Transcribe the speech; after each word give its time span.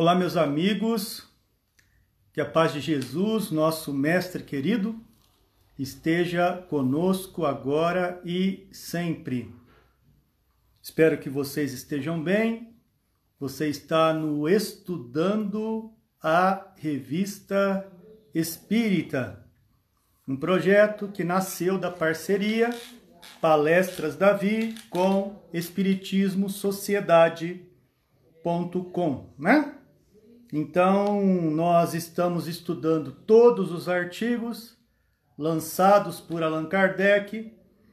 Olá, 0.00 0.14
meus 0.14 0.36
amigos, 0.36 1.28
que 2.32 2.40
a 2.40 2.46
paz 2.46 2.72
de 2.72 2.80
Jesus, 2.80 3.50
nosso 3.50 3.92
Mestre 3.92 4.44
querido, 4.44 4.94
esteja 5.76 6.64
conosco 6.70 7.44
agora 7.44 8.20
e 8.24 8.68
sempre. 8.70 9.52
Espero 10.80 11.18
que 11.18 11.28
vocês 11.28 11.72
estejam 11.72 12.22
bem. 12.22 12.76
Você 13.40 13.66
está 13.66 14.14
no 14.14 14.48
Estudando 14.48 15.92
a 16.22 16.68
Revista 16.76 17.90
Espírita, 18.32 19.44
um 20.28 20.36
projeto 20.36 21.08
que 21.08 21.24
nasceu 21.24 21.76
da 21.76 21.90
parceria 21.90 22.70
Palestras 23.40 24.14
Davi 24.14 24.76
com 24.90 25.42
Espiritismo 25.52 26.48
Sociedade.com, 26.48 29.34
né? 29.36 29.74
Então, 30.52 31.22
nós 31.50 31.92
estamos 31.92 32.48
estudando 32.48 33.12
todos 33.12 33.70
os 33.70 33.86
artigos 33.86 34.78
lançados 35.36 36.20
por 36.20 36.42
Allan 36.42 36.64
Kardec, 36.66 37.52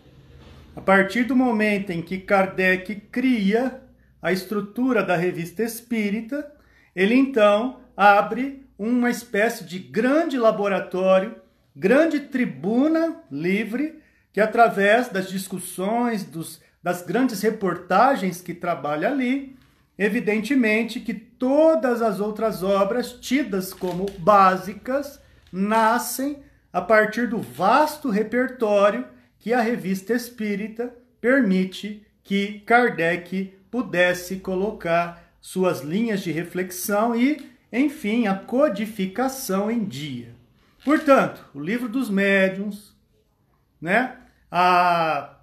A 0.77 0.81
partir 0.81 1.25
do 1.25 1.37
momento 1.37 1.91
em 1.91 2.03
que 2.03 2.19
Kardec 2.19 2.95
cria 3.11 3.83
a 4.21 4.33
estrutura 4.33 5.03
da 5.03 5.17
revista 5.17 5.63
espírita, 5.63 6.51
ele 6.95 7.15
então 7.15 7.81
abre 7.97 8.67
uma 8.79 9.11
espécie 9.11 9.65
de 9.65 9.79
grande 9.79 10.37
laboratório, 10.39 11.37
grande 11.75 12.21
tribuna 12.21 13.23
livre, 13.31 14.01
que 14.33 14.41
através 14.41 15.09
das 15.09 15.29
discussões, 15.29 16.25
dos, 16.25 16.61
das 16.83 17.03
grandes 17.03 17.41
reportagens 17.41 18.41
que 18.41 18.53
trabalha 18.53 19.09
ali, 19.09 19.57
Evidentemente 19.97 20.99
que 20.99 21.15
todas 21.15 22.03
as 22.03 22.19
outras 22.19 22.63
obras, 22.63 23.13
tidas 23.13 23.73
como 23.73 24.07
básicas, 24.19 25.21
nascem 25.55 26.43
a 26.73 26.81
partir 26.81 27.29
do 27.29 27.39
vasto 27.39 28.11
repertório 28.11 29.07
que 29.39 29.53
a 29.53 29.61
revista 29.61 30.13
espírita 30.13 30.93
permite 31.21 32.05
que 32.25 32.59
Kardec 32.61 33.57
pudesse 33.71 34.37
colocar 34.37 35.33
suas 35.41 35.81
linhas 35.81 36.23
de 36.23 36.33
reflexão 36.33 37.15
e, 37.15 37.51
enfim, 37.73 38.27
a 38.27 38.35
codificação 38.35 39.71
em 39.71 39.85
dia. 39.85 40.35
Portanto, 40.85 41.49
o 41.55 41.61
livro 41.61 41.89
dos 41.89 42.11
médiuns, 42.11 42.93
né? 43.81 44.17
a 44.51 45.35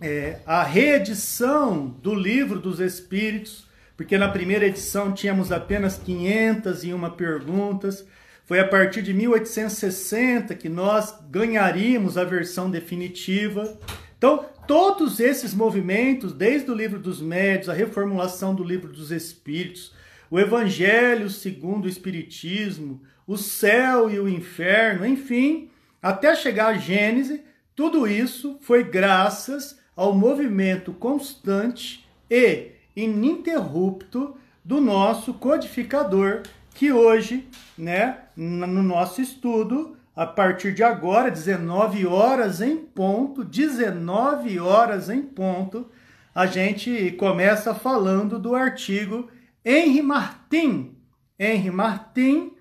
é, 0.00 0.40
a 0.44 0.64
reedição 0.64 1.86
do 1.86 2.12
livro 2.12 2.58
dos 2.58 2.80
Espíritos, 2.80 3.68
porque 3.96 4.18
na 4.18 4.28
primeira 4.28 4.66
edição 4.66 5.12
tínhamos 5.12 5.52
apenas 5.52 5.96
501 5.96 7.10
perguntas. 7.10 8.04
Foi 8.52 8.60
a 8.60 8.68
partir 8.68 9.00
de 9.00 9.14
1860 9.14 10.54
que 10.56 10.68
nós 10.68 11.18
ganharíamos 11.30 12.18
a 12.18 12.24
versão 12.24 12.70
definitiva. 12.70 13.78
Então, 14.18 14.44
todos 14.66 15.20
esses 15.20 15.54
movimentos, 15.54 16.34
desde 16.34 16.70
o 16.70 16.74
livro 16.74 16.98
dos 16.98 17.18
médios, 17.18 17.70
a 17.70 17.72
reformulação 17.72 18.54
do 18.54 18.62
livro 18.62 18.92
dos 18.92 19.10
Espíritos, 19.10 19.94
o 20.30 20.38
Evangelho 20.38 21.30
segundo 21.30 21.86
o 21.86 21.88
Espiritismo, 21.88 23.00
o 23.26 23.38
céu 23.38 24.10
e 24.10 24.20
o 24.20 24.28
inferno, 24.28 25.06
enfim, 25.06 25.70
até 26.02 26.34
chegar 26.34 26.66
a 26.66 26.76
Gênese, 26.76 27.40
tudo 27.74 28.06
isso 28.06 28.58
foi 28.60 28.84
graças 28.84 29.78
ao 29.96 30.12
movimento 30.12 30.92
constante 30.92 32.06
e 32.30 32.72
ininterrupto 32.94 34.36
do 34.62 34.78
nosso 34.78 35.32
codificador, 35.32 36.42
que 36.74 36.92
hoje, 36.92 37.48
né, 37.76 38.18
no 38.36 38.82
nosso 38.82 39.20
estudo, 39.20 39.96
a 40.14 40.26
partir 40.26 40.74
de 40.74 40.82
agora, 40.82 41.30
19 41.30 42.06
horas 42.06 42.60
em 42.60 42.76
ponto, 42.76 43.44
19 43.44 44.58
horas 44.58 45.08
em 45.08 45.22
ponto, 45.22 45.90
a 46.34 46.46
gente 46.46 47.12
começa 47.12 47.74
falando 47.74 48.38
do 48.38 48.54
artigo 48.54 49.28
Henri 49.64 50.02
Martin. 50.02 50.96
Henri 51.38 51.70
Martin, 51.70 52.52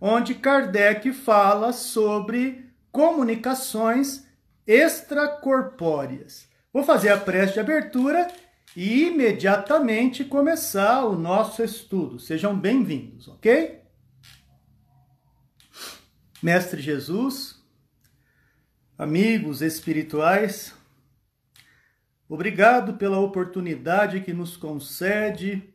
onde 0.00 0.34
Kardec 0.34 1.12
fala 1.12 1.72
sobre 1.72 2.64
comunicações 2.92 4.26
extracorpóreas. 4.66 6.48
Vou 6.72 6.84
fazer 6.84 7.10
a 7.10 7.16
prece 7.16 7.54
de 7.54 7.60
abertura 7.60 8.28
e 8.76 9.06
imediatamente 9.06 10.24
começar 10.24 11.04
o 11.04 11.18
nosso 11.18 11.62
estudo. 11.62 12.18
Sejam 12.18 12.58
bem-vindos, 12.58 13.26
ok? 13.28 13.80
Mestre 16.42 16.80
Jesus, 16.80 17.62
amigos 18.96 19.60
espirituais, 19.60 20.74
obrigado 22.28 22.94
pela 22.94 23.18
oportunidade 23.18 24.20
que 24.20 24.32
nos 24.32 24.56
concede 24.56 25.74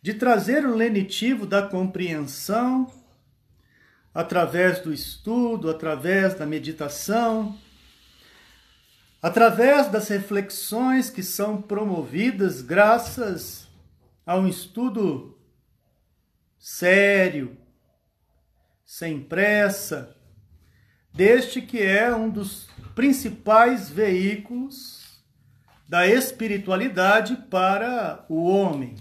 de 0.00 0.14
trazer 0.14 0.64
o 0.64 0.74
lenitivo 0.74 1.46
da 1.46 1.66
compreensão 1.66 2.90
através 4.14 4.80
do 4.80 4.92
estudo, 4.92 5.68
através 5.68 6.34
da 6.34 6.46
meditação 6.46 7.58
Através 9.22 9.88
das 9.88 10.08
reflexões 10.08 11.08
que 11.08 11.22
são 11.22 11.62
promovidas 11.62 12.60
graças 12.60 13.68
a 14.26 14.36
um 14.36 14.48
estudo 14.48 15.38
sério, 16.58 17.56
sem 18.84 19.22
pressa, 19.22 20.16
deste 21.14 21.62
que 21.62 21.80
é 21.80 22.12
um 22.12 22.28
dos 22.28 22.66
principais 22.96 23.88
veículos 23.88 25.22
da 25.88 26.04
espiritualidade 26.04 27.36
para 27.48 28.24
o 28.28 28.44
homem. 28.48 28.96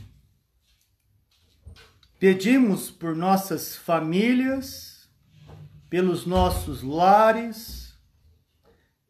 Pedimos 2.20 2.92
por 2.92 3.16
nossas 3.16 3.76
famílias, 3.76 5.10
pelos 5.90 6.28
nossos 6.28 6.84
lares, 6.84 7.81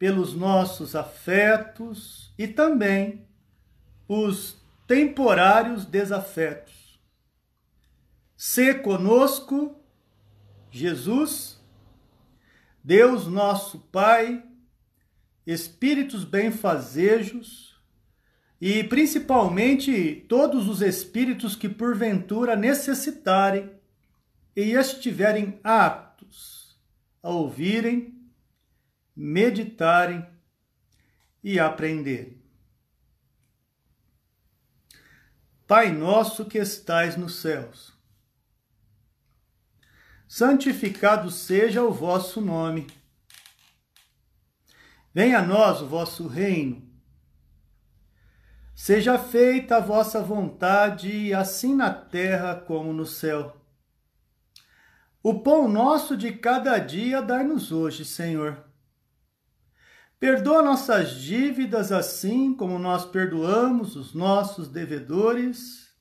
pelos 0.02 0.34
nossos 0.34 0.96
afetos 0.96 2.34
e 2.36 2.48
também 2.48 3.24
os 4.08 4.60
temporários 4.84 5.84
desafetos. 5.84 7.00
Se 8.36 8.74
conosco, 8.74 9.80
Jesus, 10.72 11.62
Deus 12.82 13.28
nosso 13.28 13.78
Pai, 13.78 14.44
espíritos 15.46 16.24
benfazejos 16.24 17.80
e 18.60 18.82
principalmente 18.82 20.26
todos 20.28 20.68
os 20.68 20.82
espíritos 20.82 21.54
que 21.54 21.68
porventura 21.68 22.56
necessitarem 22.56 23.70
e 24.56 24.72
estiverem 24.72 25.60
aptos 25.62 26.76
a 27.22 27.30
ouvirem, 27.30 28.20
meditarem 29.22 30.26
e 31.44 31.60
aprenderem. 31.60 32.42
Pai 35.64 35.92
nosso 35.92 36.44
que 36.44 36.58
estais 36.58 37.16
nos 37.16 37.36
céus, 37.36 37.92
santificado 40.26 41.30
seja 41.30 41.84
o 41.84 41.92
vosso 41.92 42.40
nome. 42.40 42.88
Venha 45.14 45.38
a 45.38 45.46
nós 45.46 45.80
o 45.80 45.86
vosso 45.86 46.26
reino. 46.26 46.90
Seja 48.74 49.16
feita 49.20 49.76
a 49.76 49.80
vossa 49.80 50.20
vontade, 50.20 51.32
assim 51.32 51.76
na 51.76 51.94
terra 51.94 52.56
como 52.56 52.92
no 52.92 53.06
céu. 53.06 53.56
O 55.22 55.40
pão 55.40 55.68
nosso 55.68 56.16
de 56.16 56.32
cada 56.32 56.76
dia 56.78 57.22
dai-nos 57.22 57.70
hoje, 57.70 58.04
Senhor. 58.04 58.71
Perdoa 60.22 60.62
nossas 60.62 61.16
dívidas 61.16 61.90
assim 61.90 62.54
como 62.54 62.78
nós 62.78 63.04
perdoamos 63.04 63.96
os 63.96 64.14
nossos 64.14 64.68
devedores, 64.68 65.92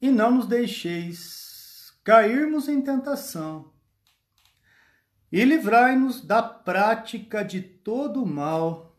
e 0.00 0.10
não 0.10 0.30
nos 0.30 0.46
deixeis 0.46 1.92
cairmos 2.02 2.66
em 2.66 2.80
tentação. 2.80 3.74
E 5.30 5.44
livrai-nos 5.44 6.24
da 6.24 6.42
prática 6.42 7.44
de 7.44 7.60
todo 7.60 8.22
o 8.22 8.26
mal. 8.26 8.98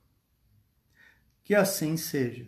Que 1.44 1.56
assim 1.56 1.98
seja. 1.98 2.46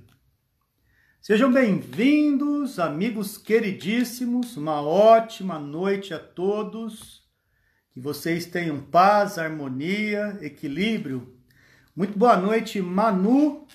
Sejam 1.20 1.52
bem-vindos, 1.52 2.78
amigos 2.78 3.36
queridíssimos, 3.36 4.56
uma 4.58 4.80
ótima 4.80 5.58
noite 5.58 6.14
a 6.14 6.20
todos. 6.20 7.28
Que 7.90 8.00
vocês 8.00 8.46
tenham 8.46 8.80
paz, 8.80 9.40
harmonia, 9.40 10.38
equilíbrio. 10.40 11.36
Muito 11.98 12.16
boa 12.16 12.38
noite, 12.38 12.80
Manu, 12.80 13.66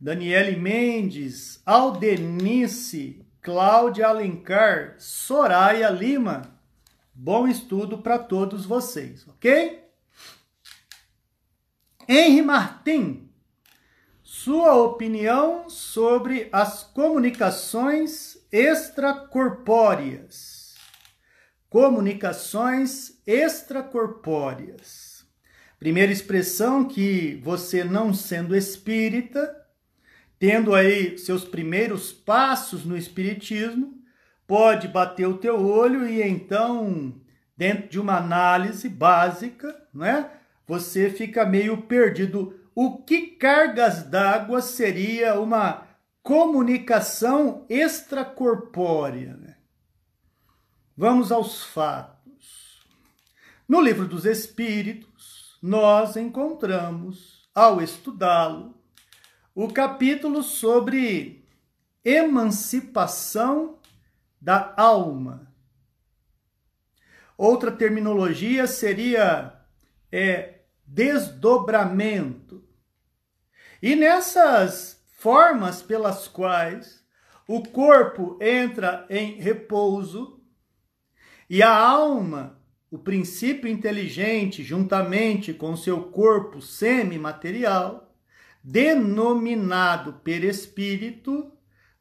Daniele 0.00 0.56
Mendes, 0.56 1.62
Aldenice, 1.64 3.24
Cláudia 3.40 4.08
Alencar, 4.08 4.96
Soraya 4.98 5.88
Lima. 5.88 6.58
Bom 7.14 7.46
estudo 7.46 7.98
para 7.98 8.18
todos 8.18 8.66
vocês, 8.66 9.24
ok? 9.28 9.84
Henry 12.08 12.42
Martin, 12.42 13.30
sua 14.20 14.74
opinião 14.74 15.70
sobre 15.70 16.48
as 16.50 16.82
comunicações 16.82 18.36
extracorpóreas. 18.50 20.74
Comunicações 21.70 23.22
extracorpóreas. 23.24 25.03
Primeira 25.78 26.12
expressão 26.12 26.84
que 26.84 27.40
você, 27.42 27.84
não 27.84 28.14
sendo 28.14 28.56
espírita, 28.56 29.64
tendo 30.38 30.74
aí 30.74 31.18
seus 31.18 31.44
primeiros 31.44 32.12
passos 32.12 32.84
no 32.84 32.96
espiritismo, 32.96 34.02
pode 34.46 34.88
bater 34.88 35.26
o 35.26 35.38
teu 35.38 35.60
olho 35.66 36.06
e 36.06 36.22
então, 36.22 37.14
dentro 37.56 37.88
de 37.88 38.00
uma 38.00 38.16
análise 38.16 38.88
básica, 38.88 39.74
né, 39.92 40.30
você 40.66 41.10
fica 41.10 41.44
meio 41.44 41.82
perdido. 41.82 42.58
O 42.74 42.98
que 42.98 43.28
cargas 43.28 44.02
d'água 44.02 44.60
seria 44.60 45.38
uma 45.38 45.86
comunicação 46.22 47.64
extracorpórea? 47.68 49.36
Né? 49.36 49.56
Vamos 50.96 51.30
aos 51.30 51.62
fatos. 51.62 52.82
No 53.68 53.80
livro 53.80 54.06
dos 54.06 54.24
Espíritos, 54.24 55.13
nós 55.66 56.14
encontramos, 56.14 57.48
ao 57.54 57.80
estudá-lo, 57.80 58.78
o 59.54 59.72
capítulo 59.72 60.42
sobre 60.42 61.48
emancipação 62.04 63.78
da 64.38 64.74
alma. 64.76 65.50
Outra 67.34 67.72
terminologia 67.72 68.66
seria 68.66 69.58
é, 70.12 70.64
desdobramento. 70.84 72.62
E 73.80 73.96
nessas 73.96 75.02
formas 75.16 75.80
pelas 75.80 76.28
quais 76.28 77.02
o 77.48 77.62
corpo 77.62 78.38
entra 78.38 79.06
em 79.08 79.40
repouso 79.40 80.44
e 81.48 81.62
a 81.62 81.74
alma, 81.74 82.62
o 82.94 82.98
princípio 82.98 83.68
inteligente, 83.68 84.62
juntamente 84.62 85.52
com 85.52 85.76
seu 85.76 86.00
corpo 86.00 86.62
semimaterial, 86.62 88.16
denominado 88.62 90.12
perispírito, 90.22 91.50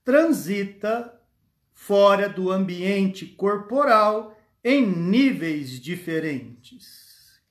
transita 0.05 1.19
fora 1.71 2.29
do 2.29 2.51
ambiente 2.51 3.25
corporal 3.25 4.39
em 4.63 4.85
níveis 4.85 5.81
diferentes. 5.81 7.41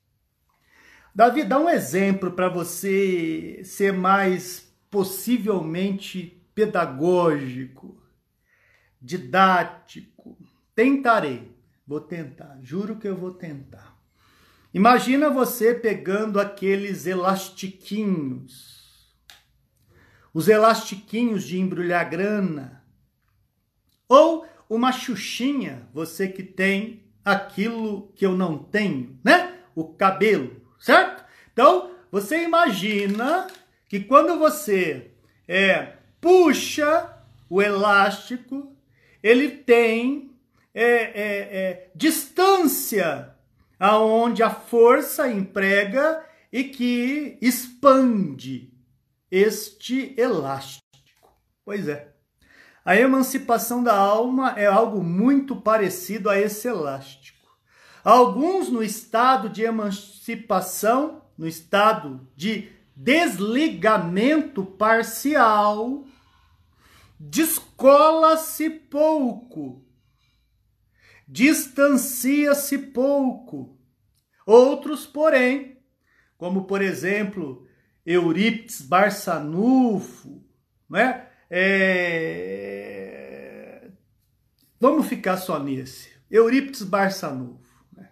Davi, 1.13 1.43
dá 1.43 1.59
um 1.59 1.69
exemplo 1.69 2.31
para 2.31 2.49
você 2.49 3.61
ser 3.65 3.93
mais 3.93 4.73
possivelmente 4.89 6.41
pedagógico, 6.55 8.01
didático. 9.01 10.39
Tentarei, 10.77 11.52
vou 11.87 12.01
tentar, 12.01 12.59
juro 12.63 12.97
que 12.97 13.09
eu 13.09 13.17
vou 13.17 13.33
tentar. 13.33 13.97
Imagina 14.73 15.29
você 15.29 15.75
pegando 15.75 16.41
aqueles 16.41 17.07
elastiquinhos 17.07 18.83
os 20.35 20.49
elastiquinhos 20.49 21.45
de 21.45 21.59
embrulhar 21.59 22.09
grana, 22.09 22.83
ou 24.09 24.47
uma 24.69 24.93
xuxinha, 24.93 25.89
você 25.93 26.29
que 26.29 26.43
tem 26.43 27.05
aquilo 27.25 28.11
que 28.15 28.25
eu 28.25 28.35
não 28.37 28.59
tenho, 28.59 29.19
né? 29.23 29.59
O 29.75 29.85
cabelo, 29.85 30.61
certo? 30.79 31.25
Então, 31.53 31.91
você 32.11 32.43
imagina 32.43 33.47
que 33.89 34.01
quando 34.01 34.39
você 34.39 35.11
é, 35.47 35.97
puxa 36.21 37.15
o 37.49 37.61
elástico, 37.61 38.75
ele 39.23 39.51
tem 39.51 40.32
é, 40.75 40.85
é, 40.85 41.17
é, 41.23 41.91
distância 41.95 43.35
aonde 43.79 44.43
a 44.43 44.51
força 44.51 45.29
emprega 45.29 46.25
e 46.53 46.65
que 46.65 47.39
expande 47.41 48.73
este 49.31 50.15
elástico. 50.19 50.83
Pois 51.65 51.89
é. 51.89 52.13
A 52.85 52.97
emancipação 52.97 53.83
da 53.83 53.95
alma 53.95 54.55
é 54.57 54.67
algo 54.67 55.03
muito 55.03 55.55
parecido 55.55 56.29
a 56.29 56.39
esse 56.39 56.67
elástico. 56.67 57.49
Alguns 58.05 58.69
no 58.69 58.83
estado 58.83 59.49
de 59.49 59.63
emancipação, 59.63 61.23
no 61.39 61.47
estado 61.47 62.29
de 62.35 62.69
desligamento 62.97 64.65
parcial, 64.65 66.05
descola-se 67.19 68.69
pouco, 68.69 69.85
distancia-se 71.33 72.77
pouco. 72.79 73.79
Outros, 74.45 75.07
porém, 75.07 75.79
como 76.37 76.65
por 76.65 76.83
exemplo 76.83 77.67
Eurípides 78.05 78.83
Barçanufo, 78.83 80.45
né? 80.91 81.29
É... 81.49 82.69
Vamos 84.79 85.07
ficar 85.07 85.39
só 85.39 85.59
nesse. 85.59 86.13
Eurípides 86.31 86.83
Barçanufo. 86.83 87.83
Né? 87.97 88.11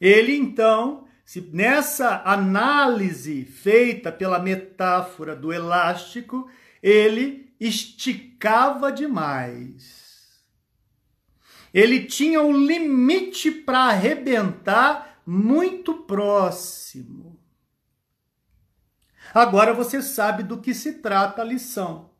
Ele, 0.00 0.34
então, 0.34 1.06
se 1.24 1.42
nessa 1.52 2.22
análise 2.24 3.44
feita 3.44 4.10
pela 4.10 4.38
metáfora 4.38 5.36
do 5.36 5.52
elástico, 5.52 6.48
ele 6.82 7.52
esticava 7.60 8.90
demais. 8.90 10.01
Ele 11.72 12.04
tinha 12.04 12.42
um 12.42 12.56
limite 12.56 13.50
para 13.50 13.84
arrebentar 13.84 15.20
muito 15.26 15.94
próximo. 15.94 17.40
Agora 19.32 19.72
você 19.72 20.02
sabe 20.02 20.42
do 20.42 20.60
que 20.60 20.74
se 20.74 20.94
trata 20.94 21.40
a 21.40 21.44
lição. 21.44 22.10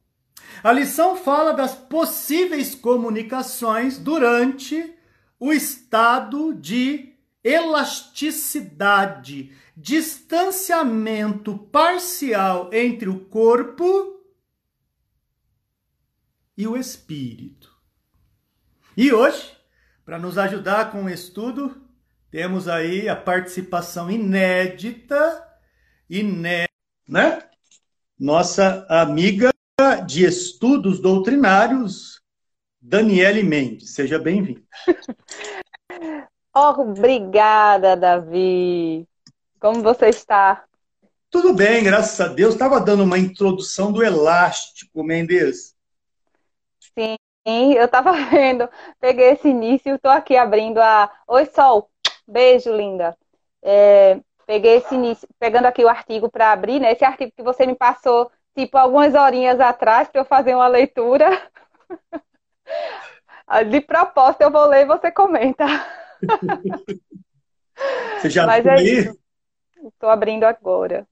A 0.62 0.72
lição 0.72 1.16
fala 1.16 1.52
das 1.52 1.74
possíveis 1.74 2.74
comunicações 2.74 3.98
durante 3.98 4.94
o 5.38 5.52
estado 5.52 6.54
de 6.54 7.12
elasticidade, 7.42 9.52
distanciamento 9.76 11.58
parcial 11.58 12.70
entre 12.72 13.08
o 13.08 13.24
corpo 13.24 14.20
e 16.56 16.64
o 16.66 16.76
espírito. 16.76 17.71
E 18.94 19.10
hoje, 19.10 19.56
para 20.04 20.18
nos 20.18 20.36
ajudar 20.36 20.92
com 20.92 21.04
o 21.04 21.08
estudo, 21.08 21.80
temos 22.30 22.68
aí 22.68 23.08
a 23.08 23.16
participação 23.16 24.10
inédita, 24.10 25.42
inédita, 26.10 26.74
né? 27.08 27.42
Nossa 28.18 28.86
amiga 28.90 29.50
de 30.06 30.26
estudos 30.26 31.00
doutrinários, 31.00 32.20
Daniele 32.78 33.42
Mendes. 33.42 33.94
Seja 33.94 34.18
bem-vinda. 34.18 34.60
Obrigada, 36.54 37.96
Davi. 37.96 39.08
Como 39.58 39.82
você 39.82 40.10
está? 40.10 40.64
Tudo 41.30 41.54
bem, 41.54 41.82
graças 41.82 42.20
a 42.20 42.28
Deus. 42.28 42.52
Estava 42.52 42.78
dando 42.78 43.04
uma 43.04 43.18
introdução 43.18 43.90
do 43.90 44.02
elástico, 44.02 45.02
Mendes. 45.02 45.71
Sim, 47.46 47.74
eu 47.74 47.84
estava 47.86 48.12
vendo. 48.30 48.68
Peguei 49.00 49.30
esse 49.30 49.48
início 49.48 49.94
estou 49.94 50.10
aqui 50.10 50.36
abrindo 50.36 50.78
a. 50.78 51.10
Oi, 51.26 51.46
Sol. 51.46 51.90
Beijo, 52.26 52.74
linda. 52.74 53.16
É, 53.62 54.20
peguei 54.46 54.76
esse 54.76 54.94
início, 54.94 55.28
pegando 55.38 55.66
aqui 55.66 55.84
o 55.84 55.88
artigo 55.88 56.30
para 56.30 56.52
abrir, 56.52 56.80
né? 56.80 56.92
Esse 56.92 57.04
artigo 57.04 57.32
que 57.36 57.42
você 57.42 57.66
me 57.66 57.74
passou, 57.74 58.30
tipo, 58.56 58.76
algumas 58.76 59.14
horinhas 59.14 59.60
atrás 59.60 60.08
para 60.08 60.20
eu 60.20 60.24
fazer 60.24 60.54
uma 60.54 60.68
leitura. 60.68 61.28
De 63.70 63.80
propósito, 63.82 64.42
eu 64.42 64.50
vou 64.50 64.66
ler 64.66 64.82
e 64.82 64.86
você 64.86 65.10
comenta. 65.10 65.66
Você 68.20 68.30
já 68.30 68.46
Mas 68.46 68.64
é 68.64 68.76
Estou 69.88 70.08
abrindo 70.08 70.44
agora. 70.44 71.06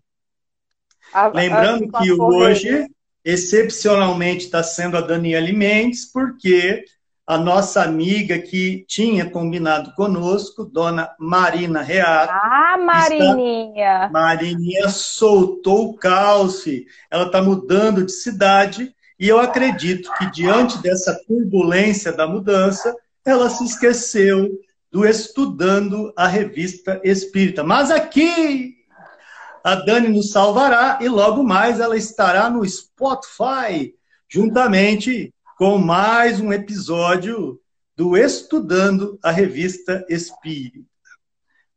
A, 1.13 1.27
Lembrando 1.27 1.91
a, 1.93 2.01
que 2.01 2.13
hoje, 2.13 2.87
excepcionalmente, 3.25 4.45
está 4.45 4.63
sendo 4.63 4.97
a 4.97 5.01
Daniele 5.01 5.53
Mendes, 5.53 6.11
porque 6.11 6.85
a 7.27 7.39
nossa 7.39 7.83
amiga 7.83 8.39
que 8.39 8.85
tinha 8.89 9.29
combinado 9.29 9.93
conosco, 9.95 10.65
dona 10.65 11.11
Marina 11.19 11.81
Reato. 11.81 12.33
Ah, 12.33 12.77
Marininha! 12.77 14.07
Está... 14.07 14.11
Marininha 14.11 14.89
soltou 14.89 15.91
o 15.91 15.95
calce. 15.95 16.87
Ela 17.09 17.27
está 17.27 17.41
mudando 17.41 18.05
de 18.05 18.11
cidade 18.11 18.93
e 19.17 19.29
eu 19.29 19.39
acredito 19.39 20.11
que, 20.19 20.29
diante 20.33 20.83
dessa 20.83 21.15
turbulência 21.29 22.11
da 22.11 22.27
mudança, 22.27 22.93
ela 23.25 23.49
se 23.49 23.65
esqueceu 23.65 24.51
do 24.91 25.07
Estudando 25.07 26.13
a 26.17 26.27
Revista 26.27 27.01
Espírita. 27.05 27.63
Mas 27.63 27.93
aqui 27.93 28.80
a 29.63 29.75
Dani 29.75 30.09
nos 30.09 30.31
salvará 30.31 30.99
e 31.01 31.09
logo 31.09 31.43
mais 31.43 31.81
ela 31.81 31.97
estará 31.97 32.49
no 32.49 32.67
Spotify, 32.67 33.95
juntamente 34.29 35.35
com 35.59 35.77
mais 35.77 36.41
um 36.41 36.53
episódio 36.53 37.61
do 37.95 38.17
Estudando 38.17 39.19
a 39.23 39.31
Revista 39.31 40.05
Espírita. 40.09 40.89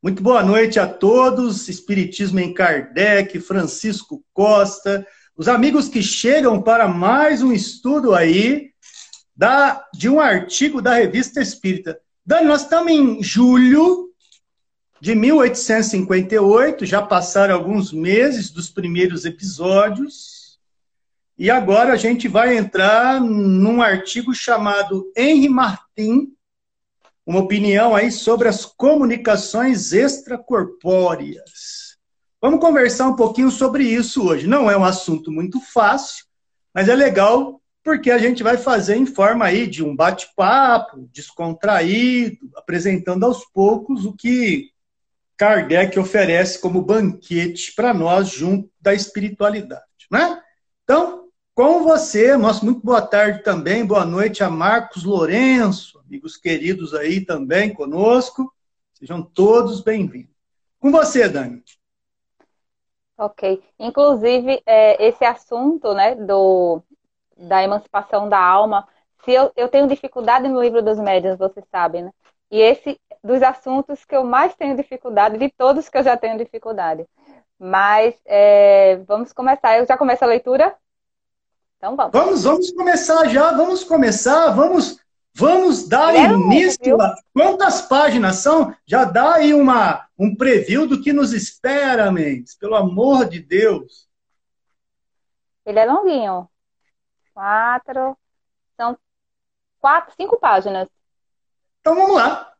Muito 0.01 0.23
boa 0.23 0.43
noite 0.43 0.79
a 0.79 0.87
todos, 0.87 1.67
Espiritismo 1.67 2.39
em 2.39 2.53
Kardec, 2.53 3.39
Francisco 3.41 4.23
Costa, 4.33 5.05
os 5.35 5.47
amigos 5.47 5.89
que 5.89 6.01
chegam 6.01 6.61
para 6.61 6.87
mais 6.87 7.41
um 7.41 7.51
estudo 7.51 8.13
aí 8.13 8.69
da, 9.35 9.83
de 9.93 10.07
um 10.07 10.21
artigo 10.21 10.81
da 10.81 10.93
Revista 10.93 11.41
Espírita. 11.41 11.99
Dani, 12.25 12.47
nós 12.47 12.61
estamos 12.61 12.91
em 12.91 13.21
julho 13.21 14.12
de 15.03 15.15
1858, 15.15 16.85
já 16.85 17.01
passaram 17.01 17.53
alguns 17.53 17.91
meses 17.91 18.49
dos 18.49 18.69
primeiros 18.69 19.25
episódios, 19.25 20.57
e 21.37 21.51
agora 21.51 21.91
a 21.91 21.97
gente 21.97 22.29
vai 22.29 22.55
entrar 22.55 23.19
num 23.19 23.81
artigo 23.81 24.33
chamado 24.33 25.11
Henri 25.13 25.49
Martin, 25.49 26.31
uma 27.25 27.41
opinião 27.41 27.93
aí 27.93 28.13
sobre 28.13 28.47
as 28.47 28.63
comunicações 28.63 29.91
extracorpóreas. 29.91 31.97
Vamos 32.41 32.61
conversar 32.61 33.09
um 33.09 33.17
pouquinho 33.17 33.51
sobre 33.51 33.83
isso 33.83 34.25
hoje. 34.25 34.47
Não 34.47 34.71
é 34.71 34.77
um 34.77 34.85
assunto 34.85 35.29
muito 35.29 35.59
fácil, 35.59 36.23
mas 36.73 36.87
é 36.87 36.95
legal 36.95 37.61
porque 37.83 38.09
a 38.09 38.17
gente 38.17 38.41
vai 38.41 38.55
fazer 38.55 38.95
em 38.95 39.05
forma 39.05 39.43
aí 39.43 39.67
de 39.67 39.83
um 39.83 39.93
bate-papo 39.93 41.09
descontraído, 41.11 42.49
apresentando 42.55 43.25
aos 43.25 43.43
poucos 43.43 44.05
o 44.05 44.13
que 44.13 44.71
Kardec 45.37 45.97
oferece 45.99 46.59
como 46.59 46.81
banquete 46.81 47.73
para 47.75 47.93
nós 47.93 48.29
junto 48.29 48.69
da 48.79 48.93
espiritualidade, 48.93 50.07
né? 50.11 50.41
Então, 50.83 51.27
com 51.55 51.83
você, 51.83 52.35
nosso 52.37 52.65
muito 52.65 52.81
boa 52.81 53.01
tarde 53.01 53.43
também, 53.43 53.85
boa 53.85 54.05
noite 54.05 54.43
a 54.43 54.49
Marcos 54.49 55.03
Lourenço, 55.03 55.99
amigos 55.99 56.37
queridos 56.37 56.93
aí 56.93 57.25
também 57.25 57.73
conosco, 57.73 58.53
sejam 58.93 59.21
todos 59.21 59.81
bem-vindos. 59.81 60.33
Com 60.79 60.91
você, 60.91 61.29
Dani. 61.29 61.63
Ok. 63.17 63.63
Inclusive, 63.79 64.61
é, 64.65 65.07
esse 65.07 65.23
assunto, 65.23 65.93
né, 65.93 66.15
do 66.15 66.81
da 67.37 67.63
emancipação 67.63 68.29
da 68.29 68.39
alma. 68.39 68.87
Se 69.23 69.31
eu, 69.31 69.51
eu 69.55 69.69
tenho 69.69 69.87
dificuldade 69.87 70.47
no 70.47 70.61
livro 70.61 70.81
dos 70.81 70.99
médiuns, 70.99 71.37
vocês 71.37 71.65
sabem, 71.71 72.03
né? 72.03 72.11
E 72.51 72.59
esse 72.59 72.99
dos 73.23 73.41
assuntos 73.41 74.03
que 74.05 74.15
eu 74.15 74.23
mais 74.23 74.53
tenho 74.55 74.75
dificuldade, 74.75 75.37
de 75.37 75.49
todos 75.49 75.89
que 75.89 75.97
eu 75.97 76.03
já 76.03 76.17
tenho 76.17 76.37
dificuldade. 76.37 77.05
Mas 77.57 78.15
é, 78.25 78.97
vamos 79.07 79.31
começar. 79.31 79.77
Eu 79.77 79.85
já 79.85 79.97
começo 79.97 80.23
a 80.23 80.27
leitura? 80.27 80.75
Então 81.77 81.95
vamos. 81.95 82.11
Vamos, 82.11 82.43
vamos 82.43 82.71
começar 82.71 83.27
já, 83.27 83.51
vamos 83.51 83.83
começar, 83.83 84.51
vamos, 84.51 84.99
vamos 85.33 85.87
dar 85.87 86.15
é 86.15 86.19
início. 86.19 87.01
A... 87.01 87.15
Quantas 87.33 87.81
páginas 87.81 88.37
são? 88.37 88.75
Já 88.85 89.05
dá 89.05 89.35
aí 89.35 89.53
uma, 89.53 90.07
um 90.17 90.35
preview 90.35 90.87
do 90.87 91.01
que 91.01 91.13
nos 91.13 91.33
espera, 91.33 92.11
Mendes, 92.11 92.55
pelo 92.55 92.75
amor 92.75 93.25
de 93.27 93.39
Deus. 93.39 94.07
Ele 95.65 95.79
é 95.79 95.85
longuinho 95.85 96.49
quatro. 97.33 98.17
São 98.77 98.97
quatro, 99.79 100.13
cinco 100.15 100.39
páginas. 100.39 100.87
Então 101.83 101.95
vamos 101.95 102.15
lá. 102.15 102.53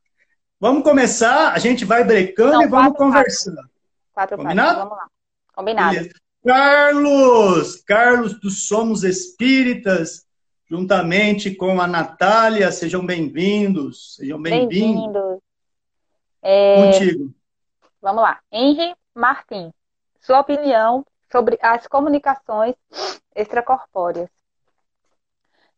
Vamos 0.60 0.84
começar, 0.84 1.54
a 1.54 1.58
gente 1.58 1.86
vai 1.86 2.04
brecando 2.04 2.52
Não, 2.52 2.64
e 2.64 2.68
vamos 2.68 2.98
conversando. 2.98 3.70
Quatro 4.14 4.36
Combinado? 4.36 4.80
vamos 4.80 4.98
lá. 4.98 5.08
Combinado. 5.56 5.96
Beleza. 5.96 6.16
Carlos, 6.46 7.82
Carlos 7.84 8.38
do 8.42 8.50
Somos 8.50 9.06
Espíritas, 9.06 10.28
juntamente 10.70 11.56
com 11.56 11.80
a 11.80 11.88
Natália, 11.88 12.70
sejam 12.70 13.06
bem-vindos. 13.06 14.18
Sejam 14.18 14.42
bem-vindos. 14.42 15.04
Bem-vindos. 15.04 15.40
É... 16.42 16.92
Contigo. 16.92 17.34
Vamos 18.02 18.24
lá. 18.24 18.42
Henry 18.52 18.94
Martin, 19.16 19.72
sua 20.20 20.42
opinião 20.42 21.06
sobre 21.32 21.58
as 21.62 21.88
comunicações 21.88 22.76
extracorpóreas. 23.34 24.30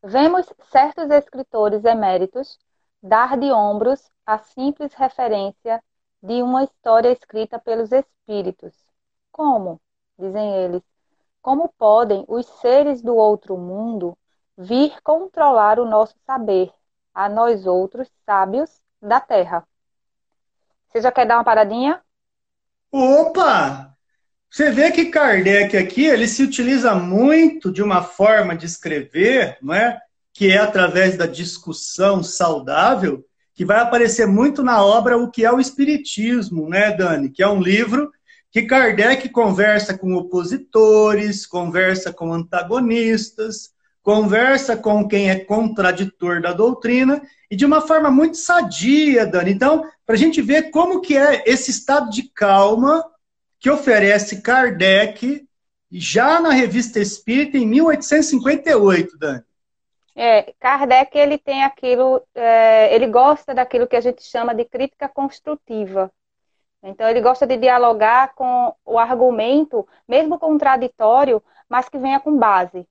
Vemos 0.04 0.52
certos 0.72 1.12
escritores 1.12 1.86
eméritos 1.86 2.58
dar 3.06 3.38
de 3.38 3.52
ombros 3.52 4.10
a 4.26 4.40
simples 4.40 4.92
referência 4.96 5.82
de 6.24 6.42
uma 6.42 6.64
história 6.64 7.12
escrita 7.12 7.60
pelos 7.60 7.92
espíritos. 7.92 8.74
Como, 9.32 9.80
dizem 10.18 10.56
eles, 10.56 10.82
como 11.40 11.72
podem 11.78 12.26
os 12.28 12.48
seres 12.62 13.04
do 13.04 13.16
outro 13.16 13.58
mundo 13.58 14.18
vir 14.58 15.00
controlar 15.04 15.80
o 15.80 15.86
nosso 15.86 16.16
saber, 16.26 16.72
a 17.14 17.30
nós 17.30 17.68
outros 17.68 18.10
sábios 18.26 18.82
da 19.00 19.20
Terra? 19.20 19.68
Você 20.90 21.00
já 21.02 21.12
quer 21.12 21.28
dar 21.28 21.38
uma 21.38 21.44
paradinha? 21.44 22.02
Opa! 22.92 23.96
Você 24.50 24.72
vê 24.72 24.92
que 24.92 25.12
Kardec 25.12 25.78
aqui, 25.78 26.06
ele 26.06 26.28
se 26.28 26.42
utiliza 26.42 26.96
muito 26.96 27.72
de 27.72 27.84
uma 27.84 28.02
forma 28.02 28.56
de 28.56 28.66
escrever, 28.66 29.60
não 29.62 29.76
é? 29.76 30.02
Que 30.36 30.52
é 30.52 30.58
através 30.58 31.18
da 31.18 31.26
discussão 31.26 32.22
saudável, 32.22 33.26
que 33.54 33.64
vai 33.64 33.80
aparecer 33.80 34.28
muito 34.28 34.62
na 34.62 34.84
obra 34.84 35.18
O 35.18 35.32
que 35.32 35.46
é 35.46 35.52
o 35.52 35.62
Espiritismo, 35.62 36.68
né, 36.68 36.92
Dani? 36.92 37.30
Que 37.30 37.42
é 37.42 37.48
um 37.48 37.62
livro 37.62 38.12
que 38.52 38.64
Kardec 38.64 39.30
conversa 39.30 39.98
com 39.98 40.14
opositores, 40.14 41.46
conversa 41.46 42.12
com 42.12 42.34
antagonistas, 42.34 43.72
conversa 44.04 44.76
com 44.76 45.08
quem 45.08 45.30
é 45.30 45.40
contraditor 45.40 46.42
da 46.42 46.52
doutrina, 46.52 47.22
e 47.50 47.56
de 47.56 47.66
uma 47.66 47.80
forma 47.80 48.12
muito 48.12 48.36
sadia, 48.36 49.26
Dani. 49.26 49.52
Então, 49.52 49.86
para 50.06 50.16
a 50.16 50.18
gente 50.18 50.42
ver 50.42 50.70
como 50.70 51.00
que 51.00 51.18
é 51.18 51.44
esse 51.46 51.72
estado 51.72 52.10
de 52.10 52.24
calma 52.24 53.06
que 53.58 53.70
oferece 53.70 54.42
Kardec 54.42 55.48
já 55.90 56.42
na 56.42 56.52
Revista 56.52 57.00
Espírita 57.00 57.58
em 57.58 57.66
1858, 57.66 59.18
Dani. 59.18 59.42
É, 60.16 60.54
Kardec 60.60 61.18
ele 61.18 61.38
tem 61.38 61.64
aquilo, 61.64 62.22
é, 62.34 62.94
ele 62.96 63.08
gosta 63.08 63.54
daquilo 63.54 63.88
que 63.88 63.98
a 63.98 64.02
gente 64.02 64.24
chama 64.24 64.56
de 64.56 64.64
crítica 64.66 65.10
construtiva. 65.10 66.12
Então 66.84 67.10
ele 67.10 67.22
gosta 67.22 67.46
de 67.48 67.58
dialogar 67.58 68.34
com 68.36 68.74
o 68.86 68.98
argumento, 69.00 69.88
mesmo 70.08 70.40
contraditório, 70.40 71.44
mas 71.68 71.90
que 71.90 71.98
venha 71.98 72.20
com 72.20 72.38
base, 72.38 72.88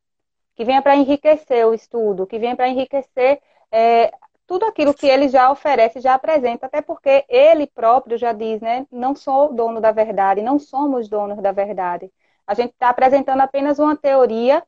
que 0.56 0.64
venha 0.64 0.82
para 0.82 0.96
enriquecer 0.96 1.66
o 1.66 1.74
estudo, 1.74 2.26
que 2.26 2.38
venha 2.38 2.56
para 2.56 2.68
enriquecer 2.68 3.40
é, 3.72 4.12
tudo 4.46 4.66
aquilo 4.66 4.94
que 4.94 5.06
ele 5.06 5.28
já 5.28 5.50
oferece, 5.50 6.00
já 6.00 6.14
apresenta, 6.14 6.66
até 6.66 6.82
porque 6.82 7.24
ele 7.28 7.66
próprio 7.66 8.18
já 8.18 8.32
diz, 8.32 8.60
né? 8.60 8.86
Não 8.90 9.14
sou 9.14 9.52
dono 9.54 9.80
da 9.80 9.92
verdade, 9.92 10.42
não 10.42 10.58
somos 10.58 11.08
donos 11.08 11.40
da 11.40 11.52
verdade. 11.52 12.12
A 12.46 12.54
gente 12.54 12.72
está 12.72 12.90
apresentando 12.90 13.40
apenas 13.40 13.78
uma 13.78 13.96
teoria 13.96 14.62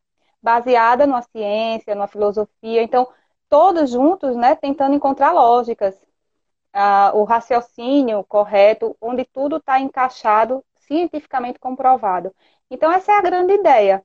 baseada 0.47 1.07
numa 1.07 1.23
ciência, 1.23 1.95
numa 1.95 2.07
filosofia. 2.07 2.83
Então, 2.83 3.09
todos 3.49 3.91
juntos, 3.91 4.37
né, 4.37 4.55
tentando 4.55 4.95
encontrar 4.95 5.33
lógicas, 5.33 6.01
ah, 6.73 7.13
o 7.15 7.25
raciocínio 7.25 8.25
correto, 8.25 8.97
onde 9.01 9.25
tudo 9.25 9.57
está 9.57 9.81
encaixado, 9.81 10.65
cientificamente 10.77 11.59
comprovado. 11.59 12.35
Então, 12.71 12.93
essa 12.93 13.13
é 13.13 13.19
a 13.19 13.23
grande 13.23 13.55
ideia. 13.55 14.05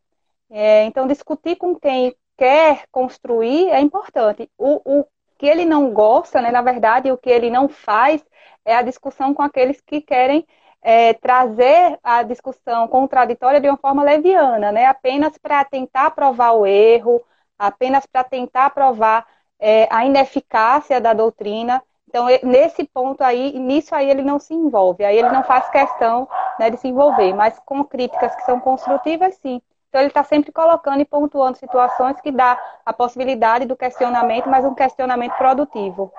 É, 0.49 0.85
então, 0.85 1.07
discutir 1.07 1.57
com 1.57 1.75
quem 1.75 2.15
quer 2.37 2.85
construir 2.91 3.69
é 3.69 3.79
importante. 3.79 4.49
O, 4.57 5.01
o 5.01 5.05
que 5.37 5.45
ele 5.47 5.65
não 5.65 5.93
gosta, 5.93 6.41
né, 6.41 6.51
na 6.51 6.61
verdade, 6.63 7.11
o 7.11 7.17
que 7.17 7.29
ele 7.29 7.49
não 7.51 7.69
faz 7.69 8.23
é 8.65 8.75
a 8.75 8.81
discussão 8.81 9.33
com 9.33 9.43
aqueles 9.43 9.81
que 9.81 10.01
querem 10.01 10.45
é, 10.81 11.13
trazer 11.13 11.99
a 12.03 12.23
discussão 12.23 12.87
contraditória 12.87 13.61
de 13.61 13.69
uma 13.69 13.77
forma 13.77 14.03
leviana, 14.03 14.71
né? 14.71 14.85
apenas 14.85 15.37
para 15.37 15.63
tentar 15.63 16.11
provar 16.11 16.53
o 16.53 16.65
erro, 16.65 17.21
apenas 17.57 18.05
para 18.05 18.23
tentar 18.23 18.71
provar 18.71 19.25
é, 19.59 19.87
a 19.91 20.05
ineficácia 20.05 20.99
da 20.99 21.13
doutrina. 21.13 21.81
Então, 22.07 22.25
nesse 22.43 22.83
ponto 22.83 23.21
aí, 23.23 23.57
nisso 23.57 23.95
aí 23.95 24.09
ele 24.09 24.23
não 24.23 24.37
se 24.37 24.53
envolve, 24.53 25.05
aí 25.05 25.17
ele 25.17 25.29
não 25.29 25.43
faz 25.43 25.69
questão 25.69 26.27
né, 26.59 26.69
de 26.69 26.77
se 26.77 26.87
envolver, 26.87 27.33
mas 27.33 27.57
com 27.65 27.83
críticas 27.85 28.35
que 28.35 28.43
são 28.43 28.59
construtivas, 28.59 29.35
sim. 29.35 29.61
Então, 29.87 30.01
ele 30.01 30.09
está 30.09 30.23
sempre 30.23 30.51
colocando 30.51 31.01
e 31.01 31.05
pontuando 31.05 31.57
situações 31.57 32.19
que 32.21 32.31
dá 32.31 32.57
a 32.85 32.93
possibilidade 32.93 33.65
do 33.65 33.75
questionamento, 33.75 34.49
mas 34.49 34.65
um 34.65 34.73
questionamento 34.73 35.33
produtivo. 35.33 36.11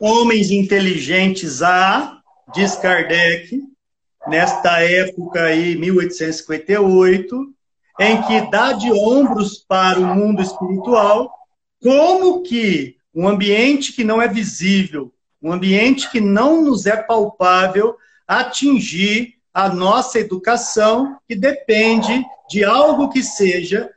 Homens 0.00 0.50
inteligentes 0.50 1.62
há, 1.62 2.18
diz 2.54 2.76
Kardec, 2.76 3.62
nesta 4.26 4.80
época 4.82 5.42
aí, 5.42 5.76
1858, 5.76 7.54
em 8.00 8.22
que 8.22 8.50
dá 8.50 8.72
de 8.72 8.92
ombros 8.92 9.58
para 9.66 9.98
o 9.98 10.14
mundo 10.14 10.42
espiritual, 10.42 11.32
como 11.82 12.42
que 12.42 12.96
um 13.14 13.26
ambiente 13.26 13.92
que 13.92 14.04
não 14.04 14.20
é 14.20 14.28
visível, 14.28 15.12
um 15.42 15.52
ambiente 15.52 16.10
que 16.10 16.20
não 16.20 16.62
nos 16.62 16.86
é 16.86 16.96
palpável, 16.96 17.96
atingir 18.26 19.34
a 19.54 19.68
nossa 19.68 20.18
educação, 20.18 21.16
que 21.26 21.34
depende 21.34 22.24
de 22.50 22.64
algo 22.64 23.08
que 23.08 23.22
seja, 23.22 23.90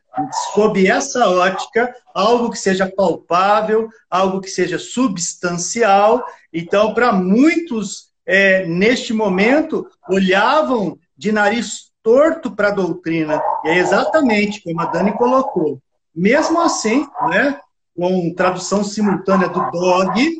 sob 0.53 0.87
essa 0.87 1.27
ótica, 1.29 1.93
algo 2.13 2.49
que 2.49 2.57
seja 2.57 2.87
palpável, 2.87 3.89
algo 4.09 4.41
que 4.41 4.49
seja 4.49 4.79
substancial. 4.79 6.25
Então, 6.53 6.93
para 6.93 7.11
muitos 7.11 8.08
é, 8.31 8.63
neste 8.67 9.11
momento, 9.11 9.87
olhavam 10.07 10.99
de 11.17 11.31
nariz 11.31 11.89
torto 12.03 12.51
para 12.51 12.67
a 12.67 12.71
doutrina. 12.71 13.41
E 13.65 13.69
é 13.69 13.77
exatamente 13.79 14.61
como 14.61 14.79
a 14.79 14.85
Dani 14.85 15.13
colocou. 15.13 15.81
Mesmo 16.15 16.61
assim, 16.61 17.07
né, 17.27 17.59
com 17.97 18.31
tradução 18.35 18.83
simultânea 18.83 19.49
do 19.49 19.71
dog, 19.71 20.37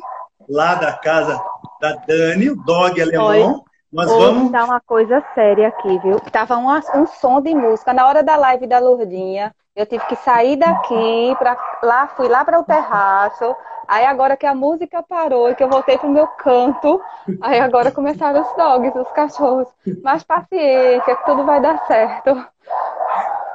lá 0.48 0.76
da 0.76 0.92
casa 0.92 1.42
da 1.80 1.96
Dani, 2.06 2.50
o 2.50 2.56
dog 2.56 3.02
alemão. 3.02 3.64
Nós 3.92 4.10
Hoje 4.10 4.24
vamos. 4.24 4.50
dar 4.52 4.64
uma 4.64 4.80
coisa 4.80 5.22
séria 5.34 5.68
aqui, 5.68 5.98
viu? 5.98 6.20
Tava 6.32 6.56
um, 6.56 6.68
um 6.68 7.06
som 7.06 7.40
de 7.40 7.54
música 7.54 7.92
na 7.92 8.06
hora 8.06 8.22
da 8.22 8.36
live 8.36 8.66
da 8.66 8.78
Lourdinha. 8.78 9.54
Eu 9.74 9.86
tive 9.86 10.04
que 10.06 10.16
sair 10.16 10.56
daqui, 10.56 11.34
pra, 11.38 11.56
lá, 11.82 12.08
fui 12.08 12.28
lá 12.28 12.44
para 12.44 12.58
o 12.58 12.64
terraço, 12.64 13.54
Aí 13.90 14.06
agora 14.06 14.36
que 14.36 14.46
a 14.46 14.54
música 14.54 15.02
parou 15.02 15.50
e 15.50 15.54
que 15.56 15.64
eu 15.64 15.68
voltei 15.68 15.98
pro 15.98 16.08
meu 16.08 16.28
canto, 16.28 17.00
aí 17.42 17.58
agora 17.58 17.90
começaram 17.90 18.40
os 18.40 18.56
dogs, 18.56 18.96
os 18.96 19.10
cachorros. 19.10 19.66
Mais 20.00 20.22
paciência, 20.22 21.16
que 21.16 21.24
tudo 21.24 21.44
vai 21.44 21.60
dar 21.60 21.84
certo. 21.88 22.36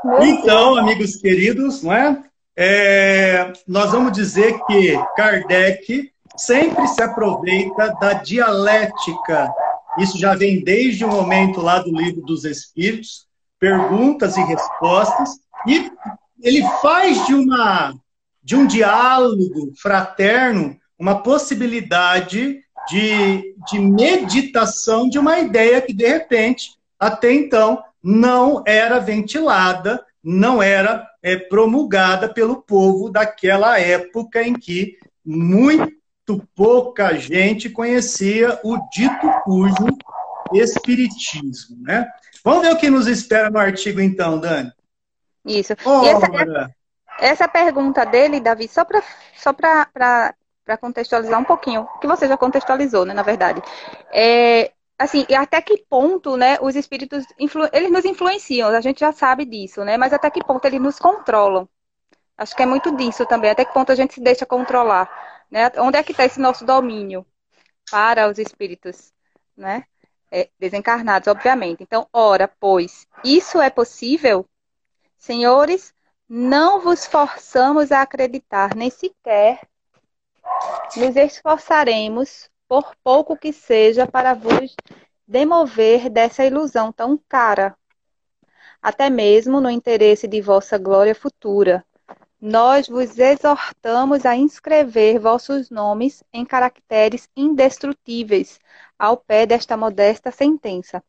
Meu 0.04 0.22
então, 0.26 0.74
Deus. 0.74 0.78
amigos 0.80 1.16
queridos, 1.16 1.82
não 1.82 1.94
é? 1.94 2.22
é? 2.54 3.54
Nós 3.66 3.94
vamos 3.94 4.12
dizer 4.12 4.60
que 4.66 5.02
Kardec 5.16 6.12
sempre 6.36 6.86
se 6.90 7.02
aproveita 7.02 7.96
da 8.02 8.12
dialética. 8.12 9.54
Isso 9.98 10.18
já 10.18 10.36
vem 10.36 10.64
desde 10.64 11.06
o 11.06 11.10
momento 11.10 11.62
lá 11.62 11.80
do 11.80 11.96
livro 11.96 12.22
dos 12.22 12.44
Espíritos, 12.44 13.26
perguntas 13.60 14.38
e 14.38 14.44
respostas, 14.44 15.30
e 15.68 15.92
ele 16.42 16.62
faz 16.82 17.26
de 17.26 17.34
uma 17.34 17.94
de 18.44 18.56
um 18.56 18.68
diálogo 18.68 19.74
fraterno, 19.82 20.78
uma 21.00 21.24
possibilidade 21.24 22.62
de, 22.88 23.56
de 23.68 23.80
meditação 23.80 25.10
de 25.10 25.18
uma 25.18 25.40
ideia 25.40 25.82
que, 25.82 25.92
de 25.92 26.08
repente, 26.08 26.76
até 27.00 27.34
então, 27.34 27.84
não 28.04 28.64
era 28.68 29.00
ventilada, 29.00 30.06
não 30.24 30.62
era 30.62 31.08
é, 31.24 31.36
promulgada 31.36 32.32
pelo 32.32 32.62
povo 32.62 33.10
daquela 33.10 33.80
época 33.80 34.44
em 34.44 34.54
que 34.54 34.96
muito 35.26 35.92
pouca 36.56 37.18
gente 37.18 37.70
conhecia 37.70 38.60
o 38.64 38.78
dito 38.90 39.30
cujo 39.44 39.88
espiritismo. 40.54 41.78
Né? 41.82 42.08
Vamos 42.44 42.62
ver 42.64 42.74
o 42.74 42.78
que 42.78 42.90
nos 42.90 43.08
espera 43.08 43.50
no 43.50 43.60
artigo, 43.60 44.00
então, 44.00 44.40
Dani. 44.40 44.72
Isso. 45.46 45.74
Essa, 45.74 46.72
essa 47.20 47.48
pergunta 47.48 48.06
dele, 48.06 48.40
Davi, 48.40 48.68
só 48.68 48.84
para 48.84 49.04
só 49.36 49.54
para 49.54 50.34
contextualizar 50.80 51.40
um 51.40 51.44
pouquinho, 51.44 51.88
que 52.02 52.08
você 52.08 52.28
já 52.28 52.36
contextualizou, 52.36 53.06
né, 53.06 53.14
na 53.14 53.22
verdade. 53.22 53.62
É, 54.12 54.72
assim, 54.98 55.26
e 55.30 55.36
até 55.36 55.62
que 55.62 55.78
ponto, 55.90 56.36
né, 56.36 56.58
os 56.62 56.76
espíritos, 56.76 57.26
eles 57.72 57.92
nos 57.92 58.06
influenciam, 58.06 58.70
a 58.70 58.82
gente 58.82 59.00
já 59.00 59.12
sabe 59.12 59.46
disso, 59.46 59.84
né, 59.86 59.98
mas 59.98 60.14
até 60.14 60.30
que 60.30 60.44
ponto 60.44 60.66
eles 60.66 60.82
nos 60.82 60.98
controlam. 60.98 61.70
Acho 62.38 62.56
que 62.56 62.64
é 62.64 62.66
muito 62.66 62.96
disso 62.96 63.26
também, 63.26 63.52
até 63.52 63.64
que 63.64 63.74
ponto 63.74 63.92
a 63.92 63.96
gente 63.96 64.16
se 64.16 64.22
deixa 64.22 64.46
controlar, 64.46 65.10
né, 65.50 65.72
onde 65.78 65.98
é 65.98 66.04
que 66.04 66.12
está 66.12 66.26
esse 66.26 66.40
nosso 66.40 66.66
domínio 66.66 67.26
para 67.90 68.30
os 68.30 68.38
espíritos, 68.40 69.14
né, 69.56 69.86
é, 70.32 70.50
desencarnados, 70.60 71.28
obviamente. 71.28 71.84
Então, 71.84 72.08
ora, 72.12 72.48
pois, 72.60 73.08
isso 73.24 73.62
é 73.62 73.70
possível, 73.70 74.46
senhores, 75.18 75.94
não 76.28 76.82
vos 76.82 77.06
forçamos 77.06 77.92
a 77.92 78.02
acreditar, 78.02 78.76
nem 78.76 78.90
sequer 78.90 79.62
nos 80.96 81.16
esforçaremos, 81.16 82.50
por 82.68 82.96
pouco 83.04 83.38
que 83.38 83.54
seja, 83.54 84.08
para 84.08 84.34
vos 84.34 84.76
demover 85.28 86.10
dessa 86.10 86.46
ilusão 86.46 86.92
tão 86.92 87.18
cara, 87.30 87.76
até 88.82 89.10
mesmo 89.10 89.60
no 89.60 89.70
interesse 89.70 90.28
de 90.28 90.42
vossa 90.42 90.78
glória 90.78 91.16
futura. 91.16 91.86
Nós 92.40 92.88
vos 92.88 93.18
exortamos 93.18 94.26
a 94.26 94.36
inscrever 94.36 95.20
vossos 95.20 95.70
nomes 95.70 96.24
em 96.34 96.46
caracteres 96.46 97.28
indestrutíveis 97.36 98.60
ao 98.98 99.18
pé 99.18 99.46
desta 99.46 99.76
modesta 99.76 100.32
sentença, 100.32 101.04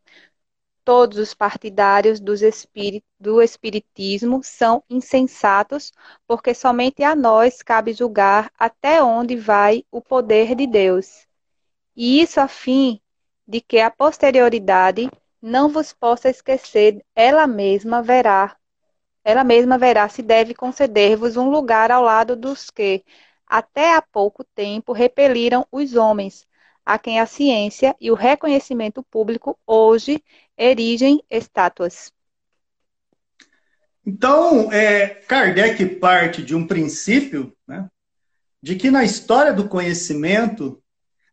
todos 0.86 1.18
os 1.18 1.34
partidários 1.34 2.20
do 2.20 3.42
Espiritismo 3.42 4.40
são 4.44 4.84
insensatos, 4.88 5.92
porque 6.28 6.54
somente 6.54 7.02
a 7.02 7.16
nós 7.16 7.60
cabe 7.60 7.92
julgar 7.92 8.52
até 8.56 9.02
onde 9.02 9.34
vai 9.34 9.84
o 9.90 10.00
poder 10.00 10.54
de 10.54 10.64
Deus. 10.64 11.26
E 11.96 12.22
isso 12.22 12.38
a 12.40 12.46
fim 12.46 13.00
de 13.46 13.60
que 13.60 13.80
a 13.80 13.90
posterioridade 13.90 15.10
não 15.42 15.68
vos 15.68 15.92
possa 15.92 16.30
esquecer, 16.30 17.04
ela 17.16 17.48
mesma 17.48 18.00
verá, 18.00 18.55
ela 19.26 19.42
mesma 19.42 19.76
verá 19.76 20.08
se 20.08 20.22
deve 20.22 20.54
conceder-vos 20.54 21.36
um 21.36 21.50
lugar 21.50 21.90
ao 21.90 22.00
lado 22.00 22.36
dos 22.36 22.70
que, 22.70 23.04
até 23.44 23.96
há 23.96 24.00
pouco 24.00 24.44
tempo, 24.44 24.92
repeliram 24.92 25.66
os 25.72 25.96
homens, 25.96 26.46
a 26.84 26.96
quem 26.96 27.18
a 27.18 27.26
ciência 27.26 27.96
e 28.00 28.08
o 28.08 28.14
reconhecimento 28.14 29.02
público 29.02 29.58
hoje 29.66 30.22
erigem 30.56 31.20
estátuas. 31.28 32.12
Então, 34.06 34.70
é, 34.70 35.08
Kardec 35.08 35.84
parte 35.96 36.40
de 36.40 36.54
um 36.54 36.64
princípio 36.64 37.52
né, 37.66 37.88
de 38.62 38.76
que 38.76 38.92
na 38.92 39.02
história 39.02 39.52
do 39.52 39.68
conhecimento 39.68 40.80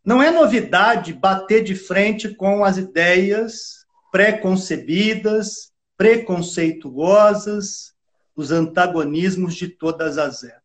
não 0.04 0.20
é 0.20 0.32
novidade 0.32 1.14
bater 1.14 1.64
de 1.64 1.76
frente 1.76 2.34
com 2.34 2.66
as 2.66 2.78
ideias 2.78 3.86
pré-concebidas, 4.12 5.73
preconceituosas, 5.98 7.94
os 8.36 8.52
antagonismos 8.52 9.56
de 9.56 9.68
todas 9.68 10.18
as 10.18 10.44
épocas. 10.44 10.64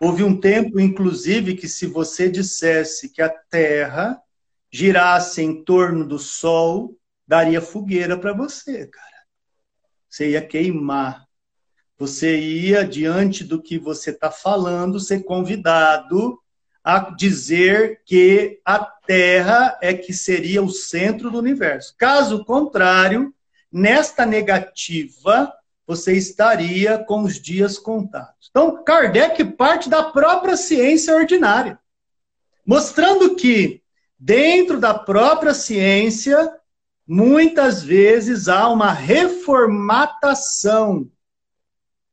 Houve 0.00 0.22
um 0.22 0.38
tempo, 0.38 0.78
inclusive, 0.80 1.54
que 1.54 1.68
se 1.68 1.86
você 1.86 2.28
dissesse 2.28 3.10
que 3.10 3.22
a 3.22 3.28
Terra 3.28 4.20
girasse 4.70 5.42
em 5.42 5.64
torno 5.64 6.06
do 6.06 6.18
Sol, 6.18 6.96
daria 7.26 7.60
fogueira 7.60 8.16
para 8.18 8.32
você, 8.32 8.86
cara. 8.86 9.06
Você 10.08 10.30
ia 10.30 10.46
queimar. 10.46 11.26
Você 11.98 12.38
ia, 12.38 12.86
diante 12.86 13.42
do 13.42 13.62
que 13.62 13.78
você 13.78 14.10
está 14.10 14.30
falando, 14.30 15.00
ser 15.00 15.24
convidado 15.24 16.38
a 16.84 17.00
dizer 17.16 18.02
que 18.04 18.60
a 18.64 18.78
Terra 18.78 19.78
é 19.82 19.94
que 19.94 20.12
seria 20.12 20.62
o 20.62 20.68
centro 20.68 21.30
do 21.30 21.38
universo. 21.38 21.94
Caso 21.98 22.44
contrário, 22.44 23.34
nesta 23.76 24.24
negativa, 24.24 25.52
você 25.86 26.16
estaria 26.16 26.98
com 26.98 27.24
os 27.24 27.38
dias 27.38 27.78
contados. 27.78 28.48
Então, 28.48 28.82
Kardec 28.82 29.44
parte 29.52 29.90
da 29.90 30.02
própria 30.02 30.56
ciência 30.56 31.14
ordinária, 31.14 31.78
mostrando 32.64 33.36
que, 33.36 33.82
dentro 34.18 34.80
da 34.80 34.94
própria 34.94 35.52
ciência, 35.52 36.50
muitas 37.06 37.82
vezes 37.82 38.48
há 38.48 38.66
uma 38.70 38.94
reformatação, 38.94 41.10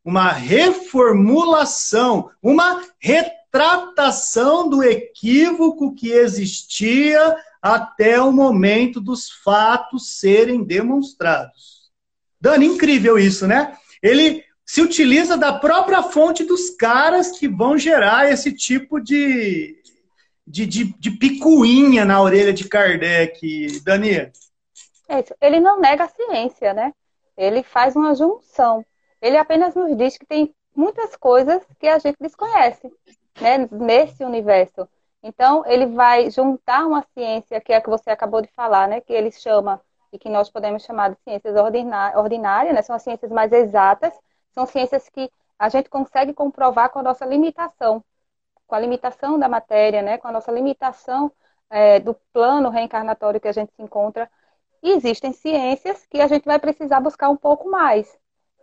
uma 0.04 0.34
reformulação, 0.34 2.30
uma 2.42 2.84
retratação 3.00 4.70
do 4.70 4.84
equívoco 4.84 5.96
que 5.96 6.12
existia 6.12 7.38
até 7.64 8.22
o 8.22 8.30
momento 8.30 9.00
dos 9.00 9.32
fatos 9.32 10.20
serem 10.20 10.66
demonstrados. 10.66 11.90
Dani, 12.40 12.66
incrível 12.66 13.18
isso, 13.18 13.48
né? 13.48 13.78
Ele 14.02 14.44
se 14.66 14.82
utiliza 14.82 15.38
da 15.38 15.54
própria 15.54 16.04
fonte 16.04 16.44
dos 16.44 16.72
caras 16.72 17.40
que 17.40 17.48
vão 17.48 17.78
gerar 17.78 18.30
esse 18.30 18.52
tipo 18.52 19.00
de, 19.00 19.82
de, 20.46 20.66
de, 20.66 20.84
de 21.00 21.12
picuinha 21.12 22.04
na 22.04 22.22
orelha 22.22 22.52
de 22.52 22.68
Kardec, 22.68 23.80
Dani. 23.86 24.32
É 25.08 25.20
isso. 25.22 25.34
Ele 25.40 25.62
não 25.62 25.80
nega 25.80 26.04
a 26.04 26.10
ciência, 26.10 26.74
né? 26.74 26.92
Ele 27.38 27.64
faz 27.64 27.96
uma 27.96 28.14
junção. 28.14 28.86
Ele 29.22 29.38
apenas 29.38 29.74
nos 29.74 29.96
diz 29.96 30.18
que 30.18 30.26
tem 30.26 30.54
muitas 30.76 31.16
coisas 31.16 31.64
que 31.80 31.88
a 31.88 31.98
gente 31.98 32.18
desconhece 32.20 32.92
né, 33.40 33.70
nesse 33.72 34.22
universo. 34.26 34.86
Então, 35.24 35.64
ele 35.66 35.86
vai 35.88 36.30
juntar 36.30 36.86
uma 36.86 37.02
ciência 37.14 37.62
que 37.62 37.72
é 37.74 37.78
a 37.78 37.82
que 37.82 37.90
você 37.90 38.10
acabou 38.10 38.42
de 38.42 38.50
falar, 38.50 38.88
né? 38.88 39.02
Que 39.02 39.14
ele 39.14 39.32
chama 39.32 39.82
e 40.14 40.20
que 40.20 40.30
nós 40.30 40.50
podemos 40.50 40.84
chamar 40.84 41.10
de 41.10 41.18
ciências 41.24 41.56
ordinárias, 41.56 42.76
né? 42.76 42.82
são 42.84 42.96
as 42.96 43.02
ciências 43.02 43.32
mais 43.32 43.52
exatas, 43.52 44.14
são 44.52 44.66
ciências 44.68 45.10
que 45.10 45.30
a 45.58 45.70
gente 45.70 45.90
consegue 45.90 46.34
comprovar 46.34 46.92
com 46.92 47.00
a 47.00 47.04
nossa 47.04 47.26
limitação, 47.26 48.04
com 48.68 48.76
a 48.76 48.80
limitação 48.80 49.40
da 49.40 49.50
matéria, 49.50 50.04
né? 50.04 50.20
com 50.20 50.28
a 50.28 50.32
nossa 50.32 50.52
limitação 50.52 51.32
é, 51.70 52.00
do 52.00 52.14
plano 52.32 52.70
reencarnatório 52.70 53.40
que 53.42 53.48
a 53.48 53.52
gente 53.52 53.74
se 53.74 53.82
encontra. 53.82 54.30
E 54.84 54.92
existem 54.92 55.34
ciências 55.34 56.06
que 56.06 56.22
a 56.22 56.28
gente 56.28 56.46
vai 56.46 56.60
precisar 56.60 57.00
buscar 57.00 57.30
um 57.30 57.38
pouco 57.38 57.70
mais, 57.70 58.16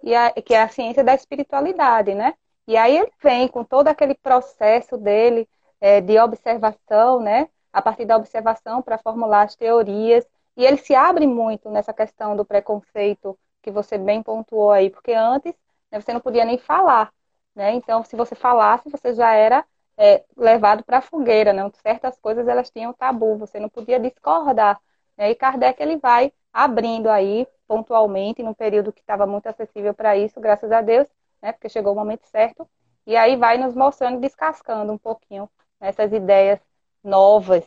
e 0.02 0.14
a, 0.14 0.30
que 0.30 0.54
é 0.54 0.62
a 0.62 0.68
ciência 0.68 1.02
da 1.02 1.14
espiritualidade, 1.14 2.14
né? 2.14 2.34
E 2.66 2.76
aí 2.76 2.96
ele 2.96 3.10
vem 3.22 3.48
com 3.48 3.64
todo 3.64 3.88
aquele 3.88 4.14
processo 4.14 4.96
dele 4.96 5.48
é, 5.80 6.00
de 6.00 6.18
observação, 6.18 7.20
né? 7.20 7.48
A 7.72 7.80
partir 7.80 8.04
da 8.04 8.16
observação 8.16 8.82
para 8.82 8.98
formular 8.98 9.42
as 9.42 9.56
teorias 9.56 10.26
e 10.56 10.64
ele 10.64 10.76
se 10.76 10.94
abre 10.94 11.26
muito 11.26 11.70
nessa 11.70 11.92
questão 11.92 12.36
do 12.36 12.44
preconceito 12.44 13.38
que 13.62 13.70
você 13.70 13.96
bem 13.96 14.22
pontuou 14.22 14.70
aí, 14.70 14.90
porque 14.90 15.12
antes 15.12 15.54
né, 15.90 16.00
você 16.00 16.12
não 16.12 16.20
podia 16.20 16.44
nem 16.44 16.58
falar, 16.58 17.12
né? 17.54 17.72
Então, 17.74 18.04
se 18.04 18.16
você 18.16 18.34
falasse, 18.34 18.90
você 18.90 19.14
já 19.14 19.32
era 19.32 19.64
é, 19.96 20.24
levado 20.36 20.84
para 20.84 20.98
a 20.98 21.02
fogueira, 21.02 21.52
né? 21.52 21.70
Certas 21.82 22.18
coisas 22.18 22.48
elas 22.48 22.70
tinham 22.70 22.92
tabu, 22.92 23.36
você 23.36 23.60
não 23.60 23.68
podia 23.68 23.98
discordar. 24.00 24.80
Né? 25.16 25.30
E 25.30 25.34
Kardec 25.34 25.80
ele 25.82 25.96
vai 25.96 26.32
abrindo 26.52 27.08
aí 27.08 27.46
pontualmente, 27.66 28.42
num 28.42 28.54
período 28.54 28.92
que 28.92 29.00
estava 29.00 29.26
muito 29.26 29.46
acessível 29.46 29.94
para 29.94 30.16
isso, 30.16 30.40
graças 30.40 30.72
a 30.72 30.80
Deus, 30.80 31.08
né? 31.40 31.52
Porque 31.52 31.68
chegou 31.68 31.92
o 31.92 31.96
momento 31.96 32.26
certo. 32.26 32.68
E 33.06 33.16
aí 33.16 33.36
vai 33.36 33.58
nos 33.58 33.74
mostrando, 33.74 34.20
descascando 34.20 34.92
um 34.92 34.98
pouquinho 34.98 35.48
essas 35.80 36.12
ideias 36.12 36.60
novas 37.02 37.64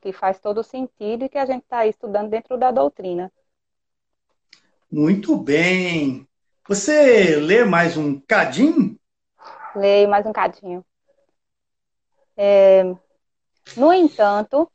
que 0.00 0.12
faz 0.12 0.38
todo 0.38 0.64
sentido 0.64 1.24
e 1.24 1.28
que 1.28 1.38
a 1.38 1.44
gente 1.44 1.62
está 1.62 1.86
estudando 1.86 2.30
dentro 2.30 2.56
da 2.56 2.70
doutrina. 2.70 3.30
Muito 4.90 5.36
bem. 5.36 6.26
Você 6.66 7.36
lê 7.36 7.64
mais 7.64 7.96
um 7.96 8.18
cadinho? 8.20 8.98
Leio 9.74 10.08
mais 10.08 10.26
um 10.26 10.32
cadinho. 10.32 10.84
É... 12.36 12.84
No 13.76 13.92
entanto, 13.92 14.70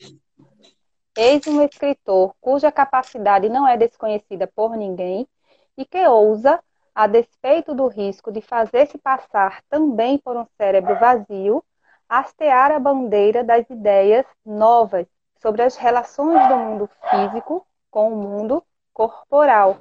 eis 1.17 1.45
um 1.47 1.61
escritor 1.61 2.33
cuja 2.39 2.71
capacidade 2.71 3.49
não 3.49 3.67
é 3.67 3.75
desconhecida 3.75 4.47
por 4.47 4.77
ninguém 4.77 5.27
e 5.77 5.85
que 5.85 6.07
ousa, 6.07 6.63
a 6.93 7.07
despeito 7.07 7.73
do 7.73 7.87
risco 7.87 8.31
de 8.31 8.39
fazer-se 8.39 8.97
passar 8.97 9.61
também 9.69 10.17
por 10.17 10.37
um 10.37 10.45
cérebro 10.57 10.97
vazio, 10.97 11.63
hastear 12.09 12.71
a 12.71 12.79
bandeira 12.79 13.43
das 13.43 13.69
ideias 13.69 14.25
novas 14.45 15.05
sobre 15.41 15.61
as 15.61 15.75
relações 15.75 16.47
do 16.47 16.55
mundo 16.55 16.89
físico 17.09 17.65
com 17.89 18.13
o 18.13 18.15
mundo 18.15 18.63
corporal. 18.93 19.79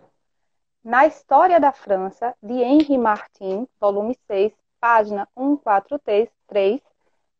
Na 0.85 1.07
História 1.07 1.59
da 1.59 1.73
França, 1.73 2.35
de 2.43 2.55
Henri 2.55 2.99
Martin, 2.99 3.67
volume 3.81 4.19
6, 4.27 4.53
página 4.81 5.27
143, 5.35 6.81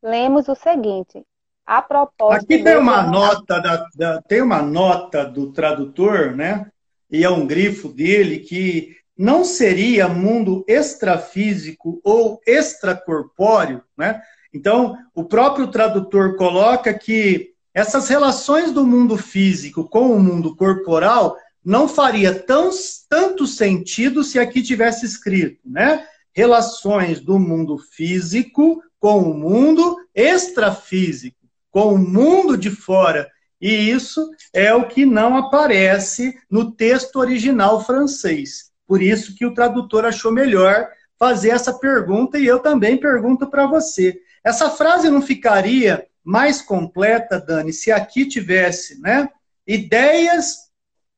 lemos 0.03 0.49
o 0.49 0.55
seguinte: 0.55 1.25
a 1.67 1.83
propósito. 1.83 2.45
Aqui 2.45 2.63
tem 2.63 2.77
uma 2.77 3.03
nota 3.03 3.61
da, 3.61 3.87
da, 3.95 4.23
tem 4.23 4.43
uma 4.43 4.63
nota 4.63 5.25
do 5.25 5.53
tradutor, 5.53 6.35
né? 6.35 6.71
E 7.11 7.23
é 7.23 7.31
um 7.31 7.47
grifo 7.47 7.89
dele 7.89 8.39
que 8.39 8.97
não 9.17 9.45
seria 9.45 10.09
mundo 10.09 10.65
extrafísico 10.67 12.01
ou 12.03 12.41
extracorpóreo, 12.47 13.83
né? 13.97 14.23
Então, 14.55 14.97
o 15.13 15.25
próprio 15.25 15.67
tradutor 15.67 16.37
coloca 16.37 16.95
que 16.95 17.51
essas 17.75 18.09
relações 18.09 18.71
do 18.71 18.87
mundo 18.87 19.17
físico 19.17 19.83
com 19.89 20.13
o 20.13 20.21
mundo 20.21 20.55
corporal 20.55 21.37
não 21.65 21.89
faria 21.89 22.33
tão, 22.33 22.71
tanto 23.09 23.49
sentido 23.49 24.23
se 24.23 24.39
aqui 24.39 24.63
tivesse 24.63 25.05
escrito, 25.05 25.61
né? 25.65 26.07
Relações 26.33 27.21
do 27.21 27.37
mundo 27.39 27.79
físico 27.79 28.81
com 29.01 29.23
o 29.23 29.35
mundo 29.35 29.97
extrafísico, 30.15 31.37
com 31.71 31.95
o 31.95 31.99
mundo 31.99 32.57
de 32.57 32.71
fora. 32.71 33.29
E 33.61 33.91
isso 33.91 34.31
é 34.53 34.73
o 34.73 34.87
que 34.87 35.05
não 35.05 35.37
aparece 35.37 36.39
no 36.49 36.71
texto 36.71 37.17
original 37.17 37.85
francês. 37.85 38.71
Por 38.87 39.03
isso 39.03 39.35
que 39.35 39.45
o 39.45 39.55
tradutor 39.55 40.05
achou 40.05 40.31
melhor 40.31 40.87
fazer 41.19 41.51
essa 41.51 41.73
pergunta 41.73 42.39
e 42.39 42.47
eu 42.47 42.61
também 42.61 42.97
pergunto 42.97 43.49
para 43.49 43.67
você. 43.67 44.21
Essa 44.45 44.69
frase 44.71 45.09
não 45.09 45.23
ficaria 45.23 46.07
mais 46.23 46.61
completa, 46.61 47.41
Dani, 47.41 47.73
se 47.73 47.91
aqui 47.91 48.27
tivesse 48.27 49.01
né, 49.01 49.29
ideias 49.67 50.71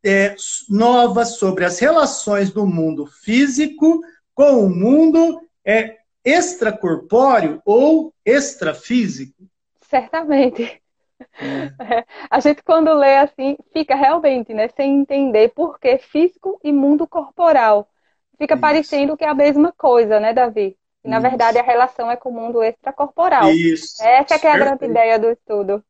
é, 0.04 0.34
novas 0.68 1.36
sobre 1.36 1.64
as 1.64 1.78
relações 1.78 2.52
do 2.52 2.66
mundo 2.66 3.06
físico 3.06 4.00
com 4.32 4.64
o 4.64 4.70
mundo 4.70 5.40
é, 5.64 5.96
extracorpóreo 6.24 7.60
ou 7.64 8.12
extrafísico? 8.24 9.44
Certamente. 9.82 10.62
É. 11.40 11.72
A 12.30 12.40
gente, 12.40 12.62
quando 12.62 12.92
lê 12.92 13.16
assim, 13.16 13.56
fica 13.72 13.94
realmente 13.94 14.52
né, 14.52 14.68
sem 14.68 15.00
entender 15.00 15.48
por 15.50 15.78
que 15.78 15.98
físico 15.98 16.60
e 16.62 16.72
mundo 16.72 17.06
corporal. 17.06 17.88
Fica 18.38 18.54
Isso. 18.54 18.60
parecendo 18.60 19.16
que 19.16 19.24
é 19.24 19.28
a 19.28 19.34
mesma 19.34 19.72
coisa, 19.72 20.20
né, 20.20 20.32
Davi? 20.32 20.76
Na 21.06 21.18
verdade, 21.18 21.58
a 21.58 21.62
relação 21.62 22.10
é 22.10 22.16
com 22.16 22.30
o 22.30 22.34
mundo 22.34 22.62
extracorporal. 22.62 23.50
Isso. 23.50 24.02
Essa 24.02 24.34
é, 24.34 24.38
que 24.38 24.46
é 24.46 24.52
a 24.52 24.58
grande 24.58 24.84
ideia 24.84 25.18
do 25.18 25.30
estudo. 25.30 25.84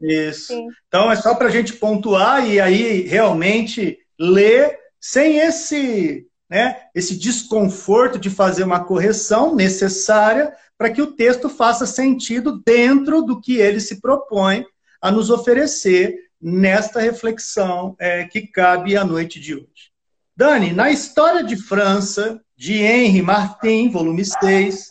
Isso. 0.00 0.48
Sim. 0.48 0.68
Então, 0.88 1.12
é 1.12 1.16
só 1.16 1.34
para 1.34 1.48
a 1.48 1.50
gente 1.50 1.74
pontuar 1.74 2.46
e 2.46 2.60
aí 2.60 3.02
realmente 3.02 3.98
ler 4.18 4.78
sem 4.98 5.38
esse, 5.38 6.26
né, 6.48 6.82
esse 6.94 7.16
desconforto 7.16 8.18
de 8.18 8.30
fazer 8.30 8.64
uma 8.64 8.84
correção 8.84 9.54
necessária 9.54 10.54
para 10.76 10.90
que 10.90 11.02
o 11.02 11.12
texto 11.12 11.48
faça 11.48 11.86
sentido 11.86 12.62
dentro 12.64 13.22
do 13.22 13.40
que 13.40 13.56
ele 13.56 13.80
se 13.80 14.00
propõe 14.00 14.64
a 15.00 15.10
nos 15.10 15.30
oferecer 15.30 16.14
nesta 16.40 17.00
reflexão 17.00 17.94
é, 17.98 18.24
que 18.24 18.46
cabe 18.46 18.96
à 18.96 19.04
noite 19.04 19.38
de 19.38 19.54
hoje. 19.54 19.90
Dani, 20.34 20.72
na 20.72 20.90
história 20.90 21.44
de 21.44 21.54
França, 21.54 22.40
de 22.60 22.74
Henri 22.74 23.22
Martin, 23.22 23.88
volume 23.88 24.22
6. 24.22 24.90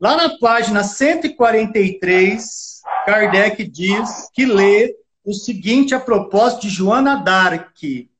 Lá 0.00 0.16
na 0.16 0.36
página 0.40 0.82
143, 0.82 2.82
Kardec 3.06 3.64
diz 3.64 4.28
que 4.34 4.44
lê 4.44 4.92
o 5.24 5.32
seguinte 5.32 5.94
a 5.94 6.00
propósito 6.00 6.62
de 6.62 6.68
Joana 6.68 7.14
d'Arc. 7.14 8.10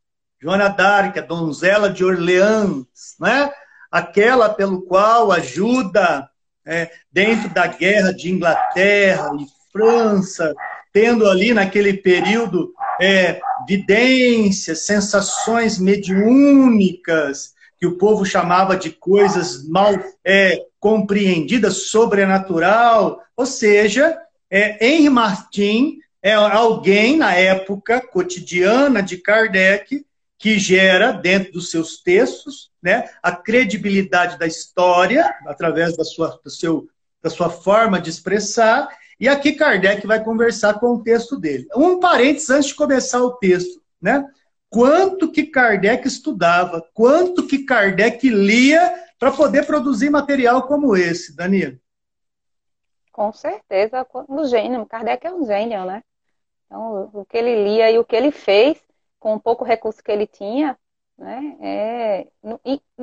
Joana 0.40 0.68
d'Arc, 0.68 1.18
a 1.18 1.22
donzela 1.22 1.90
de 1.90 2.04
Orleans, 2.04 2.86
né? 3.18 3.50
aquela 3.90 4.50
pelo 4.50 4.82
qual 4.82 5.32
ajuda 5.32 6.30
é, 6.64 6.88
dentro 7.10 7.48
da 7.48 7.66
guerra 7.66 8.12
de 8.12 8.30
Inglaterra 8.30 9.30
e 9.40 9.46
França, 9.72 10.54
tendo 10.92 11.28
ali 11.28 11.52
naquele 11.52 11.94
período 11.94 12.72
é, 13.00 13.40
vidências, 13.66 14.86
sensações 14.86 15.76
mediúnicas, 15.76 17.55
que 17.78 17.86
o 17.86 17.96
povo 17.96 18.24
chamava 18.24 18.76
de 18.76 18.90
coisas 18.90 19.66
mal 19.68 19.92
é, 20.24 20.64
compreendidas, 20.80 21.88
sobrenatural. 21.88 23.22
Ou 23.36 23.46
seja, 23.46 24.16
é, 24.50 25.08
Martin 25.08 25.98
é 26.22 26.32
alguém 26.32 27.16
na 27.16 27.34
época 27.34 28.00
cotidiana 28.00 29.02
de 29.02 29.18
Kardec 29.18 30.04
que 30.38 30.58
gera 30.58 31.12
dentro 31.12 31.52
dos 31.52 31.70
seus 31.70 32.02
textos 32.02 32.70
né, 32.82 33.08
a 33.22 33.32
credibilidade 33.32 34.38
da 34.38 34.46
história 34.46 35.34
através 35.46 35.96
da 35.96 36.04
sua, 36.04 36.38
do 36.42 36.50
seu, 36.50 36.88
da 37.22 37.30
sua 37.30 37.48
forma 37.48 38.00
de 38.00 38.10
expressar 38.10 38.88
e 39.18 39.28
aqui 39.28 39.52
Kardec 39.52 40.06
vai 40.06 40.22
conversar 40.22 40.74
com 40.74 40.94
o 40.94 41.02
texto 41.02 41.38
dele. 41.38 41.66
Um 41.74 41.98
parênteses 41.98 42.50
antes 42.50 42.68
de 42.68 42.74
começar 42.74 43.22
o 43.22 43.32
texto, 43.32 43.80
né? 44.00 44.24
Quanto 44.76 45.32
que 45.32 45.44
Kardec 45.44 46.06
estudava, 46.06 46.86
quanto 46.92 47.46
que 47.46 47.64
Kardec 47.64 48.28
lia 48.28 48.92
para 49.18 49.32
poder 49.32 49.64
produzir 49.64 50.10
material 50.10 50.66
como 50.66 50.94
esse, 50.94 51.34
Danilo? 51.34 51.78
Com 53.10 53.32
certeza, 53.32 54.06
um 54.28 54.44
gênio. 54.44 54.84
Kardec 54.84 55.26
é 55.26 55.32
um 55.32 55.46
gênio, 55.46 55.86
né? 55.86 56.04
Então, 56.66 57.08
o 57.10 57.24
que 57.24 57.38
ele 57.38 57.64
lia 57.64 57.90
e 57.90 57.98
o 57.98 58.04
que 58.04 58.14
ele 58.14 58.30
fez 58.30 58.78
com 59.18 59.36
o 59.36 59.40
pouco 59.40 59.64
recurso 59.64 60.04
que 60.04 60.12
ele 60.12 60.26
tinha, 60.26 60.78
né? 61.16 61.56
É, 61.58 62.26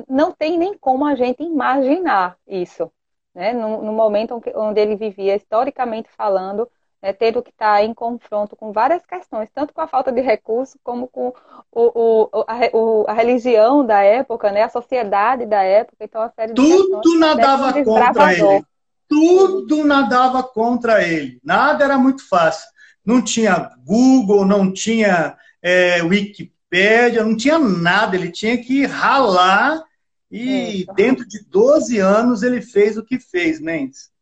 não 0.08 0.30
tem 0.30 0.56
nem 0.56 0.78
como 0.78 1.04
a 1.04 1.16
gente 1.16 1.42
imaginar 1.42 2.38
isso 2.46 2.88
né, 3.34 3.52
no, 3.52 3.82
no 3.82 3.92
momento 3.92 4.40
onde 4.54 4.80
ele 4.80 4.94
vivia, 4.94 5.34
historicamente 5.34 6.08
falando, 6.10 6.70
né, 7.04 7.12
tendo 7.12 7.42
que 7.42 7.50
estar 7.50 7.84
em 7.84 7.92
confronto 7.92 8.56
com 8.56 8.72
várias 8.72 9.04
questões, 9.04 9.50
tanto 9.54 9.74
com 9.74 9.82
a 9.82 9.86
falta 9.86 10.10
de 10.10 10.22
recursos, 10.22 10.80
como 10.82 11.06
com 11.06 11.34
o, 11.70 12.30
o, 12.32 12.44
a, 12.48 12.70
o, 12.72 13.04
a, 13.06 13.12
religião 13.12 13.84
da 13.84 14.00
época, 14.02 14.50
né, 14.50 14.62
a 14.62 14.70
sociedade 14.70 15.44
da 15.44 15.62
época. 15.62 15.98
Então, 16.00 16.22
a 16.22 16.30
série 16.30 16.54
Tudo 16.54 17.02
questões, 17.02 17.20
nadava 17.20 17.84
contra 17.84 18.32
ele. 18.32 18.64
Tudo 19.06 19.84
nadava 19.84 20.42
contra 20.42 21.06
ele. 21.06 21.38
Nada 21.44 21.84
era 21.84 21.98
muito 21.98 22.26
fácil. 22.26 22.66
Não 23.04 23.20
tinha 23.20 23.70
Google, 23.84 24.46
não 24.46 24.72
tinha 24.72 25.36
é, 25.62 26.02
Wikipédia, 26.02 27.22
não 27.22 27.36
tinha 27.36 27.58
nada. 27.58 28.16
Ele 28.16 28.32
tinha 28.32 28.56
que 28.56 28.86
ralar 28.86 29.84
e 30.30 30.80
Isso. 30.80 30.94
dentro 30.94 31.28
de 31.28 31.44
12 31.50 31.98
anos 31.98 32.42
ele 32.42 32.62
fez 32.62 32.96
o 32.96 33.04
que 33.04 33.18
fez, 33.18 33.60
Mendes. 33.60 34.13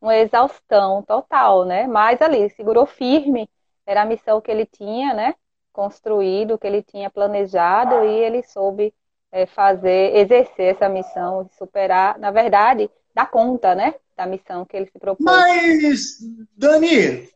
Uma 0.00 0.16
exaustão 0.16 1.02
total, 1.02 1.64
né? 1.64 1.86
Mas 1.86 2.22
ali, 2.22 2.48
segurou 2.50 2.86
firme, 2.86 3.48
era 3.86 4.02
a 4.02 4.06
missão 4.06 4.40
que 4.40 4.50
ele 4.50 4.66
tinha, 4.66 5.12
né? 5.14 5.34
Construído, 5.72 6.58
que 6.58 6.66
ele 6.66 6.82
tinha 6.82 7.10
planejado 7.10 8.04
e 8.04 8.08
ele 8.08 8.42
soube 8.42 8.94
é, 9.32 9.46
fazer, 9.46 10.16
exercer 10.16 10.74
essa 10.74 10.88
missão, 10.88 11.48
superar, 11.58 12.18
na 12.18 12.30
verdade, 12.30 12.90
dar 13.14 13.30
conta, 13.30 13.74
né? 13.74 13.94
Da 14.16 14.26
missão 14.26 14.64
que 14.64 14.76
ele 14.76 14.86
se 14.86 14.98
propôs. 14.98 15.24
Mas, 15.24 16.18
Dani, 16.56 17.28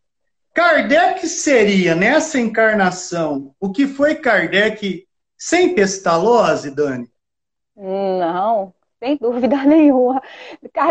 Kardec 0.54 1.26
seria, 1.26 1.94
nessa 1.94 2.38
encarnação, 2.38 3.54
o 3.58 3.72
que 3.72 3.86
foi 3.86 4.16
Kardec 4.16 5.06
sem 5.36 5.74
pestalose, 5.74 6.70
Dani? 6.70 7.10
Não, 7.74 8.72
sem 9.02 9.16
dúvida 9.16 9.56
nenhuma. 9.66 10.22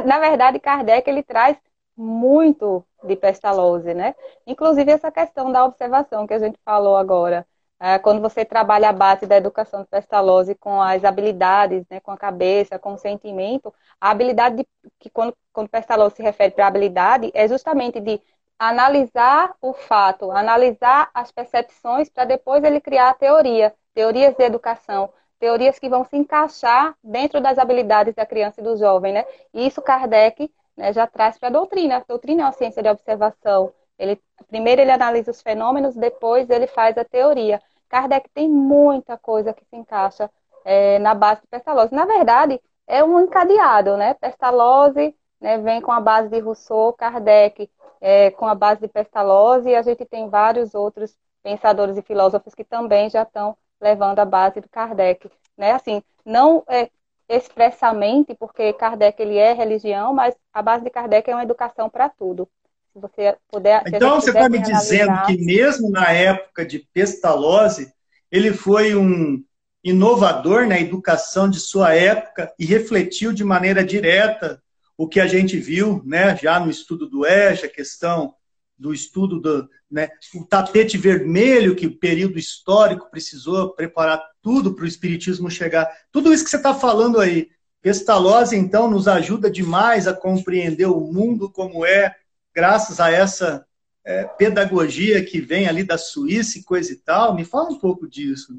Na 0.05 0.19
verdade, 0.19 0.59
Kardec 0.59 1.09
ele 1.09 1.23
traz 1.23 1.57
muito 1.95 2.85
de 3.03 3.15
pestalose, 3.15 3.93
né? 3.93 4.15
Inclusive 4.45 4.91
essa 4.91 5.11
questão 5.11 5.51
da 5.51 5.63
observação 5.65 6.27
que 6.27 6.33
a 6.33 6.39
gente 6.39 6.59
falou 6.65 6.97
agora. 6.97 7.47
É, 7.79 7.97
quando 7.97 8.21
você 8.21 8.45
trabalha 8.45 8.89
a 8.89 8.93
base 8.93 9.25
da 9.25 9.37
educação 9.37 9.81
de 9.81 9.87
pestalose 9.87 10.53
com 10.55 10.79
as 10.81 11.03
habilidades, 11.03 11.83
né, 11.89 11.99
com 11.99 12.11
a 12.11 12.17
cabeça, 12.17 12.77
com 12.77 12.93
o 12.93 12.97
sentimento, 12.97 13.73
a 13.99 14.11
habilidade 14.11 14.57
de, 14.57 14.67
que 14.99 15.09
quando, 15.09 15.35
quando 15.51 15.67
pestalose 15.69 16.15
se 16.15 16.21
refere 16.21 16.51
para 16.53 16.67
habilidade 16.67 17.31
é 17.33 17.47
justamente 17.47 17.99
de 17.99 18.21
analisar 18.59 19.55
o 19.59 19.73
fato, 19.73 20.31
analisar 20.31 21.09
as 21.13 21.31
percepções 21.31 22.07
para 22.09 22.25
depois 22.25 22.63
ele 22.63 22.79
criar 22.79 23.09
a 23.09 23.13
teoria, 23.15 23.73
teorias 23.95 24.35
de 24.35 24.43
educação, 24.43 25.11
teorias 25.41 25.79
que 25.79 25.89
vão 25.89 26.05
se 26.05 26.15
encaixar 26.15 26.95
dentro 27.03 27.41
das 27.41 27.57
habilidades 27.57 28.13
da 28.13 28.27
criança 28.27 28.61
e 28.61 28.63
do 28.63 28.77
jovem, 28.77 29.11
né? 29.11 29.25
E 29.51 29.65
isso 29.65 29.81
Kardec 29.81 30.53
né, 30.77 30.93
já 30.93 31.07
traz 31.07 31.39
para 31.39 31.49
a 31.49 31.51
doutrina. 31.51 31.97
A 31.97 32.03
doutrina 32.07 32.43
é 32.43 32.45
uma 32.45 32.51
ciência 32.51 32.83
de 32.83 32.87
observação. 32.87 33.73
Ele, 33.97 34.21
primeiro 34.47 34.81
ele 34.81 34.91
analisa 34.91 35.31
os 35.31 35.41
fenômenos, 35.41 35.95
depois 35.95 36.47
ele 36.51 36.67
faz 36.67 36.95
a 36.95 37.03
teoria. 37.03 37.59
Kardec 37.89 38.29
tem 38.29 38.47
muita 38.47 39.17
coisa 39.17 39.51
que 39.51 39.65
se 39.65 39.75
encaixa 39.75 40.29
é, 40.63 40.99
na 40.99 41.15
base 41.15 41.41
de 41.41 41.47
Pestalozzi. 41.47 41.95
Na 41.95 42.05
verdade, 42.05 42.61
é 42.85 43.03
um 43.03 43.19
encadeado, 43.19 43.97
né? 43.97 44.13
Pestalozzi 44.13 45.15
né, 45.39 45.57
vem 45.57 45.81
com 45.81 45.91
a 45.91 45.99
base 45.99 46.29
de 46.29 46.39
Rousseau, 46.39 46.93
Kardec 46.93 47.67
é, 47.99 48.29
com 48.29 48.45
a 48.45 48.53
base 48.53 48.81
de 48.81 48.87
Pestalozzi, 48.87 49.69
e 49.69 49.75
a 49.75 49.81
gente 49.81 50.05
tem 50.05 50.29
vários 50.29 50.75
outros 50.75 51.17
pensadores 51.41 51.97
e 51.97 52.01
filósofos 52.03 52.53
que 52.53 52.63
também 52.63 53.09
já 53.09 53.23
estão 53.23 53.57
levando 53.81 54.19
a 54.19 54.25
base 54.25 54.61
do 54.61 54.69
Kardec, 54.69 55.29
né? 55.57 55.71
Assim, 55.71 56.03
não 56.25 56.63
é 56.67 56.89
expressamente, 57.27 58.35
porque 58.35 58.73
Kardec 58.73 59.21
ele 59.21 59.37
é 59.37 59.53
religião, 59.53 60.13
mas 60.13 60.35
a 60.53 60.61
base 60.61 60.83
de 60.83 60.89
Kardec 60.89 61.29
é 61.29 61.33
uma 61.33 61.43
educação 61.43 61.89
para 61.89 62.09
tudo. 62.09 62.47
Se 62.93 62.99
você 62.99 63.35
puder. 63.49 63.83
Então 63.87 64.19
você 64.19 64.31
está 64.31 64.49
me 64.49 64.59
dizendo 64.59 65.13
que 65.25 65.37
mesmo 65.37 65.89
na 65.89 66.11
época 66.11 66.65
de 66.65 66.79
Pestalozzi, 66.93 67.93
ele 68.29 68.53
foi 68.53 68.95
um 68.95 69.41
inovador 69.83 70.67
na 70.67 70.79
educação 70.79 71.49
de 71.49 71.59
sua 71.59 71.95
época 71.95 72.53
e 72.59 72.65
refletiu 72.65 73.33
de 73.33 73.43
maneira 73.43 73.83
direta 73.83 74.61
o 74.97 75.07
que 75.07 75.19
a 75.19 75.25
gente 75.25 75.57
viu, 75.57 76.01
né, 76.05 76.35
já 76.35 76.59
no 76.59 76.69
estudo 76.69 77.09
do 77.09 77.25
EJA, 77.25 77.65
a 77.65 77.69
questão 77.69 78.35
do 78.81 78.91
estudo 78.91 79.39
do 79.39 79.69
né, 79.89 80.09
o 80.33 80.43
tapete 80.43 80.97
vermelho 80.97 81.75
que 81.75 81.85
o 81.85 81.97
período 81.97 82.39
histórico 82.39 83.11
precisou 83.11 83.75
preparar 83.75 84.19
tudo 84.41 84.73
para 84.73 84.85
o 84.85 84.87
espiritismo 84.87 85.51
chegar. 85.51 85.87
Tudo 86.11 86.33
isso 86.33 86.43
que 86.43 86.49
você 86.49 86.57
está 86.57 86.73
falando 86.73 87.19
aí, 87.19 87.49
Pestalozzi 87.79 88.55
então 88.55 88.89
nos 88.89 89.07
ajuda 89.07 89.51
demais 89.51 90.07
a 90.07 90.13
compreender 90.13 90.87
o 90.87 90.99
mundo 90.99 91.49
como 91.49 91.85
é, 91.85 92.15
graças 92.53 92.99
a 92.99 93.11
essa 93.11 93.65
é, 94.03 94.23
pedagogia 94.23 95.23
que 95.23 95.39
vem 95.39 95.67
ali 95.67 95.83
da 95.83 95.97
Suíça 95.97 96.57
e 96.57 96.63
coisa 96.63 96.91
e 96.91 96.95
tal. 96.95 97.35
Me 97.35 97.45
fala 97.45 97.69
um 97.69 97.77
pouco 97.77 98.07
disso. 98.07 98.51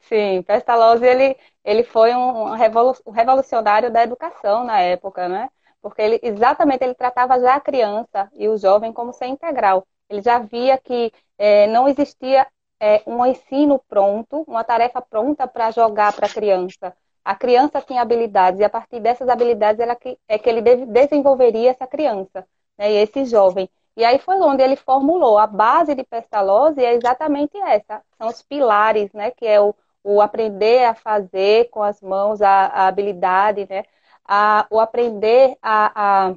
Sim, 0.00 0.42
Pestalozzi 0.42 1.04
ele, 1.04 1.36
ele 1.64 1.84
foi 1.84 2.12
um, 2.14 2.48
um 2.48 3.12
revolucionário 3.12 3.92
da 3.92 4.02
educação 4.02 4.64
na 4.64 4.80
época, 4.80 5.28
né? 5.28 5.48
Porque 5.88 6.02
ele 6.02 6.20
exatamente 6.22 6.84
ele 6.84 6.94
tratava 6.94 7.38
já 7.40 7.54
a 7.54 7.60
criança 7.60 8.30
e 8.34 8.48
o 8.48 8.56
jovem 8.56 8.92
como 8.92 9.12
ser 9.12 9.26
integral. 9.26 9.86
Ele 10.08 10.22
já 10.22 10.38
via 10.38 10.78
que 10.78 11.12
é, 11.36 11.66
não 11.66 11.88
existia 11.88 12.46
é, 12.80 13.02
um 13.06 13.24
ensino 13.26 13.80
pronto, 13.88 14.44
uma 14.46 14.64
tarefa 14.64 15.00
pronta 15.02 15.46
para 15.46 15.70
jogar 15.70 16.12
para 16.12 16.26
a 16.26 16.30
criança. 16.30 16.94
A 17.24 17.34
criança 17.34 17.80
tinha 17.82 18.00
habilidades 18.02 18.60
e 18.60 18.64
a 18.64 18.70
partir 18.70 19.00
dessas 19.00 19.28
habilidades 19.28 19.80
ela 19.80 19.94
que, 19.94 20.18
é 20.28 20.38
que 20.38 20.48
ele 20.48 20.62
desenvolveria 20.86 21.70
essa 21.70 21.86
criança, 21.86 22.46
né, 22.78 22.90
e 22.92 22.96
esse 22.96 23.24
jovem. 23.26 23.68
E 23.96 24.04
aí 24.04 24.18
foi 24.18 24.36
onde 24.40 24.62
ele 24.62 24.76
formulou 24.76 25.38
a 25.38 25.46
base 25.46 25.94
de 25.94 26.04
Pestalozzi 26.04 26.82
é 26.84 26.94
exatamente 26.94 27.56
essa, 27.58 28.00
são 28.16 28.28
os 28.28 28.42
pilares, 28.42 29.12
né, 29.12 29.30
que 29.32 29.44
é 29.46 29.60
o, 29.60 29.74
o 30.04 30.22
aprender 30.22 30.84
a 30.84 30.94
fazer 30.94 31.68
com 31.70 31.82
as 31.82 32.00
mãos, 32.00 32.40
a, 32.40 32.66
a 32.66 32.86
habilidade, 32.86 33.66
né, 33.68 33.84
a, 34.28 34.66
o 34.70 34.78
aprender 34.80 35.56
a, 35.62 36.28
a, 36.28 36.34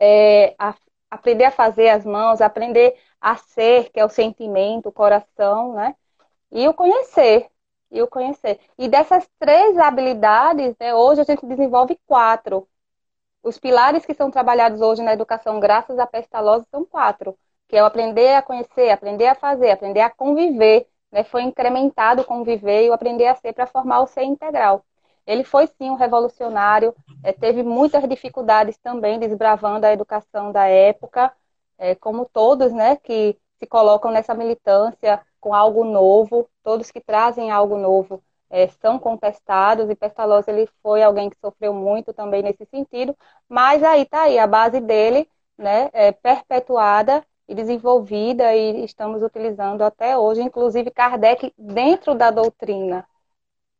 é, 0.00 0.54
a, 0.58 0.74
aprender 1.10 1.44
a 1.44 1.50
fazer 1.50 1.90
as 1.90 2.04
mãos, 2.04 2.40
aprender 2.40 2.96
a 3.20 3.36
ser, 3.36 3.90
que 3.90 4.00
é 4.00 4.04
o 4.04 4.08
sentimento, 4.08 4.88
o 4.88 4.92
coração, 4.92 5.74
né? 5.74 5.94
E 6.52 6.68
o 6.68 6.74
conhecer, 6.74 7.50
e 7.90 8.02
o 8.02 8.08
conhecer. 8.08 8.60
E 8.78 8.88
dessas 8.88 9.28
três 9.38 9.78
habilidades, 9.78 10.74
né, 10.80 10.94
hoje 10.94 11.20
a 11.22 11.24
gente 11.24 11.46
desenvolve 11.46 11.98
quatro. 12.06 12.68
Os 13.42 13.58
pilares 13.58 14.06
que 14.06 14.14
são 14.14 14.30
trabalhados 14.30 14.80
hoje 14.80 15.02
na 15.02 15.12
educação, 15.12 15.60
graças 15.60 15.98
à 15.98 16.06
pestalose, 16.06 16.66
são 16.70 16.84
quatro. 16.84 17.38
Que 17.68 17.76
é 17.76 17.82
o 17.82 17.86
aprender 17.86 18.34
a 18.34 18.42
conhecer, 18.42 18.90
aprender 18.90 19.26
a 19.26 19.34
fazer, 19.34 19.70
aprender 19.70 20.00
a 20.00 20.10
conviver. 20.10 20.88
Né? 21.12 21.24
Foi 21.24 21.42
incrementado 21.42 22.22
o 22.22 22.24
conviver 22.24 22.86
e 22.86 22.90
o 22.90 22.92
aprender 22.94 23.26
a 23.26 23.34
ser 23.36 23.52
para 23.52 23.66
formar 23.66 24.00
o 24.00 24.06
ser 24.06 24.24
integral. 24.24 24.84
Ele 25.26 25.44
foi 25.44 25.66
sim 25.66 25.90
um 25.90 25.94
revolucionário, 25.94 26.94
é, 27.22 27.32
teve 27.32 27.62
muitas 27.62 28.06
dificuldades 28.08 28.76
também 28.78 29.18
desbravando 29.18 29.86
a 29.86 29.92
educação 29.92 30.52
da 30.52 30.66
época, 30.66 31.32
é, 31.78 31.94
como 31.94 32.26
todos, 32.26 32.72
né, 32.72 32.96
que 32.96 33.36
se 33.58 33.66
colocam 33.66 34.10
nessa 34.10 34.34
militância 34.34 35.20
com 35.40 35.54
algo 35.54 35.84
novo, 35.84 36.48
todos 36.62 36.90
que 36.90 37.00
trazem 37.00 37.50
algo 37.50 37.76
novo 37.76 38.22
é, 38.50 38.68
são 38.68 38.98
contestados, 38.98 39.90
e 39.90 39.94
Pestalozzi 39.96 40.50
ele 40.50 40.68
foi 40.82 41.02
alguém 41.02 41.28
que 41.30 41.36
sofreu 41.40 41.74
muito 41.74 42.12
também 42.12 42.42
nesse 42.42 42.64
sentido, 42.66 43.16
mas 43.48 43.82
aí 43.82 44.02
está 44.02 44.22
aí 44.22 44.38
a 44.38 44.46
base 44.46 44.80
dele, 44.80 45.28
né, 45.58 45.90
é, 45.92 46.12
perpetuada 46.12 47.24
e 47.48 47.54
desenvolvida 47.54 48.54
e 48.54 48.84
estamos 48.84 49.22
utilizando 49.22 49.82
até 49.82 50.16
hoje, 50.16 50.42
inclusive 50.42 50.90
Kardec 50.90 51.52
dentro 51.58 52.14
da 52.14 52.30
doutrina 52.30 53.06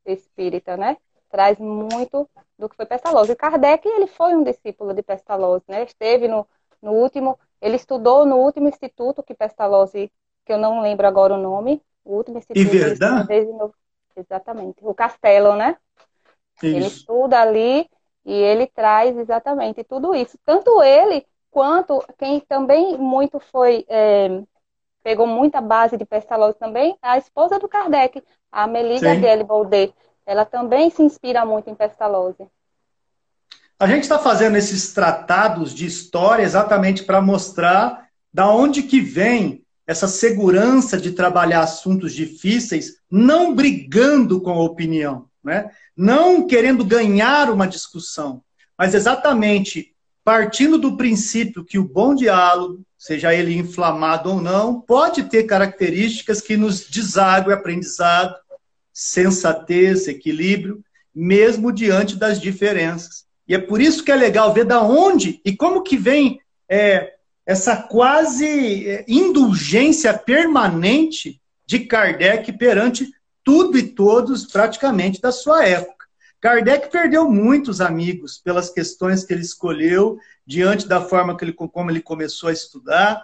espírita, 0.05 0.77
né, 0.77 0.97
traz 1.35 1.59
muito 1.59 2.31
do 2.57 2.69
que 2.69 2.77
foi 2.77 2.87
Pestalozzi. 2.87 3.33
E 3.33 3.37
Kardec, 3.37 3.89
ele 3.89 4.07
foi 4.07 4.37
um 4.37 4.45
discípulo 4.45 4.95
de 4.95 5.03
Pestalozzi, 5.03 5.65
né, 5.67 5.83
esteve 5.83 6.29
no, 6.29 6.47
no 6.81 6.93
último, 6.93 7.37
ele 7.61 7.75
estudou 7.75 8.25
no 8.25 8.37
último 8.37 8.69
instituto 8.69 9.21
que 9.21 9.35
Pestalozzi, 9.35 10.13
que 10.45 10.53
eu 10.53 10.59
não 10.59 10.81
lembro 10.81 11.09
agora 11.09 11.35
o 11.35 11.43
nome, 11.43 11.83
o 12.05 12.15
último 12.15 12.39
instituto. 12.39 12.61
E 12.61 12.79
verdade? 12.79 13.29
Exatamente. 14.17 14.77
O 14.83 14.95
Castelo, 14.95 15.57
né? 15.57 15.77
Isso. 16.63 16.67
Ele 16.67 16.87
estuda 16.87 17.41
ali 17.41 17.91
e 18.25 18.33
ele 18.33 18.69
traz 18.69 19.17
exatamente 19.19 19.83
tudo 19.83 20.15
isso. 20.15 20.39
Tanto 20.45 20.81
ele 20.85 21.27
quanto 21.51 21.99
quem 22.17 22.39
também 22.39 22.97
muito 22.97 23.41
foi 23.41 23.85
é, 23.89 24.41
pegou 25.03 25.27
muita 25.27 25.61
base 25.61 25.97
de 25.97 26.05
Pestalozzi 26.05 26.59
também, 26.61 26.97
a 27.03 27.19
esposa 27.19 27.59
do 27.59 27.69
Kardec, 27.69 28.23
a 28.53 28.63
Amélie 28.63 29.01
Gabrielle 29.01 29.43
Baudet. 29.43 29.93
Ela 30.27 30.45
também 30.45 30.91
se 30.91 31.03
inspira 31.03 31.45
muito 31.45 31.69
em 31.69 31.75
Pestalozzi. 31.75 32.47
A 33.79 33.87
gente 33.87 34.03
está 34.03 34.19
fazendo 34.19 34.57
esses 34.57 34.93
tratados 34.93 35.75
de 35.75 35.85
história 35.85 36.43
exatamente 36.43 37.03
para 37.03 37.21
mostrar 37.21 38.09
da 38.33 38.49
onde 38.49 38.83
que 38.83 39.01
vem 39.01 39.65
essa 39.87 40.09
segurança 40.09 40.97
de 40.97 41.13
trabalhar 41.13 41.61
assuntos 41.61 42.15
difíceis, 42.15 42.97
não 43.11 43.55
brigando 43.55 44.41
com 44.41 44.51
a 44.51 44.63
opinião, 44.63 45.27
né? 45.43 45.71
não 45.97 46.47
querendo 46.47 46.85
ganhar 46.85 47.51
uma 47.51 47.69
discussão, 47.69 48.43
mas 48.79 48.95
exatamente 48.95 49.95
partindo 50.25 50.79
do 50.79 50.97
princípio 50.97 51.65
que 51.65 51.79
o 51.79 51.87
bom 51.87 52.15
diálogo, 52.15 52.83
seja 52.97 53.35
ele 53.35 53.59
inflamado 53.59 54.31
ou 54.31 54.41
não, 54.41 54.81
pode 54.81 55.25
ter 55.25 55.43
características 55.45 56.41
que 56.41 56.57
nos 56.57 56.89
desaguem 56.89 57.53
aprendizado, 57.53 58.35
sensatez, 58.95 60.07
equilíbrio, 60.07 60.83
mesmo 61.13 61.73
diante 61.73 62.17
das 62.17 62.41
diferenças. 62.41 63.25
E 63.47 63.55
é 63.55 63.59
por 63.59 63.81
isso 63.81 64.05
que 64.05 64.13
é 64.13 64.17
legal 64.17 64.55
ver 64.55 64.65
da 64.65 64.81
onde 64.81 65.41
e 65.45 65.55
como 65.55 65.83
que 65.83 65.97
vem 65.97 66.41
é, 66.69 67.15
essa 67.45 67.77
quase 67.77 68.89
é, 68.89 69.05
indulgência 69.07 70.17
permanente 70.17 71.41
de 71.67 71.81
Kardec 71.81 72.53
perante 72.53 73.13
tudo 73.43 73.77
e 73.77 73.83
todos 73.83 74.47
praticamente 74.47 75.21
da 75.21 75.33
sua 75.33 75.67
época. 75.67 76.07
Kardec 76.41 76.91
perdeu 76.91 77.31
muitos 77.31 77.81
amigos 77.81 78.39
pelas 78.39 78.71
questões 78.71 79.25
que 79.25 79.33
ele 79.33 79.43
escolheu, 79.43 80.19
diante 80.47 80.87
da 80.87 81.01
forma 81.01 81.37
que 81.37 81.45
ele, 81.45 81.53
como 81.53 81.91
ele 81.91 82.01
começou 82.01 82.49
a 82.49 82.53
estudar. 82.53 83.23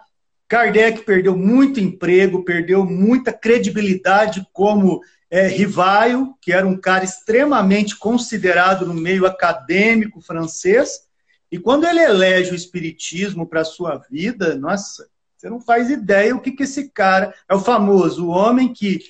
Kardec 0.49 1.05
perdeu 1.05 1.37
muito 1.37 1.79
emprego, 1.79 2.45
perdeu 2.45 2.85
muita 2.85 3.33
credibilidade 3.33 4.47
como 4.53 5.01
é, 5.31 5.47
Rivaio, 5.47 6.35
que 6.41 6.53
era 6.53 6.67
um 6.67 6.77
cara 6.77 7.05
extremamente 7.05 7.97
considerado 7.97 8.85
no 8.85 8.95
meio 8.95 9.25
acadêmico 9.25 10.21
francês, 10.21 11.09
e 11.51 11.59
quando 11.59 11.87
ele 11.87 12.01
elege 12.01 12.53
o 12.53 12.57
espiritismo 12.57 13.47
para 13.47 13.61
a 13.61 13.65
sua 13.65 13.99
vida, 14.11 14.57
nossa, 14.57 15.09
você 15.37 15.49
não 15.49 15.61
faz 15.61 15.89
ideia 15.91 16.35
o 16.35 16.41
que, 16.41 16.53
que 16.53 16.65
esse 16.65 16.91
cara 16.91 17.35
é 17.49 17.55
o 17.55 17.61
famoso 17.61 18.27
o 18.27 18.31
homem 18.31 18.73
que 18.73 19.01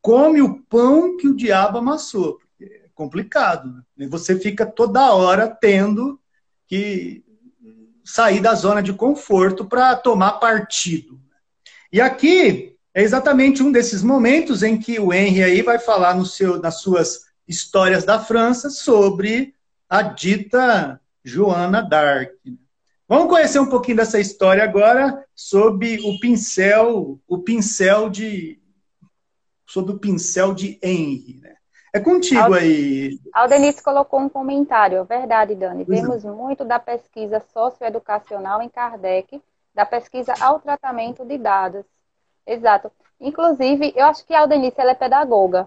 come 0.00 0.40
o 0.40 0.62
pão 0.64 1.16
que 1.16 1.26
o 1.26 1.34
diabo 1.34 1.78
amassou. 1.78 2.38
É 2.60 2.88
complicado. 2.94 3.84
Né? 3.96 4.06
Você 4.08 4.38
fica 4.38 4.64
toda 4.64 5.12
hora 5.12 5.48
tendo 5.48 6.20
que 6.66 7.24
sair 8.04 8.40
da 8.40 8.54
zona 8.54 8.82
de 8.82 8.92
conforto 8.92 9.64
para 9.64 9.96
tomar 9.96 10.32
partido. 10.32 11.20
E 11.92 12.00
aqui 12.00 12.77
é 12.98 13.02
exatamente 13.02 13.62
um 13.62 13.70
desses 13.70 14.02
momentos 14.02 14.64
em 14.64 14.76
que 14.76 14.98
o 14.98 15.12
Henry 15.12 15.44
aí 15.44 15.62
vai 15.62 15.78
falar 15.78 16.16
no 16.16 16.26
seu, 16.26 16.60
nas 16.60 16.80
suas 16.80 17.26
histórias 17.46 18.04
da 18.04 18.18
França 18.18 18.70
sobre 18.70 19.54
a 19.88 20.02
dita 20.02 21.00
Joana 21.22 21.80
Dark. 21.80 22.32
Vamos 23.06 23.28
conhecer 23.28 23.60
um 23.60 23.68
pouquinho 23.68 23.98
dessa 23.98 24.18
história 24.18 24.64
agora 24.64 25.24
sob 25.32 25.96
o 26.00 26.18
pincel, 26.18 27.20
o 27.28 27.38
pincel 27.38 28.10
de 28.10 28.60
sob 29.64 29.92
o 29.92 29.98
pincel 30.00 30.52
de 30.52 30.76
Henry, 30.82 31.38
né? 31.40 31.54
É 31.94 32.00
contigo 32.00 32.52
aí. 32.52 33.16
Aldenice 33.32 33.80
colocou 33.80 34.18
um 34.18 34.28
comentário. 34.28 35.04
Verdade, 35.04 35.54
Dani. 35.54 35.84
Vemos 35.84 36.24
muito 36.24 36.64
da 36.64 36.80
pesquisa 36.80 37.40
socioeducacional 37.52 38.60
em 38.60 38.68
Kardec, 38.68 39.40
da 39.72 39.86
pesquisa 39.86 40.34
ao 40.40 40.58
tratamento 40.58 41.24
de 41.24 41.38
dados. 41.38 41.84
Exato. 42.52 42.90
Inclusive, 43.20 43.92
eu 43.96 44.06
acho 44.06 44.24
que 44.24 44.34
a 44.34 44.40
Aldenice 44.40 44.80
ela 44.80 44.92
é 44.92 44.94
pedagoga. 44.94 45.66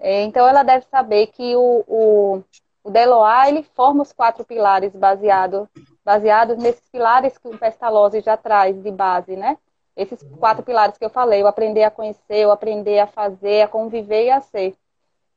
É, 0.00 0.22
então, 0.22 0.46
ela 0.46 0.62
deve 0.62 0.84
saber 0.90 1.28
que 1.28 1.56
o, 1.56 1.84
o 1.86 2.42
o 2.88 2.90
Deloá, 2.90 3.48
ele 3.48 3.62
forma 3.62 4.02
os 4.02 4.14
quatro 4.14 4.44
pilares 4.44 4.94
baseado, 4.94 5.68
baseados 6.02 6.56
nesses 6.56 6.88
pilares 6.90 7.36
que 7.36 7.46
o 7.46 7.58
Pestalozzi 7.58 8.20
já 8.20 8.34
traz 8.34 8.82
de 8.82 8.90
base, 8.90 9.36
né? 9.36 9.58
Esses 9.94 10.22
quatro 10.38 10.62
pilares 10.62 10.96
que 10.96 11.04
eu 11.04 11.10
falei, 11.10 11.42
o 11.42 11.46
aprender 11.46 11.82
a 11.82 11.90
conhecer, 11.90 12.46
o 12.46 12.50
aprender 12.50 12.98
a 13.00 13.06
fazer, 13.06 13.60
a 13.60 13.68
conviver 13.68 14.24
e 14.26 14.30
a 14.30 14.40
ser. 14.40 14.74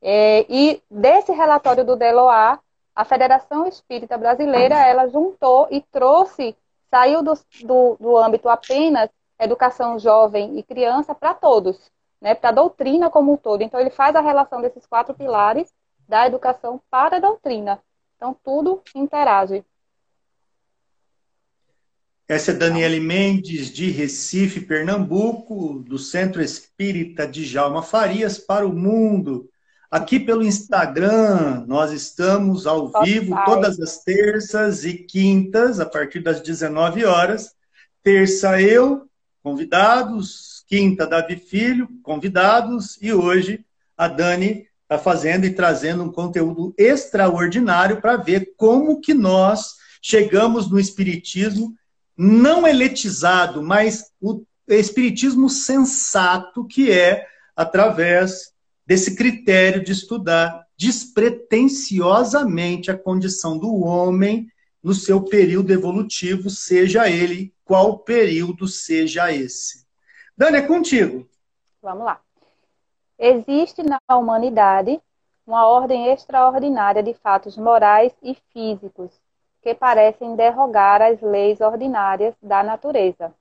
É, 0.01 0.45
e 0.47 0.82
desse 0.89 1.34
relatório 1.34 1.84
do 1.84 1.97
Deloá, 1.97 2.58
a 2.95 3.04
Federação 3.04 3.67
Espírita 3.67 4.17
Brasileira, 4.17 4.75
ela 4.75 5.08
juntou 5.10 5.67
e 5.69 5.82
trouxe, 5.82 6.56
saiu 6.89 7.21
do, 7.21 7.34
do, 7.63 7.97
do 7.99 8.17
âmbito 8.17 8.47
apenas 8.47 9.10
educação 9.41 9.97
jovem 9.97 10.58
e 10.58 10.63
criança 10.63 11.15
para 11.15 11.34
todos, 11.34 11.77
né, 12.21 12.36
para 12.36 12.49
a 12.49 12.54
doutrina 12.54 13.10
como 13.10 13.34
um 13.34 13.38
todo. 13.38 13.63
Então, 13.63 13.80
ele 13.80 13.89
faz 13.89 14.15
a 14.15 14.21
relação 14.21 14.62
desses 14.62 14.86
quatro 14.86 15.13
pilares 15.13 15.73
da 16.08 16.27
educação 16.27 16.82
para 16.89 17.17
a 17.17 17.19
doutrina. 17.19 17.80
Então, 18.15 18.36
tudo 18.43 18.82
interage. 18.95 19.65
Essa 22.27 22.51
é 22.51 22.54
Daniele 22.54 22.99
Mendes, 22.99 23.69
de 23.69 23.89
Recife, 23.89 24.62
Pernambuco, 24.62 25.80
do 25.80 25.97
Centro 25.97 26.41
Espírita 26.41 27.27
de 27.27 27.43
Jalma 27.43 27.84
Farias 27.84 28.38
para 28.38 28.65
o 28.65 28.73
Mundo. 28.73 29.49
Aqui 29.89 30.17
pelo 30.17 30.41
Instagram, 30.41 31.65
nós 31.67 31.91
estamos 31.91 32.65
ao 32.65 32.89
vivo 33.04 33.36
todas 33.43 33.77
as 33.82 34.01
terças 34.04 34.86
e 34.86 34.93
quintas, 34.93 35.82
a 35.82 35.86
partir 35.86 36.21
das 36.21 36.39
19 36.39 37.04
horas. 37.04 37.54
Terça, 38.01 38.62
eu, 38.62 39.10
convidados. 39.43 40.63
Quinta, 40.67 41.06
Davi 41.06 41.36
Filho, 41.36 41.88
convidados. 42.01 42.97
E 43.01 43.13
hoje, 43.13 43.65
a 43.97 44.08
Dani 44.08 44.65
está 44.84 44.97
fazendo 44.97 45.45
e 45.45 45.54
trazendo 45.54 46.04
um 46.04 46.12
conteúdo 46.12 46.73
extraordinário 46.77 48.01
para 48.01 48.17
ver 48.17 48.54
como 48.58 48.99
que 48.99 49.13
nós 49.13 49.75
chegamos 50.01 50.69
no 50.69 50.77
espiritismo 50.80 51.73
não 52.17 52.67
eletizado, 52.67 53.63
mas 53.63 54.12
o 54.19 54.43
espiritismo 54.67 55.49
sensato 55.49 56.65
que 56.65 56.91
é 56.91 57.25
através 57.56 58.51
desse 58.86 59.15
critério 59.15 59.82
de 59.84 59.91
estudar 59.91 60.65
despretensiosamente 60.77 62.91
a 62.91 62.97
condição 62.97 63.58
do 63.58 63.73
homem 63.75 64.47
no 64.84 64.93
seu 64.93 65.21
período 65.21 65.71
evolutivo, 65.71 66.49
seja 66.49 67.10
ele 67.10 67.54
qual 67.71 67.99
período 67.99 68.67
seja 68.67 69.31
esse. 69.31 69.88
Dani, 70.36 70.57
é 70.57 70.62
contigo. 70.62 71.25
Vamos 71.81 72.03
lá. 72.03 72.19
Existe 73.17 73.81
na 73.81 73.97
humanidade 74.13 75.01
uma 75.47 75.65
ordem 75.65 76.07
extraordinária 76.07 77.01
de 77.01 77.13
fatos 77.13 77.55
morais 77.55 78.12
e 78.21 78.36
físicos 78.51 79.10
que 79.62 79.73
parecem 79.73 80.35
derrogar 80.35 81.02
as 81.02 81.21
leis 81.21 81.62
ordinárias 81.62 82.35
da 82.43 82.62
natureza. 82.62 83.33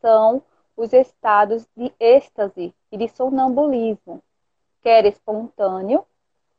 São 0.00 0.40
os 0.76 0.92
estados 0.92 1.66
de 1.76 1.92
êxtase 1.98 2.72
e 2.92 2.96
de 2.96 3.08
sonambulismo, 3.08 4.22
quer 4.84 5.04
espontâneo, 5.04 6.06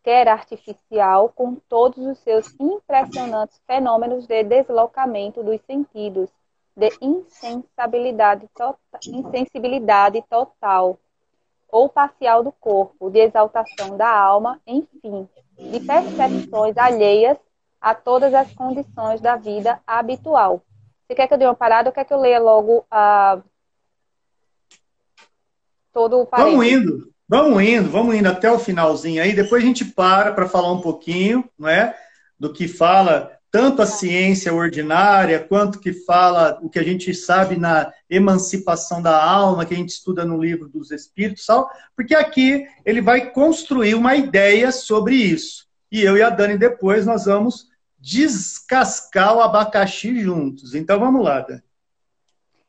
quer 0.03 0.27
artificial, 0.27 1.29
com 1.29 1.55
todos 1.69 2.05
os 2.05 2.19
seus 2.19 2.53
impressionantes 2.59 3.57
fenômenos 3.65 4.27
de 4.27 4.43
deslocamento 4.43 5.41
dos 5.41 5.61
sentidos, 5.61 6.29
de 6.75 6.91
insensibilidade, 7.01 8.47
to 8.55 8.75
insensibilidade 9.07 10.23
total 10.29 10.99
ou 11.69 11.87
parcial 11.87 12.43
do 12.43 12.51
corpo, 12.51 13.09
de 13.09 13.19
exaltação 13.19 13.95
da 13.95 14.09
alma, 14.09 14.59
enfim, 14.67 15.27
de 15.57 15.79
percepções 15.79 16.77
alheias 16.77 17.37
a 17.79 17.95
todas 17.95 18.33
as 18.33 18.51
condições 18.53 19.21
da 19.21 19.35
vida 19.35 19.79
habitual. 19.87 20.61
Você 21.07 21.15
quer 21.15 21.27
que 21.27 21.33
eu 21.33 21.37
dê 21.37 21.45
uma 21.45 21.55
parada 21.55 21.89
ou 21.89 21.93
quer 21.93 22.05
que 22.05 22.13
eu 22.13 22.19
leia 22.19 22.39
logo 22.39 22.79
uh, 22.79 23.43
todo 25.93 26.19
o 26.19 26.25
parênteses? 26.25 26.57
Vamos 26.57 26.71
indo. 26.71 27.11
Vamos 27.27 27.63
indo, 27.63 27.89
vamos 27.89 28.15
indo 28.15 28.27
até 28.27 28.51
o 28.51 28.59
finalzinho 28.59 29.23
aí, 29.23 29.33
depois 29.33 29.63
a 29.63 29.65
gente 29.65 29.85
para 29.85 30.33
para 30.33 30.49
falar 30.49 30.69
um 30.69 30.81
pouquinho, 30.81 31.49
não 31.57 31.69
é? 31.69 31.97
Do 32.37 32.51
que 32.51 32.67
fala 32.67 33.39
tanto 33.51 33.81
a 33.81 33.85
ciência 33.85 34.53
ordinária, 34.53 35.45
quanto 35.45 35.79
que 35.79 35.91
fala 35.91 36.57
o 36.61 36.69
que 36.69 36.79
a 36.79 36.83
gente 36.83 37.13
sabe 37.13 37.57
na 37.57 37.91
emancipação 38.09 39.01
da 39.01 39.21
alma, 39.21 39.65
que 39.65 39.73
a 39.73 39.77
gente 39.77 39.89
estuda 39.89 40.23
no 40.23 40.41
livro 40.41 40.69
dos 40.69 40.89
Espíritos, 40.89 41.45
porque 41.93 42.15
aqui 42.15 42.65
ele 42.85 43.01
vai 43.01 43.29
construir 43.31 43.93
uma 43.93 44.15
ideia 44.15 44.71
sobre 44.71 45.15
isso. 45.15 45.67
E 45.91 46.01
eu 46.01 46.15
e 46.15 46.21
a 46.21 46.29
Dani 46.29 46.57
depois 46.57 47.05
nós 47.05 47.25
vamos 47.25 47.69
descascar 47.99 49.35
o 49.35 49.41
abacaxi 49.41 50.17
juntos. 50.21 50.73
Então 50.73 50.97
vamos 50.97 51.21
lá, 51.21 51.41
Dani. 51.41 51.63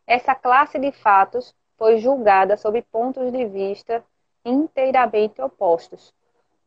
Essa 0.04 0.34
classe 0.34 0.80
de 0.80 0.90
fatos 0.90 1.54
foi 1.78 1.98
julgada 1.98 2.56
sob 2.56 2.82
pontos 2.90 3.30
de 3.30 3.46
vista 3.46 4.04
inteiramente 4.44 5.40
opostos. 5.40 6.12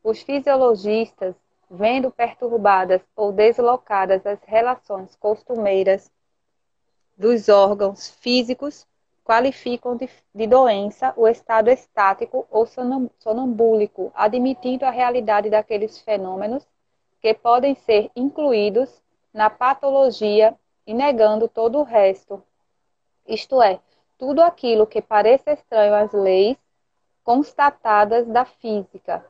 Os 0.01 0.21
fisiologistas 0.21 1.35
vendo 1.69 2.11
perturbadas 2.11 3.01
ou 3.15 3.31
deslocadas 3.31 4.25
as 4.25 4.39
relações 4.43 5.15
costumeiras 5.15 6.11
dos 7.17 7.49
órgãos 7.49 8.09
físicos, 8.09 8.85
qualificam 9.23 9.95
de, 9.95 10.09
de 10.33 10.47
doença 10.47 11.13
o 11.17 11.27
estado 11.27 11.69
estático 11.69 12.47
ou 12.51 12.67
sonambúlico, 13.19 14.11
admitindo 14.13 14.85
a 14.85 14.91
realidade 14.91 15.49
daqueles 15.49 15.99
fenômenos 15.99 16.65
que 17.21 17.33
podem 17.33 17.73
ser 17.73 18.11
incluídos 18.15 19.01
na 19.33 19.49
patologia 19.49 20.55
e 20.85 20.93
negando 20.93 21.47
todo 21.47 21.79
o 21.79 21.83
resto, 21.83 22.43
isto 23.27 23.59
é, 23.61 23.79
tudo 24.17 24.41
aquilo 24.41 24.85
que 24.85 25.01
pareça 25.01 25.51
estranho 25.51 25.95
às 25.95 26.11
leis 26.13 26.57
constatadas 27.23 28.27
da 28.27 28.45
física. 28.45 29.25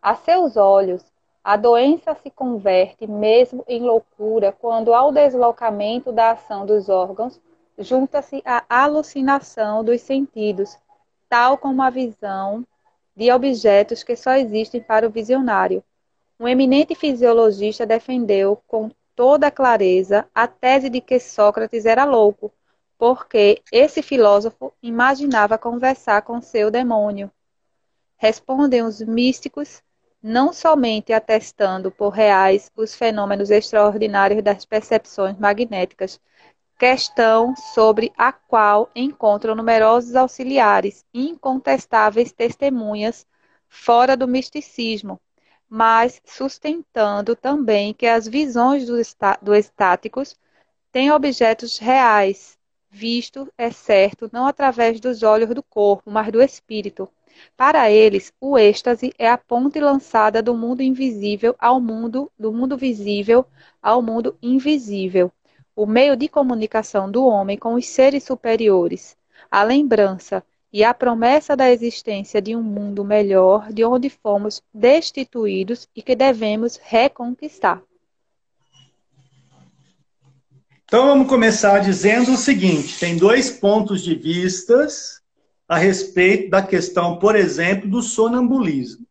A 0.00 0.14
seus 0.14 0.56
olhos, 0.56 1.04
a 1.44 1.56
doença 1.56 2.14
se 2.14 2.30
converte 2.30 3.06
mesmo 3.06 3.64
em 3.66 3.80
loucura 3.80 4.52
quando, 4.52 4.94
ao 4.94 5.10
deslocamento 5.10 6.12
da 6.12 6.32
ação 6.32 6.64
dos 6.64 6.88
órgãos, 6.88 7.40
junta-se 7.76 8.40
a 8.44 8.64
alucinação 8.68 9.82
dos 9.82 10.00
sentidos, 10.02 10.78
tal 11.28 11.58
como 11.58 11.82
a 11.82 11.90
visão 11.90 12.64
de 13.16 13.30
objetos 13.32 14.04
que 14.04 14.14
só 14.14 14.34
existem 14.34 14.80
para 14.80 15.06
o 15.06 15.10
visionário. 15.10 15.82
Um 16.38 16.46
eminente 16.46 16.94
fisiologista 16.94 17.84
defendeu 17.84 18.60
com 18.66 18.90
toda 19.14 19.50
clareza 19.50 20.26
a 20.34 20.46
tese 20.46 20.88
de 20.88 21.00
que 21.00 21.18
Sócrates 21.18 21.86
era 21.86 22.04
louco, 22.04 22.52
porque 22.96 23.60
esse 23.72 24.00
filósofo 24.00 24.72
imaginava 24.80 25.58
conversar 25.58 26.22
com 26.22 26.40
seu 26.40 26.70
demônio. 26.70 27.30
Respondem 28.16 28.82
os 28.82 29.00
místicos 29.00 29.82
não 30.22 30.52
somente 30.52 31.12
atestando 31.12 31.90
por 31.90 32.10
reais 32.10 32.70
os 32.76 32.94
fenômenos 32.94 33.50
extraordinários 33.50 34.42
das 34.42 34.64
percepções 34.64 35.36
magnéticas, 35.38 36.20
questão 36.78 37.54
sobre 37.56 38.12
a 38.16 38.32
qual 38.32 38.90
encontram 38.94 39.54
numerosos 39.54 40.14
auxiliares 40.16 41.04
e 41.12 41.28
incontestáveis 41.28 42.32
testemunhas 42.32 43.26
fora 43.68 44.16
do 44.16 44.28
misticismo, 44.28 45.20
mas 45.68 46.20
sustentando 46.24 47.34
também 47.34 47.94
que 47.94 48.06
as 48.06 48.28
visões 48.28 48.86
dos 48.86 49.16
do 49.40 49.54
estáticos 49.54 50.36
têm 50.92 51.10
objetos 51.10 51.78
reais, 51.78 52.58
visto, 52.90 53.50
é 53.56 53.70
certo, 53.70 54.28
não 54.32 54.46
através 54.46 55.00
dos 55.00 55.22
olhos 55.22 55.48
do 55.54 55.62
corpo, 55.62 56.10
mas 56.10 56.30
do 56.30 56.42
espírito, 56.42 57.08
para 57.56 57.90
eles, 57.90 58.32
o 58.40 58.58
êxtase 58.58 59.12
é 59.18 59.28
a 59.28 59.38
ponte 59.38 59.78
lançada 59.80 60.42
do 60.42 60.54
mundo 60.54 60.82
invisível 60.82 61.54
ao 61.58 61.80
mundo, 61.80 62.30
do 62.38 62.52
mundo 62.52 62.76
visível 62.76 63.46
ao 63.82 64.02
mundo 64.02 64.36
invisível, 64.42 65.30
o 65.74 65.86
meio 65.86 66.16
de 66.16 66.28
comunicação 66.28 67.10
do 67.10 67.24
homem 67.24 67.56
com 67.56 67.74
os 67.74 67.86
seres 67.86 68.24
superiores, 68.24 69.16
a 69.50 69.62
lembrança 69.62 70.42
e 70.72 70.82
a 70.82 70.94
promessa 70.94 71.54
da 71.54 71.70
existência 71.70 72.40
de 72.40 72.56
um 72.56 72.62
mundo 72.62 73.04
melhor 73.04 73.72
de 73.72 73.84
onde 73.84 74.08
fomos 74.08 74.62
destituídos 74.72 75.88
e 75.94 76.02
que 76.02 76.16
devemos 76.16 76.78
reconquistar. 76.82 77.82
Então 80.84 81.06
vamos 81.06 81.26
começar 81.26 81.78
dizendo 81.78 82.32
o 82.32 82.36
seguinte: 82.36 82.98
tem 82.98 83.16
dois 83.16 83.50
pontos 83.50 84.02
de 84.02 84.14
vistas 84.14 85.21
a 85.72 85.78
respeito 85.78 86.50
da 86.50 86.60
questão, 86.60 87.18
por 87.18 87.34
exemplo, 87.34 87.88
do 87.88 88.02
sonambulismo. 88.02 89.06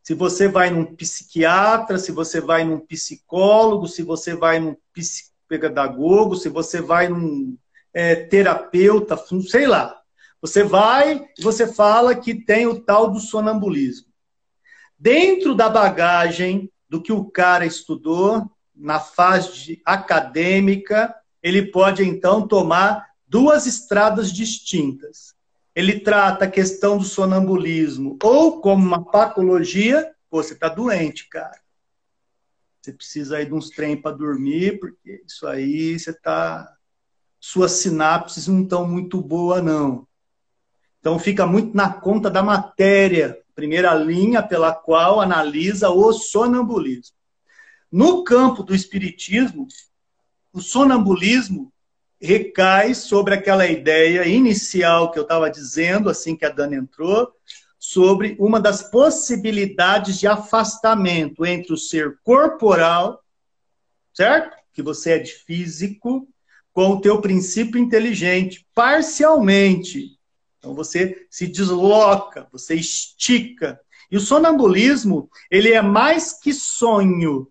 Se 0.00 0.14
você 0.14 0.46
vai 0.46 0.70
num 0.70 0.94
psiquiatra, 0.94 1.98
se 1.98 2.12
você 2.12 2.40
vai 2.40 2.62
num 2.62 2.78
psicólogo, 2.78 3.88
se 3.88 4.04
você 4.04 4.36
vai 4.36 4.60
num 4.60 4.76
psicopedagogo, 4.92 6.36
se 6.36 6.48
você 6.48 6.80
vai 6.80 7.08
num 7.08 7.58
é, 7.92 8.14
terapeuta, 8.14 9.20
sei 9.48 9.66
lá. 9.66 10.00
Você 10.40 10.62
vai 10.62 11.26
e 11.36 11.42
você 11.42 11.66
fala 11.66 12.14
que 12.14 12.32
tem 12.32 12.68
o 12.68 12.78
tal 12.78 13.10
do 13.10 13.18
sonambulismo. 13.18 14.06
Dentro 14.96 15.52
da 15.52 15.68
bagagem 15.68 16.70
do 16.88 17.02
que 17.02 17.12
o 17.12 17.24
cara 17.24 17.66
estudou, 17.66 18.48
na 18.72 19.00
fase 19.00 19.82
acadêmica, 19.84 21.12
ele 21.42 21.72
pode 21.72 22.04
então 22.04 22.46
tomar 22.46 23.04
duas 23.26 23.66
estradas 23.66 24.32
distintas 24.32 25.34
ele 25.76 26.00
trata 26.00 26.46
a 26.46 26.50
questão 26.50 26.96
do 26.96 27.04
sonambulismo 27.04 28.18
ou 28.22 28.62
como 28.62 28.82
uma 28.82 29.04
patologia, 29.04 30.10
pô, 30.30 30.42
você 30.42 30.54
está 30.54 30.70
doente, 30.70 31.28
cara. 31.28 31.60
Você 32.80 32.94
precisa 32.94 33.42
ir 33.42 33.46
de 33.46 33.52
uns 33.52 33.68
trem 33.68 33.94
para 33.94 34.16
dormir, 34.16 34.80
porque 34.80 35.22
isso 35.26 35.46
aí 35.46 35.98
você 35.98 36.12
está. 36.12 36.74
Suas 37.38 37.72
sinapses 37.72 38.48
não 38.48 38.62
estão 38.62 38.88
muito 38.88 39.20
boas, 39.20 39.62
não. 39.62 40.08
Então 40.98 41.18
fica 41.18 41.46
muito 41.46 41.76
na 41.76 41.92
conta 41.92 42.30
da 42.30 42.42
matéria, 42.42 43.38
primeira 43.54 43.92
linha 43.94 44.42
pela 44.42 44.74
qual 44.74 45.20
analisa 45.20 45.90
o 45.90 46.10
sonambulismo. 46.10 47.14
No 47.92 48.24
campo 48.24 48.62
do 48.62 48.74
espiritismo, 48.74 49.68
o 50.54 50.60
sonambulismo 50.62 51.70
recai 52.20 52.94
sobre 52.94 53.34
aquela 53.34 53.66
ideia 53.66 54.26
inicial 54.26 55.10
que 55.10 55.18
eu 55.18 55.22
estava 55.22 55.50
dizendo, 55.50 56.08
assim 56.08 56.36
que 56.36 56.44
a 56.44 56.50
Dana 56.50 56.76
entrou, 56.76 57.32
sobre 57.78 58.36
uma 58.38 58.58
das 58.60 58.90
possibilidades 58.90 60.18
de 60.18 60.26
afastamento 60.26 61.44
entre 61.44 61.72
o 61.72 61.76
ser 61.76 62.18
corporal, 62.24 63.22
certo? 64.12 64.56
Que 64.72 64.82
você 64.82 65.12
é 65.12 65.18
de 65.18 65.32
físico, 65.32 66.28
com 66.72 66.90
o 66.90 67.00
teu 67.00 67.20
princípio 67.20 67.80
inteligente, 67.80 68.66
parcialmente. 68.74 70.18
Então 70.58 70.74
você 70.74 71.26
se 71.30 71.46
desloca, 71.46 72.48
você 72.52 72.74
estica. 72.74 73.80
E 74.10 74.16
o 74.16 74.20
sonambulismo, 74.20 75.30
ele 75.50 75.72
é 75.72 75.80
mais 75.80 76.38
que 76.38 76.52
sonho, 76.52 77.50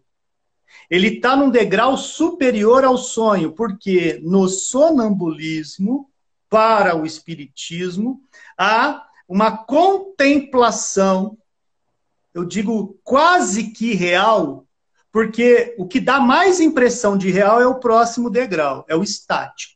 ele 0.90 1.16
está 1.16 1.36
num 1.36 1.50
degrau 1.50 1.98
superior 1.98 2.84
ao 2.84 2.98
sonho, 2.98 3.52
porque 3.52 4.20
no 4.24 4.48
sonambulismo, 4.48 6.10
para 6.50 6.96
o 6.96 7.06
espiritismo, 7.06 8.22
há 8.58 9.04
uma 9.28 9.58
contemplação, 9.58 11.38
eu 12.34 12.46
digo 12.46 13.00
quase 13.04 13.72
que 13.72 13.94
real, 13.94 14.66
porque 15.12 15.74
o 15.78 15.88
que 15.88 16.00
dá 16.00 16.20
mais 16.20 16.60
impressão 16.60 17.18
de 17.18 17.32
real 17.32 17.60
é 17.62 17.66
o 17.66 17.80
próximo 17.80 18.30
degrau, 18.30 18.86
é 18.88 18.96
o 18.96 19.04
estático. 19.04 19.76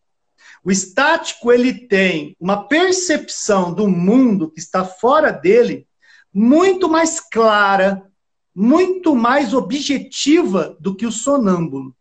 O 0.64 0.72
estático 0.72 1.52
ele 1.52 1.74
tem 1.74 2.36
uma 2.40 2.68
percepção 2.68 3.74
do 3.74 3.88
mundo 3.88 4.52
que 4.52 4.60
está 4.60 4.84
fora 4.84 5.32
dele 5.32 5.88
muito 6.34 6.90
mais 6.90 7.20
clara, 7.20 8.09
muito 8.56 9.16
mais 9.16 9.54
objetiva 9.54 10.76
do 10.80 10.96
que 10.96 11.06
o 11.06 11.12
sonâmbulo. 11.12 11.96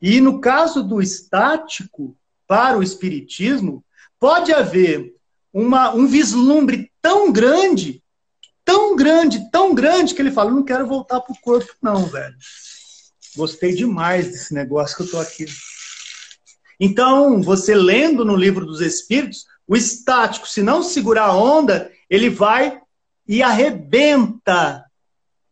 E 0.00 0.20
no 0.20 0.40
caso 0.40 0.82
do 0.82 1.02
estático, 1.02 2.16
para 2.46 2.78
o 2.78 2.82
espiritismo, 2.82 3.84
pode 4.18 4.52
haver 4.52 5.14
uma, 5.52 5.92
um 5.94 6.06
vislumbre 6.06 6.90
tão 7.02 7.30
grande, 7.30 8.02
tão 8.64 8.96
grande, 8.96 9.50
tão 9.50 9.74
grande, 9.74 10.14
que 10.14 10.22
ele 10.22 10.30
fala: 10.30 10.50
não 10.50 10.64
quero 10.64 10.86
voltar 10.86 11.20
para 11.20 11.32
o 11.32 11.40
corpo, 11.40 11.72
não, 11.82 12.06
velho. 12.06 12.34
Gostei 13.36 13.74
demais 13.74 14.28
desse 14.28 14.54
negócio 14.54 14.96
que 14.96 15.02
eu 15.02 15.06
estou 15.06 15.20
aqui. 15.20 15.46
Então, 16.80 17.42
você 17.42 17.74
lendo 17.74 18.24
no 18.24 18.36
livro 18.36 18.64
dos 18.64 18.80
Espíritos, 18.80 19.44
o 19.66 19.76
estático, 19.76 20.48
se 20.48 20.62
não 20.62 20.82
segurar 20.82 21.26
a 21.26 21.36
onda, 21.36 21.90
ele 22.08 22.30
vai 22.30 22.80
e 23.26 23.42
arrebenta 23.42 24.84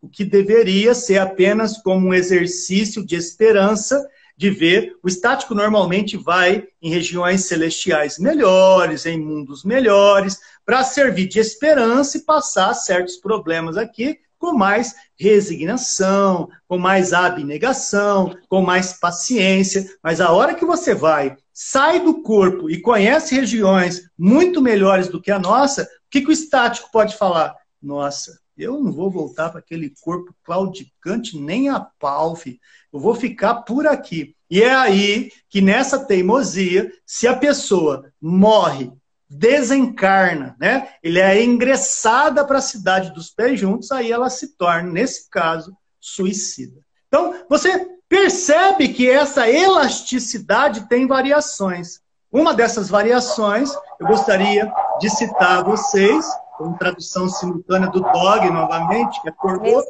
o 0.06 0.08
que 0.08 0.24
deveria 0.24 0.94
ser 0.94 1.18
apenas 1.18 1.78
como 1.78 2.08
um 2.08 2.14
exercício 2.14 3.04
de 3.04 3.16
esperança 3.16 4.08
de 4.36 4.50
ver, 4.50 4.94
o 5.02 5.08
estático 5.08 5.52
normalmente 5.52 6.16
vai 6.16 6.68
em 6.80 6.90
regiões 6.90 7.46
celestiais 7.46 8.18
melhores, 8.18 9.04
em 9.04 9.18
mundos 9.18 9.64
melhores, 9.64 10.38
para 10.64 10.84
servir 10.84 11.26
de 11.26 11.40
esperança 11.40 12.18
e 12.18 12.20
passar 12.20 12.72
certos 12.74 13.16
problemas 13.16 13.76
aqui 13.76 14.20
com 14.38 14.52
mais 14.52 14.94
resignação, 15.18 16.48
com 16.68 16.78
mais 16.78 17.12
abnegação, 17.12 18.36
com 18.48 18.62
mais 18.62 18.92
paciência. 18.92 19.90
Mas 20.00 20.20
a 20.20 20.30
hora 20.30 20.54
que 20.54 20.64
você 20.64 20.94
vai, 20.94 21.36
sai 21.52 21.98
do 21.98 22.22
corpo 22.22 22.70
e 22.70 22.80
conhece 22.80 23.34
regiões 23.34 24.08
muito 24.16 24.62
melhores 24.62 25.08
do 25.08 25.20
que 25.20 25.32
a 25.32 25.38
nossa, 25.38 25.82
o 25.82 25.86
que, 26.10 26.20
que 26.20 26.28
o 26.28 26.32
estático 26.32 26.92
pode 26.92 27.16
falar? 27.16 27.56
Nossa, 27.82 28.38
eu 28.56 28.82
não 28.82 28.92
vou 28.92 29.10
voltar 29.10 29.50
para 29.50 29.60
aquele 29.60 29.92
corpo 30.00 30.34
claudicante 30.42 31.38
nem 31.38 31.68
a 31.68 31.80
pau, 31.80 32.34
filho. 32.34 32.58
Eu 32.92 33.00
vou 33.00 33.14
ficar 33.14 33.62
por 33.62 33.86
aqui. 33.86 34.34
E 34.50 34.62
é 34.62 34.74
aí 34.74 35.30
que 35.48 35.60
nessa 35.60 35.98
teimosia, 35.98 36.90
se 37.04 37.26
a 37.26 37.36
pessoa 37.36 38.12
morre 38.20 38.90
desencarna, 39.28 40.56
né? 40.58 40.88
Ele 41.02 41.18
é 41.18 41.42
ingressada 41.42 42.44
para 42.44 42.58
a 42.58 42.62
cidade 42.62 43.12
dos 43.12 43.30
pés 43.30 43.58
juntos, 43.58 43.90
aí 43.90 44.12
ela 44.12 44.30
se 44.30 44.56
torna, 44.56 44.90
nesse 44.90 45.28
caso, 45.28 45.76
suicida. 46.00 46.80
Então, 47.08 47.34
você 47.48 47.88
percebe 48.08 48.88
que 48.88 49.08
essa 49.08 49.50
elasticidade 49.50 50.88
tem 50.88 51.06
variações. 51.06 52.00
Uma 52.30 52.54
dessas 52.54 52.88
variações, 52.88 53.72
eu 53.98 54.06
gostaria 54.06 54.72
de 55.00 55.10
citar 55.10 55.58
a 55.58 55.62
vocês, 55.62 56.24
com 56.56 56.72
tradução 56.74 57.28
simultânea 57.28 57.88
do 57.90 58.00
Dog, 58.00 58.50
novamente, 58.50 59.20
que 59.20 59.28
acordou, 59.28 59.82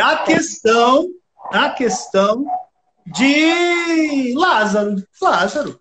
a 0.00 0.16
questão, 0.18 1.08
a 1.52 1.70
questão 1.70 2.44
de 3.06 4.32
Lázaro. 4.34 4.96
Lázaro. 5.20 5.80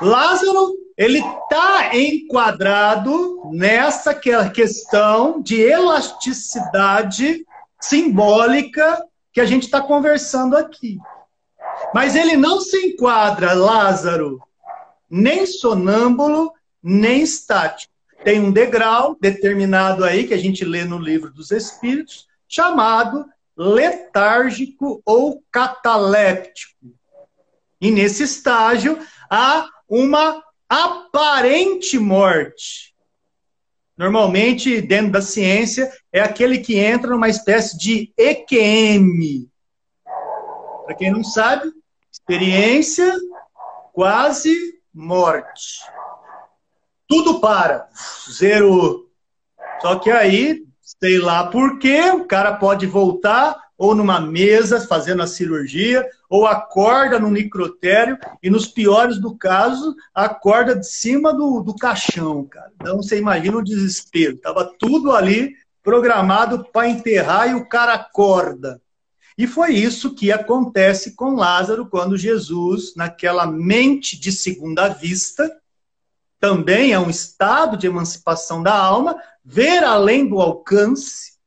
Lázaro 0.00 0.74
ele 0.96 1.18
está 1.18 1.96
enquadrado 1.96 3.50
nessa 3.52 4.14
questão 4.14 5.40
de 5.40 5.58
elasticidade 5.58 7.46
simbólica 7.80 9.02
que 9.32 9.40
a 9.40 9.46
gente 9.46 9.62
está 9.62 9.80
conversando 9.80 10.58
aqui. 10.58 10.98
Mas 11.94 12.14
ele 12.14 12.36
não 12.36 12.60
se 12.60 12.76
enquadra, 12.88 13.54
Lázaro, 13.54 14.42
nem 15.08 15.46
sonâmbulo, 15.46 16.52
nem 16.82 17.22
estático. 17.22 17.92
Tem 18.24 18.40
um 18.40 18.52
degrau 18.52 19.16
determinado 19.20 20.04
aí, 20.04 20.26
que 20.26 20.34
a 20.34 20.38
gente 20.38 20.64
lê 20.64 20.84
no 20.84 20.98
livro 20.98 21.32
dos 21.32 21.50
Espíritos, 21.50 22.26
chamado 22.48 23.24
letárgico 23.56 25.02
ou 25.04 25.42
cataléptico. 25.50 26.94
E 27.80 27.90
nesse 27.90 28.22
estágio 28.22 28.98
há 29.30 29.68
uma 29.88 30.42
aparente 30.68 31.98
morte. 31.98 32.94
Normalmente, 33.96 34.80
dentro 34.80 35.12
da 35.12 35.20
ciência, 35.20 35.90
é 36.12 36.20
aquele 36.20 36.58
que 36.58 36.78
entra 36.78 37.10
numa 37.10 37.28
espécie 37.28 37.76
de 37.76 38.12
EQM. 38.16 39.48
Para 40.86 40.94
quem 40.94 41.10
não 41.10 41.22
sabe, 41.22 41.70
experiência 42.10 43.14
quase 43.92 44.80
morte. 44.92 45.80
Tudo 47.10 47.40
para, 47.40 47.88
zero. 48.30 49.08
Só 49.82 49.96
que 49.96 50.12
aí, 50.12 50.62
sei 50.80 51.18
lá 51.18 51.48
por 51.48 51.80
quê, 51.80 52.02
o 52.12 52.24
cara 52.24 52.54
pode 52.54 52.86
voltar 52.86 53.56
ou 53.76 53.94
numa 53.94 54.20
mesa 54.20 54.78
fazendo 54.78 55.22
a 55.22 55.26
cirurgia, 55.26 56.06
ou 56.28 56.46
acorda 56.46 57.18
no 57.18 57.30
necrotério 57.30 58.16
e, 58.42 58.50
nos 58.50 58.66
piores 58.66 59.18
do 59.18 59.34
caso, 59.34 59.96
acorda 60.14 60.76
de 60.76 60.86
cima 60.86 61.32
do, 61.32 61.62
do 61.62 61.74
caixão, 61.74 62.44
cara. 62.44 62.70
Então 62.74 62.98
você 62.98 63.18
imagina 63.18 63.56
o 63.56 63.64
desespero. 63.64 64.36
Tava 64.36 64.70
tudo 64.78 65.12
ali 65.12 65.54
programado 65.82 66.64
para 66.70 66.90
enterrar 66.90 67.50
e 67.50 67.54
o 67.54 67.66
cara 67.66 67.94
acorda. 67.94 68.80
E 69.36 69.46
foi 69.46 69.72
isso 69.72 70.14
que 70.14 70.30
acontece 70.30 71.16
com 71.16 71.34
Lázaro 71.34 71.86
quando 71.86 72.18
Jesus, 72.18 72.94
naquela 72.94 73.46
mente 73.46 74.20
de 74.20 74.30
segunda 74.30 74.88
vista, 74.88 75.50
também 76.40 76.92
é 76.92 76.98
um 76.98 77.10
estado 77.10 77.76
de 77.76 77.86
emancipação 77.86 78.62
da 78.62 78.74
alma, 78.74 79.22
ver 79.44 79.84
além 79.84 80.26
do 80.26 80.40
alcance, 80.40 81.38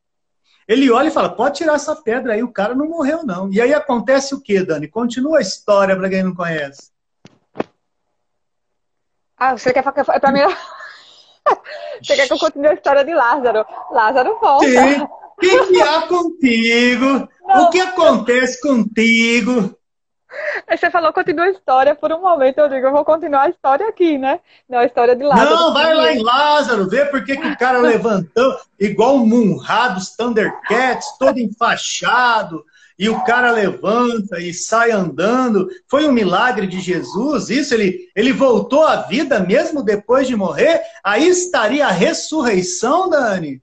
ele 0.67 0.89
olha 0.91 1.07
e 1.07 1.11
fala: 1.11 1.35
pode 1.35 1.57
tirar 1.57 1.73
essa 1.73 1.95
pedra 1.95 2.33
aí, 2.33 2.43
o 2.43 2.51
cara 2.51 2.75
não 2.75 2.87
morreu, 2.87 3.25
não. 3.25 3.51
E 3.51 3.59
aí 3.59 3.73
acontece 3.73 4.35
o 4.35 4.39
que, 4.39 4.63
Dani? 4.63 4.87
Continua 4.87 5.39
a 5.39 5.41
história 5.41 5.95
para 5.95 6.09
quem 6.09 6.23
não 6.23 6.35
conhece. 6.35 6.91
Ah, 9.35 9.57
você 9.57 9.73
quer 9.73 9.83
falar 9.83 10.19
para 10.19 10.31
mim? 10.31 10.39
você 12.01 12.15
quer 12.15 12.27
que 12.27 12.33
eu 12.33 12.39
continue 12.39 12.67
a 12.67 12.73
história 12.73 13.03
de 13.03 13.13
Lázaro? 13.13 13.65
Lázaro 13.91 14.39
volta. 14.39 14.65
Sim. 14.65 15.01
O 15.01 15.35
que, 15.41 15.67
que 15.67 15.81
há 15.81 16.07
contigo? 16.07 17.27
Não. 17.45 17.63
O 17.63 17.69
que 17.69 17.81
acontece 17.81 18.61
contigo? 18.61 19.75
Você 20.69 20.89
falou 20.89 21.13
continua 21.13 21.45
a 21.45 21.51
história, 21.51 21.95
por 21.95 22.11
um 22.11 22.21
momento 22.21 22.57
eu 22.57 22.69
digo, 22.69 22.87
eu 22.87 22.91
vou 22.91 23.05
continuar 23.05 23.43
a 23.43 23.49
história 23.49 23.87
aqui, 23.87 24.17
né? 24.17 24.39
Não, 24.67 24.79
a 24.79 24.85
história 24.85 25.15
de 25.15 25.23
Lázaro. 25.23 25.49
Não, 25.49 25.73
vai 25.73 25.93
lá 25.93 26.11
em 26.13 26.23
Lázaro, 26.23 26.89
vê 26.89 27.05
por 27.05 27.23
que, 27.23 27.33
o 27.33 27.57
cara 27.57 27.79
levantou 27.79 28.57
igual 28.79 29.15
um 29.15 29.25
Munra 29.25 29.89
dos 29.89 30.15
Thundercats, 30.15 31.17
todo 31.17 31.39
enfaixado, 31.39 32.63
e 32.97 33.09
o 33.09 33.23
cara 33.23 33.51
levanta 33.51 34.39
e 34.39 34.53
sai 34.53 34.91
andando. 34.91 35.67
Foi 35.87 36.07
um 36.07 36.11
milagre 36.11 36.67
de 36.67 36.79
Jesus, 36.79 37.49
isso? 37.49 37.73
Ele, 37.73 38.09
ele 38.15 38.31
voltou 38.31 38.85
à 38.85 38.97
vida 38.97 39.39
mesmo 39.39 39.83
depois 39.83 40.27
de 40.27 40.35
morrer? 40.35 40.81
Aí 41.03 41.27
estaria 41.27 41.87
a 41.87 41.91
ressurreição, 41.91 43.09
Dani? 43.09 43.61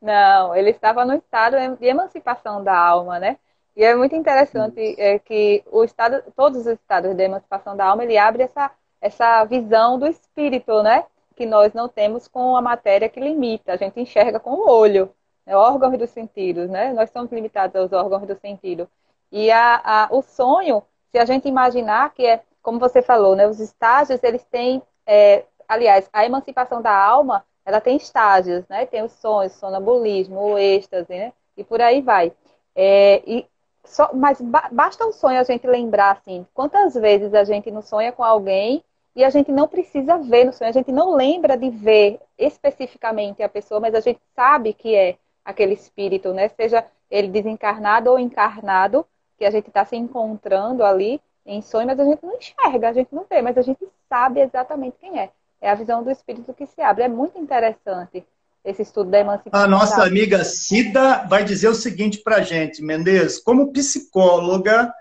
Não, 0.00 0.54
ele 0.54 0.70
estava 0.70 1.04
no 1.04 1.14
estado 1.14 1.56
de 1.78 1.86
emancipação 1.86 2.62
da 2.62 2.76
alma, 2.76 3.18
né? 3.18 3.36
E 3.76 3.82
é 3.84 3.94
muito 3.94 4.14
interessante 4.14 4.94
é, 4.98 5.18
que 5.18 5.64
o 5.70 5.82
estado, 5.82 6.22
todos 6.36 6.60
os 6.60 6.66
estados 6.66 7.14
de 7.14 7.22
emancipação 7.22 7.76
da 7.76 7.86
alma, 7.86 8.04
ele 8.04 8.16
abre 8.16 8.44
essa, 8.44 8.70
essa 9.00 9.44
visão 9.44 9.98
do 9.98 10.06
espírito, 10.06 10.82
né? 10.82 11.04
Que 11.34 11.44
nós 11.44 11.72
não 11.72 11.88
temos 11.88 12.28
com 12.28 12.56
a 12.56 12.62
matéria 12.62 13.08
que 13.08 13.18
limita. 13.18 13.72
A 13.72 13.76
gente 13.76 14.00
enxerga 14.00 14.38
com 14.38 14.50
o 14.52 14.68
olho, 14.68 15.12
né? 15.44 15.56
órgãos 15.56 15.98
dos 15.98 16.10
sentidos, 16.10 16.70
né? 16.70 16.92
Nós 16.92 17.10
somos 17.10 17.32
limitados 17.32 17.74
aos 17.74 17.92
órgãos 17.92 18.26
do 18.26 18.36
sentido. 18.36 18.88
E 19.32 19.50
a, 19.50 20.04
a, 20.04 20.08
o 20.12 20.22
sonho, 20.22 20.82
se 21.10 21.18
a 21.18 21.24
gente 21.24 21.48
imaginar 21.48 22.14
que 22.14 22.24
é, 22.24 22.42
como 22.62 22.78
você 22.78 23.02
falou, 23.02 23.34
né? 23.34 23.48
Os 23.48 23.58
estágios, 23.58 24.22
eles 24.22 24.44
têm, 24.44 24.82
é, 25.04 25.44
aliás, 25.68 26.08
a 26.12 26.24
emancipação 26.24 26.80
da 26.80 26.96
alma, 26.96 27.44
ela 27.64 27.80
tem 27.80 27.96
estágios, 27.96 28.64
né? 28.68 28.86
Tem 28.86 29.02
os 29.02 29.12
sonhos, 29.12 29.52
sonambulismo, 29.54 30.38
o 30.40 30.58
êxtase, 30.58 31.12
né? 31.12 31.32
E 31.56 31.64
por 31.64 31.80
aí 31.82 32.00
vai. 32.00 32.32
É, 32.76 33.22
e 33.26 33.46
só, 33.84 34.10
mas 34.14 34.40
ba 34.40 34.68
basta 34.72 35.06
um 35.06 35.12
sonho 35.12 35.40
a 35.40 35.44
gente 35.44 35.66
lembrar, 35.66 36.12
assim, 36.12 36.46
quantas 36.54 36.94
vezes 36.94 37.34
a 37.34 37.44
gente 37.44 37.70
não 37.70 37.82
sonha 37.82 38.12
com 38.12 38.24
alguém 38.24 38.82
e 39.14 39.22
a 39.24 39.30
gente 39.30 39.52
não 39.52 39.68
precisa 39.68 40.18
ver 40.18 40.44
no 40.44 40.52
sonho, 40.52 40.70
a 40.70 40.72
gente 40.72 40.90
não 40.90 41.14
lembra 41.14 41.56
de 41.56 41.70
ver 41.70 42.20
especificamente 42.38 43.42
a 43.42 43.48
pessoa, 43.48 43.80
mas 43.80 43.94
a 43.94 44.00
gente 44.00 44.20
sabe 44.34 44.72
que 44.72 44.94
é 44.94 45.16
aquele 45.44 45.74
espírito, 45.74 46.32
né? 46.32 46.48
Seja 46.48 46.84
ele 47.10 47.28
desencarnado 47.28 48.10
ou 48.10 48.18
encarnado, 48.18 49.06
que 49.38 49.44
a 49.44 49.50
gente 49.50 49.68
está 49.68 49.84
se 49.84 49.96
encontrando 49.96 50.84
ali 50.84 51.20
em 51.46 51.60
sonho, 51.62 51.86
mas 51.86 52.00
a 52.00 52.04
gente 52.04 52.24
não 52.24 52.36
enxerga, 52.36 52.88
a 52.88 52.92
gente 52.92 53.14
não 53.14 53.24
vê, 53.28 53.42
mas 53.42 53.58
a 53.58 53.62
gente 53.62 53.86
sabe 54.08 54.40
exatamente 54.40 54.96
quem 54.98 55.20
é. 55.20 55.30
É 55.60 55.70
a 55.70 55.74
visão 55.74 56.02
do 56.02 56.10
espírito 56.10 56.52
que 56.52 56.66
se 56.66 56.80
abre. 56.82 57.04
É 57.04 57.08
muito 57.08 57.38
interessante 57.38 58.26
esse 58.64 58.82
estudo 58.82 59.10
da 59.10 59.20
emancipação. 59.20 59.64
A 59.64 59.68
nossa 59.68 60.02
amiga 60.02 60.42
Cida 60.44 61.26
vai 61.28 61.44
dizer 61.44 61.68
o 61.68 61.74
seguinte 61.74 62.18
para 62.24 62.36
a 62.36 62.42
gente, 62.42 62.82
Mendes, 62.82 63.38
como 63.38 63.72
psicóloga, 63.72 64.92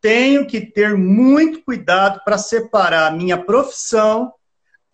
tenho 0.00 0.46
que 0.46 0.60
ter 0.60 0.96
muito 0.96 1.62
cuidado 1.62 2.22
para 2.24 2.38
separar 2.38 3.08
a 3.08 3.10
minha 3.10 3.36
profissão 3.36 4.32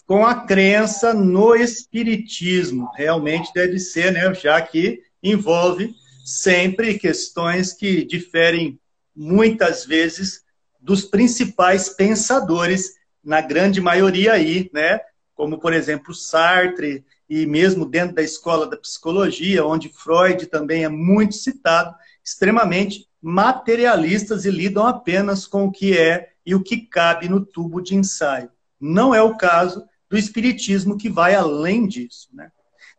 com 0.05 0.27
a 0.27 0.47
crença 0.47 1.15
no 1.15 1.55
espiritismo. 1.55 2.91
Realmente 2.97 3.53
deve 3.55 3.79
ser, 3.79 4.13
né? 4.13 4.33
Já 4.35 4.61
que 4.61 5.01
envolve 5.23 5.95
sempre 6.25 6.99
questões 6.99 7.73
que 7.73 8.05
diferem 8.05 8.81
muitas 9.15 9.85
vezes 9.85 10.43
dos 10.81 11.05
principais 11.05 11.89
pensadores, 11.89 12.95
na 13.23 13.41
grande 13.41 13.81
maioria 13.81 14.33
aí, 14.33 14.71
né? 14.73 15.01
Como, 15.35 15.59
por 15.59 15.73
exemplo, 15.73 16.15
Sartre, 16.15 17.05
e 17.29 17.45
mesmo 17.47 17.85
dentro 17.85 18.15
da 18.15 18.23
escola 18.23 18.67
da 18.67 18.77
psicologia, 18.77 19.65
onde 19.65 19.89
Freud 19.89 20.47
também 20.47 20.85
é 20.85 20.89
muito 20.89 21.35
citado, 21.35 21.95
extremamente 22.25 23.09
materialistas 23.21 24.45
e 24.45 24.51
lidam 24.51 24.87
apenas 24.87 25.47
com 25.47 25.65
o 25.65 25.73
que 25.73 25.97
é 25.97 26.31
e 26.45 26.55
o 26.55 26.63
que 26.63 26.77
cabe 26.77 27.29
no 27.29 27.45
tubo 27.45 27.81
de 27.81 27.97
ensaio. 27.97 28.51
Não 28.81 29.15
é 29.15 29.21
o 29.21 29.37
caso 29.37 29.85
do 30.09 30.17
espiritismo 30.17 30.97
que 30.97 31.09
vai 31.09 31.35
além 31.35 31.87
disso. 31.87 32.29
Né? 32.33 32.51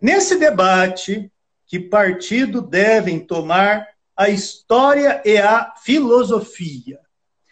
Nesse 0.01 0.37
debate, 0.37 1.31
que 1.65 1.79
partido 1.79 2.61
devem 2.61 3.19
tomar 3.19 3.87
a 4.15 4.29
história 4.29 5.21
e 5.23 5.37
a 5.37 5.73
filosofia? 5.83 6.99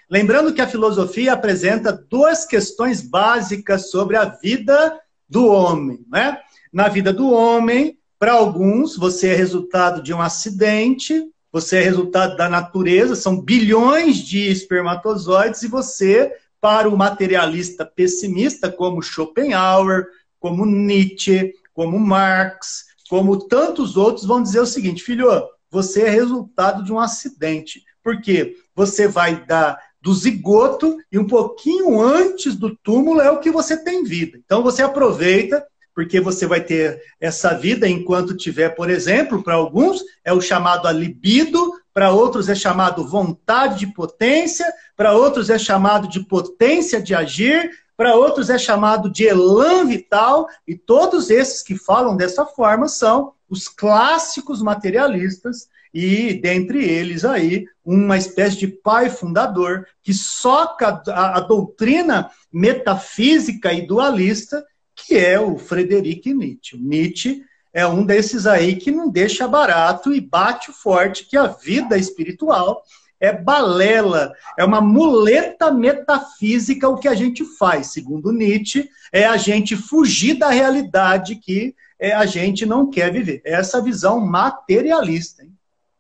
Lembrando 0.10 0.54
que 0.54 0.62
a 0.62 0.68
filosofia 0.68 1.34
apresenta 1.34 1.92
duas 1.92 2.46
questões 2.46 3.02
básicas 3.02 3.90
sobre 3.90 4.18
a 4.18 4.26
vida 4.26 5.00
do 5.28 5.48
homem. 5.48 6.06
Né? 6.10 6.38
Na 6.76 6.90
vida 6.90 7.14
do 7.14 7.30
homem, 7.30 7.98
para 8.20 8.34
alguns, 8.34 8.98
você 8.98 9.30
é 9.30 9.34
resultado 9.34 10.04
de 10.04 10.14
um 10.14 10.22
acidente, 10.22 11.26
você 11.50 11.78
é 11.78 11.82
resultado 11.82 12.36
da 12.36 12.50
natureza, 12.50 13.16
são 13.16 13.40
bilhões 13.40 14.18
de 14.18 14.52
espermatozoides, 14.52 15.64
e 15.64 15.70
você, 15.70 16.34
para 16.60 16.90
o 16.90 16.98
materialista 16.98 17.86
pessimista, 17.86 18.70
como 18.70 19.02
Schopenhauer, 19.02 20.08
como 20.38 20.66
Nietzsche, 20.66 21.54
como 21.74 21.98
Marx, 21.98 22.84
como 23.10 23.48
tantos 23.48 23.96
outros, 23.96 24.26
vão 24.26 24.44
dizer 24.44 24.60
o 24.60 24.66
seguinte: 24.66 25.02
filho, 25.02 25.30
você 25.72 26.02
é 26.02 26.10
resultado 26.10 26.84
de 26.84 26.92
um 26.92 27.00
acidente. 27.00 27.86
Por 28.04 28.20
quê? 28.20 28.58
Você 28.76 29.08
vai 29.08 29.46
dar 29.46 29.80
do 30.02 30.14
zigoto 30.14 30.98
e 31.10 31.18
um 31.18 31.26
pouquinho 31.26 32.02
antes 32.02 32.54
do 32.54 32.76
túmulo 32.76 33.22
é 33.22 33.32
o 33.32 33.40
que 33.40 33.50
você 33.50 33.82
tem 33.82 34.04
vida. 34.04 34.38
Então 34.44 34.62
você 34.62 34.84
aproveita, 34.84 35.66
porque 35.96 36.20
você 36.20 36.46
vai 36.46 36.60
ter 36.60 37.02
essa 37.22 37.54
vida 37.54 37.88
enquanto 37.88 38.36
tiver, 38.36 38.70
por 38.70 38.90
exemplo, 38.90 39.42
para 39.42 39.54
alguns 39.54 40.04
é 40.26 40.34
o 40.34 40.42
chamado 40.42 40.90
a 40.90 40.92
libido, 40.92 41.72
para 41.94 42.12
outros 42.12 42.50
é 42.50 42.54
chamado 42.54 43.08
vontade 43.08 43.80
de 43.80 43.88
potência, 43.88 44.66
para 44.98 45.14
outros 45.14 45.50
é 45.50 45.58
chamado 45.58 46.10
de 46.10 46.20
potência 46.20 47.02
de 47.02 47.16
agir, 47.16 47.72
para 47.96 48.14
outros 48.14 48.50
é 48.50 48.58
chamado 48.58 49.10
de 49.10 49.24
elan 49.24 49.86
vital, 49.86 50.48
e 50.68 50.76
todos 50.76 51.30
esses 51.30 51.64
que 51.64 51.78
falam 51.78 52.18
dessa 52.18 52.46
forma 52.46 52.90
são 52.90 53.32
os 53.50 53.70
clássicos 53.70 54.62
materialistas 54.62 55.70
e 55.94 56.34
dentre 56.34 56.84
eles 56.84 57.24
aí 57.24 57.66
uma 57.86 58.18
espécie 58.18 58.58
de 58.58 58.68
pai 58.68 59.10
fundador 59.10 59.88
que 60.04 60.14
soca 60.14 61.02
a, 61.08 61.38
a 61.38 61.40
doutrina 61.40 62.30
metafísica 62.52 63.72
e 63.72 63.88
dualista, 63.88 64.66
que 64.96 65.18
é 65.18 65.40
o 65.40 65.58
Frederic 65.58 66.34
Nietzsche. 66.34 66.78
Nietzsche 66.78 67.44
é 67.74 67.86
um 67.86 68.06
desses 68.06 68.48
aí 68.48 68.76
que 68.78 68.90
não 68.90 69.10
deixa 69.10 69.48
barato 69.48 70.14
e 70.14 70.22
bate 70.22 70.72
forte 70.72 71.26
que 71.26 71.36
a 71.36 71.48
vida 71.48 71.98
espiritual 71.98 72.84
é 73.20 73.34
balela, 73.34 74.34
é 74.58 74.64
uma 74.64 74.82
muleta 74.82 75.72
metafísica 75.72 76.88
o 76.88 76.98
que 76.98 77.08
a 77.08 77.16
gente 77.16 77.44
faz, 77.58 77.88
segundo 77.88 78.32
Nietzsche, 78.32 78.90
é 79.12 79.26
a 79.26 79.38
gente 79.38 79.76
fugir 79.76 80.36
da 80.36 80.50
realidade 80.50 81.36
que 81.36 81.76
é, 82.00 82.14
a 82.14 82.26
gente 82.26 82.66
não 82.66 82.90
quer 82.90 83.12
viver. 83.12 83.42
É 83.46 83.54
essa 83.54 83.82
visão 83.82 84.20
materialista. 84.20 85.44
Hein? 85.44 85.52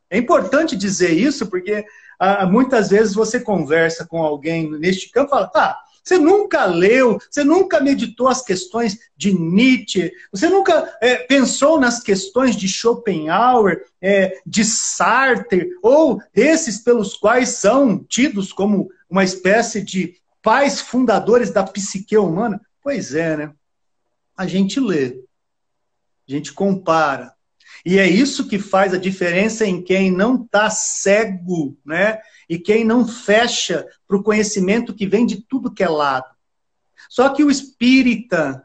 É 0.10 0.18
importante 0.18 0.76
dizer 0.76 1.12
isso 1.12 1.48
porque 1.48 1.86
ah, 2.20 2.46
muitas 2.46 2.90
vezes 2.90 3.14
você 3.14 3.40
conversa 3.40 4.06
com 4.06 4.22
alguém 4.22 4.70
neste 4.72 5.10
campo 5.10 5.30
e 5.30 5.32
fala, 5.32 5.48
tá, 5.48 5.80
você 6.06 6.20
nunca 6.20 6.66
leu, 6.66 7.18
você 7.30 7.44
nunca 7.44 7.82
meditou 7.82 8.28
as 8.28 8.44
questões 8.44 9.00
de 9.18 9.34
Nietzsche, 9.34 10.12
você 10.32 10.48
nunca 10.48 10.96
é, 11.02 11.16
pensou 11.16 11.80
nas 11.80 12.00
questões 12.00 12.56
de 12.56 12.68
Schopenhauer, 12.68 13.86
é, 14.00 14.40
de 14.46 14.64
Sartre, 14.64 15.72
ou 15.82 16.22
esses 16.34 16.78
pelos 16.78 17.16
quais 17.16 17.50
são 17.50 17.98
tidos 17.98 18.54
como 18.54 18.90
uma 19.10 19.24
espécie 19.24 19.82
de 19.82 20.16
pais 20.44 20.80
fundadores 20.80 21.50
da 21.50 21.64
psique 21.64 22.16
humana? 22.16 22.62
Pois 22.84 23.16
é, 23.16 23.36
né? 23.36 23.52
A 24.38 24.46
gente 24.46 24.80
lê, 24.80 25.24
a 26.28 26.32
gente 26.32 26.54
compara, 26.54 27.34
e 27.86 28.00
é 28.00 28.08
isso 28.08 28.48
que 28.48 28.58
faz 28.60 28.94
a 28.94 28.98
diferença 28.98 29.66
em 29.66 29.82
quem 29.82 30.12
não 30.12 30.44
está 30.44 30.70
cego, 30.70 31.78
né? 31.86 32.20
E 32.50 32.58
quem 32.60 32.84
não 32.84 33.08
fecha 33.08 33.86
para 34.08 34.18
o 34.18 34.24
conhecimento 34.24 34.94
que 34.94 35.08
vem 35.08 35.26
de 35.26 35.42
tudo 35.42 35.74
que 35.74 35.84
é 35.84 35.90
lado. 35.90 36.28
Só 37.10 37.30
que 37.30 37.44
o 37.44 37.52
espírita, 37.52 38.64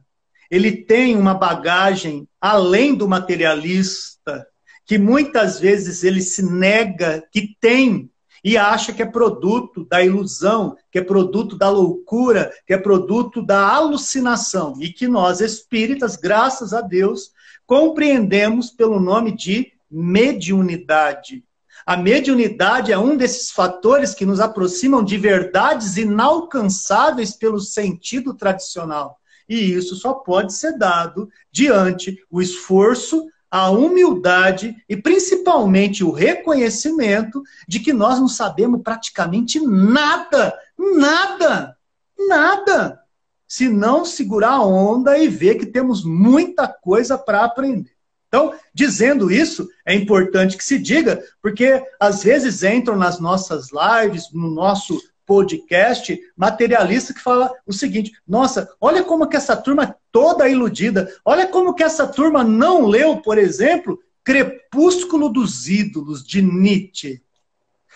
ele 0.51 0.73
tem 0.73 1.17
uma 1.17 1.35
bagagem 1.35 2.29
além 2.41 2.95
do 2.95 3.09
materialista, 3.09 4.47
que 4.87 4.99
muitas 4.99 5.61
vezes 5.61 6.03
ele 6.03 6.21
se 6.21 6.43
nega 6.43 7.23
que 7.31 7.57
tem 7.61 8.11
e 8.43 8.57
acha 8.57 8.93
que 8.93 9.03
é 9.03 9.07
produto 9.07 9.85
da 9.85 10.03
ilusão, 10.03 10.77
que 10.91 10.99
é 10.99 11.03
produto 11.03 11.57
da 11.57 11.69
loucura, 11.69 12.51
que 12.67 12.73
é 12.73 12.79
produto 12.79 13.43
da 13.43 13.69
alucinação. 13.69 14.75
E 14.81 14.91
que 14.91 15.07
nós, 15.07 15.41
espíritas, 15.41 16.17
graças 16.17 16.73
a 16.73 16.81
Deus, 16.81 17.33
compreendemos 17.67 18.71
pelo 18.71 18.99
nome 18.99 19.37
de 19.37 19.73
mediunidade. 19.91 21.45
A 21.91 21.97
mediunidade 21.97 22.93
é 22.93 22.97
um 22.97 23.17
desses 23.17 23.51
fatores 23.51 24.15
que 24.15 24.25
nos 24.25 24.39
aproximam 24.39 25.03
de 25.03 25.19
verdades 25.19 25.97
inalcançáveis 25.97 27.33
pelo 27.33 27.59
sentido 27.59 28.33
tradicional. 28.33 29.19
E 29.49 29.73
isso 29.73 29.97
só 29.97 30.15
pode 30.15 30.53
ser 30.53 30.79
dado 30.79 31.29
diante 31.51 32.25
o 32.31 32.41
esforço, 32.41 33.27
a 33.51 33.71
humildade 33.71 34.77
e 34.89 34.97
principalmente 34.97 36.05
o 36.05 36.13
reconhecimento 36.13 37.43
de 37.67 37.81
que 37.81 37.93
nós 37.93 38.21
não 38.21 38.29
sabemos 38.29 38.83
praticamente 38.85 39.59
nada, 39.59 40.57
nada, 40.79 41.77
nada 42.17 43.01
se 43.49 43.69
não 43.69 44.05
segurar 44.05 44.53
a 44.53 44.65
onda 44.65 45.19
e 45.19 45.27
ver 45.27 45.57
que 45.57 45.67
temos 45.67 46.05
muita 46.05 46.69
coisa 46.69 47.19
para 47.19 47.43
aprender. 47.43 48.00
Então, 48.31 48.55
dizendo 48.73 49.29
isso, 49.29 49.69
é 49.85 49.93
importante 49.93 50.57
que 50.57 50.63
se 50.63 50.79
diga, 50.79 51.21
porque 51.43 51.85
às 51.99 52.23
vezes 52.23 52.63
entram 52.63 52.97
nas 52.97 53.19
nossas 53.19 53.71
lives, 53.73 54.33
no 54.33 54.49
nosso 54.49 54.97
podcast, 55.27 56.17
materialista 56.37 57.13
que 57.13 57.21
fala 57.21 57.53
o 57.67 57.73
seguinte: 57.73 58.13
nossa, 58.27 58.71
olha 58.81 59.03
como 59.03 59.27
que 59.27 59.37
essa 59.37 59.57
turma 59.57 59.83
é 59.83 59.95
toda 60.13 60.49
iludida, 60.49 61.13
olha 61.25 61.49
como 61.49 61.75
que 61.75 61.83
essa 61.83 62.07
turma 62.07 62.45
não 62.45 62.87
leu, 62.87 63.17
por 63.17 63.37
exemplo, 63.37 63.99
Crepúsculo 64.23 65.29
dos 65.29 65.69
Ídolos, 65.69 66.25
de 66.25 66.41
Nietzsche 66.41 67.21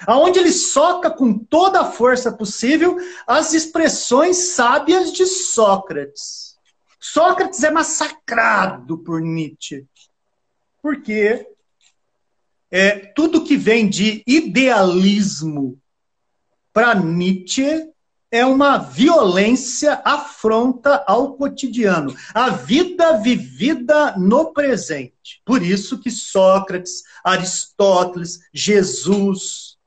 aonde 0.07 0.39
ele 0.39 0.53
soca 0.53 1.11
com 1.11 1.39
toda 1.39 1.81
a 1.81 1.85
força 1.85 2.33
possível 2.33 2.97
as 3.27 3.55
expressões 3.55 4.55
sábias 4.55 5.13
de 5.13 5.25
Sócrates. 5.25 6.57
Sócrates 6.99 7.63
é 7.63 7.71
massacrado 7.71 8.99
por 8.99 9.21
Nietzsche, 9.21 9.87
porque 10.85 11.49
é, 12.71 12.91
tudo 13.17 13.43
que 13.43 13.57
vem 13.57 13.89
de 13.89 14.23
idealismo 14.27 15.81
para 16.75 16.95
Nietzsche 16.95 17.89
é 18.31 18.45
uma 18.45 18.77
violência 18.77 20.03
afronta 20.05 21.03
ao 21.07 21.39
cotidiano, 21.39 22.15
a 22.35 22.51
vida 22.51 23.17
vivida 23.17 24.15
no 24.19 24.53
presente. 24.53 25.41
Por 25.43 25.63
isso 25.63 25.99
que 25.99 26.11
Sócrates, 26.11 27.03
Aristóteles, 27.25 28.41
Jesus, 28.53 29.79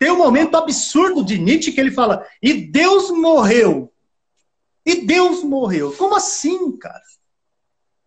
tem 0.00 0.10
um 0.10 0.18
momento 0.18 0.56
absurdo 0.56 1.24
de 1.24 1.38
Nietzsche 1.38 1.70
que 1.70 1.80
ele 1.80 1.92
fala: 1.92 2.26
e 2.42 2.54
Deus 2.54 3.08
morreu. 3.08 3.92
E 4.84 5.06
Deus 5.06 5.44
morreu. 5.44 5.92
Como 5.92 6.16
assim, 6.16 6.76
cara? 6.76 7.00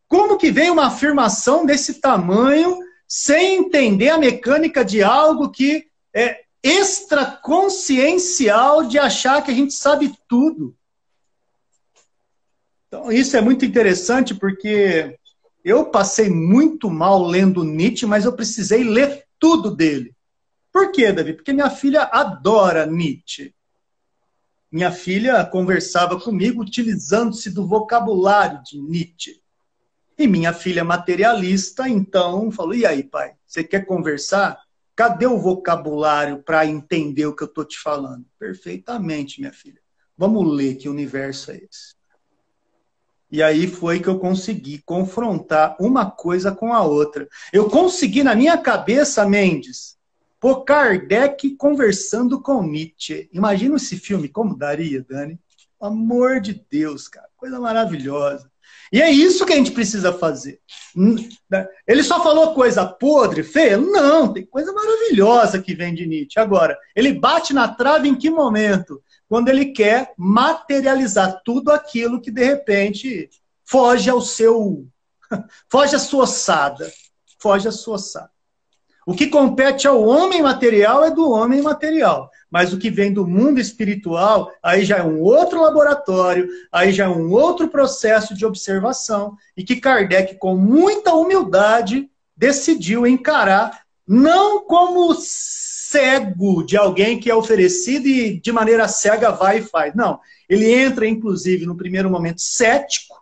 Como 0.08 0.38
que 0.38 0.52
vem 0.52 0.70
uma 0.70 0.88
afirmação 0.88 1.66
desse 1.66 1.96
tamanho 1.96 2.80
sem 3.08 3.58
entender 3.58 4.10
a 4.10 4.18
mecânica 4.18 4.84
de 4.84 5.04
algo 5.04 5.50
que 5.50 5.88
é 6.14 6.42
extraconsciencial 6.64 8.86
de 8.86 8.98
achar 8.98 9.44
que 9.44 9.52
a 9.52 9.54
gente 9.54 9.74
sabe 9.74 10.14
tudo? 10.28 10.76
Então, 12.88 13.12
isso 13.12 13.36
é 13.36 13.42
muito 13.42 13.66
interessante 13.66 14.34
porque 14.34 15.20
eu 15.64 15.86
passei 15.86 16.30
muito 16.30 16.90
mal 16.90 17.22
lendo 17.22 17.64
Nietzsche, 17.64 18.06
mas 18.06 18.24
eu 18.24 18.34
precisei 18.34 18.84
ler 18.84 19.26
tudo 19.38 19.76
dele. 19.76 20.16
Por 20.72 20.92
quê, 20.92 21.12
Davi? 21.12 21.34
Porque 21.34 21.52
minha 21.52 21.70
filha 21.70 22.04
adora 22.04 22.86
Nietzsche. 22.86 23.54
Minha 24.72 24.92
filha 24.92 25.46
conversava 25.46 26.20
comigo 26.20 26.62
utilizando-se 26.62 27.50
do 27.50 27.68
vocabulário 27.68 28.62
de 28.64 28.80
Nietzsche. 28.80 29.42
E 30.18 30.28
minha 30.28 30.54
filha 30.54 30.84
materialista, 30.84 31.88
então, 31.88 32.52
falou: 32.52 32.74
e 32.74 32.86
aí, 32.86 33.04
pai, 33.04 33.34
você 33.46 33.64
quer 33.64 33.86
conversar? 33.86 34.60
Cadê 34.96 35.28
o 35.28 35.38
vocabulário 35.38 36.42
para 36.42 36.66
entender 36.66 37.28
o 37.28 37.36
que 37.36 37.44
eu 37.44 37.48
estou 37.48 37.64
te 37.64 37.80
falando? 37.80 38.26
Perfeitamente, 38.40 39.40
minha 39.40 39.54
filha. 39.54 39.80
Vamos 40.18 40.52
ler 40.52 40.76
que 40.76 40.90
universo 40.90 41.52
é 41.52 41.58
esse. 41.58 41.96
E 43.30 43.44
aí 43.44 43.68
foi 43.68 44.00
que 44.00 44.08
eu 44.08 44.18
consegui 44.18 44.82
confrontar 44.84 45.76
uma 45.80 46.10
coisa 46.10 46.52
com 46.52 46.74
a 46.74 46.82
outra. 46.82 47.28
Eu 47.54 47.70
consegui 47.70 48.24
na 48.24 48.34
minha 48.34 48.58
cabeça, 48.58 49.28
Mendes, 49.28 49.98
Pô, 50.40 50.62
Kardec 50.62 51.56
conversando 51.56 52.40
com 52.40 52.62
Nietzsche. 52.62 53.28
Imagina 53.34 53.76
esse 53.76 53.98
filme, 53.98 54.30
como 54.30 54.56
daria, 54.56 55.04
Dani? 55.04 55.40
Amor 55.82 56.40
de 56.40 56.64
Deus, 56.70 57.08
cara. 57.08 57.28
Coisa 57.36 57.60
maravilhosa. 57.60 58.52
E 58.92 59.02
é 59.02 59.10
isso 59.12 59.46
que 59.46 59.54
a 59.54 59.56
gente 59.56 59.72
precisa 59.72 60.14
fazer. 60.14 60.60
Né? 60.96 61.68
Ele 61.88 62.04
só 62.04 62.24
falou 62.24 62.54
coisa 62.54 62.86
podre, 62.86 63.44
feia? 63.44 63.78
Não, 63.78 64.32
tem 64.32 64.46
coisa 64.46 64.72
maravilhosa 64.72 65.62
que 65.62 65.76
vem 65.76 65.94
de 65.94 66.08
Nietzsche. 66.08 66.40
Agora, 66.40 66.78
ele 66.96 67.14
bate 67.14 67.54
na 67.54 67.68
trave 67.68 68.08
em 68.08 68.16
que 68.16 68.30
momento? 68.30 69.02
Quando 69.28 69.50
ele 69.50 69.66
quer 69.66 70.14
materializar 70.18 71.42
tudo 71.44 71.72
aquilo 71.72 72.22
que 72.22 72.32
de 72.32 72.44
repente 72.44 73.30
foge 73.66 74.10
ao 74.10 74.22
seu. 74.22 74.86
foge 75.70 75.96
à 75.96 76.00
sua 76.00 76.24
ossada. 76.24 76.92
Foge 77.40 77.68
à 77.68 77.72
sua 77.72 77.96
ossada. 77.96 78.32
O 79.06 79.14
que 79.14 79.28
compete 79.28 79.88
ao 79.88 80.04
homem 80.04 80.42
material 80.42 81.04
é 81.04 81.12
do 81.12 81.30
homem 81.30 81.62
material. 81.62 82.30
Mas 82.50 82.72
o 82.72 82.78
que 82.78 82.90
vem 82.90 83.14
do 83.14 83.28
mundo 83.28 83.60
espiritual, 83.60 84.52
aí 84.64 84.86
já 84.86 84.98
é 84.98 85.04
um 85.04 85.20
outro 85.20 85.62
laboratório, 85.62 86.48
aí 86.72 86.92
já 86.92 87.06
é 87.06 87.10
um 87.10 87.32
outro 87.32 87.68
processo 87.68 88.34
de 88.34 88.46
observação, 88.46 89.36
e 89.56 89.64
que 89.64 89.76
Kardec, 89.76 90.36
com 90.36 90.56
muita 90.56 91.14
humildade, 91.14 92.10
decidiu 92.36 93.06
encarar, 93.06 93.82
não 94.08 94.64
como 94.64 95.14
cego 95.20 96.64
de 96.64 96.78
alguém 96.78 97.20
que 97.20 97.30
é 97.30 97.36
oferecido 97.36 98.08
e 98.08 98.40
de 98.40 98.52
maneira 98.52 98.88
cega 98.88 99.32
vai 99.32 99.60
e 99.60 99.64
faz. 99.64 99.94
Não. 99.96 100.20
Ele 100.48 100.72
entra, 100.72 101.08
inclusive, 101.08 101.66
no 101.66 101.76
primeiro 101.76 102.10
momento, 102.10 102.42
cético, 102.42 103.22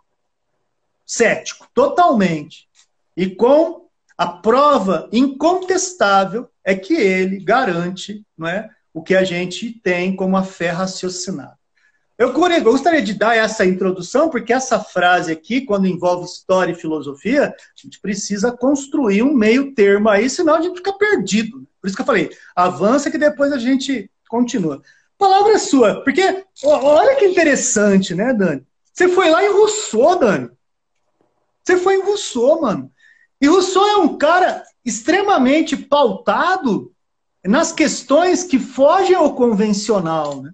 cético, 1.04 1.68
totalmente, 1.72 2.68
e 3.16 3.28
com 3.28 3.86
a 4.18 4.26
prova 4.26 5.08
incontestável 5.12 6.48
é 6.64 6.74
que 6.74 6.94
ele 6.94 7.38
garante 7.38 8.24
não 8.36 8.48
é, 8.48 8.68
o 8.96 9.02
que 9.02 9.14
a 9.14 9.22
gente 9.22 9.78
tem 9.84 10.16
como 10.16 10.38
a 10.38 10.42
fé 10.42 10.70
raciocinada. 10.70 11.58
Eu 12.16 12.32
gostaria 12.32 13.02
de 13.02 13.12
dar 13.12 13.36
essa 13.36 13.62
introdução, 13.62 14.30
porque 14.30 14.54
essa 14.54 14.80
frase 14.80 15.30
aqui, 15.30 15.60
quando 15.60 15.86
envolve 15.86 16.24
história 16.24 16.72
e 16.72 16.74
filosofia, 16.74 17.48
a 17.48 17.54
gente 17.76 18.00
precisa 18.00 18.50
construir 18.50 19.22
um 19.22 19.34
meio 19.34 19.74
termo 19.74 20.08
aí, 20.08 20.30
senão 20.30 20.54
a 20.54 20.62
gente 20.62 20.78
fica 20.78 20.94
perdido. 20.94 21.68
Por 21.78 21.88
isso 21.88 21.94
que 21.94 22.00
eu 22.00 22.06
falei, 22.06 22.30
avança 22.56 23.10
que 23.10 23.18
depois 23.18 23.52
a 23.52 23.58
gente 23.58 24.10
continua. 24.30 24.80
Palavra 25.18 25.52
é 25.52 25.58
sua, 25.58 26.02
porque 26.02 26.46
olha 26.64 27.16
que 27.16 27.26
interessante, 27.26 28.14
né, 28.14 28.32
Dani? 28.32 28.66
Você 28.94 29.08
foi 29.08 29.28
lá 29.28 29.44
em 29.44 29.52
Rousseau, 29.52 30.18
Dani. 30.18 30.48
Você 31.62 31.76
foi 31.76 31.96
em 31.96 32.02
Rousseau, 32.02 32.62
mano. 32.62 32.90
E 33.42 33.46
Rousseau 33.46 33.86
é 33.86 33.98
um 33.98 34.16
cara 34.16 34.62
extremamente 34.82 35.76
pautado 35.76 36.95
nas 37.46 37.72
questões 37.72 38.42
que 38.44 38.58
fogem 38.58 39.14
ao 39.14 39.34
convencional. 39.34 40.42
Né? 40.42 40.52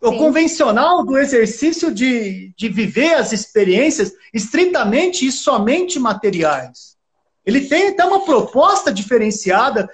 O 0.00 0.16
convencional 0.16 1.04
do 1.04 1.18
exercício 1.18 1.92
de, 1.92 2.54
de 2.56 2.68
viver 2.68 3.14
as 3.14 3.32
experiências 3.32 4.12
estritamente 4.32 5.26
e 5.26 5.32
somente 5.32 5.98
materiais. 5.98 6.96
Ele 7.44 7.62
tem 7.62 7.88
até 7.88 8.04
uma 8.04 8.24
proposta 8.24 8.92
diferenciada, 8.92 9.88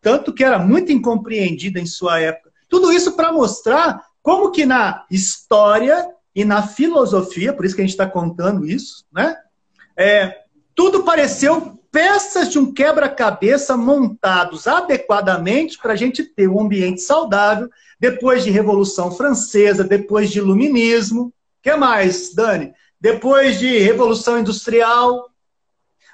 tanto 0.00 0.32
que 0.32 0.44
era 0.44 0.58
muito 0.58 0.92
incompreendida 0.92 1.80
em 1.80 1.86
sua 1.86 2.20
época. 2.20 2.52
Tudo 2.68 2.92
isso 2.92 3.12
para 3.12 3.32
mostrar 3.32 4.04
como 4.22 4.50
que 4.50 4.66
na 4.66 5.06
história 5.10 6.08
e 6.34 6.44
na 6.44 6.62
filosofia, 6.62 7.52
por 7.52 7.64
isso 7.64 7.74
que 7.74 7.80
a 7.80 7.84
gente 7.84 7.94
está 7.94 8.06
contando 8.06 8.66
isso, 8.66 9.04
né? 9.12 9.36
É, 9.96 10.42
tudo 10.74 11.02
pareceu 11.02 11.77
peças 11.90 12.50
de 12.50 12.58
um 12.58 12.72
quebra-cabeça 12.72 13.76
montados 13.76 14.66
adequadamente 14.66 15.78
para 15.78 15.92
a 15.92 15.96
gente 15.96 16.24
ter 16.24 16.48
um 16.48 16.60
ambiente 16.60 17.00
saudável, 17.00 17.68
depois 17.98 18.44
de 18.44 18.50
Revolução 18.50 19.10
Francesa, 19.10 19.84
depois 19.84 20.30
de 20.30 20.38
Iluminismo. 20.38 21.32
que 21.62 21.74
mais, 21.74 22.34
Dani? 22.34 22.72
Depois 23.00 23.58
de 23.58 23.78
Revolução 23.78 24.38
Industrial. 24.38 25.30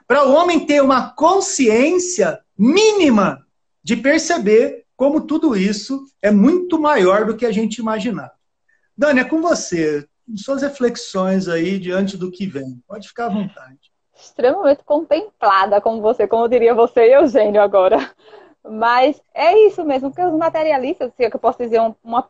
Para 0.07 0.27
o 0.27 0.33
homem 0.33 0.66
ter 0.66 0.83
uma 0.83 1.11
consciência 1.11 2.41
mínima 2.57 3.45
de 3.83 3.97
perceber 3.97 4.85
como 4.97 5.22
tudo 5.22 5.57
isso 5.57 6.07
é 6.22 6.31
muito 6.31 6.79
maior 6.79 7.27
do 7.27 7.37
que 7.37 7.45
a 7.45 7.53
gente 7.53 7.79
imaginava. 7.79 8.33
Dani, 8.97 9.20
é 9.20 9.25
com 9.25 9.41
você. 9.41 10.07
Suas 10.37 10.62
reflexões 10.62 11.49
aí 11.49 11.79
diante 11.79 12.16
do 12.16 12.31
que 12.31 12.47
vem. 12.47 12.83
Pode 12.87 13.09
ficar 13.09 13.27
à 13.27 13.31
vontade 13.31 13.94
extremamente 14.25 14.85
contemplada, 14.85 15.81
como 15.81 16.01
você, 16.01 16.27
como 16.27 16.49
diria 16.49 16.75
você 16.75 17.09
e 17.09 17.12
Eugênio 17.14 17.61
agora. 17.62 17.99
Mas 18.66 19.22
é 19.35 19.59
isso 19.66 19.85
mesmo, 19.85 20.12
que 20.12 20.22
os 20.22 20.33
materialistas, 20.33 21.12
se 21.14 21.25
é 21.25 21.31
que 21.31 21.37
eu 21.37 21.41
posso 21.41 21.59
dizer 21.59 21.81
uma, 22.03 22.29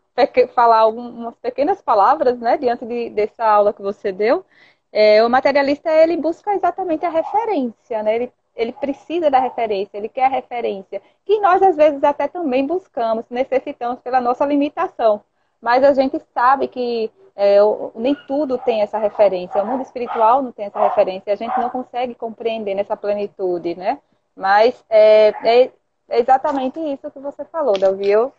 falar 0.54 0.86
umas 0.88 1.36
pequenas 1.36 1.80
palavras, 1.80 2.38
né, 2.40 2.56
diante 2.56 2.84
de, 2.84 3.10
dessa 3.10 3.44
aula 3.44 3.72
que 3.72 3.80
você 3.80 4.10
deu, 4.10 4.44
é, 4.92 5.24
o 5.24 5.30
materialista 5.30 5.90
ele 5.90 6.16
busca 6.16 6.54
exatamente 6.54 7.04
a 7.04 7.08
referência, 7.10 8.02
né? 8.02 8.14
Ele, 8.16 8.32
ele 8.56 8.72
precisa 8.72 9.30
da 9.30 9.40
referência, 9.40 9.96
ele 9.96 10.08
quer 10.08 10.26
a 10.26 10.28
referência, 10.28 11.02
que 11.24 11.40
nós 11.40 11.62
às 11.62 11.76
vezes 11.76 12.02
até 12.04 12.28
também 12.28 12.66
buscamos, 12.66 13.24
necessitamos 13.30 14.00
pela 14.00 14.20
nossa 14.20 14.44
limitação. 14.46 15.22
Mas 15.64 15.82
a 15.82 15.94
gente 15.94 16.20
sabe 16.34 16.68
que 16.68 17.10
é, 17.34 17.56
nem 17.94 18.14
tudo 18.28 18.58
tem 18.58 18.82
essa 18.82 18.98
referência. 18.98 19.62
O 19.62 19.66
mundo 19.66 19.80
espiritual 19.80 20.42
não 20.42 20.52
tem 20.52 20.66
essa 20.66 20.78
referência. 20.78 21.32
A 21.32 21.36
gente 21.36 21.58
não 21.58 21.70
consegue 21.70 22.14
compreender 22.14 22.74
nessa 22.74 22.94
plenitude, 22.94 23.74
né? 23.74 23.98
Mas 24.36 24.84
é, 24.90 25.28
é, 25.42 25.70
é 26.10 26.20
exatamente 26.20 26.78
isso 26.78 27.10
que 27.10 27.18
você 27.18 27.46
falou, 27.46 27.78
Davi. 27.78 28.10
Eu 28.10 28.30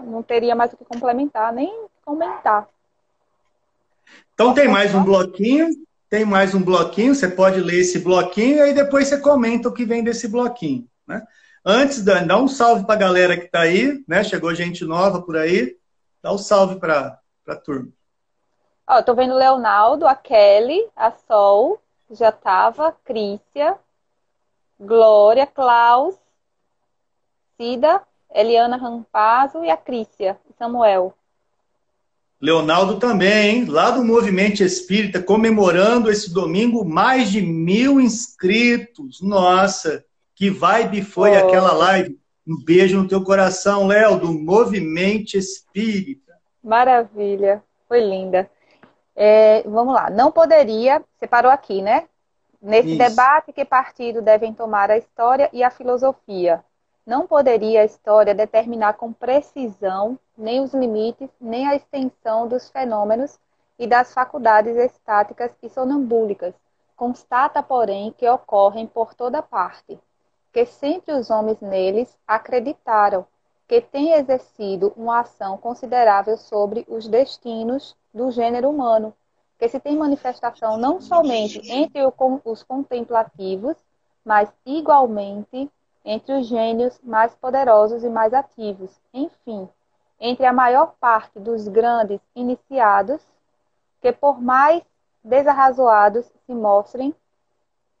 não 0.00 0.22
teria 0.22 0.54
mais 0.54 0.70
o 0.74 0.76
que 0.76 0.84
complementar, 0.84 1.50
nem 1.50 1.86
comentar. 2.04 2.68
Então 4.34 4.52
tem 4.52 4.68
mais 4.68 4.94
um 4.94 5.02
bloquinho, 5.02 5.70
tem 6.10 6.26
mais 6.26 6.54
um 6.54 6.62
bloquinho, 6.62 7.14
você 7.14 7.26
pode 7.26 7.58
ler 7.58 7.80
esse 7.80 8.00
bloquinho 8.00 8.58
e 8.58 8.60
aí 8.60 8.74
depois 8.74 9.08
você 9.08 9.16
comenta 9.16 9.70
o 9.70 9.72
que 9.72 9.86
vem 9.86 10.04
desse 10.04 10.28
bloquinho, 10.28 10.86
né? 11.08 11.22
Antes, 11.64 12.04
Dani, 12.04 12.28
dá 12.28 12.36
um 12.36 12.46
salve 12.46 12.84
para 12.84 12.96
a 12.96 12.98
galera 12.98 13.34
que 13.34 13.46
está 13.46 13.60
aí, 13.60 14.04
né? 14.06 14.22
Chegou 14.22 14.54
gente 14.54 14.84
nova 14.84 15.22
por 15.22 15.38
aí. 15.38 15.74
Dá 16.26 16.32
um 16.32 16.38
salve 16.38 16.80
para 16.80 17.20
a 17.46 17.54
turma. 17.54 17.88
Ó, 18.84 19.00
tô 19.00 19.14
vendo 19.14 19.36
Leonardo, 19.36 20.08
a 20.08 20.14
Kelly, 20.16 20.84
a 20.96 21.12
Sol, 21.12 21.80
já 22.10 22.32
tava, 22.32 22.90
Crícia, 23.04 23.76
Glória, 24.76 25.46
Klaus, 25.46 26.16
Cida, 27.56 28.02
Eliana 28.34 28.76
Rampazzo 28.76 29.64
e 29.64 29.70
a 29.70 29.76
Crícia, 29.76 30.36
Samuel. 30.58 31.14
Leonardo 32.40 32.98
também, 32.98 33.58
hein? 33.58 33.64
lá 33.66 33.92
do 33.92 34.02
Movimento 34.02 34.64
Espírita, 34.64 35.22
comemorando 35.22 36.10
esse 36.10 36.34
domingo 36.34 36.84
mais 36.84 37.30
de 37.30 37.40
mil 37.40 38.00
inscritos. 38.00 39.20
Nossa, 39.20 40.04
que 40.34 40.50
vibe 40.50 41.02
foi 41.02 41.30
oh. 41.30 41.46
aquela 41.46 41.72
live. 41.72 42.18
Um 42.46 42.62
beijo 42.64 43.02
no 43.02 43.08
teu 43.08 43.24
coração, 43.24 43.86
Léo, 43.86 44.20
do 44.20 44.32
Movimento 44.32 45.36
Espírita. 45.36 46.36
Maravilha, 46.62 47.62
foi 47.88 48.00
linda. 48.00 48.48
É, 49.16 49.62
vamos 49.62 49.94
lá, 49.94 50.10
não 50.10 50.30
poderia, 50.30 51.02
você 51.18 51.26
parou 51.26 51.50
aqui, 51.50 51.82
né? 51.82 52.06
Nesse 52.60 52.90
Isso. 52.90 52.98
debate, 52.98 53.52
que 53.52 53.64
partido 53.64 54.22
devem 54.22 54.52
tomar 54.52 54.90
a 54.90 54.98
história 54.98 55.48
e 55.52 55.62
a 55.62 55.70
filosofia? 55.70 56.64
Não 57.06 57.26
poderia 57.26 57.82
a 57.82 57.84
história 57.84 58.34
determinar 58.34 58.94
com 58.94 59.12
precisão 59.12 60.18
nem 60.36 60.60
os 60.60 60.74
limites, 60.74 61.30
nem 61.40 61.66
a 61.68 61.74
extensão 61.74 62.46
dos 62.46 62.68
fenômenos 62.70 63.38
e 63.78 63.86
das 63.86 64.12
faculdades 64.12 64.76
estáticas 64.76 65.50
e 65.62 65.68
sonambúlicas. 65.68 66.54
Constata, 66.96 67.62
porém, 67.62 68.14
que 68.16 68.28
ocorrem 68.28 68.86
por 68.86 69.14
toda 69.14 69.42
parte, 69.42 69.98
que 70.56 70.64
sempre 70.64 71.12
os 71.12 71.28
homens 71.28 71.60
neles 71.60 72.16
acreditaram 72.26 73.26
que 73.68 73.78
têm 73.78 74.12
exercido 74.14 74.90
uma 74.96 75.20
ação 75.20 75.58
considerável 75.58 76.38
sobre 76.38 76.82
os 76.88 77.06
destinos 77.06 77.94
do 78.14 78.30
gênero 78.30 78.70
humano, 78.70 79.12
que 79.58 79.68
se 79.68 79.78
tem 79.78 79.94
manifestação 79.94 80.78
não 80.78 80.98
somente 80.98 81.60
entre 81.70 82.00
os 82.42 82.62
contemplativos, 82.62 83.76
mas 84.24 84.50
igualmente 84.64 85.70
entre 86.02 86.32
os 86.32 86.46
gênios 86.46 86.98
mais 87.02 87.34
poderosos 87.34 88.02
e 88.02 88.08
mais 88.08 88.32
ativos. 88.32 88.98
Enfim, 89.12 89.68
entre 90.18 90.46
a 90.46 90.54
maior 90.54 90.94
parte 90.98 91.38
dos 91.38 91.68
grandes 91.68 92.18
iniciados, 92.34 93.20
que 94.00 94.10
por 94.10 94.40
mais 94.40 94.82
desarrazoados 95.22 96.24
se 96.46 96.54
mostrem, 96.54 97.14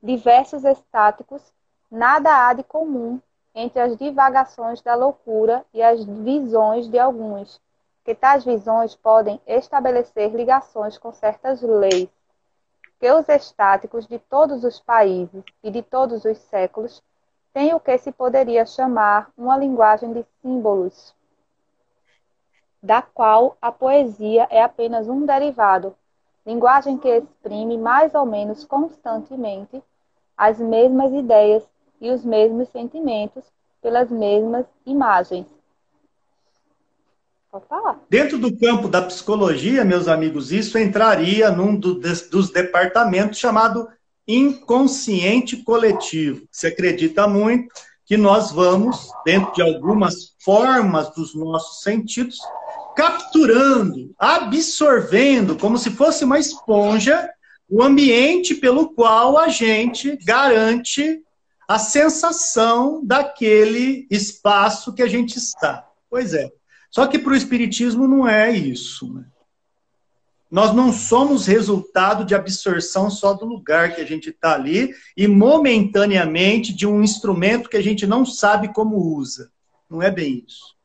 diversos 0.02 0.64
estáticos, 0.64 1.54
nada 1.90 2.46
há 2.46 2.52
de 2.52 2.62
comum 2.62 3.20
entre 3.54 3.80
as 3.80 3.96
divagações 3.96 4.82
da 4.82 4.94
loucura 4.94 5.64
e 5.72 5.82
as 5.82 6.04
visões 6.04 6.88
de 6.88 6.98
alguns, 6.98 7.60
que 8.04 8.14
tais 8.14 8.44
visões 8.44 8.94
podem 8.94 9.40
estabelecer 9.46 10.34
ligações 10.34 10.98
com 10.98 11.12
certas 11.12 11.62
leis, 11.62 12.08
que 13.00 13.10
os 13.10 13.28
estáticos 13.28 14.06
de 14.06 14.18
todos 14.18 14.62
os 14.64 14.78
países 14.78 15.42
e 15.62 15.70
de 15.70 15.82
todos 15.82 16.24
os 16.24 16.38
séculos 16.38 17.02
têm 17.52 17.74
o 17.74 17.80
que 17.80 17.96
se 17.98 18.12
poderia 18.12 18.66
chamar 18.66 19.30
uma 19.36 19.56
linguagem 19.56 20.12
de 20.12 20.24
símbolos, 20.42 21.14
da 22.82 23.00
qual 23.00 23.56
a 23.60 23.72
poesia 23.72 24.46
é 24.50 24.62
apenas 24.62 25.08
um 25.08 25.24
derivado, 25.24 25.96
linguagem 26.44 26.98
que 26.98 27.08
exprime 27.08 27.76
mais 27.78 28.14
ou 28.14 28.26
menos 28.26 28.64
constantemente 28.64 29.82
as 30.36 30.58
mesmas 30.58 31.12
ideias 31.12 31.66
e 32.00 32.10
os 32.10 32.24
mesmos 32.24 32.68
sentimentos 32.70 33.44
pelas 33.82 34.10
mesmas 34.10 34.66
imagens. 34.84 35.46
Pode 37.50 37.66
falar. 37.66 38.00
Dentro 38.10 38.38
do 38.38 38.56
campo 38.56 38.88
da 38.88 39.00
psicologia, 39.02 39.84
meus 39.84 40.08
amigos, 40.08 40.52
isso 40.52 40.78
entraria 40.78 41.50
num 41.50 41.74
do, 41.74 41.94
dos 41.94 42.50
departamentos 42.50 43.38
chamado 43.38 43.88
inconsciente 44.26 45.58
coletivo. 45.58 46.46
Se 46.50 46.66
acredita 46.66 47.28
muito 47.28 47.72
que 48.04 48.16
nós 48.16 48.52
vamos, 48.52 49.10
dentro 49.24 49.52
de 49.52 49.62
algumas 49.62 50.34
formas 50.38 51.12
dos 51.14 51.34
nossos 51.34 51.82
sentidos, 51.82 52.38
capturando, 52.96 54.14
absorvendo, 54.18 55.56
como 55.56 55.76
se 55.76 55.90
fosse 55.90 56.24
uma 56.24 56.38
esponja, 56.38 57.28
o 57.68 57.82
ambiente 57.82 58.54
pelo 58.54 58.90
qual 58.94 59.36
a 59.36 59.48
gente 59.48 60.16
garante 60.24 61.20
a 61.68 61.78
sensação 61.78 63.04
daquele 63.04 64.06
espaço 64.10 64.94
que 64.94 65.02
a 65.02 65.08
gente 65.08 65.36
está. 65.36 65.88
Pois 66.08 66.32
é. 66.32 66.50
Só 66.90 67.06
que 67.06 67.18
para 67.18 67.32
o 67.32 67.36
Espiritismo 67.36 68.06
não 68.06 68.26
é 68.26 68.50
isso. 68.50 69.12
Né? 69.12 69.24
Nós 70.50 70.72
não 70.72 70.92
somos 70.92 71.46
resultado 71.46 72.24
de 72.24 72.34
absorção 72.34 73.10
só 73.10 73.34
do 73.34 73.44
lugar 73.44 73.94
que 73.94 74.00
a 74.00 74.06
gente 74.06 74.30
está 74.30 74.54
ali 74.54 74.94
e 75.16 75.26
momentaneamente 75.26 76.72
de 76.72 76.86
um 76.86 77.02
instrumento 77.02 77.68
que 77.68 77.76
a 77.76 77.82
gente 77.82 78.06
não 78.06 78.24
sabe 78.24 78.72
como 78.72 78.96
usa. 78.96 79.50
Não 79.90 80.00
é 80.00 80.10
bem 80.10 80.44
isso. 80.46 80.76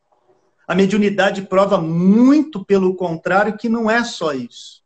A 0.67 0.73
mediunidade 0.73 1.43
prova 1.43 1.77
muito 1.79 2.65
pelo 2.65 2.95
contrário 2.95 3.57
que 3.57 3.69
não 3.69 3.89
é 3.89 4.03
só 4.03 4.33
isso. 4.33 4.80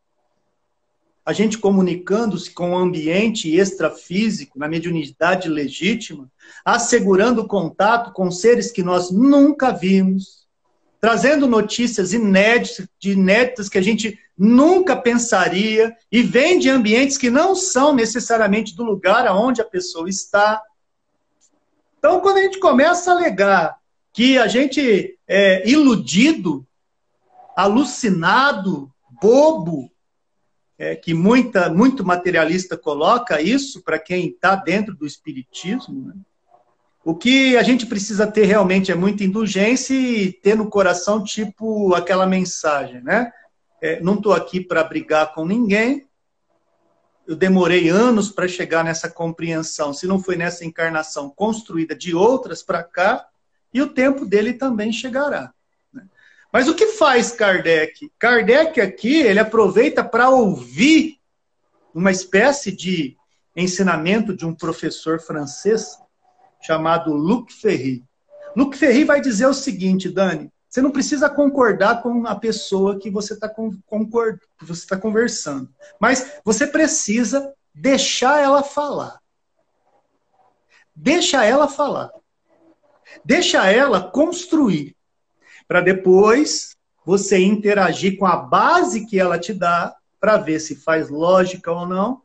A 1.26 1.32
gente 1.32 1.58
comunicando-se 1.58 2.52
com 2.52 2.70
o 2.70 2.78
ambiente 2.78 3.52
extrafísico, 3.52 4.60
na 4.60 4.68
mediunidade 4.68 5.48
legítima, 5.48 6.30
assegurando 6.64 7.48
contato 7.48 8.12
com 8.12 8.30
seres 8.30 8.70
que 8.70 8.80
nós 8.80 9.10
nunca 9.10 9.72
vimos, 9.72 10.46
trazendo 11.00 11.48
notícias 11.48 12.12
inéditas, 12.12 12.86
inéditas 13.02 13.68
que 13.68 13.76
a 13.76 13.82
gente 13.82 14.16
nunca 14.38 14.94
pensaria 14.94 15.96
e 16.12 16.22
vem 16.22 16.60
de 16.60 16.70
ambientes 16.70 17.18
que 17.18 17.28
não 17.28 17.56
são 17.56 17.92
necessariamente 17.92 18.76
do 18.76 18.84
lugar 18.84 19.26
aonde 19.26 19.60
a 19.60 19.64
pessoa 19.64 20.08
está. 20.08 20.62
Então, 21.98 22.20
quando 22.20 22.36
a 22.36 22.42
gente 22.42 22.60
começa 22.60 23.10
a 23.10 23.14
alegar 23.14 23.76
que 24.12 24.38
a 24.38 24.46
gente 24.46 25.18
é 25.26 25.68
iludido, 25.68 26.64
alucinado, 27.56 28.92
bobo, 29.20 29.90
é, 30.78 30.94
que 30.94 31.14
muita, 31.14 31.70
muito 31.70 32.04
materialista 32.04 32.76
coloca 32.76 33.40
isso 33.40 33.82
para 33.82 33.98
quem 33.98 34.28
está 34.28 34.54
dentro 34.54 34.94
do 34.94 35.06
espiritismo. 35.06 36.08
Né? 36.08 36.14
O 37.04 37.14
que 37.14 37.56
a 37.56 37.62
gente 37.62 37.86
precisa 37.86 38.26
ter 38.26 38.44
realmente 38.44 38.90
é 38.90 38.94
muita 38.94 39.24
indulgência 39.24 39.94
e 39.94 40.32
ter 40.32 40.56
no 40.56 40.68
coração, 40.68 41.22
tipo 41.22 41.94
aquela 41.94 42.26
mensagem, 42.26 43.00
né? 43.02 43.32
É, 43.80 44.00
não 44.00 44.14
estou 44.14 44.32
aqui 44.32 44.60
para 44.60 44.82
brigar 44.82 45.32
com 45.34 45.44
ninguém. 45.44 46.06
Eu 47.26 47.36
demorei 47.36 47.88
anos 47.88 48.30
para 48.30 48.48
chegar 48.48 48.82
nessa 48.82 49.08
compreensão. 49.08 49.92
Se 49.92 50.06
não 50.06 50.18
foi 50.18 50.36
nessa 50.36 50.64
encarnação 50.64 51.28
construída 51.30 51.94
de 51.94 52.14
outras 52.14 52.62
para 52.62 52.82
cá, 52.82 53.26
e 53.72 53.82
o 53.82 53.88
tempo 53.88 54.24
dele 54.24 54.54
também 54.54 54.90
chegará. 54.92 55.52
Mas 56.52 56.68
o 56.68 56.74
que 56.74 56.86
faz 56.88 57.32
Kardec? 57.32 58.10
Kardec 58.18 58.80
aqui, 58.80 59.16
ele 59.16 59.38
aproveita 59.38 60.02
para 60.02 60.30
ouvir 60.30 61.18
uma 61.94 62.10
espécie 62.10 62.72
de 62.72 63.16
ensinamento 63.54 64.36
de 64.36 64.44
um 64.44 64.54
professor 64.54 65.20
francês 65.20 65.98
chamado 66.60 67.12
Luc 67.12 67.52
Ferry. 67.52 68.04
Luc 68.54 68.76
Ferry 68.76 69.04
vai 69.04 69.20
dizer 69.20 69.46
o 69.46 69.54
seguinte, 69.54 70.08
Dani, 70.08 70.50
você 70.68 70.82
não 70.82 70.90
precisa 70.90 71.30
concordar 71.30 72.02
com 72.02 72.26
a 72.26 72.34
pessoa 72.34 72.98
que 72.98 73.10
você 73.10 73.34
está 73.34 73.48
tá 73.48 74.96
conversando, 74.98 75.70
mas 76.00 76.40
você 76.44 76.66
precisa 76.66 77.52
deixar 77.74 78.42
ela 78.42 78.62
falar. 78.62 79.20
Deixa 80.94 81.44
ela 81.44 81.68
falar. 81.68 82.10
Deixa 83.24 83.70
ela 83.70 84.10
construir, 84.10 84.95
para 85.66 85.80
depois 85.80 86.76
você 87.04 87.38
interagir 87.38 88.18
com 88.18 88.26
a 88.26 88.36
base 88.36 89.06
que 89.06 89.18
ela 89.18 89.38
te 89.38 89.52
dá, 89.52 89.94
para 90.18 90.38
ver 90.38 90.58
se 90.58 90.74
faz 90.74 91.08
lógica 91.08 91.70
ou 91.70 91.86
não, 91.86 92.22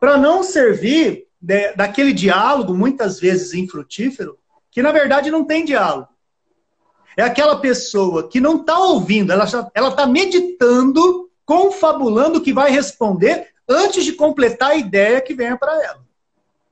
para 0.00 0.16
não 0.16 0.42
servir 0.42 1.26
de, 1.40 1.72
daquele 1.74 2.12
diálogo, 2.12 2.74
muitas 2.74 3.20
vezes 3.20 3.52
infrutífero, 3.52 4.38
que 4.70 4.82
na 4.82 4.92
verdade 4.92 5.30
não 5.30 5.44
tem 5.44 5.64
diálogo. 5.64 6.08
É 7.16 7.22
aquela 7.22 7.56
pessoa 7.56 8.28
que 8.28 8.40
não 8.40 8.60
está 8.60 8.78
ouvindo, 8.78 9.32
ela 9.32 9.44
está 9.44 10.06
meditando, 10.06 11.30
confabulando 11.44 12.38
o 12.38 12.42
que 12.42 12.54
vai 12.54 12.70
responder 12.70 13.48
antes 13.68 14.04
de 14.04 14.12
completar 14.12 14.70
a 14.70 14.76
ideia 14.76 15.20
que 15.20 15.34
venha 15.34 15.56
para 15.58 15.72
ela. 15.84 16.02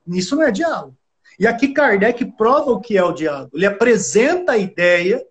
Isso 0.07 0.35
não 0.35 0.43
é 0.43 0.51
diálogo. 0.51 0.97
E 1.39 1.45
aqui 1.45 1.69
Kardec 1.69 2.25
prova 2.37 2.71
o 2.71 2.79
que 2.79 2.97
é 2.97 3.03
o 3.03 3.11
diálogo. 3.11 3.51
Ele 3.53 3.65
apresenta 3.65 4.53
a 4.53 4.57
ideia 4.57 5.23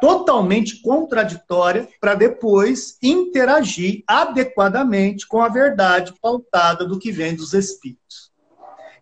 totalmente 0.00 0.80
contraditória 0.82 1.88
para 2.00 2.14
depois 2.14 2.98
interagir 3.02 4.02
adequadamente 4.06 5.26
com 5.26 5.40
a 5.40 5.48
verdade 5.48 6.12
pautada 6.20 6.84
do 6.84 6.98
que 6.98 7.10
vem 7.10 7.34
dos 7.34 7.52
espíritos. 7.54 8.32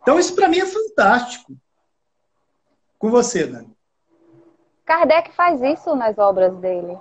Então, 0.03 0.18
isso 0.18 0.34
para 0.34 0.49
mim 0.49 0.59
é 0.59 0.66
fantástico. 0.66 1.55
Com 2.99 3.11
você, 3.11 3.47
Dani. 3.47 3.74
Kardec 4.84 5.32
faz 5.32 5.62
isso 5.62 5.97
nas 5.97 6.18
obras 6.18 6.55
dele. 6.59 6.99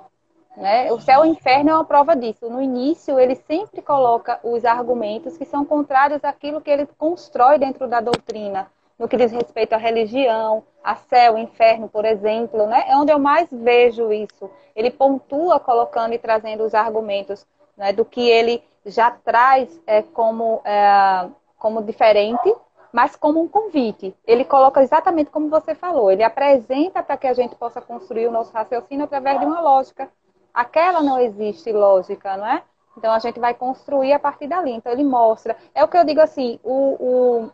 Né? 0.55 0.91
O 0.91 0.99
céu 0.99 1.25
e 1.25 1.29
o 1.29 1.31
inferno 1.31 1.69
é 1.69 1.73
uma 1.73 1.85
prova 1.85 2.15
disso. 2.15 2.49
No 2.49 2.61
início, 2.61 3.19
ele 3.19 3.35
sempre 3.35 3.81
coloca 3.81 4.39
os 4.43 4.63
argumentos 4.63 5.35
que 5.35 5.45
são 5.45 5.65
contrários 5.65 6.23
àquilo 6.23 6.61
que 6.61 6.69
ele 6.69 6.87
constrói 6.97 7.57
dentro 7.57 7.87
da 7.87 7.99
doutrina 7.99 8.67
no 9.03 9.09
que 9.09 9.17
diz 9.17 9.33
respeito 9.33 9.73
à 9.73 9.77
religião, 9.77 10.63
a 10.81 10.95
céu, 10.95 11.37
inferno, 11.37 11.89
por 11.89 12.05
exemplo, 12.05 12.65
né? 12.67 12.85
É 12.87 12.95
onde 12.95 13.11
eu 13.11 13.19
mais 13.19 13.49
vejo 13.51 14.13
isso. 14.13 14.49
Ele 14.73 14.89
pontua 14.89 15.59
colocando 15.59 16.13
e 16.13 16.17
trazendo 16.17 16.63
os 16.63 16.73
argumentos 16.73 17.45
né, 17.75 17.91
do 17.91 18.05
que 18.05 18.29
ele 18.29 18.63
já 18.85 19.11
traz 19.11 19.77
é, 19.85 20.01
como, 20.01 20.61
é, 20.63 21.27
como 21.57 21.83
diferente, 21.83 22.55
mas 22.93 23.13
como 23.17 23.41
um 23.41 23.47
convite. 23.47 24.15
Ele 24.25 24.45
coloca 24.45 24.81
exatamente 24.81 25.29
como 25.29 25.49
você 25.49 25.75
falou. 25.75 26.09
Ele 26.09 26.23
apresenta 26.23 27.03
para 27.03 27.17
que 27.17 27.27
a 27.27 27.33
gente 27.33 27.55
possa 27.55 27.81
construir 27.81 28.27
o 28.27 28.31
nosso 28.31 28.53
raciocínio 28.53 29.03
através 29.03 29.37
de 29.37 29.45
uma 29.45 29.59
lógica. 29.59 30.09
Aquela 30.53 31.01
não 31.01 31.19
existe 31.19 31.73
lógica, 31.73 32.37
não 32.37 32.47
é? 32.47 32.63
Então 32.97 33.11
a 33.11 33.19
gente 33.19 33.37
vai 33.37 33.53
construir 33.53 34.13
a 34.13 34.19
partir 34.19 34.47
dali. 34.47 34.71
Então 34.71 34.93
ele 34.93 35.03
mostra. 35.03 35.57
É 35.75 35.83
o 35.83 35.89
que 35.89 35.97
eu 35.97 36.05
digo 36.05 36.21
assim: 36.21 36.57
o, 36.63 36.95
o 36.99 37.51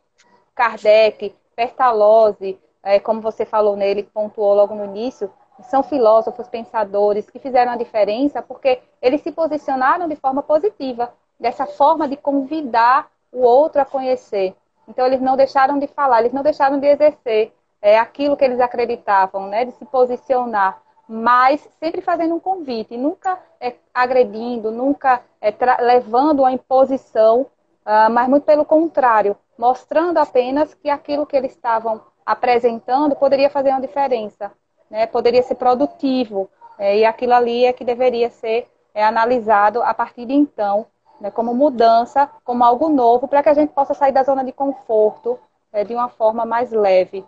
Kardec, 0.59 1.33
Pestalozzi, 1.55 2.59
é, 2.83 2.99
como 2.99 3.21
você 3.21 3.45
falou 3.45 3.77
nele, 3.77 4.03
pontuou 4.03 4.53
logo 4.53 4.75
no 4.75 4.83
início, 4.83 5.31
são 5.63 5.81
filósofos, 5.81 6.49
pensadores 6.49 7.29
que 7.29 7.39
fizeram 7.39 7.71
a 7.71 7.77
diferença 7.77 8.41
porque 8.41 8.81
eles 9.01 9.21
se 9.21 9.31
posicionaram 9.31 10.05
de 10.09 10.17
forma 10.17 10.43
positiva, 10.43 11.13
dessa 11.39 11.65
forma 11.65 12.09
de 12.09 12.17
convidar 12.17 13.09
o 13.31 13.39
outro 13.39 13.79
a 13.79 13.85
conhecer. 13.85 14.53
Então, 14.85 15.05
eles 15.05 15.21
não 15.21 15.37
deixaram 15.37 15.79
de 15.79 15.87
falar, 15.87 16.19
eles 16.19 16.33
não 16.33 16.43
deixaram 16.43 16.77
de 16.77 16.87
exercer 16.87 17.53
é, 17.81 17.97
aquilo 17.97 18.35
que 18.35 18.43
eles 18.43 18.59
acreditavam, 18.59 19.47
né, 19.47 19.63
de 19.63 19.71
se 19.71 19.85
posicionar, 19.85 20.81
mas 21.07 21.65
sempre 21.79 22.01
fazendo 22.01 22.35
um 22.35 22.39
convite, 22.39 22.97
nunca 22.97 23.39
é, 23.61 23.75
agredindo, 23.93 24.71
nunca 24.71 25.23
é, 25.39 25.53
levando 25.81 26.43
a 26.43 26.51
imposição, 26.51 27.45
uh, 27.89 28.11
mas 28.11 28.29
muito 28.29 28.43
pelo 28.43 28.63
contrário, 28.63 29.35
mostrando 29.57 30.19
apenas 30.19 30.75
que 30.75 30.89
aquilo 30.89 31.25
que 31.25 31.35
eles 31.35 31.51
estavam 31.51 32.01
apresentando 32.23 33.15
poderia 33.15 33.49
fazer 33.49 33.69
uma 33.69 33.81
diferença, 33.81 34.51
né? 34.89 35.07
poderia 35.07 35.41
ser 35.41 35.55
produtivo, 35.55 36.47
é, 36.77 36.99
e 36.99 37.05
aquilo 37.05 37.33
ali 37.33 37.65
é 37.65 37.73
que 37.73 37.83
deveria 37.83 38.29
ser 38.29 38.67
é, 38.93 39.03
analisado 39.03 39.81
a 39.81 39.93
partir 39.93 40.25
de 40.25 40.33
então, 40.33 40.85
né, 41.19 41.29
como 41.29 41.53
mudança, 41.53 42.29
como 42.45 42.63
algo 42.63 42.87
novo, 42.87 43.27
para 43.27 43.43
que 43.43 43.49
a 43.49 43.53
gente 43.53 43.73
possa 43.73 43.93
sair 43.93 44.13
da 44.13 44.23
zona 44.23 44.43
de 44.45 44.53
conforto 44.53 45.37
é, 45.73 45.83
de 45.83 45.93
uma 45.93 46.07
forma 46.07 46.45
mais 46.45 46.71
leve. 46.71 47.25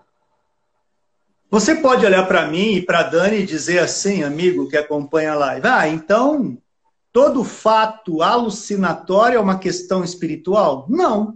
Você 1.49 1.75
pode 1.75 2.05
olhar 2.05 2.25
para 2.25 2.45
mim 2.45 2.75
e 2.75 2.81
para 2.81 3.03
Dani 3.03 3.39
e 3.39 3.45
dizer 3.45 3.79
assim, 3.79 4.23
amigo 4.23 4.69
que 4.69 4.77
acompanha 4.77 5.33
a 5.33 5.35
live, 5.35 5.67
ah, 5.67 5.87
então 5.89 6.57
todo 7.11 7.43
fato 7.43 8.21
alucinatório 8.21 9.37
é 9.37 9.39
uma 9.39 9.59
questão 9.59 10.03
espiritual? 10.03 10.85
Não. 10.89 11.35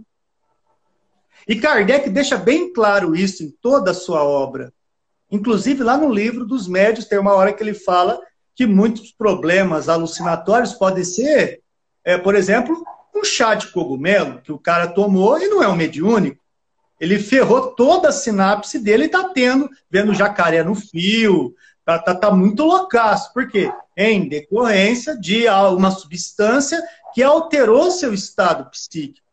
E 1.46 1.56
Kardec 1.56 2.10
deixa 2.10 2.36
bem 2.36 2.72
claro 2.72 3.14
isso 3.14 3.42
em 3.42 3.50
toda 3.62 3.90
a 3.92 3.94
sua 3.94 4.24
obra. 4.24 4.72
Inclusive, 5.30 5.82
lá 5.82 5.96
no 5.96 6.12
livro 6.12 6.44
dos 6.44 6.66
médios, 6.66 7.06
tem 7.06 7.18
uma 7.18 7.34
hora 7.34 7.52
que 7.52 7.62
ele 7.62 7.74
fala 7.74 8.18
que 8.54 8.66
muitos 8.66 9.12
problemas 9.12 9.88
alucinatórios 9.88 10.72
podem 10.72 11.04
ser, 11.04 11.62
é, 12.04 12.16
por 12.16 12.34
exemplo, 12.34 12.84
Um 13.14 13.24
chá 13.24 13.54
de 13.54 13.72
cogumelo 13.72 14.42
que 14.42 14.52
o 14.52 14.58
cara 14.58 14.88
tomou 14.88 15.38
e 15.38 15.48
não 15.48 15.62
é 15.62 15.68
um 15.68 15.74
mediúnico, 15.74 16.38
ele 17.00 17.18
ferrou 17.18 17.74
toda 17.74 18.08
a 18.08 18.12
sinapse 18.12 18.78
dele 18.78 19.04
e 19.04 19.06
está 19.06 19.30
tendo, 19.30 19.70
vendo 19.90 20.14
jacaré 20.14 20.62
no 20.62 20.74
fio, 20.74 21.54
tá, 21.84 21.98
tá, 21.98 22.14
tá 22.14 22.30
muito 22.30 22.62
loucaço. 22.62 23.32
Por 23.32 23.48
quê? 23.48 23.72
Em 23.96 24.28
decorrência 24.28 25.18
de 25.18 25.48
uma 25.48 25.90
substância 25.90 26.82
que 27.14 27.22
alterou 27.22 27.90
seu 27.90 28.12
estado 28.12 28.70
psíquico. 28.70 29.26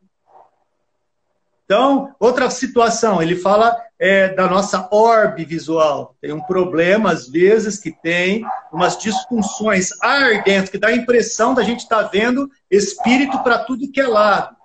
Então, 1.66 2.14
outra 2.20 2.50
situação, 2.50 3.22
ele 3.22 3.36
fala 3.36 3.76
é, 3.98 4.30
da 4.30 4.48
nossa 4.48 4.88
orbe 4.92 5.46
visual. 5.46 6.16
Tem 6.22 6.32
um 6.32 6.42
problema, 6.42 7.12
às 7.12 7.28
vezes, 7.28 7.80
que 7.80 7.92
tem 7.92 8.46
umas 8.72 8.98
disfunções 8.98 9.90
ar 10.02 10.44
dentro, 10.44 10.72
que 10.72 10.78
dá 10.78 10.90
a 10.90 10.96
impressão 10.96 11.54
da 11.54 11.64
gente 11.64 11.80
estar 11.80 12.04
tá 12.04 12.10
vendo 12.10 12.50
espírito 12.70 13.42
para 13.44 13.60
tudo 13.60 13.92
que 13.92 14.02
é 14.02 14.08
lado. 14.08 14.56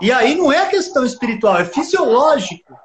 E 0.00 0.12
aí 0.12 0.36
não 0.36 0.52
é 0.52 0.66
questão 0.66 1.04
espiritual, 1.04 1.58
é 1.58 1.64
fisiológico. 1.64 2.78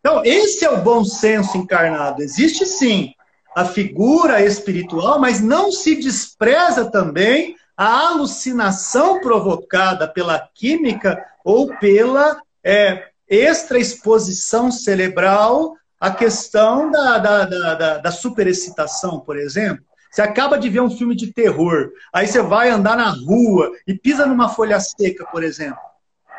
Então, 0.00 0.22
esse 0.24 0.64
é 0.64 0.70
o 0.70 0.82
bom 0.82 1.04
senso 1.04 1.56
encarnado. 1.56 2.20
Existe 2.20 2.66
sim 2.66 3.14
a 3.54 3.64
figura 3.64 4.44
espiritual, 4.44 5.18
mas 5.20 5.40
não 5.40 5.70
se 5.70 5.94
despreza 5.94 6.90
também 6.90 7.56
a 7.76 8.08
alucinação 8.08 9.20
provocada 9.20 10.08
pela 10.08 10.38
química 10.54 11.24
ou 11.44 11.76
pela 11.78 12.40
é, 12.62 13.08
extraexposição 13.28 14.70
cerebral 14.70 15.74
à 16.00 16.10
questão 16.10 16.90
da, 16.90 17.18
da, 17.18 17.44
da, 17.44 17.98
da, 17.98 18.10
superexcitação, 18.10 19.20
por 19.20 19.36
exemplo. 19.36 19.84
Você 20.10 20.22
acaba 20.22 20.58
de 20.58 20.68
ver 20.68 20.80
um 20.80 20.90
filme 20.90 21.16
de 21.16 21.32
terror, 21.32 21.90
aí 22.12 22.26
você 22.26 22.40
vai 22.40 22.70
andar 22.70 22.96
na 22.96 23.10
rua 23.10 23.72
e 23.86 23.94
pisa 23.94 24.26
numa 24.26 24.48
folha 24.48 24.78
seca, 24.78 25.26
por 25.26 25.42
exemplo. 25.42 25.80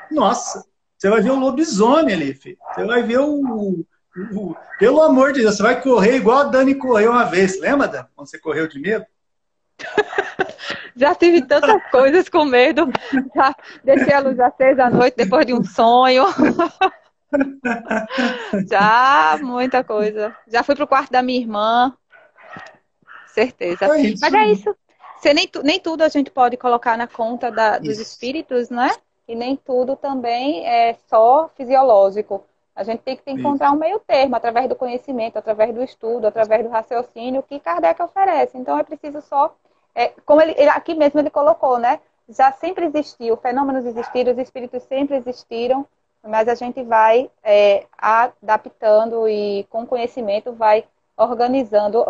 Nossa, 0.10 0.64
você 0.98 1.10
vai 1.10 1.22
ver 1.22 1.32
o 1.32 1.40
lobisomem 1.40 2.16
ali, 2.16 2.34
filho. 2.34 2.58
Você 2.74 2.86
vai 2.86 3.04
ver 3.04 3.20
o, 3.20 3.86
Pelo 4.80 5.02
amor 5.02 5.34
de 5.34 5.42
Deus, 5.42 5.56
você 5.56 5.64
vai 5.64 5.82
correr 5.82 6.16
igual 6.16 6.40
a 6.40 6.44
Dani 6.44 6.76
correu 6.76 7.12
uma 7.12 7.26
vez. 7.26 7.60
Lembra, 7.60 7.88
Dani? 7.88 8.08
Quando 8.16 8.30
você 8.30 8.40
correu 8.40 8.68
de 8.68 8.80
medo? 8.80 9.06
Já 10.96 11.14
tive 11.14 11.42
tantas 11.42 11.82
coisas 11.92 12.30
com 12.30 12.46
medo. 12.46 12.90
Já 13.36 13.54
deixei 13.84 14.14
a 14.14 14.20
luz 14.20 14.40
acesa 14.40 14.86
à 14.86 14.90
noite 14.90 15.18
depois 15.18 15.46
de 15.46 15.54
um 15.54 15.64
sonho. 15.64 16.24
Já, 18.70 19.38
muita 19.42 19.84
coisa. 19.84 20.34
Já 20.48 20.64
fui 20.64 20.76
pro 20.76 20.88
quarto 20.88 21.12
da 21.12 21.22
minha 21.22 21.42
irmã 21.42 21.94
certeza. 23.36 23.86
É 23.86 23.88
Mas 24.22 24.34
é 24.34 24.48
isso. 24.48 24.76
Você 25.18 25.34
nem, 25.34 25.50
nem 25.64 25.80
tudo 25.80 26.04
a 26.04 26.08
gente 26.08 26.32
pode 26.32 26.56
colocar 26.56 26.98
na 26.98 27.08
conta 27.08 27.52
da, 27.52 27.78
dos 27.78 28.00
espíritos, 28.00 28.70
né? 28.70 28.92
E 29.28 29.36
nem 29.36 29.56
tudo 29.56 29.96
também 29.96 30.66
é 30.66 30.96
só 31.10 31.50
fisiológico. 31.56 32.44
A 32.76 32.84
gente 32.84 33.02
tem 33.04 33.16
que 33.16 33.32
encontrar 33.32 33.72
um 33.72 33.78
meio 33.78 34.00
termo, 34.00 34.36
através 34.36 34.68
do 34.68 34.76
conhecimento, 34.76 35.38
através 35.38 35.74
do 35.74 35.82
estudo, 35.82 36.28
através 36.28 36.64
do 36.64 36.70
raciocínio 36.70 37.44
que 37.44 37.60
Kardec 37.60 38.02
oferece. 38.02 38.58
Então 38.58 38.78
é 38.78 38.84
preciso 38.84 39.22
só, 39.22 39.56
é, 39.94 40.10
como 40.26 40.42
ele, 40.42 40.54
ele, 40.58 40.70
aqui 40.70 40.94
mesmo 40.94 41.20
ele 41.20 41.30
colocou, 41.30 41.78
né? 41.78 42.00
Já 42.28 42.52
sempre 42.52 42.86
existiu, 42.86 43.38
fenômenos 43.38 43.86
existiram, 43.86 44.34
os 44.34 44.38
espíritos 44.38 44.84
sempre 44.84 45.16
existiram, 45.16 45.86
mas 46.22 46.48
a 46.48 46.56
gente 46.56 46.84
vai 46.84 47.30
é, 47.44 47.86
adaptando 47.98 49.28
e 49.28 49.66
com 49.70 49.86
conhecimento 49.86 50.52
vai 50.52 50.84
organizando 51.16 52.04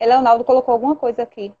Leonardo 0.00 0.44
colocou 0.44 0.72
alguma 0.72 0.96
coisa 0.96 1.22
aqui. 1.22 1.52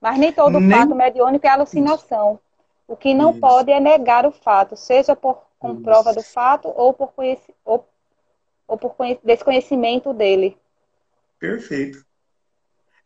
Mas 0.00 0.18
nem 0.18 0.32
todo 0.32 0.60
nem... 0.60 0.70
fato 0.70 0.94
mediúnico 0.94 1.46
é 1.46 1.50
alucinação. 1.50 2.38
O 2.86 2.96
que 2.96 3.14
não 3.14 3.30
Isso. 3.30 3.40
pode 3.40 3.70
é 3.70 3.80
negar 3.80 4.26
o 4.26 4.30
fato, 4.30 4.76
seja 4.76 5.16
por 5.16 5.42
comprova 5.58 6.12
do 6.12 6.22
fato 6.22 6.68
ou 6.68 6.92
por, 6.92 7.12
conheci... 7.12 7.54
ou... 7.64 7.86
ou 8.66 8.78
por 8.78 8.94
desconhecimento 9.24 10.12
dele. 10.12 10.56
Perfeito. 11.38 12.04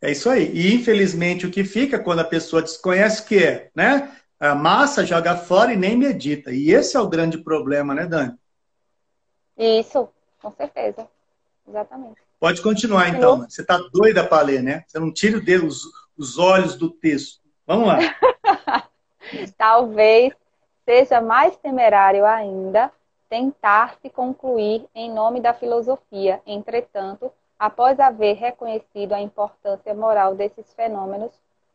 É 0.00 0.10
isso 0.10 0.28
aí. 0.28 0.50
E 0.52 0.74
infelizmente 0.74 1.46
o 1.46 1.50
que 1.50 1.64
fica 1.64 1.98
quando 1.98 2.20
a 2.20 2.24
pessoa 2.24 2.62
desconhece 2.62 3.22
o 3.22 3.24
que 3.26 3.42
é, 3.42 3.70
né? 3.74 4.16
A 4.38 4.54
massa 4.54 5.06
joga 5.06 5.36
fora 5.36 5.72
e 5.72 5.76
nem 5.76 5.96
medita. 5.96 6.50
E 6.50 6.72
esse 6.72 6.96
é 6.96 7.00
o 7.00 7.08
grande 7.08 7.38
problema, 7.38 7.94
né, 7.94 8.06
Dani? 8.06 8.36
Isso, 9.56 10.08
com 10.40 10.50
certeza. 10.50 11.06
Exatamente. 11.68 12.20
Pode 12.40 12.60
continuar, 12.60 13.08
então. 13.08 13.48
Você 13.48 13.62
está 13.62 13.78
doida 13.92 14.26
para 14.26 14.42
ler, 14.42 14.62
né? 14.62 14.82
Você 14.88 14.98
não 14.98 15.12
tira 15.12 15.38
os, 15.64 15.82
os 16.18 16.38
olhos 16.38 16.74
do 16.74 16.90
texto. 16.90 17.40
Vamos 17.64 17.86
lá. 17.86 17.98
Talvez 19.56 20.34
seja 20.84 21.20
mais 21.20 21.56
temerário 21.56 22.24
ainda 22.24 22.92
tentar 23.28 23.96
se 24.00 24.10
concluir 24.10 24.86
em 24.94 25.10
nome 25.10 25.40
da 25.40 25.54
filosofia. 25.54 26.42
Entretanto, 26.46 27.32
após 27.58 27.98
haver 27.98 28.34
reconhecido 28.34 29.12
a 29.12 29.20
importância 29.20 29.94
moral 29.94 30.34
desses 30.34 30.72
fenômenos, 30.74 31.32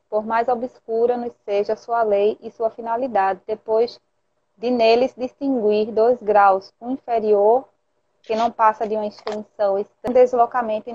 por 0.10 0.26
mais 0.26 0.48
obscura 0.48 1.18
nos 1.18 1.34
seja 1.46 1.76
sua 1.76 2.04
lei 2.04 2.38
e 2.42 2.52
sua 2.52 2.70
finalidade, 2.70 3.42
depois 3.46 4.00
de 4.58 4.70
neles 4.70 5.14
distinguir 5.16 5.92
dois 5.92 6.22
graus, 6.22 6.74
um 6.82 6.92
inferior 6.92 7.68
que 8.24 8.36
não 8.36 8.52
passa 8.52 8.88
de 8.88 8.96
uma 8.96 9.06
extensão 9.06 9.80
e 9.80 9.86
um 10.08 10.12
deslocamento 10.12 10.90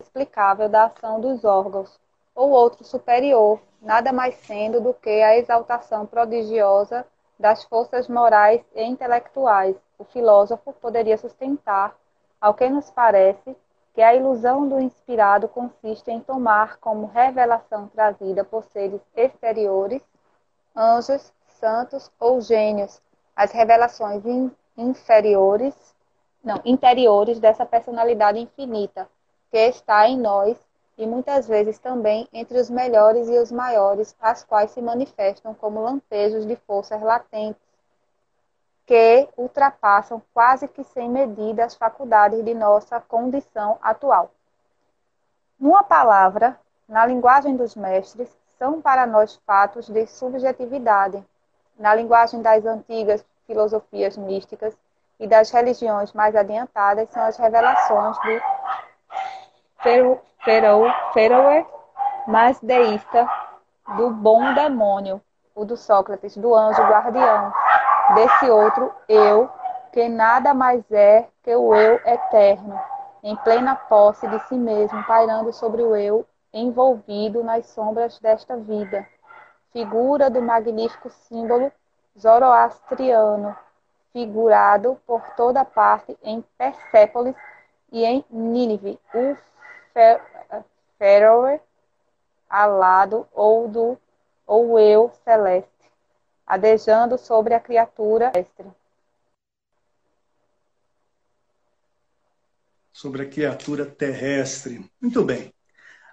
inexplicável 0.00 0.68
da 0.68 0.84
ação 0.84 1.20
dos 1.20 1.44
órgãos, 1.44 2.00
ou 2.34 2.50
outro 2.50 2.84
superior, 2.84 3.60
nada 3.80 4.12
mais 4.12 4.34
sendo 4.36 4.80
do 4.80 4.94
que 4.94 5.10
a 5.22 5.36
exaltação 5.36 6.06
prodigiosa 6.06 7.06
das 7.38 7.64
forças 7.64 8.08
morais 8.08 8.62
e 8.74 8.82
intelectuais. 8.82 9.76
O 9.98 10.04
filósofo 10.04 10.72
poderia 10.74 11.16
sustentar, 11.18 11.96
ao 12.40 12.54
que 12.54 12.68
nos 12.68 12.90
parece, 12.90 13.56
que 13.94 14.00
a 14.00 14.14
ilusão 14.14 14.66
do 14.66 14.80
inspirado 14.80 15.48
consiste 15.48 16.10
em 16.10 16.20
tomar 16.20 16.78
como 16.78 17.06
revelação 17.06 17.88
trazida 17.88 18.42
por 18.44 18.64
seres 18.64 19.00
exteriores, 19.14 20.02
anjos, 20.74 21.32
santos 21.46 22.10
ou 22.18 22.40
gênios, 22.40 23.00
as 23.36 23.52
revelações 23.52 24.22
inferiores 24.76 25.74
não, 26.42 26.60
interiores 26.64 27.38
dessa 27.38 27.64
personalidade 27.64 28.38
infinita 28.38 29.08
que 29.50 29.58
está 29.58 30.08
em 30.08 30.18
nós 30.18 30.58
e 31.02 31.06
muitas 31.06 31.48
vezes 31.48 31.80
também 31.80 32.28
entre 32.32 32.56
os 32.58 32.70
melhores 32.70 33.28
e 33.28 33.36
os 33.36 33.50
maiores, 33.50 34.14
as 34.20 34.44
quais 34.44 34.70
se 34.70 34.80
manifestam 34.80 35.52
como 35.52 35.82
lampejos 35.82 36.46
de 36.46 36.54
forças 36.54 37.02
latentes 37.02 37.60
que 38.86 39.28
ultrapassam 39.36 40.22
quase 40.32 40.68
que 40.68 40.84
sem 40.84 41.08
medida 41.08 41.64
as 41.64 41.74
faculdades 41.74 42.44
de 42.44 42.54
nossa 42.54 43.00
condição 43.00 43.78
atual. 43.82 44.30
Numa 45.58 45.82
palavra, 45.82 46.56
na 46.88 47.04
linguagem 47.04 47.56
dos 47.56 47.74
mestres, 47.74 48.30
são 48.56 48.80
para 48.80 49.04
nós 49.04 49.40
fatos 49.44 49.88
de 49.88 50.06
subjetividade. 50.06 51.24
Na 51.76 51.96
linguagem 51.96 52.40
das 52.40 52.64
antigas 52.64 53.24
filosofias 53.46 54.16
místicas, 54.16 54.76
e 55.22 55.26
das 55.28 55.50
religiões 55.52 56.12
mais 56.12 56.34
adiantadas 56.34 57.08
são 57.10 57.22
as 57.22 57.36
revelações 57.36 58.16
do 58.18 58.42
Feroe 59.82 61.66
mais 62.26 62.60
deísta, 62.60 63.28
do 63.96 64.10
bom 64.10 64.54
demônio, 64.54 65.20
o 65.54 65.64
do 65.64 65.76
Sócrates, 65.76 66.36
do 66.36 66.54
anjo 66.54 66.82
guardião, 66.82 67.52
desse 68.14 68.48
outro 68.48 68.94
eu, 69.08 69.50
que 69.92 70.08
nada 70.08 70.54
mais 70.54 70.84
é 70.90 71.26
que 71.42 71.54
o 71.54 71.74
eu 71.74 72.00
eterno, 72.06 72.80
em 73.22 73.34
plena 73.36 73.74
posse 73.74 74.26
de 74.28 74.38
si 74.46 74.54
mesmo, 74.54 75.02
pairando 75.04 75.52
sobre 75.52 75.82
o 75.82 75.96
eu, 75.96 76.24
envolvido 76.52 77.42
nas 77.42 77.66
sombras 77.66 78.18
desta 78.20 78.56
vida. 78.56 79.06
Figura 79.72 80.30
do 80.30 80.40
magnífico 80.40 81.10
símbolo 81.10 81.72
zoroastriano, 82.18 83.56
figurado 84.12 84.96
por 85.06 85.22
toda 85.36 85.64
parte 85.64 86.16
em 86.22 86.44
Persépolis 86.56 87.34
e 87.90 88.04
em 88.04 88.24
Nínive, 88.30 89.00
o 89.14 89.36
Feroe 90.98 91.60
alado 92.48 93.26
ou 93.32 93.66
do 93.66 93.98
ou 94.46 94.78
eu 94.78 95.10
celeste, 95.24 95.70
adejando 96.46 97.16
sobre 97.16 97.54
a 97.54 97.60
criatura 97.60 98.30
terrestre. 98.30 98.66
Sobre 102.92 103.22
a 103.22 103.26
criatura 103.26 103.86
terrestre. 103.86 104.90
Muito 105.00 105.24
bem. 105.24 105.52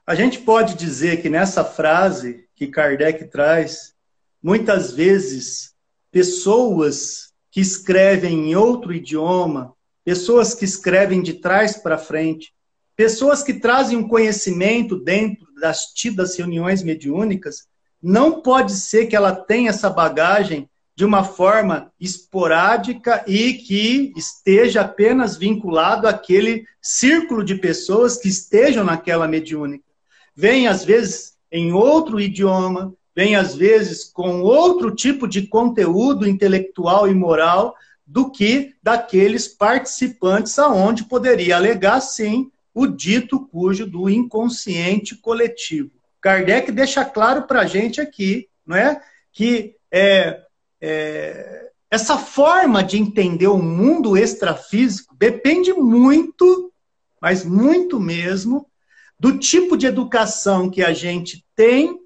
A 0.07 0.15
gente 0.15 0.39
pode 0.39 0.75
dizer 0.75 1.21
que 1.21 1.29
nessa 1.29 1.63
frase 1.65 2.47
que 2.55 2.67
Kardec 2.67 3.25
traz, 3.25 3.93
muitas 4.41 4.93
vezes 4.93 5.75
pessoas 6.09 7.33
que 7.51 7.59
escrevem 7.59 8.51
em 8.51 8.55
outro 8.55 8.93
idioma, 8.93 9.75
pessoas 10.03 10.53
que 10.53 10.65
escrevem 10.65 11.21
de 11.21 11.33
trás 11.35 11.77
para 11.77 11.97
frente, 11.97 12.53
pessoas 12.99 13.41
que 13.41 13.53
trazem 13.53 13.97
um 13.97 14.05
conhecimento 14.05 14.97
dentro 14.97 15.47
das 15.53 15.85
tidas 15.93 16.37
reuniões 16.37 16.83
mediúnicas, 16.83 17.65
não 18.03 18.41
pode 18.41 18.73
ser 18.73 19.05
que 19.05 19.15
ela 19.15 19.33
tenha 19.33 19.69
essa 19.69 19.89
bagagem 19.89 20.69
de 20.97 21.05
uma 21.05 21.23
forma 21.23 21.93
esporádica 21.97 23.23
e 23.25 23.53
que 23.53 24.11
esteja 24.17 24.81
apenas 24.81 25.37
vinculado 25.37 26.09
àquele 26.09 26.65
círculo 26.81 27.41
de 27.41 27.55
pessoas 27.55 28.17
que 28.17 28.27
estejam 28.27 28.83
naquela 28.83 29.29
mediúnica. 29.29 29.85
Vem, 30.35 30.67
às 30.67 30.83
vezes, 30.83 31.37
em 31.49 31.71
outro 31.71 32.19
idioma, 32.19 32.93
vem, 33.15 33.33
às 33.33 33.55
vezes, 33.55 34.03
com 34.03 34.41
outro 34.41 34.93
tipo 34.93 35.25
de 35.25 35.47
conteúdo 35.47 36.27
intelectual 36.27 37.07
e 37.07 37.15
moral 37.15 37.73
do 38.05 38.29
que 38.29 38.73
daqueles 38.83 39.47
participantes 39.47 40.59
aonde 40.59 41.05
poderia 41.05 41.55
alegar, 41.55 42.01
sim, 42.01 42.51
o 42.73 42.87
dito 42.87 43.45
cujo 43.47 43.85
do 43.85 44.09
inconsciente 44.09 45.15
coletivo. 45.15 45.91
Kardec 46.21 46.71
deixa 46.71 47.05
claro 47.05 47.43
para 47.43 47.61
a 47.61 47.65
gente 47.65 48.01
aqui, 48.01 48.47
não 48.65 48.75
é, 48.75 49.01
que 49.31 49.75
é, 49.91 50.41
é, 50.81 51.71
essa 51.89 52.17
forma 52.17 52.83
de 52.83 52.97
entender 52.97 53.47
o 53.47 53.57
mundo 53.57 54.17
extrafísico 54.17 55.15
depende 55.17 55.73
muito, 55.73 56.71
mas 57.21 57.43
muito 57.43 57.99
mesmo, 57.99 58.67
do 59.19 59.37
tipo 59.37 59.75
de 59.75 59.85
educação 59.85 60.69
que 60.69 60.83
a 60.83 60.93
gente 60.93 61.45
tem 61.55 61.99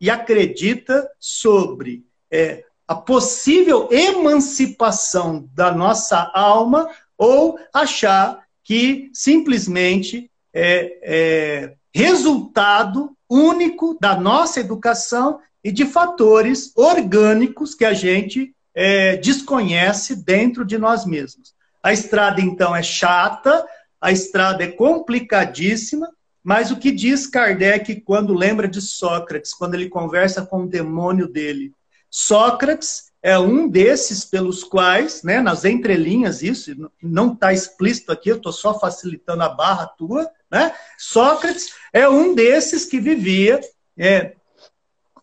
e 0.00 0.08
acredita 0.08 1.08
sobre 1.18 2.06
é, 2.30 2.64
a 2.86 2.94
possível 2.94 3.88
emancipação 3.90 5.48
da 5.52 5.72
nossa 5.72 6.30
alma 6.34 6.88
ou 7.18 7.58
achar 7.72 8.45
que 8.66 9.10
simplesmente 9.12 10.28
é, 10.52 10.98
é 11.02 11.74
resultado 11.94 13.16
único 13.30 13.96
da 14.00 14.18
nossa 14.18 14.58
educação 14.58 15.38
e 15.62 15.70
de 15.70 15.86
fatores 15.86 16.72
orgânicos 16.74 17.76
que 17.76 17.84
a 17.84 17.94
gente 17.94 18.52
é, 18.74 19.16
desconhece 19.18 20.16
dentro 20.16 20.64
de 20.64 20.78
nós 20.78 21.06
mesmos. 21.06 21.54
A 21.80 21.92
estrada, 21.92 22.40
então, 22.40 22.74
é 22.74 22.82
chata, 22.82 23.64
a 24.00 24.10
estrada 24.10 24.64
é 24.64 24.68
complicadíssima, 24.68 26.10
mas 26.42 26.72
o 26.72 26.76
que 26.76 26.90
diz 26.90 27.24
Kardec 27.24 28.00
quando 28.00 28.34
lembra 28.34 28.66
de 28.66 28.80
Sócrates, 28.80 29.54
quando 29.54 29.74
ele 29.74 29.88
conversa 29.88 30.44
com 30.44 30.64
o 30.64 30.68
demônio 30.68 31.28
dele? 31.28 31.72
Sócrates 32.10 33.05
é 33.26 33.36
um 33.36 33.66
desses 33.66 34.24
pelos 34.24 34.62
quais, 34.62 35.24
né, 35.24 35.40
nas 35.40 35.64
entrelinhas, 35.64 36.42
isso 36.42 36.70
não 37.02 37.32
está 37.32 37.52
explícito 37.52 38.12
aqui, 38.12 38.28
eu 38.28 38.36
estou 38.36 38.52
só 38.52 38.78
facilitando 38.78 39.42
a 39.42 39.48
barra 39.48 39.84
tua, 39.84 40.30
né? 40.48 40.72
Sócrates 40.96 41.70
é 41.92 42.08
um 42.08 42.36
desses 42.36 42.84
que 42.84 43.00
vivia 43.00 43.60
é, 43.98 44.36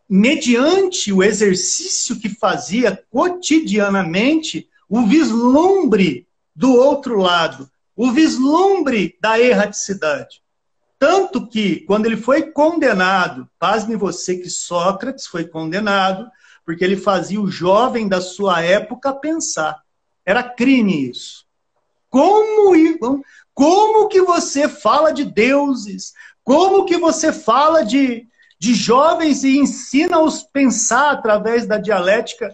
mediante 0.09 1.13
o 1.13 1.23
exercício 1.23 2.19
que 2.19 2.27
fazia 2.27 3.01
cotidianamente, 3.09 4.67
o 4.89 5.05
vislumbre 5.05 6.27
do 6.53 6.73
outro 6.73 7.17
lado, 7.17 7.71
o 7.95 8.11
vislumbre 8.11 9.17
da 9.21 9.39
erraticidade. 9.39 10.43
Tanto 10.99 11.47
que, 11.47 11.79
quando 11.85 12.05
ele 12.05 12.17
foi 12.17 12.51
condenado, 12.51 13.49
pasme 13.57 13.95
você 13.95 14.35
que 14.35 14.49
Sócrates 14.49 15.25
foi 15.25 15.45
condenado, 15.47 16.29
porque 16.65 16.83
ele 16.83 16.97
fazia 16.97 17.41
o 17.41 17.51
jovem 17.51 18.07
da 18.07 18.21
sua 18.21 18.61
época 18.61 19.13
pensar. 19.13 19.81
Era 20.25 20.43
crime 20.43 21.09
isso. 21.09 21.45
Como, 22.09 22.73
como 23.53 24.07
que 24.07 24.21
você 24.21 24.69
fala 24.69 25.11
de 25.11 25.25
deuses? 25.25 26.13
Como 26.43 26.85
que 26.85 26.97
você 26.97 27.33
fala 27.33 27.83
de, 27.83 28.27
de 28.59 28.73
jovens 28.73 29.43
e 29.43 29.57
ensina-os 29.57 30.43
pensar 30.43 31.11
através 31.11 31.65
da 31.65 31.77
dialética. 31.77 32.49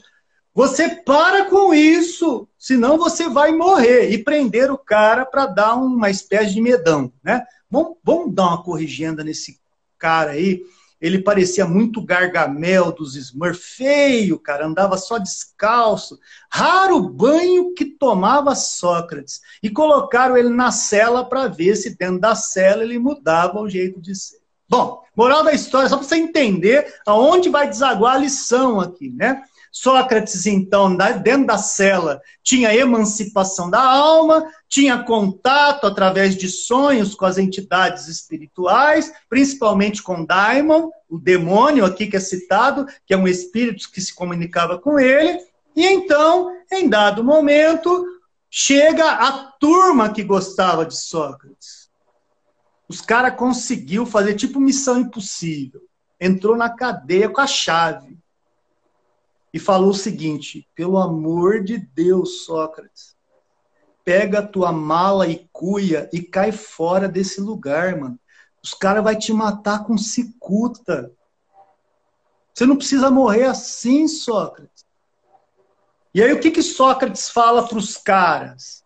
Você 0.54 0.90
para 0.90 1.46
com 1.46 1.74
isso, 1.74 2.48
senão 2.58 2.98
você 2.98 3.30
vai 3.30 3.52
morrer 3.52 4.10
e 4.12 4.24
prender 4.24 4.72
o 4.72 4.78
cara 4.78 5.26
para 5.26 5.46
dar 5.46 5.76
uma 5.76 6.10
espécie 6.10 6.56
de 6.56 6.62
medão, 6.62 7.12
né? 7.24 7.46
Vamos, 7.70 7.98
vamos 8.04 8.34
dar 8.34 8.48
uma 8.48 8.64
corrigenda 8.64 9.24
nesse 9.24 9.60
cara 9.98 10.32
aí. 10.32 10.64
Ele 11.02 11.20
parecia 11.20 11.66
muito 11.66 12.04
gargamel 12.04 12.92
dos 12.92 13.16
Smurf, 13.16 13.60
feio, 13.60 14.38
cara, 14.38 14.66
andava 14.66 14.98
só 14.98 15.18
descalço. 15.18 16.20
Raro 16.50 17.00
banho 17.00 17.74
que 17.74 17.86
tomava 17.86 18.54
Sócrates. 18.56 19.42
E 19.64 19.70
colocaram 19.70 20.36
ele 20.36 20.50
na 20.50 20.72
cela 20.72 21.24
para 21.24 21.48
ver 21.48 21.76
se 21.76 21.98
dentro 21.98 22.20
da 22.20 22.36
cela 22.36 22.84
ele 22.84 23.00
mudava 23.00 23.60
o 23.62 23.70
jeito 23.70 24.02
de 24.02 24.14
ser. 24.14 24.40
Bom, 24.70 25.02
moral 25.16 25.44
da 25.44 25.52
história, 25.52 25.90
só 25.90 25.98
para 25.98 26.06
você 26.06 26.18
entender 26.18 26.94
aonde 27.06 27.50
vai 27.50 27.68
desaguar 27.68 28.16
a 28.16 28.20
lição 28.20 28.80
aqui, 28.80 29.10
né? 29.10 29.44
Sócrates, 29.72 30.46
então, 30.46 30.96
dentro 31.22 31.48
da 31.48 31.58
cela, 31.58 32.22
tinha 32.44 32.76
emancipação 32.76 33.70
da 33.70 33.82
alma, 33.82 34.46
tinha 34.68 35.04
contato 35.04 35.86
através 35.86 36.36
de 36.36 36.50
sonhos 36.50 37.16
com 37.16 37.26
as 37.26 37.38
entidades 37.38 38.08
espirituais, 38.08 39.12
principalmente 39.30 40.04
com 40.04 40.26
Daimon, 40.26 40.90
o 41.10 41.18
demônio 41.18 41.86
aqui 41.86 42.08
que 42.08 42.18
é 42.18 42.20
citado, 42.20 42.86
que 43.06 43.14
é 43.14 43.18
um 43.18 43.28
espírito 43.28 43.92
que 43.92 44.02
se 44.02 44.14
comunicava 44.14 44.78
com 44.78 45.00
ele. 45.00 45.40
E 45.76 45.86
então, 45.86 46.52
em 46.72 46.88
dado 46.88 47.24
momento, 47.24 48.06
chega 48.50 49.10
a 49.10 49.32
turma 49.60 50.12
que 50.12 50.24
gostava 50.24 50.86
de 50.86 50.98
Sócrates. 50.98 51.90
Os 52.88 53.02
caras 53.02 53.36
conseguiu 53.36 54.06
fazer 54.06 54.34
tipo 54.34 54.60
missão 54.60 55.00
impossível. 55.00 55.82
Entrou 56.20 56.58
na 56.58 56.70
cadeia 56.70 57.30
com 57.30 57.40
a 57.40 57.48
chave. 57.48 58.19
E 59.54 59.60
falou 59.60 59.90
o 59.90 59.94
seguinte: 59.94 60.68
pelo 60.76 60.98
amor 60.98 61.64
de 61.64 61.78
Deus, 61.78 62.46
Sócrates, 62.46 63.16
pega 64.04 64.40
a 64.40 64.48
tua 64.48 64.72
mala 64.72 65.28
e 65.28 65.48
cuia 65.52 66.10
e 66.14 66.22
cai 66.22 66.52
fora 66.52 67.08
desse 67.08 67.42
lugar, 67.42 67.98
mano. 67.98 68.20
Os 68.64 68.74
caras 68.74 69.04
vão 69.04 69.18
te 69.18 69.32
matar 69.34 69.86
com 69.86 69.98
cicuta. 69.98 71.12
Você 72.54 72.66
não 72.66 72.76
precisa 72.76 73.10
morrer 73.10 73.46
assim, 73.46 74.08
Sócrates. 74.08 74.86
E 76.14 76.22
aí 76.22 76.34
o 76.34 76.40
que, 76.40 76.52
que 76.52 76.62
Sócrates 76.62 77.30
fala 77.30 77.68
para 77.68 77.78
os 77.78 77.96
caras? 77.96 78.84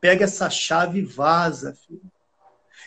Pega 0.00 0.24
essa 0.24 0.50
chave 0.50 0.98
e 0.98 1.04
vaza, 1.04 1.74
filho 1.86 2.10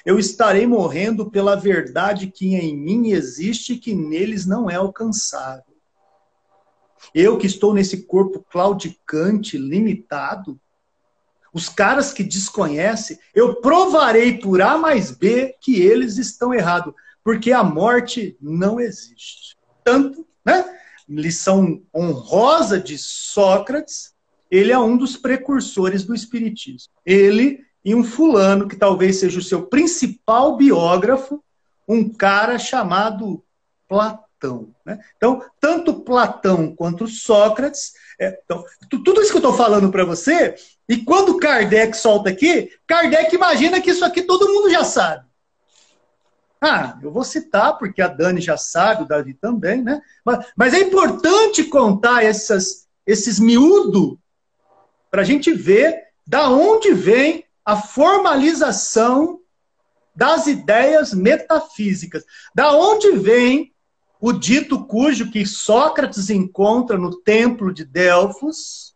eu 0.08 0.18
estarei 0.18 0.66
morrendo 0.66 1.30
pela 1.30 1.54
verdade 1.54 2.28
que 2.28 2.56
em 2.56 2.78
mim 2.78 3.10
existe 3.10 3.74
e 3.74 3.78
que 3.78 3.94
neles 3.94 4.46
não 4.46 4.70
é 4.70 4.76
alcançável. 4.76 5.67
Eu 7.14 7.38
que 7.38 7.48
estou 7.48 7.74
nesse 7.74 8.04
corpo 8.04 8.46
claudicante, 8.50 9.58
limitado, 9.58 10.60
os 11.54 11.70
caras 11.70 12.14
que 12.14 12.24
desconhecem, 12.24 13.18
eu 13.34 13.56
provarei 13.56 14.38
por 14.38 14.62
A 14.62 14.78
mais 14.78 15.12
B 15.12 15.56
que 15.60 15.82
eles 15.82 16.18
estão 16.18 16.54
errados, 16.54 16.94
porque 17.24 17.52
a 17.52 17.64
morte 17.64 18.38
não 18.40 18.80
existe. 18.80 19.58
Tanto, 19.84 20.28
né? 20.46 20.78
Lição 21.10 21.82
honrosa 21.96 22.80
de 22.80 22.98
Sócrates, 22.98 24.14
ele 24.52 24.72
é 24.72 24.80
um 24.80 24.98
dos 24.98 25.18
precursores 25.18 26.04
do 26.04 26.14
Espiritismo. 26.14 26.92
Ele 27.06 27.66
e 27.84 27.96
um 27.96 28.04
fulano, 28.04 28.68
que 28.68 28.76
talvez 28.76 29.16
seja 29.16 29.40
o 29.40 29.44
seu 29.44 29.66
principal 29.66 30.58
biógrafo, 30.58 31.42
um 31.88 32.10
cara 32.10 32.60
chamado 32.60 33.42
Platão. 33.88 34.27
Né? 34.86 35.00
Então, 35.16 35.44
tanto 35.60 36.02
Platão 36.02 36.76
quanto 36.76 37.08
Sócrates. 37.08 37.94
É, 38.20 38.40
então, 38.44 38.64
tudo 38.90 39.22
isso 39.22 39.32
que 39.32 39.38
eu 39.38 39.50
estou 39.50 39.54
falando 39.54 39.92
para 39.92 40.06
você, 40.06 40.56
e 40.88 40.98
quando 40.98 41.38
Kardec 41.38 41.96
solta 41.98 42.30
aqui, 42.30 42.72
Kardec 42.86 43.34
imagina 43.36 43.82
que 43.82 43.92
isso 43.92 44.06
aqui 44.06 44.22
todo 44.22 44.54
mundo 44.54 44.70
já 44.70 44.84
sabe. 44.84 45.26
Ah, 46.60 46.98
eu 47.04 47.12
vou 47.12 47.24
citar, 47.24 47.78
porque 47.78 48.02
a 48.02 48.08
Dani 48.08 48.42
já 48.42 48.58
sabe, 48.58 49.04
o 49.04 49.08
Davi 49.08 49.34
também, 49.36 49.84
né? 49.84 50.02
Mas, 50.26 50.46
mas 50.56 50.74
é 50.74 50.80
importante 50.80 51.64
contar 51.66 52.24
essas, 52.24 52.88
esses 53.06 53.40
miúdos 53.40 54.18
para 55.12 55.22
a 55.22 55.26
gente 55.26 55.54
ver 55.54 56.08
da 56.26 56.50
onde 56.50 56.94
vem 56.94 57.46
a 57.64 57.76
formalização 57.76 59.40
das 60.16 60.48
ideias 60.48 61.14
metafísicas. 61.14 62.24
Da 62.56 62.72
onde 62.72 63.12
vem 63.12 63.72
o 64.20 64.34
dito 64.34 64.86
cujo 64.86 65.32
que 65.32 65.46
Sócrates 65.46 66.30
encontra 66.30 66.98
no 66.98 67.16
templo 67.16 67.74
de 67.74 67.86
Delfos? 67.86 68.96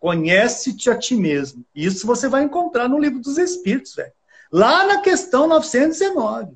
Conhece-te 0.00 0.90
a 0.90 0.96
ti 0.96 1.16
mesmo. 1.16 1.64
Isso 1.74 2.06
você 2.06 2.28
vai 2.28 2.44
encontrar 2.44 2.88
no 2.88 2.98
livro 2.98 3.20
dos 3.20 3.36
Espíritos, 3.36 3.94
velho. 3.94 4.12
Lá 4.52 4.86
na 4.86 5.00
questão 5.00 5.48
919. 5.48 6.52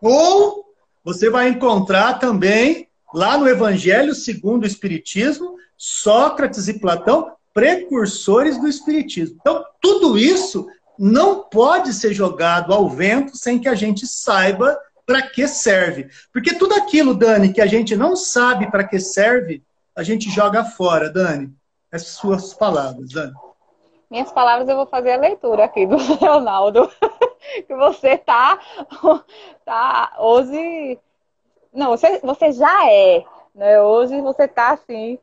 Ou 0.00 0.64
você 1.04 1.28
vai 1.28 1.48
encontrar 1.48 2.18
também 2.18 2.88
lá 3.12 3.36
no 3.36 3.48
Evangelho 3.48 4.14
segundo 4.14 4.62
o 4.62 4.66
Espiritismo, 4.66 5.56
Sócrates 5.76 6.68
e 6.68 6.78
Platão 6.78 7.32
precursores 7.52 8.58
do 8.58 8.68
Espiritismo. 8.68 9.36
Então, 9.40 9.64
tudo 9.80 10.16
isso 10.16 10.66
não 10.98 11.40
pode 11.40 11.92
ser 11.92 12.12
jogado 12.12 12.72
ao 12.72 12.88
vento 12.88 13.36
sem 13.36 13.58
que 13.58 13.68
a 13.68 13.74
gente 13.74 14.06
saiba 14.06 14.78
para 15.10 15.22
que 15.22 15.48
serve. 15.48 16.08
Porque 16.32 16.54
tudo 16.54 16.72
aquilo, 16.76 17.14
Dani, 17.14 17.52
que 17.52 17.60
a 17.60 17.66
gente 17.66 17.96
não 17.96 18.14
sabe 18.14 18.70
para 18.70 18.84
que 18.84 19.00
serve, 19.00 19.60
a 19.96 20.04
gente 20.04 20.30
joga 20.30 20.64
fora, 20.64 21.10
Dani. 21.10 21.52
Essas 21.90 22.10
suas 22.10 22.54
palavras, 22.54 23.10
Dani. 23.10 23.32
Minhas 24.08 24.30
palavras 24.30 24.68
eu 24.68 24.76
vou 24.76 24.86
fazer 24.86 25.10
a 25.10 25.16
leitura 25.16 25.64
aqui 25.64 25.84
do 25.84 25.96
Leonardo. 26.22 26.88
que 27.66 27.74
você 27.74 28.18
tá, 28.18 28.60
tá 29.64 30.12
hoje. 30.20 30.96
Não, 31.74 31.88
você, 31.88 32.20
você 32.20 32.52
já 32.52 32.88
é. 32.88 33.24
Né? 33.52 33.82
Hoje 33.82 34.20
você 34.20 34.46
tá 34.46 34.74
assim. 34.74 35.18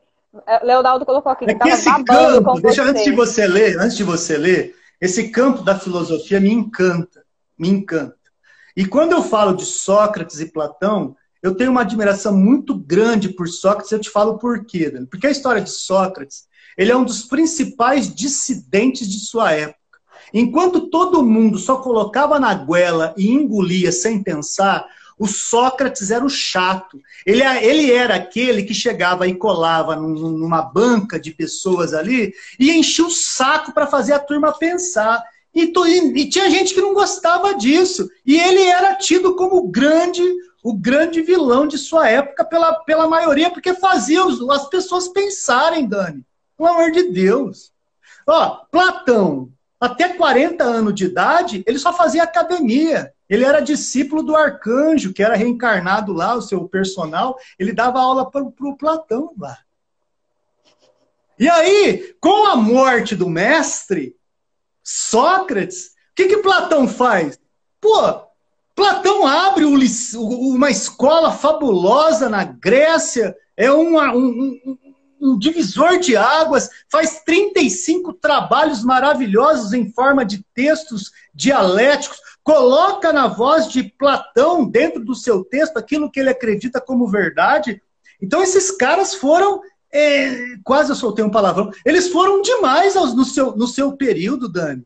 É, 0.45 0.65
Leonardo 0.65 1.05
colocou 1.05 1.31
aqui 1.31 1.45
é 1.49 1.55
que 1.55 1.69
esse 1.69 2.03
campo, 2.03 2.59
deixa 2.59 2.84
você. 2.84 2.89
antes 2.89 3.03
de 3.05 3.11
você 3.11 3.47
ler, 3.47 3.80
antes 3.80 3.95
de 3.95 4.03
você 4.03 4.38
ler, 4.38 4.76
esse 4.99 5.30
campo 5.30 5.61
da 5.64 5.80
filosofia 5.80 6.41
me 6.41 6.51
encanta, 6.51 7.23
me 7.57 7.69
encanta. 7.69 8.16
E 8.78 8.86
quando 8.86 9.14
eu 9.14 9.24
falo 9.24 9.54
de 9.54 9.66
Sócrates 9.66 10.40
e 10.40 10.52
Platão, 10.52 11.16
eu 11.41 11.56
tenho 11.56 11.72
uma 11.72 11.82
admiração 11.82 12.38
muito 12.38 12.76
grande 12.76 13.30
por 13.30 13.48
Sócrates, 13.48 13.91
eu 13.91 13.98
te 13.98 14.08
falo 14.08 14.38
por 14.38 14.68
quê, 14.68 14.91
Dani? 14.91 15.08
Porque 15.08 15.26
a 15.26 15.32
história 15.32 15.64
de 15.64 15.72
Sócrates, 15.72 16.44
ele 16.78 16.91
é 16.91 16.95
um 16.95 17.04
dos 17.04 17.24
principais 17.24 18.14
dissidentes 18.14 19.10
de 19.10 19.20
sua 19.20 19.52
época. 19.52 19.80
Enquanto 20.32 20.91
todo 20.91 21.26
mundo 21.26 21.58
só 21.58 21.78
colocava 21.78 22.40
na 22.40 22.54
goela 22.54 23.16
e 23.18 23.32
engolia 23.32 23.91
sem 23.91 24.22
pensar, 24.22 24.86
o 25.18 25.26
Sócrates 25.26 26.12
era 26.12 26.24
o 26.24 26.30
chato. 26.30 27.02
Ele, 27.26 27.41
ele 27.41 27.91
era 27.91 28.14
aquele 28.14 28.62
que 28.62 28.76
chegava 28.76 29.28
e 29.28 29.34
colava 29.34 29.95
numa 29.95 30.62
banca 30.62 31.20
de 31.20 31.32
pessoas 31.32 31.95
ali 31.95 32.32
e 32.60 32.72
enchia 32.72 33.08
o 33.08 33.10
saco 33.10 33.74
para 33.74 33.88
fazer 33.88 34.14
a 34.14 34.20
turma 34.20 34.54
pensar. 34.54 35.24
E, 35.58 35.74
e, 35.76 36.22
e, 36.22 36.30
tinha 36.30 36.52
gente 36.52 36.72
que 36.76 36.82
não 36.82 36.94
gostava 36.94 37.56
disso. 37.56 38.08
E 38.24 38.40
ele 38.40 38.62
era 38.62 38.94
tido 38.94 39.36
como 39.36 39.68
grande, 39.70 40.22
o 40.64 40.72
grande 40.72 41.24
vilão 41.24 41.66
de 41.66 41.80
sua 41.80 42.08
época 42.08 42.46
pela, 42.46 42.76
pela 42.82 43.08
maioria, 43.08 43.50
porque 43.50 43.74
fazia 43.74 44.22
as 44.52 44.70
pessoas 44.70 45.08
pensarem, 45.08 45.88
Dani. 45.88 46.24
Pelo 46.56 46.70
amor 46.70 46.92
de 46.92 47.10
Deus. 47.10 47.72
Ó, 48.28 48.66
Platão, 48.72 49.50
até 49.80 50.10
40 50.10 50.64
anos 50.64 50.94
de 50.94 51.06
idade, 51.06 51.64
ele 51.66 51.80
só 51.80 51.92
fazia 51.92 52.22
academia. 52.22 53.12
Ele 53.28 53.44
era 53.44 53.60
discípulo 53.60 54.22
do 54.22 54.36
arcanjo, 54.36 55.12
que 55.12 55.24
era 55.24 55.36
reencarnado 55.36 56.14
lá, 56.14 56.36
o 56.36 56.42
seu 56.42 56.70
personal. 56.70 57.36
Ele 57.58 57.74
dava 57.74 58.00
aula 58.00 58.30
para 58.30 58.44
o 58.44 58.78
Platão 58.78 59.34
lá. 59.40 59.58
E 61.40 61.50
aí, 61.50 62.16
com 62.20 62.46
a 62.46 62.56
morte 62.56 63.16
do 63.16 63.28
mestre, 63.28 64.16
Sócrates, 64.89 65.88
o 65.88 65.89
que, 66.15 66.27
que 66.27 66.38
Platão 66.38 66.88
faz? 66.88 67.38
Pô, 67.81 68.22
Platão 68.73 69.27
abre 69.27 69.65
uma 69.65 70.72
escola 70.72 71.34
fabulosa 71.34 72.30
na 72.30 72.45
Grécia, 72.45 73.35
é 73.57 73.69
uma, 73.69 74.15
um, 74.15 74.77
um 75.19 75.38
divisor 75.38 75.99
de 75.99 76.15
águas, 76.15 76.69
faz 76.89 77.22
35 77.26 78.14
trabalhos 78.14 78.81
maravilhosos 78.81 79.73
em 79.73 79.91
forma 79.91 80.23
de 80.23 80.41
textos 80.53 81.11
dialéticos, 81.34 82.22
coloca 82.41 83.11
na 83.11 83.27
voz 83.27 83.68
de 83.68 83.84
Platão, 83.84 84.64
dentro 84.65 85.03
do 85.03 85.14
seu 85.14 85.43
texto, 85.43 85.76
aquilo 85.76 86.09
que 86.09 86.22
ele 86.22 86.30
acredita 86.30 86.80
como 86.80 87.09
verdade. 87.09 87.81
Então, 88.22 88.41
esses 88.41 88.72
caras 88.72 89.14
foram. 89.15 89.59
É, 89.91 90.57
quase 90.64 90.91
eu 90.91 90.95
soltei 90.95 91.23
um 91.23 91.31
palavrão. 91.31 91.72
Eles 91.85 92.09
foram 92.09 92.41
demais 92.41 92.95
no, 92.95 93.23
seu, 93.23 93.55
no 93.55 93.68
seu 93.68 93.95
período, 93.95 94.51
Dani. 94.51 94.84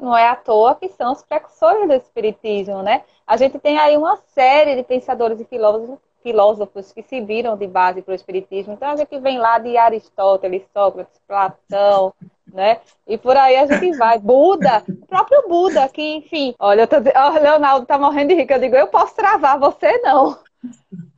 Não 0.00 0.16
é 0.16 0.28
à 0.28 0.36
toa 0.36 0.74
que 0.74 0.88
são 0.90 1.12
os 1.12 1.22
precursores 1.22 1.88
do 1.88 1.94
Espiritismo, 1.94 2.82
né? 2.82 3.02
A 3.26 3.36
gente 3.36 3.58
tem 3.58 3.78
aí 3.78 3.96
uma 3.96 4.16
série 4.34 4.76
de 4.76 4.82
pensadores 4.82 5.40
e 5.40 5.44
filósofos 5.44 5.98
filósofos 6.26 6.90
que 6.90 7.04
se 7.04 7.20
viram 7.20 7.56
de 7.56 7.68
base 7.68 8.02
para 8.02 8.10
o 8.10 8.14
Espiritismo. 8.16 8.72
Então 8.72 8.90
a 8.90 8.96
gente 8.96 9.16
vem 9.20 9.38
lá 9.38 9.60
de 9.60 9.76
Aristóteles, 9.76 10.64
Sócrates, 10.72 11.20
Platão, 11.24 12.12
né? 12.52 12.80
E 13.06 13.16
por 13.16 13.36
aí 13.36 13.56
a 13.56 13.64
gente 13.64 13.96
vai. 13.96 14.18
Buda, 14.18 14.82
o 14.88 15.06
próprio 15.06 15.46
Buda, 15.48 15.88
que, 15.88 16.02
enfim, 16.02 16.52
olha, 16.58 16.84
tô, 16.88 16.96
oh, 16.96 17.38
Leonardo 17.38 17.86
tá 17.86 17.96
morrendo 17.96 18.30
de 18.30 18.34
rico. 18.34 18.52
Eu 18.52 18.58
digo, 18.58 18.74
eu 18.74 18.88
posso 18.88 19.14
travar, 19.14 19.56
você 19.56 19.98
não. 19.98 20.36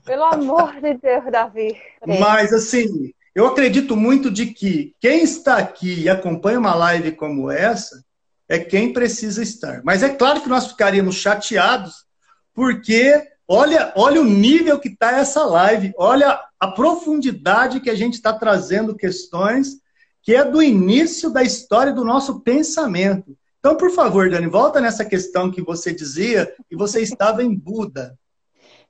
Pelo 0.09 0.25
amor 0.25 0.81
de 0.81 0.95
Deus, 0.95 1.25
Davi. 1.31 1.77
Mas 2.05 2.53
assim, 2.53 3.13
eu 3.35 3.47
acredito 3.47 3.97
muito 3.97 4.31
de 4.31 4.47
que 4.47 4.95
quem 5.01 5.23
está 5.23 5.59
aqui 5.59 6.03
e 6.03 6.09
acompanha 6.09 6.59
uma 6.59 6.75
live 6.75 7.13
como 7.13 7.51
essa 7.51 8.03
é 8.49 8.59
quem 8.59 8.93
precisa 8.93 9.43
estar. 9.43 9.83
Mas 9.85 10.03
é 10.03 10.09
claro 10.09 10.41
que 10.41 10.49
nós 10.49 10.67
ficaríamos 10.67 11.17
chateados 11.17 12.07
porque 12.55 13.23
Olha, 13.51 13.95
olha 13.97 14.21
o 14.21 14.27
nível 14.27 14.79
que 14.79 14.89
está 14.89 15.13
essa 15.13 15.43
live, 15.43 15.95
olha 15.97 16.39
a 16.61 16.69
profundidade 16.69 17.81
que 17.81 17.89
a 17.89 17.95
gente 17.95 18.13
está 18.13 18.31
trazendo 18.31 18.95
questões 18.95 19.79
que 20.23 20.35
é 20.35 20.45
do 20.45 20.63
início 20.63 21.31
da 21.31 21.43
história 21.43 21.91
do 21.91 22.05
nosso 22.05 22.41
pensamento. 22.41 23.35
Então, 23.59 23.75
por 23.75 23.91
favor, 23.91 24.29
Dani, 24.29 24.47
volta 24.47 24.83
nessa 24.83 25.03
questão 25.03 25.51
que 25.51 25.63
você 25.63 25.95
dizia 25.95 26.53
que 26.69 26.77
você 26.77 27.01
estava 27.01 27.43
em 27.43 27.55
Buda. 27.55 28.19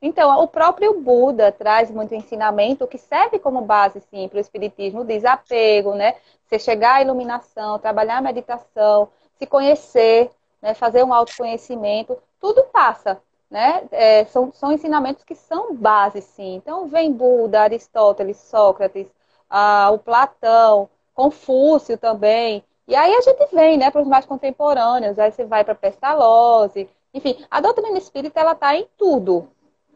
Então, 0.01 0.43
o 0.43 0.49
próprio 0.49 1.01
Buda 1.01 1.51
traz 1.51 1.91
muito 1.91 2.15
ensinamento 2.15 2.87
que 2.87 2.99
serve 2.99 3.39
como 3.39 3.63
base, 3.63 4.01
sim, 4.01 4.29
para 4.29 4.39
o 4.39 4.41
Espiritismo, 4.41 5.01
o 5.01 5.05
desapego, 5.05 5.95
né? 5.95 6.15
Você 6.47 6.59
chegar 6.59 6.97
à 6.97 7.03
iluminação, 7.03 7.79
trabalhar 7.79 8.19
a 8.19 8.23
meditação, 8.23 9.09
se 9.37 9.47
conhecer, 9.47 10.31
né? 10.63 10.75
fazer 10.75 11.05
um 11.05 11.13
autoconhecimento, 11.13 12.17
tudo 12.41 12.63
passa 12.65 13.21
né? 13.51 13.87
É, 13.91 14.25
são, 14.27 14.53
são 14.53 14.73
ensinamentos 14.73 15.25
que 15.25 15.35
são 15.35 15.75
base, 15.75 16.21
sim. 16.21 16.55
Então, 16.57 16.87
vem 16.87 17.13
Buda, 17.13 17.63
Aristóteles, 17.63 18.37
Sócrates, 18.39 19.07
ah, 19.49 19.91
o 19.93 19.99
Platão, 19.99 20.89
Confúcio 21.15 21.97
também. 21.99 22.63
E 22.87 22.95
aí 22.95 23.15
a 23.15 23.21
gente 23.21 23.47
vem 23.55 23.77
né, 23.77 23.91
para 23.91 24.03
os 24.03 24.09
mais 24.09 24.25
contemporâneos, 24.27 25.19
aí 25.19 25.31
você 25.33 25.45
vai 25.45 25.65
para 25.65 25.75
Pestalozzi. 25.75 26.89
Enfim, 27.13 27.45
a 27.51 27.61
doutrina 27.61 27.99
espírita 27.99 28.41
ela 28.41 28.53
está 28.53 28.77
em 28.77 28.87
tudo. 28.97 29.49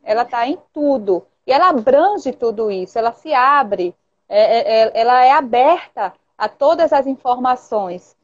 Ela 0.03 0.23
está 0.23 0.47
em 0.47 0.59
tudo. 0.73 1.27
E 1.47 1.53
ela 1.53 1.69
abrange 1.69 2.33
tudo 2.33 2.71
isso, 2.71 2.99
ela 2.99 3.13
se 3.13 3.35
abre, 3.35 3.95
é, 4.29 4.41
é, 4.41 4.83
é, 4.83 5.01
ela 5.01 5.25
é 5.25 5.33
aberta 5.33 6.13
a 6.39 6.49
todas 6.49 6.93
as 6.93 7.07
informações, 7.07 8.17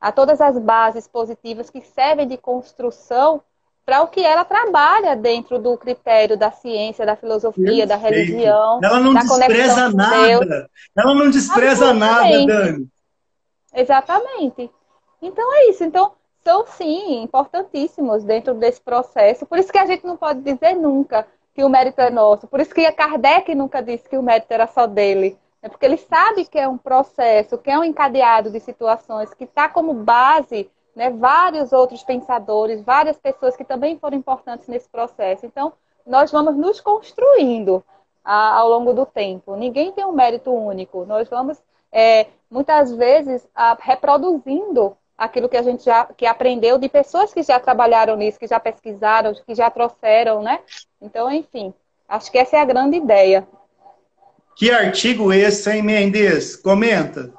a 0.00 0.12
todas 0.12 0.40
as 0.40 0.56
bases 0.58 1.06
positivas 1.08 1.68
que 1.68 1.80
servem 1.80 2.26
de 2.26 2.36
construção 2.36 3.42
para 3.84 4.02
o 4.02 4.08
que 4.08 4.20
ela 4.20 4.44
trabalha 4.44 5.16
dentro 5.16 5.58
do 5.58 5.76
critério 5.76 6.36
da 6.36 6.52
ciência, 6.52 7.04
da 7.04 7.16
filosofia, 7.16 7.64
Perfeito. 7.64 7.88
da 7.88 7.96
religião. 7.96 8.80
Ela 8.82 9.00
não 9.00 9.14
despreza 9.14 9.92
nada. 9.92 10.70
Ela 10.96 11.14
não 11.14 11.30
despreza 11.30 11.92
nada, 11.92 12.46
Dani. 12.46 12.88
Exatamente. 13.74 14.70
Então 15.20 15.54
é 15.56 15.70
isso. 15.70 15.82
Então, 15.82 16.12
são 16.42 16.66
sim 16.66 17.22
importantíssimos 17.22 18.24
dentro 18.24 18.54
desse 18.54 18.80
processo. 18.80 19.46
Por 19.46 19.58
isso 19.58 19.72
que 19.72 19.78
a 19.78 19.86
gente 19.86 20.06
não 20.06 20.16
pode 20.16 20.40
dizer 20.40 20.74
nunca 20.74 21.26
que 21.54 21.64
o 21.64 21.68
mérito 21.68 22.00
é 22.00 22.10
nosso. 22.10 22.46
Por 22.46 22.60
isso 22.60 22.74
que 22.74 22.90
Kardec 22.92 23.54
nunca 23.54 23.82
disse 23.82 24.08
que 24.08 24.16
o 24.16 24.22
mérito 24.22 24.52
era 24.52 24.66
só 24.66 24.86
dele. 24.86 25.38
É 25.62 25.68
porque 25.68 25.84
ele 25.84 25.98
sabe 25.98 26.46
que 26.46 26.58
é 26.58 26.66
um 26.66 26.78
processo, 26.78 27.58
que 27.58 27.70
é 27.70 27.78
um 27.78 27.84
encadeado 27.84 28.50
de 28.50 28.60
situações 28.60 29.34
que 29.34 29.44
está 29.44 29.68
como 29.68 29.92
base 29.92 30.70
né, 30.94 31.10
vários 31.10 31.72
outros 31.72 32.02
pensadores, 32.02 32.82
várias 32.82 33.18
pessoas 33.18 33.56
que 33.56 33.64
também 33.64 33.98
foram 33.98 34.16
importantes 34.16 34.66
nesse 34.68 34.88
processo. 34.88 35.46
Então, 35.46 35.72
nós 36.06 36.30
vamos 36.30 36.56
nos 36.56 36.80
construindo 36.80 37.84
a, 38.24 38.58
ao 38.58 38.68
longo 38.68 38.92
do 38.92 39.04
tempo. 39.04 39.54
Ninguém 39.56 39.92
tem 39.92 40.04
um 40.04 40.12
mérito 40.12 40.50
único. 40.50 41.04
Nós 41.04 41.28
vamos, 41.28 41.62
é, 41.92 42.28
muitas 42.50 42.94
vezes, 42.94 43.46
a, 43.54 43.76
reproduzindo 43.78 44.96
aquilo 45.20 45.50
que 45.50 45.56
a 45.58 45.62
gente 45.62 45.84
já 45.84 46.06
que 46.06 46.24
aprendeu 46.24 46.78
de 46.78 46.88
pessoas 46.88 47.34
que 47.34 47.42
já 47.42 47.60
trabalharam 47.60 48.16
nisso, 48.16 48.38
que 48.38 48.46
já 48.46 48.58
pesquisaram, 48.58 49.34
que 49.34 49.54
já 49.54 49.70
trouxeram, 49.70 50.42
né? 50.42 50.60
Então, 51.00 51.30
enfim, 51.30 51.74
acho 52.08 52.32
que 52.32 52.38
essa 52.38 52.56
é 52.56 52.60
a 52.60 52.64
grande 52.64 52.96
ideia. 52.96 53.46
Que 54.56 54.70
artigo 54.70 55.30
esse, 55.30 55.70
hein, 55.70 55.82
Mendes? 55.82 56.56
Comenta. 56.56 57.34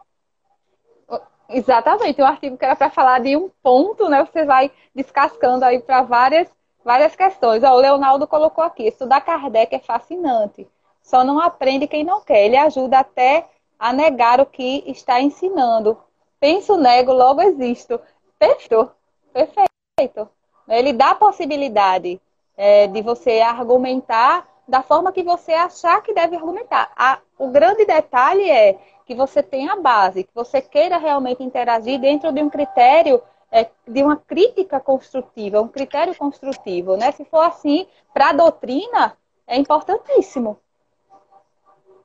Exatamente, 1.49 2.21
um 2.21 2.25
artigo 2.25 2.55
que 2.55 2.63
era 2.63 2.75
para 2.75 2.91
falar 2.91 3.19
de 3.19 3.35
um 3.35 3.49
ponto, 3.63 4.07
né? 4.07 4.23
Você 4.23 4.45
vai 4.45 4.71
descascando 4.95 5.65
aí 5.65 5.79
para 5.79 6.03
várias, 6.03 6.47
várias 6.85 7.15
questões. 7.15 7.63
Ó, 7.63 7.73
o 7.73 7.79
Leonardo 7.81 8.27
colocou 8.27 8.63
aqui: 8.63 8.83
estudar 8.83 9.21
Kardec 9.21 9.75
é 9.75 9.79
fascinante. 9.79 10.67
Só 11.01 11.23
não 11.23 11.39
aprende 11.39 11.87
quem 11.87 12.03
não 12.03 12.21
quer. 12.21 12.45
Ele 12.45 12.57
ajuda 12.57 12.99
até 12.99 13.47
a 13.77 13.91
negar 13.91 14.39
o 14.39 14.45
que 14.45 14.83
está 14.85 15.19
ensinando. 15.19 15.97
Penso, 16.41 16.75
nego, 16.75 17.13
logo 17.13 17.39
existo. 17.43 18.01
Perfeito, 18.39 18.91
perfeito. 19.31 20.27
Ele 20.67 20.91
dá 20.91 21.11
a 21.11 21.15
possibilidade 21.15 22.19
é, 22.57 22.87
de 22.87 23.01
você 23.03 23.41
argumentar 23.41 24.47
da 24.67 24.81
forma 24.81 25.11
que 25.11 25.21
você 25.21 25.53
achar 25.53 26.01
que 26.01 26.15
deve 26.15 26.35
argumentar. 26.35 26.91
A, 26.95 27.19
o 27.37 27.49
grande 27.49 27.85
detalhe 27.85 28.49
é 28.49 28.79
que 29.05 29.13
você 29.13 29.43
tenha 29.43 29.75
base, 29.75 30.23
que 30.23 30.33
você 30.33 30.59
queira 30.61 30.97
realmente 30.97 31.43
interagir 31.43 31.99
dentro 31.99 32.31
de 32.31 32.41
um 32.41 32.49
critério 32.49 33.21
é, 33.51 33.69
de 33.87 34.01
uma 34.01 34.17
crítica 34.17 34.79
construtiva, 34.79 35.61
um 35.61 35.67
critério 35.67 36.15
construtivo, 36.15 36.97
né? 36.97 37.11
Se 37.11 37.23
for 37.25 37.41
assim, 37.41 37.85
para 38.11 38.29
a 38.29 38.33
doutrina, 38.33 39.15
é 39.45 39.57
importantíssimo. 39.57 40.57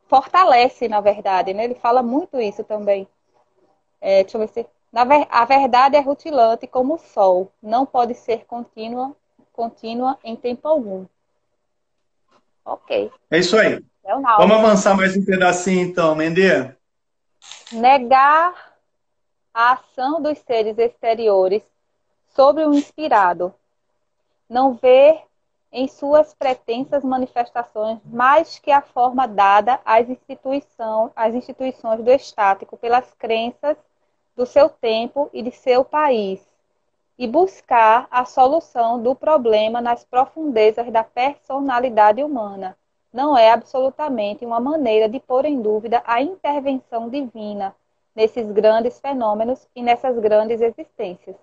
Fortalece, 0.08 0.88
na 0.88 1.00
verdade, 1.00 1.54
né? 1.54 1.64
Ele 1.64 1.74
fala 1.74 2.02
muito 2.02 2.38
isso 2.38 2.62
também. 2.62 3.08
É, 4.00 4.22
deixa 4.22 4.36
eu 4.36 4.40
ver 4.40 4.48
se. 4.48 4.66
Na, 4.92 5.02
a 5.28 5.44
verdade 5.44 5.96
é 5.96 6.00
rutilante 6.00 6.66
como 6.66 6.94
o 6.94 6.98
sol, 6.98 7.52
não 7.62 7.84
pode 7.84 8.14
ser 8.14 8.44
contínua, 8.46 9.14
contínua 9.52 10.18
em 10.24 10.34
tempo 10.34 10.66
algum. 10.66 11.06
Ok. 12.64 13.10
É 13.30 13.38
isso 13.38 13.56
aí. 13.58 13.84
É 14.04 14.12
Vamos 14.12 14.56
avançar 14.56 14.96
mais 14.96 15.16
um 15.16 15.24
pedacinho, 15.24 15.86
então, 15.86 16.14
Mendê. 16.14 16.74
Negar 17.72 18.76
a 19.52 19.72
ação 19.72 20.22
dos 20.22 20.38
seres 20.38 20.78
exteriores 20.78 21.62
sobre 22.34 22.64
o 22.64 22.74
inspirado. 22.74 23.54
Não 24.48 24.74
ver 24.74 25.22
em 25.72 25.88
suas 25.88 26.34
pretensas 26.34 27.04
manifestações 27.04 27.98
mais 28.04 28.58
que 28.58 28.70
a 28.70 28.80
forma 28.80 29.26
dada 29.26 29.80
às, 29.84 30.06
às 31.14 31.34
instituições 31.34 32.02
do 32.02 32.10
estático 32.10 32.76
pelas 32.76 33.12
crenças 33.14 33.76
do 34.36 34.46
seu 34.46 34.68
tempo 34.68 35.30
e 35.32 35.42
de 35.42 35.50
seu 35.50 35.84
país, 35.84 36.46
e 37.18 37.26
buscar 37.26 38.06
a 38.10 38.24
solução 38.24 39.02
do 39.02 39.14
problema 39.14 39.80
nas 39.80 40.04
profundezas 40.04 40.90
da 40.92 41.02
personalidade 41.02 42.22
humana. 42.22 42.76
Não 43.12 43.36
é 43.36 43.50
absolutamente 43.50 44.44
uma 44.44 44.60
maneira 44.60 45.08
de 45.08 45.18
pôr 45.18 45.46
em 45.46 45.62
dúvida 45.62 46.02
a 46.06 46.20
intervenção 46.20 47.08
divina 47.08 47.74
nesses 48.14 48.50
grandes 48.52 49.00
fenômenos 49.00 49.66
e 49.74 49.82
nessas 49.82 50.18
grandes 50.18 50.60
existências. 50.60 51.36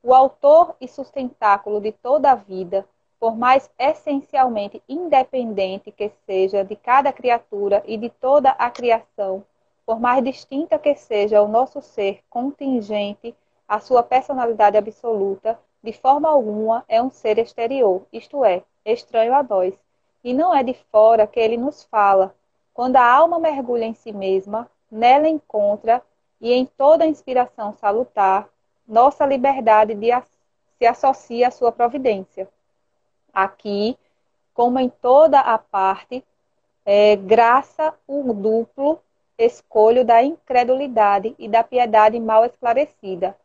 O 0.00 0.14
autor 0.14 0.76
e 0.80 0.86
sustentáculo 0.86 1.80
de 1.80 1.90
toda 1.90 2.30
a 2.30 2.36
vida, 2.36 2.86
por 3.18 3.36
mais 3.36 3.70
essencialmente 3.78 4.82
independente 4.88 5.90
que 5.90 6.10
seja 6.24 6.64
de 6.64 6.76
cada 6.76 7.12
criatura 7.12 7.82
e 7.86 7.96
de 7.96 8.10
toda 8.10 8.50
a 8.50 8.70
criação, 8.70 9.44
por 9.84 9.98
mais 9.98 10.22
distinta 10.22 10.78
que 10.78 10.94
seja 10.94 11.42
o 11.42 11.48
nosso 11.48 11.80
ser 11.80 12.20
contingente, 12.28 13.34
a 13.66 13.80
sua 13.80 14.02
personalidade 14.02 14.76
absoluta, 14.76 15.58
de 15.82 15.92
forma 15.92 16.28
alguma 16.28 16.84
é 16.88 17.02
um 17.02 17.10
ser 17.10 17.38
exterior, 17.38 18.02
isto 18.12 18.44
é, 18.44 18.62
estranho 18.84 19.34
a 19.34 19.42
nós. 19.42 19.74
E 20.22 20.34
não 20.34 20.54
é 20.54 20.62
de 20.62 20.74
fora 20.90 21.26
que 21.26 21.38
ele 21.38 21.56
nos 21.56 21.84
fala. 21.84 22.34
Quando 22.74 22.96
a 22.96 23.04
alma 23.04 23.38
mergulha 23.38 23.84
em 23.84 23.94
si 23.94 24.12
mesma, 24.12 24.70
nela 24.90 25.28
encontra, 25.28 26.02
e 26.40 26.52
em 26.52 26.64
toda 26.64 27.06
inspiração 27.06 27.72
salutar, 27.74 28.48
nossa 28.86 29.26
liberdade 29.26 29.94
de, 29.94 30.08
se 30.78 30.86
associa 30.86 31.48
à 31.48 31.50
sua 31.50 31.72
providência. 31.72 32.48
Aqui, 33.38 33.96
como 34.52 34.80
em 34.80 34.88
toda 34.88 35.38
a 35.38 35.56
parte, 35.56 36.24
é, 36.84 37.14
graça 37.14 37.94
o 38.04 38.32
duplo 38.32 38.98
escolho 39.38 40.04
da 40.04 40.20
incredulidade 40.24 41.36
e 41.38 41.46
da 41.46 41.62
piedade 41.62 42.18
mal 42.18 42.44
esclarecida. 42.44 43.36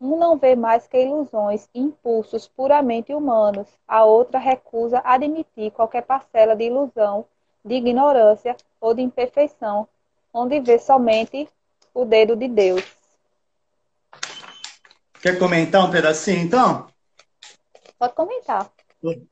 Um 0.00 0.16
não 0.16 0.38
vê 0.38 0.56
mais 0.56 0.88
que 0.88 0.96
ilusões 0.96 1.68
e 1.74 1.78
impulsos 1.78 2.48
puramente 2.48 3.12
humanos, 3.12 3.68
a 3.86 4.06
outra 4.06 4.38
recusa 4.38 5.02
admitir 5.04 5.70
qualquer 5.72 6.04
parcela 6.04 6.56
de 6.56 6.64
ilusão, 6.64 7.26
de 7.62 7.74
ignorância 7.74 8.56
ou 8.80 8.94
de 8.94 9.02
imperfeição, 9.02 9.86
onde 10.32 10.58
vê 10.58 10.78
somente 10.78 11.46
o 11.92 12.06
dedo 12.06 12.34
de 12.34 12.48
Deus. 12.48 12.82
Quer 15.20 15.38
comentar 15.38 15.84
um 15.84 15.90
pedacinho, 15.90 16.40
então? 16.40 16.86
Pode 17.98 18.14
comentar. 18.14 18.70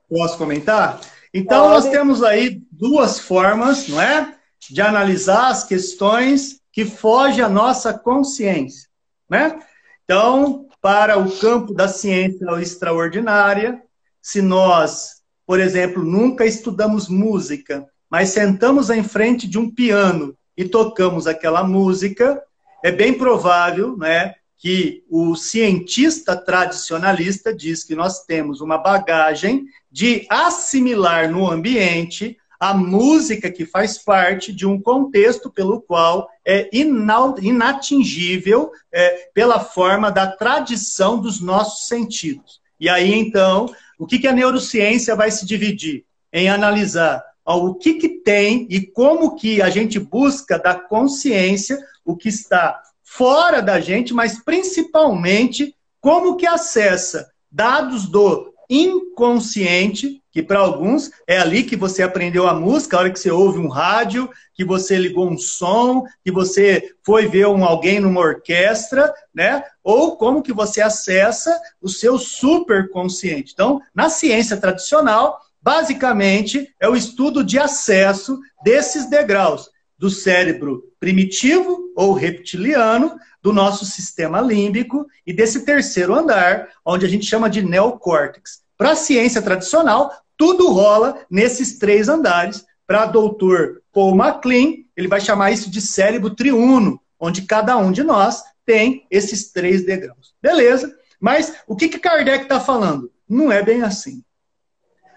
Posso 0.09 0.37
comentar? 0.37 1.01
Então, 1.33 1.71
nós 1.71 1.89
temos 1.89 2.23
aí 2.23 2.61
duas 2.71 3.19
formas, 3.19 3.89
não 3.89 4.01
é? 4.01 4.35
de 4.71 4.81
analisar 4.81 5.51
as 5.51 5.65
questões 5.65 6.61
que 6.73 6.85
fogem 6.85 7.45
à 7.45 7.49
nossa 7.49 7.93
consciência, 7.93 8.89
né? 9.29 9.59
Então, 10.05 10.67
para 10.81 11.19
o 11.19 11.31
campo 11.39 11.75
da 11.75 11.89
ciência 11.89 12.47
extraordinária, 12.61 13.83
se 14.21 14.41
nós, 14.41 15.23
por 15.47 15.61
exemplo, 15.61 16.03
nunca 16.03 16.45
estudamos 16.45 17.09
música, 17.09 17.87
mas 18.11 18.31
sentamos 18.31 18.91
em 18.91 19.03
frente 19.03 19.47
de 19.47 19.59
um 19.59 19.71
piano 19.71 20.37
e 20.57 20.65
tocamos 20.65 21.27
aquela 21.27 21.65
música, 21.65 22.43
é 22.85 22.91
bem 22.91 23.15
provável, 23.15 23.97
né, 23.97 24.35
que 24.63 25.03
o 25.11 25.35
cientista 25.35 26.37
tradicionalista 26.37 27.53
diz 27.53 27.83
que 27.83 27.97
nós 27.97 28.25
temos 28.25 28.61
uma 28.61 28.79
bagagem 28.79 29.65
de 29.91 30.25
assimilar 30.31 31.29
no 31.29 31.51
ambiente 31.51 32.39
a 32.61 32.73
música 32.73 33.51
que 33.51 33.67
faz 33.67 33.99
parte 33.99 34.53
de 34.53 34.65
um 34.65 34.81
contexto 34.81 35.51
pelo 35.51 35.81
qual 35.81 36.31
é 36.47 36.71
inatingível 36.73 38.71
é, 38.93 39.31
pela 39.35 39.59
forma 39.59 40.13
da 40.13 40.29
tradição 40.29 41.21
dos 41.21 41.41
nossos 41.41 41.89
sentidos. 41.89 42.61
E 42.79 42.89
aí, 42.89 43.13
então, 43.13 43.67
o 43.99 44.07
que, 44.07 44.21
que 44.21 44.29
a 44.29 44.33
neurociência 44.33 45.17
vai 45.17 45.33
se 45.33 45.45
dividir? 45.45 46.05
Em 46.33 46.49
analisar 46.49 47.21
o 47.45 47.75
que, 47.75 47.95
que 47.95 48.09
tem 48.09 48.69
e 48.71 48.81
como 48.81 49.35
que 49.35 49.61
a 49.61 49.69
gente 49.69 49.99
busca 49.99 50.57
da 50.57 50.77
consciência 50.77 51.85
o 52.05 52.17
que 52.17 52.29
está 52.29 52.81
fora 53.17 53.61
da 53.61 53.79
gente, 53.79 54.15
mas 54.15 54.43
principalmente 54.43 55.75
como 56.01 56.37
que 56.37 56.47
acessa 56.47 57.31
dados 57.51 58.07
do 58.07 58.53
inconsciente 58.71 60.23
que 60.31 60.43
para 60.43 60.61
alguns 60.61 61.11
é 61.27 61.37
ali 61.37 61.63
que 61.63 61.77
você 61.77 62.03
aprendeu 62.03 62.49
a 62.49 62.55
música, 62.55 62.97
a 62.97 63.01
hora 63.01 63.11
que 63.11 63.21
você 63.21 63.31
ouve 63.31 63.59
um 63.59 63.69
rádio, 63.69 64.31
que 64.55 64.65
você 64.65 64.97
ligou 64.97 65.29
um 65.29 65.37
som, 65.37 66.05
que 66.25 66.33
você 66.33 66.95
foi 67.05 67.27
ver 67.27 67.47
um 67.49 67.63
alguém 67.63 68.01
numa 68.01 68.21
orquestra, 68.21 69.13
né? 69.35 69.63
Ou 69.85 70.17
como 70.17 70.43
que 70.43 70.53
você 70.53 70.81
acessa 70.81 71.61
o 71.83 71.89
seu 71.91 72.19
superconsciente. 72.19 73.53
Então, 73.53 73.79
na 73.95 74.09
ciência 74.09 74.57
tradicional, 74.57 75.39
basicamente 75.61 76.75
é 76.81 76.89
o 76.89 76.97
estudo 76.97 77.45
de 77.45 77.59
acesso 77.59 78.41
desses 78.65 79.05
degraus 79.11 79.71
do 80.03 80.11
cérebro 80.11 80.83
primitivo 80.99 81.93
ou 81.95 82.13
reptiliano, 82.13 83.17
do 83.41 83.53
nosso 83.53 83.85
sistema 83.85 84.41
límbico 84.41 85.07
e 85.25 85.33
desse 85.33 85.65
terceiro 85.65 86.13
andar, 86.13 86.71
onde 86.85 87.07
a 87.07 87.09
gente 87.09 87.25
chama 87.25 87.49
de 87.49 87.63
neocórtex. 87.63 88.63
Para 88.77 88.91
a 88.91 88.97
ciência 88.97 89.41
tradicional, 89.41 90.13
tudo 90.37 90.73
rola 90.73 91.25
nesses 91.31 91.79
três 91.79 92.09
andares. 92.09 92.67
Para 92.85 93.07
doutor 93.07 93.81
Paul 93.93 94.17
MacLean, 94.17 94.79
ele 94.97 95.07
vai 95.07 95.21
chamar 95.21 95.53
isso 95.53 95.71
de 95.71 95.81
cérebro 95.81 96.35
triuno, 96.35 97.01
onde 97.17 97.43
cada 97.43 97.77
um 97.77 97.93
de 97.93 98.03
nós 98.03 98.43
tem 98.67 99.07
esses 99.09 99.53
três 99.53 99.87
degraus. 99.87 100.35
Beleza? 100.43 100.93
Mas 101.21 101.55
o 101.65 101.77
que, 101.77 101.89
que 101.89 102.01
Kardec 102.01 102.43
está 102.43 102.59
falando? 102.59 103.09
Não 103.29 103.53
é 103.53 103.63
bem 103.63 103.83
assim. 103.83 104.25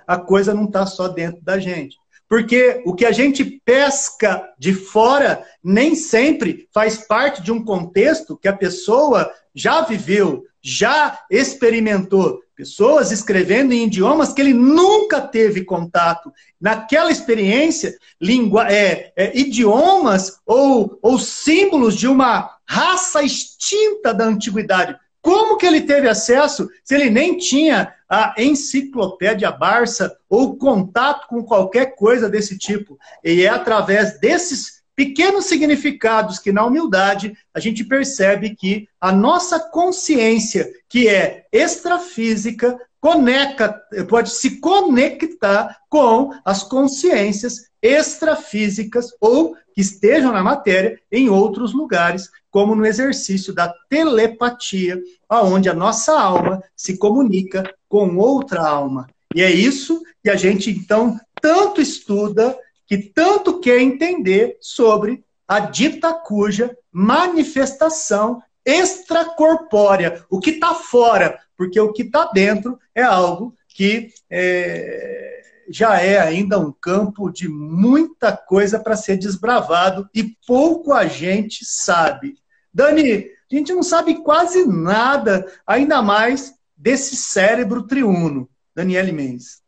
A 0.06 0.16
coisa 0.16 0.53
não 0.53 0.66
está 0.66 0.86
só 0.86 1.07
dentro 1.07 1.41
da 1.41 1.57
gente. 1.57 1.98
Porque 2.28 2.82
o 2.86 2.96
que 2.96 3.06
a 3.06 3.12
gente 3.12 3.44
pesca 3.64 4.44
de 4.58 4.74
fora 4.74 5.46
nem 5.64 5.96
sempre 5.96 6.68
faz 6.74 6.98
parte 6.98 7.42
de 7.42 7.52
um 7.52 7.64
contexto 7.64 8.38
que 8.38 8.48
a 8.48 8.56
pessoa 8.56 9.32
já 9.54 9.82
viveu, 9.82 10.44
já 10.62 11.20
experimentou. 11.30 12.42
Pessoas 12.56 13.12
escrevendo 13.12 13.74
em 13.74 13.86
idiomas 13.86 14.34
que 14.34 14.42
ele 14.42 14.54
nunca 14.54 15.20
teve 15.20 15.66
contato. 15.66 16.32
Naquela 16.60 17.12
experiência, 17.12 17.98
língua, 18.20 18.72
é, 18.72 19.12
é, 19.16 19.38
idiomas 19.38 20.40
ou, 20.46 20.98
ou 21.02 21.20
símbolos 21.20 21.96
de 21.96 22.08
uma 22.08 22.50
raça 22.66 23.22
extinta 23.22 24.14
da 24.14 24.26
antiguidade. 24.26 24.98
Como 25.26 25.58
que 25.58 25.66
ele 25.66 25.82
teve 25.82 26.08
acesso 26.08 26.70
se 26.84 26.94
ele 26.94 27.10
nem 27.10 27.36
tinha 27.36 27.92
a 28.08 28.36
enciclopédia 28.38 29.52
Barça 29.52 30.16
ou 30.30 30.56
contato 30.56 31.28
com 31.28 31.44
qualquer 31.44 31.96
coisa 31.96 32.30
desse 32.30 32.60
tipo? 32.60 32.96
E 33.24 33.42
é 33.42 33.50
através 33.50 34.20
desses 34.20 34.84
pequenos 34.96 35.46
significados 35.46 36.38
que, 36.38 36.52
na 36.52 36.64
humildade, 36.64 37.36
a 37.52 37.60
gente 37.60 37.84
percebe 37.84 38.56
que 38.56 38.88
a 39.02 39.12
nossa 39.12 39.60
consciência, 39.60 40.72
que 40.88 41.08
é 41.08 41.48
extrafísica, 41.52 42.80
conecta, 43.06 43.84
pode 44.10 44.32
se 44.32 44.60
conectar 44.60 45.77
com 45.88 46.32
as 46.44 46.64
consciências 46.64 47.69
extrafísicas 47.80 49.11
ou 49.22 49.56
que 49.76 49.82
estejam 49.82 50.32
na 50.32 50.41
matéria 50.41 50.99
em 51.11 51.30
outros 51.30 51.72
lugares, 51.72 52.32
como 52.49 52.73
no 52.73 52.84
exercício 52.84 53.53
da 53.53 53.72
telepatia, 53.88 54.99
aonde 55.30 55.69
a 55.69 55.73
nossa 55.76 56.19
alma 56.19 56.64
se 56.76 56.98
comunica 56.98 57.72
com 57.88 58.18
outra 58.18 58.68
alma. 58.68 59.06
E 59.36 59.44
é 59.44 59.52
isso 59.52 60.02
que 60.23 60.30
a 60.32 60.36
gente 60.36 60.72
então 60.72 61.19
tanto 61.40 61.80
estuda 61.80 62.57
que 62.88 62.98
tanto 62.98 63.60
quer 63.60 63.82
entender 63.82 64.57
sobre 64.60 65.23
a 65.48 65.60
dita 65.60 66.11
cuja 66.11 66.76
manifestação 66.91 68.41
extracorpórea, 68.66 70.26
o 70.30 70.40
que 70.40 70.52
está 70.52 70.74
fora, 70.74 71.40
porque 71.56 71.80
o 71.80 71.94
que 71.94 72.04
está 72.04 72.26
dentro 72.34 72.80
é 72.94 73.04
algo 73.04 73.54
que 73.68 74.14
é, 74.30 75.42
já 75.70 76.00
é 76.02 76.20
ainda 76.20 76.60
um 76.60 76.72
campo 76.72 77.30
de 77.30 77.48
muita 77.48 78.36
coisa 78.36 78.80
para 78.80 78.96
ser 78.96 79.18
desbravado 79.18 80.10
e 80.14 80.36
pouco 80.48 80.94
a 80.94 81.06
gente 81.06 81.66
sabe. 81.66 82.36
Dani, 82.74 83.26
a 83.52 83.56
gente 83.56 83.74
não 83.74 83.84
sabe 83.84 84.16
quase 84.24 84.66
nada, 84.66 85.46
ainda 85.66 86.02
mais 86.02 86.56
desse 86.76 87.16
cérebro 87.16 87.84
triuno. 87.84 88.50
Daniele 88.76 89.12
Mendes. 89.12 89.64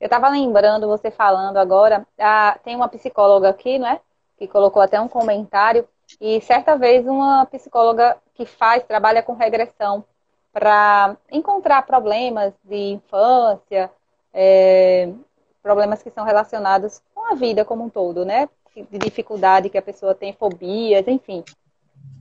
Eu 0.00 0.06
estava 0.06 0.28
lembrando, 0.28 0.88
você 0.88 1.10
falando 1.10 1.58
agora, 1.58 2.06
a, 2.18 2.58
tem 2.64 2.74
uma 2.74 2.88
psicóloga 2.88 3.50
aqui, 3.50 3.78
né? 3.78 4.00
Que 4.36 4.48
colocou 4.48 4.82
até 4.82 5.00
um 5.00 5.06
comentário. 5.06 5.86
E 6.20 6.40
certa 6.40 6.76
vez 6.76 7.06
uma 7.06 7.46
psicóloga 7.46 8.16
que 8.34 8.46
faz, 8.46 8.82
trabalha 8.84 9.22
com 9.22 9.34
regressão 9.34 10.04
para 10.52 11.16
encontrar 11.30 11.82
problemas 11.86 12.52
de 12.64 12.92
infância, 12.92 13.90
é, 14.32 15.12
problemas 15.62 16.02
que 16.02 16.10
são 16.10 16.24
relacionados 16.24 17.02
com 17.14 17.32
a 17.32 17.34
vida 17.34 17.64
como 17.64 17.84
um 17.84 17.90
todo, 17.90 18.24
né? 18.24 18.48
De 18.74 18.98
dificuldade 18.98 19.68
que 19.68 19.78
a 19.78 19.82
pessoa 19.82 20.14
tem, 20.14 20.32
fobias, 20.32 21.06
enfim. 21.06 21.44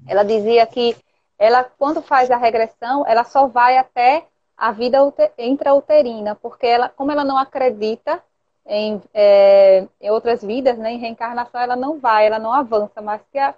Ela 0.08 0.24
dizia 0.24 0.66
que 0.66 0.96
ela, 1.38 1.64
quando 1.64 2.02
faz 2.02 2.30
a 2.30 2.38
regressão, 2.38 3.06
ela 3.08 3.24
só 3.24 3.48
vai 3.48 3.78
até 3.78 4.26
a 4.58 4.72
vida 4.72 4.98
intrauterina, 5.38 6.36
porque 6.36 6.68
ela, 6.68 6.90
como 6.90 7.12
ela 7.12 7.24
não 7.24 7.38
acredita 7.38 8.22
em, 8.66 9.02
é, 9.14 9.88
em 10.02 10.10
outras 10.12 10.44
vidas, 10.44 10.78
né, 10.78 10.92
em 10.92 11.00
reencarnação, 11.00 11.62
ela 11.62 11.78
não 11.78 11.98
vai, 11.98 12.28
ela 12.28 12.40
não 12.40 12.54
avança 12.54 13.02
mais 13.02 13.22
que, 13.32 13.40
a, 13.40 13.56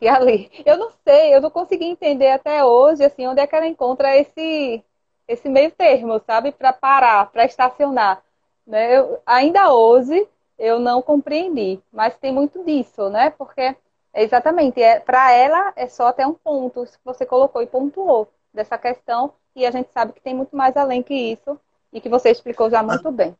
que 0.00 0.08
ali. 0.08 0.50
Eu 0.64 0.78
não 0.78 0.90
sei, 1.04 1.34
eu 1.34 1.42
não 1.42 1.50
consegui 1.50 1.84
entender 1.84 2.30
até 2.30 2.64
hoje, 2.64 3.04
assim, 3.04 3.26
onde 3.26 3.40
é 3.40 3.46
que 3.46 3.54
ela 3.54 3.66
encontra 3.66 4.16
esse, 4.16 4.82
esse 5.28 5.48
meio 5.48 5.70
termo, 5.70 6.18
sabe, 6.26 6.50
para 6.50 6.72
parar, 6.72 7.30
para 7.30 7.44
estacionar. 7.44 8.22
Né? 8.66 8.96
Eu, 8.96 9.20
ainda 9.26 9.72
hoje 9.72 10.26
eu 10.58 10.78
não 10.78 11.02
compreendi, 11.02 11.78
mas 11.92 12.16
tem 12.16 12.32
muito 12.32 12.64
disso, 12.64 13.10
né? 13.10 13.30
Porque 13.30 13.76
exatamente, 14.14 14.82
é, 14.82 14.98
para 14.98 15.32
ela 15.32 15.72
é 15.76 15.86
só 15.86 16.08
até 16.08 16.26
um 16.26 16.34
ponto, 16.34 16.84
que 16.84 16.98
você 17.04 17.26
colocou 17.26 17.62
e 17.62 17.66
pontuou 17.66 18.26
dessa 18.52 18.78
questão, 18.78 19.34
e 19.54 19.66
a 19.66 19.70
gente 19.70 19.90
sabe 19.92 20.12
que 20.12 20.20
tem 20.20 20.34
muito 20.34 20.56
mais 20.56 20.76
além 20.76 21.02
que 21.02 21.14
isso, 21.14 21.58
e 21.92 22.00
que 22.00 22.08
você 22.08 22.30
explicou 22.30 22.70
já 22.70 22.82
muito 22.82 23.06
a, 23.06 23.10
bem. 23.10 23.36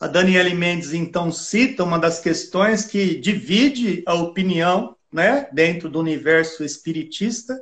A 0.00 0.06
Daniele 0.06 0.54
Mendes, 0.54 0.92
então, 0.92 1.30
cita 1.30 1.84
uma 1.84 1.98
das 1.98 2.20
questões 2.20 2.84
que 2.84 3.14
divide 3.14 4.02
a 4.06 4.14
opinião 4.14 4.93
né, 5.14 5.48
dentro 5.52 5.88
do 5.88 6.00
universo 6.00 6.64
espiritista, 6.64 7.56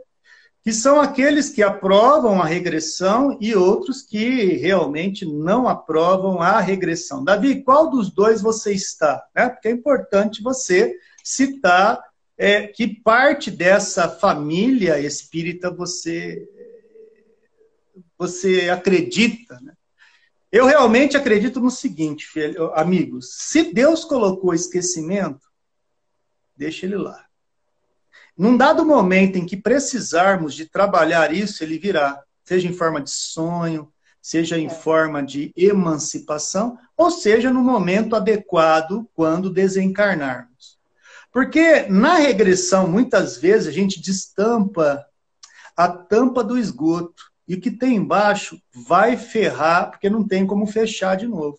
que 0.64 0.72
são 0.72 0.98
aqueles 0.98 1.50
que 1.50 1.62
aprovam 1.62 2.40
a 2.40 2.46
regressão 2.46 3.36
e 3.42 3.54
outros 3.54 4.00
que 4.00 4.54
realmente 4.54 5.26
não 5.26 5.68
aprovam 5.68 6.40
a 6.40 6.60
regressão. 6.60 7.22
Davi, 7.22 7.62
qual 7.62 7.90
dos 7.90 8.10
dois 8.10 8.40
você 8.40 8.72
está? 8.72 9.22
Né? 9.36 9.50
Porque 9.50 9.68
é 9.68 9.70
importante 9.70 10.42
você 10.42 10.96
citar 11.22 12.02
é, 12.38 12.66
que 12.66 12.88
parte 12.88 13.50
dessa 13.50 14.08
família 14.08 14.98
espírita 14.98 15.70
você, 15.70 16.48
você 18.16 18.70
acredita. 18.70 19.60
Né? 19.60 19.74
Eu 20.50 20.64
realmente 20.64 21.18
acredito 21.18 21.60
no 21.60 21.70
seguinte, 21.70 22.26
filho, 22.26 22.72
amigos: 22.74 23.34
se 23.36 23.74
Deus 23.74 24.06
colocou 24.06 24.54
esquecimento, 24.54 25.46
deixa 26.56 26.86
ele 26.86 26.96
lá. 26.96 27.26
Num 28.36 28.56
dado 28.56 28.84
momento 28.84 29.36
em 29.36 29.46
que 29.46 29.56
precisarmos 29.56 30.54
de 30.54 30.66
trabalhar 30.66 31.32
isso, 31.32 31.62
ele 31.62 31.78
virá, 31.78 32.22
seja 32.44 32.68
em 32.68 32.72
forma 32.72 33.00
de 33.00 33.10
sonho, 33.10 33.92
seja 34.20 34.56
em 34.56 34.66
é. 34.66 34.70
forma 34.70 35.22
de 35.22 35.52
emancipação, 35.56 36.78
ou 36.96 37.10
seja 37.10 37.50
no 37.50 37.60
momento 37.60 38.14
adequado 38.14 39.08
quando 39.14 39.52
desencarnarmos. 39.52 40.78
Porque 41.32 41.82
na 41.88 42.16
regressão, 42.16 42.86
muitas 42.86 43.36
vezes, 43.36 43.68
a 43.68 43.72
gente 43.72 44.00
destampa 44.00 45.04
a 45.76 45.88
tampa 45.88 46.44
do 46.44 46.58
esgoto 46.58 47.32
e 47.48 47.54
o 47.54 47.60
que 47.60 47.70
tem 47.70 47.96
embaixo 47.96 48.60
vai 48.86 49.16
ferrar, 49.16 49.90
porque 49.90 50.08
não 50.08 50.26
tem 50.26 50.46
como 50.46 50.66
fechar 50.66 51.16
de 51.16 51.26
novo. 51.26 51.58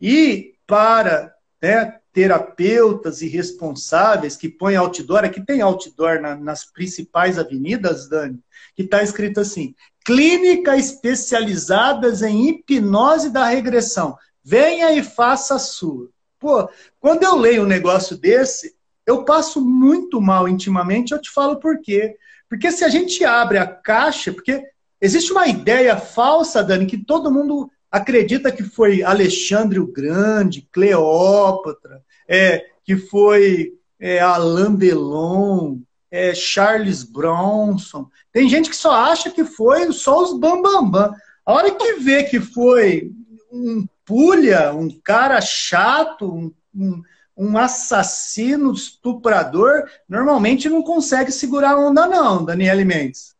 E 0.00 0.54
para 0.66 1.34
né, 1.60 1.98
terapeutas 2.14 3.20
e 3.20 3.26
responsáveis 3.26 4.36
que 4.36 4.48
põem 4.48 4.76
outdoor, 4.76 5.24
aqui 5.24 5.44
tem 5.44 5.60
outdoor 5.60 6.20
na, 6.20 6.36
nas 6.36 6.64
principais 6.64 7.38
avenidas, 7.38 8.08
Dani, 8.08 8.38
que 8.76 8.82
está 8.82 9.02
escrito 9.02 9.40
assim: 9.40 9.74
clínica 10.04 10.76
especializadas 10.76 12.22
em 12.22 12.48
hipnose 12.48 13.30
da 13.30 13.46
regressão. 13.46 14.16
Venha 14.42 14.92
e 14.92 15.02
faça 15.02 15.56
a 15.56 15.58
sua. 15.58 16.08
Pô, 16.38 16.68
quando 17.00 17.24
eu 17.24 17.34
leio 17.34 17.64
um 17.64 17.66
negócio 17.66 18.16
desse, 18.16 18.76
eu 19.04 19.24
passo 19.24 19.60
muito 19.60 20.20
mal 20.20 20.48
intimamente, 20.48 21.12
eu 21.12 21.20
te 21.20 21.30
falo 21.30 21.56
por 21.56 21.80
quê. 21.80 22.16
Porque 22.48 22.70
se 22.70 22.84
a 22.84 22.88
gente 22.88 23.24
abre 23.24 23.58
a 23.58 23.66
caixa, 23.66 24.32
porque 24.32 24.62
existe 25.00 25.32
uma 25.32 25.48
ideia 25.48 25.96
falsa, 25.96 26.62
Dani, 26.62 26.86
que 26.86 26.98
todo 26.98 27.32
mundo 27.32 27.68
acredita 27.94 28.50
que 28.50 28.64
foi 28.64 29.04
Alexandre 29.04 29.78
o 29.78 29.86
Grande, 29.86 30.68
Cleópatra, 30.72 32.02
é, 32.28 32.66
que 32.82 32.96
foi 32.96 33.74
é, 34.00 34.18
Alain 34.18 34.74
Delon, 34.74 35.78
é, 36.10 36.34
Charles 36.34 37.04
Bronson. 37.04 38.08
Tem 38.32 38.48
gente 38.48 38.68
que 38.68 38.74
só 38.74 38.90
acha 38.92 39.30
que 39.30 39.44
foi 39.44 39.92
só 39.92 40.24
os 40.24 40.32
bambambam. 40.32 40.90
Bam, 40.90 40.90
bam. 40.90 41.14
A 41.46 41.52
hora 41.52 41.70
que 41.70 41.92
vê 42.00 42.24
que 42.24 42.40
foi 42.40 43.12
um 43.52 43.86
pulha, 44.04 44.74
um 44.74 44.90
cara 45.04 45.40
chato, 45.40 46.34
um, 46.34 46.52
um, 46.74 47.00
um 47.36 47.56
assassino, 47.56 48.72
estuprador, 48.72 49.84
normalmente 50.08 50.68
não 50.68 50.82
consegue 50.82 51.30
segurar 51.30 51.74
a 51.74 51.78
onda 51.78 52.08
não, 52.08 52.44
Daniele 52.44 52.84
Mendes. 52.84 53.36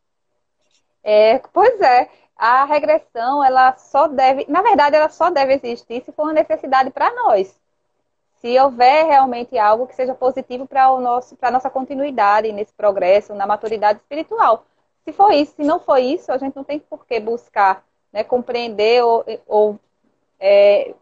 É, 1.03 1.39
pois 1.53 1.77
é 1.81 2.09
a 2.37 2.65
regressão, 2.65 3.43
ela 3.43 3.77
só 3.77 4.07
deve, 4.07 4.45
na 4.49 4.61
verdade, 4.61 4.95
ela 4.95 5.09
só 5.09 5.29
deve 5.29 5.53
existir 5.53 6.03
se 6.03 6.11
for 6.11 6.23
uma 6.23 6.33
necessidade 6.33 6.89
para 6.89 7.13
nós. 7.13 7.59
Se 8.41 8.59
houver 8.59 9.05
realmente 9.05 9.57
algo 9.57 9.87
que 9.87 9.95
seja 9.95 10.13
positivo 10.13 10.67
para 10.67 10.91
o 10.91 10.99
nosso, 10.99 11.35
para 11.35 11.49
nossa 11.49 11.69
continuidade 11.69 12.51
nesse 12.51 12.73
progresso, 12.73 13.33
na 13.33 13.47
maturidade 13.47 13.99
espiritual. 13.99 14.65
Se 15.03 15.13
for 15.13 15.31
isso, 15.31 15.53
se 15.55 15.63
não 15.63 15.79
for 15.79 15.97
isso, 15.97 16.31
a 16.31 16.37
gente 16.37 16.55
não 16.55 16.63
tem 16.63 16.79
por 16.79 17.05
que 17.05 17.19
buscar 17.19 17.83
né, 18.11 18.23
compreender 18.23 19.03
ou, 19.03 19.25
ou 19.47 19.79
é, 20.39 20.93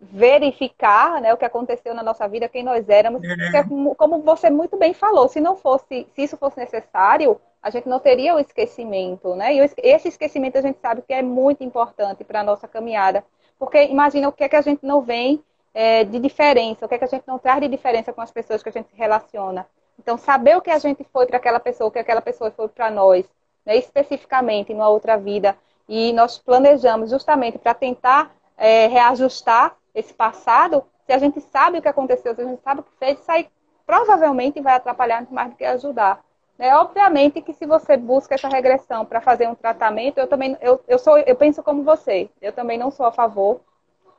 verificar 0.00 1.20
né, 1.20 1.34
o 1.34 1.36
que 1.36 1.44
aconteceu 1.44 1.94
na 1.94 2.02
nossa 2.02 2.26
vida, 2.28 2.48
quem 2.48 2.62
nós 2.62 2.88
éramos. 2.88 3.22
É. 3.24 3.34
Porque, 3.34 3.94
como 3.96 4.22
você 4.22 4.48
muito 4.48 4.76
bem 4.76 4.94
falou, 4.94 5.28
se 5.28 5.40
não 5.40 5.56
fosse, 5.56 6.06
se 6.14 6.22
isso 6.22 6.36
fosse 6.36 6.58
necessário, 6.58 7.40
a 7.62 7.70
gente 7.70 7.88
não 7.88 7.98
teria 7.98 8.34
o 8.34 8.38
esquecimento, 8.38 9.34
né? 9.34 9.54
E 9.54 9.70
esse 9.82 10.08
esquecimento 10.08 10.58
a 10.58 10.62
gente 10.62 10.78
sabe 10.80 11.02
que 11.02 11.12
é 11.12 11.22
muito 11.22 11.64
importante 11.64 12.24
para 12.24 12.40
a 12.40 12.44
nossa 12.44 12.68
caminhada. 12.68 13.24
Porque 13.58 13.84
imagina 13.84 14.28
o 14.28 14.32
que 14.32 14.44
é 14.44 14.48
que 14.48 14.56
a 14.56 14.60
gente 14.60 14.84
não 14.84 15.02
vem 15.02 15.42
é, 15.74 16.04
de 16.04 16.18
diferença, 16.18 16.86
o 16.86 16.88
que 16.88 16.94
é 16.94 16.98
que 16.98 17.04
a 17.04 17.08
gente 17.08 17.24
não 17.26 17.38
traz 17.38 17.60
de 17.60 17.68
diferença 17.68 18.12
com 18.12 18.20
as 18.20 18.30
pessoas 18.30 18.62
que 18.62 18.68
a 18.68 18.72
gente 18.72 18.88
se 18.88 18.96
relaciona. 18.96 19.66
Então, 19.98 20.16
saber 20.16 20.56
o 20.56 20.62
que 20.62 20.70
a 20.70 20.78
gente 20.78 21.04
foi 21.12 21.26
para 21.26 21.38
aquela 21.38 21.58
pessoa, 21.58 21.88
o 21.88 21.90
que 21.90 21.98
aquela 21.98 22.20
pessoa 22.20 22.50
foi 22.52 22.68
para 22.68 22.90
nós, 22.90 23.28
né, 23.66 23.76
especificamente 23.76 24.72
numa 24.72 24.88
outra 24.88 25.16
vida, 25.18 25.56
e 25.88 26.12
nós 26.12 26.38
planejamos 26.38 27.10
justamente 27.10 27.58
para 27.58 27.74
tentar 27.74 28.30
é, 28.56 28.86
reajustar 28.86 29.76
esse 29.94 30.14
passado, 30.14 30.84
se 31.06 31.12
a 31.12 31.18
gente 31.18 31.40
sabe 31.40 31.78
o 31.78 31.82
que 31.82 31.88
aconteceu, 31.88 32.34
se 32.34 32.42
a 32.42 32.44
gente 32.44 32.62
sabe 32.62 32.80
o 32.80 32.84
que 32.84 32.92
fez, 32.98 33.18
isso 33.18 33.32
aí 33.32 33.48
provavelmente 33.86 34.60
vai 34.60 34.74
atrapalhar 34.74 35.26
mais 35.30 35.50
do 35.50 35.56
que 35.56 35.64
ajudar. 35.64 36.22
É, 36.58 36.74
obviamente 36.74 37.40
que 37.40 37.52
se 37.52 37.64
você 37.66 37.96
busca 37.96 38.34
essa 38.34 38.48
regressão 38.48 39.06
para 39.06 39.20
fazer 39.20 39.46
um 39.48 39.54
tratamento, 39.54 40.18
eu 40.18 40.26
também 40.26 40.56
eu, 40.60 40.82
eu 40.88 40.98
sou 40.98 41.16
eu 41.18 41.36
penso 41.36 41.62
como 41.62 41.84
você. 41.84 42.28
Eu 42.42 42.52
também 42.52 42.76
não 42.76 42.90
sou 42.90 43.06
a 43.06 43.12
favor, 43.12 43.60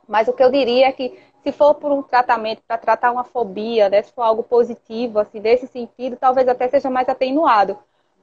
mas 0.08 0.28
o 0.28 0.32
que 0.32 0.42
eu 0.42 0.50
diria 0.50 0.88
é 0.88 0.92
que 0.92 1.18
se 1.42 1.52
for 1.52 1.74
por 1.74 1.92
um 1.92 2.02
tratamento 2.02 2.62
para 2.66 2.78
tratar 2.78 3.12
uma 3.12 3.24
fobia, 3.24 3.88
né, 3.90 4.02
se 4.02 4.12
for 4.12 4.22
algo 4.22 4.42
positivo, 4.42 5.18
assim, 5.18 5.40
desse 5.40 5.66
sentido, 5.66 6.16
talvez 6.16 6.48
até 6.48 6.68
seja 6.68 6.90
mais 6.90 7.08
atenuado. 7.08 7.78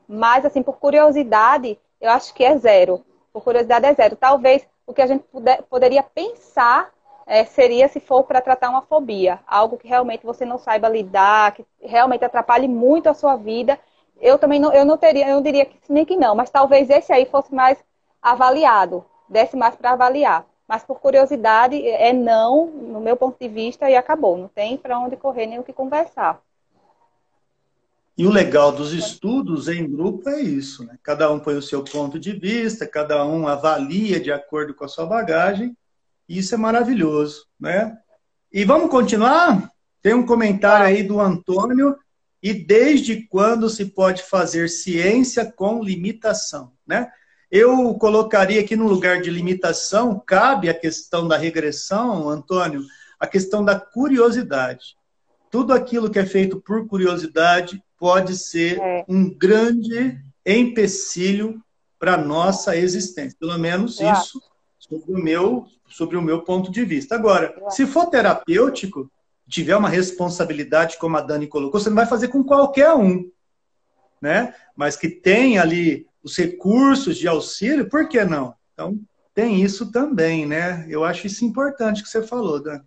Mas 0.07 0.45
assim, 0.45 0.64
por 0.64 0.77
curiosidade, 0.80 1.80
eu 2.02 2.11
acho 2.11 2.34
que 2.34 2.44
é 2.44 2.57
zero. 2.57 3.03
Por 3.34 3.44
curiosidade 3.44 3.85
é 3.85 3.94
zero. 3.94 4.15
Talvez 4.15 4.68
o 4.85 4.94
que 4.94 5.02
a 5.02 5.07
gente 5.07 5.23
puder, 5.26 5.61
poderia 5.64 6.03
pensar 6.03 6.91
é, 7.27 7.45
seria 7.45 7.88
se 7.88 7.99
for 7.99 8.23
para 8.23 8.41
tratar 8.41 8.69
uma 8.69 8.81
fobia, 8.81 9.39
algo 9.48 9.77
que 9.77 9.88
realmente 9.88 10.26
você 10.26 10.45
não 10.45 10.57
saiba 10.57 10.89
lidar, 10.89 11.52
que 11.53 11.65
realmente 11.81 12.23
atrapalhe 12.26 12.68
muito 12.68 13.07
a 13.10 13.14
sua 13.14 13.35
vida 13.35 13.77
eu 14.22 14.38
também 14.38 14.60
não, 14.60 14.73
eu 14.73 14.85
não 14.85 14.98
teria, 14.98 15.27
eu 15.27 15.35
não 15.35 15.41
diria 15.41 15.65
que 15.65 15.77
nem 15.89 16.06
que 16.06 16.15
não, 16.15 16.35
mas 16.35 16.49
talvez 16.49 16.89
esse 16.89 17.11
aí 17.11 17.26
fosse 17.26 17.53
mais 17.53 17.77
avaliado, 18.22 19.06
desse 19.30 19.56
mais 19.56 19.76
para 19.76 19.91
avaliar. 19.91 20.45
Mas 20.68 20.84
por 20.84 20.99
curiosidade, 20.99 21.81
é 21.88 22.11
não, 22.11 22.68
no 22.68 22.99
meu 22.99 23.15
ponto 23.15 23.38
de 23.39 23.48
vista, 23.48 23.89
e 23.89 23.95
acabou. 23.95 24.38
Não 24.38 24.49
tem 24.49 24.76
para 24.76 24.99
onde 24.99 25.15
correr 25.15 25.45
nem 25.45 25.60
o 25.60 25.64
que 25.64 25.72
conversar. 25.72 26.41
E 28.18 28.26
o 28.26 28.31
legal 28.31 28.72
dos 28.72 28.94
estudos 28.94 29.68
em 29.68 29.89
grupo 29.89 30.27
é 30.27 30.41
isso, 30.41 30.84
né? 30.84 30.98
Cada 31.03 31.31
um 31.31 31.39
põe 31.39 31.56
o 31.56 31.61
seu 31.61 31.84
ponto 31.84 32.19
de 32.19 32.34
vista, 32.34 32.88
cada 32.88 33.23
um 33.23 33.48
avalia 33.48 34.19
de 34.19 34.31
acordo 34.31 34.73
com 34.73 34.84
a 34.84 34.88
sua 34.88 35.06
bagagem, 35.06 35.77
e 36.27 36.39
isso 36.39 36.56
é 36.56 36.57
maravilhoso, 36.57 37.45
né? 37.60 37.95
E 38.52 38.65
vamos 38.65 38.89
continuar? 38.89 39.72
Tem 40.02 40.15
um 40.15 40.26
comentário 40.26 40.88
aí 40.88 41.03
do 41.03 41.19
Antônio, 41.19 41.95
e 42.41 42.53
desde 42.53 43.23
quando 43.27 43.69
se 43.69 43.85
pode 43.85 44.23
fazer 44.23 44.69
ciência 44.69 45.45
com 45.45 45.84
limitação, 45.84 46.72
né? 46.85 47.11
Eu 47.49 47.93
colocaria 47.95 48.59
aqui 48.59 48.76
no 48.76 48.88
lugar 48.88 49.22
de 49.22 49.30
limitação, 49.30 50.22
cabe 50.26 50.69
a 50.69 50.73
questão 50.73 51.27
da 51.27 51.38
regressão, 51.38 52.27
Antônio, 52.27 52.84
a 53.18 53.26
questão 53.26 53.64
da 53.64 53.80
curiosidade. 53.80 54.97
Tudo 55.49 55.73
aquilo 55.73 56.09
que 56.09 56.19
é 56.19 56.26
feito 56.26 56.59
por 56.59 56.85
curiosidade 56.88 57.81
pode 57.97 58.38
ser 58.38 58.80
é. 58.80 59.05
um 59.07 59.30
grande 59.30 60.19
empecilho 60.45 61.64
para 61.97 62.15
a 62.15 62.18
nossa 62.18 62.76
existência. 62.76 63.38
Pelo 63.39 63.57
menos 63.57 63.99
Eu 63.99 64.11
isso 64.11 64.41
sobre 64.77 65.14
o, 65.14 65.18
meu, 65.18 65.65
sobre 65.88 66.18
o 66.18 66.22
meu 66.22 66.41
ponto 66.41 66.72
de 66.72 66.84
vista. 66.84 67.15
Agora, 67.15 67.55
se 67.69 67.85
for 67.85 68.07
terapêutico, 68.07 69.09
tiver 69.48 69.76
uma 69.76 69.90
responsabilidade, 69.90 70.98
como 70.98 71.18
a 71.18 71.22
Dani 71.22 71.48
colocou, 71.48 71.80
você 71.80 71.90
não 71.90 71.95
vai 71.95 72.06
fazer 72.06 72.28
com 72.28 72.44
qualquer 72.44 72.94
um, 72.94 73.30
né? 74.22 74.53
Mas 74.76 74.95
que 74.95 75.10
tem 75.10 75.57
ali 75.57 76.07
os 76.24 76.38
recursos 76.38 77.18
de 77.18 77.28
auxílio, 77.28 77.90
por 77.90 78.10
que 78.10 78.24
não? 78.24 78.53
Então, 78.74 78.99
tem 79.34 79.61
isso 79.61 79.91
também, 79.91 80.45
né? 80.45 80.86
Eu 80.90 81.03
acho 81.06 81.28
isso 81.28 81.45
importante 81.45 82.03
que 82.03 82.10
você 82.10 82.22
falou, 82.22 82.61
Dani. 82.61 82.84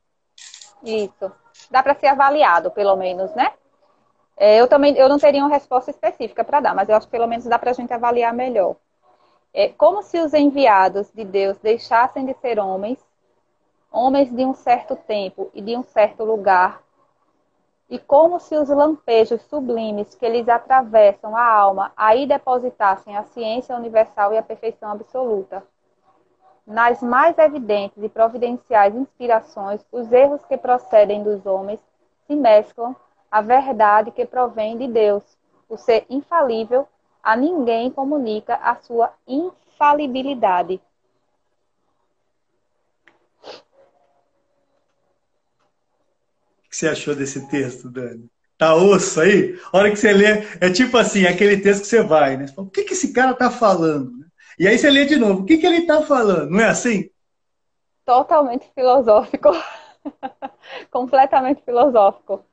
Isso. 0.82 1.32
Dá 1.70 1.82
para 1.82 1.94
ser 1.94 2.08
avaliado, 2.08 2.70
pelo 2.70 2.96
menos, 2.96 3.34
né? 3.34 3.52
É, 4.36 4.56
eu 4.58 4.66
também 4.66 4.96
eu 4.96 5.08
não 5.08 5.18
teria 5.18 5.44
uma 5.44 5.54
resposta 5.54 5.90
específica 5.90 6.42
para 6.42 6.60
dar, 6.60 6.74
mas 6.74 6.88
eu 6.88 6.96
acho 6.96 7.06
que 7.06 7.12
pelo 7.12 7.26
menos 7.26 7.44
dá 7.44 7.58
para 7.58 7.70
a 7.70 7.74
gente 7.74 7.92
avaliar 7.92 8.32
melhor. 8.32 8.76
É 9.52 9.68
como 9.68 10.02
se 10.02 10.18
os 10.18 10.32
enviados 10.32 11.10
de 11.12 11.24
Deus 11.24 11.58
deixassem 11.58 12.24
de 12.24 12.34
ser 12.40 12.58
homens, 12.58 12.98
homens 13.90 14.30
de 14.30 14.44
um 14.44 14.54
certo 14.54 14.94
tempo 14.94 15.50
e 15.52 15.60
de 15.60 15.76
um 15.76 15.82
certo 15.82 16.24
lugar, 16.24 16.82
e 17.88 17.98
como 17.98 18.38
se 18.38 18.56
os 18.56 18.68
lampejos 18.68 19.42
sublimes 19.42 20.14
que 20.14 20.28
lhes 20.28 20.48
atravessam 20.48 21.36
a 21.36 21.44
alma 21.44 21.92
aí 21.96 22.24
depositassem 22.24 23.16
a 23.16 23.24
ciência 23.24 23.74
universal 23.74 24.32
e 24.32 24.38
a 24.38 24.42
perfeição 24.42 24.92
absoluta. 24.92 25.64
Nas 26.64 27.02
mais 27.02 27.36
evidentes 27.36 28.00
e 28.00 28.08
providenciais 28.08 28.94
inspirações, 28.94 29.84
os 29.90 30.12
erros 30.12 30.44
que 30.44 30.56
procedem 30.56 31.24
dos 31.24 31.44
homens 31.44 31.80
se 32.28 32.36
mesclam 32.36 32.94
a 33.28 33.40
verdade 33.40 34.12
que 34.12 34.24
provém 34.24 34.78
de 34.78 34.86
Deus. 34.86 35.24
O 35.68 35.76
ser 35.76 36.06
infalível 36.08 36.86
a 37.22 37.36
ninguém 37.36 37.90
comunica 37.90 38.54
a 38.62 38.76
sua 38.76 39.12
infalibilidade. 39.26 40.80
Que 46.70 46.76
você 46.76 46.88
achou 46.88 47.14
desse 47.14 47.48
texto, 47.48 47.90
Dani? 47.90 48.30
Tá 48.56 48.74
osso 48.74 49.20
aí? 49.20 49.58
A 49.72 49.78
hora 49.78 49.90
que 49.90 49.96
você 49.96 50.12
lê, 50.12 50.46
é 50.60 50.70
tipo 50.70 50.96
assim, 50.96 51.26
aquele 51.26 51.56
texto 51.56 51.82
que 51.82 51.88
você 51.88 52.02
vai, 52.02 52.36
né? 52.36 52.46
Você 52.46 52.54
fala, 52.54 52.68
o 52.68 52.70
que, 52.70 52.84
que 52.84 52.92
esse 52.92 53.12
cara 53.12 53.34
tá 53.34 53.50
falando? 53.50 54.12
E 54.58 54.68
aí 54.68 54.78
você 54.78 54.88
lê 54.88 55.04
de 55.04 55.16
novo, 55.16 55.42
o 55.42 55.44
que, 55.44 55.58
que 55.58 55.66
ele 55.66 55.86
tá 55.86 56.02
falando? 56.02 56.50
Não 56.50 56.60
é 56.60 56.66
assim? 56.66 57.10
Totalmente 58.04 58.70
filosófico. 58.74 59.50
Completamente 60.90 61.62
filosófico. 61.64 62.44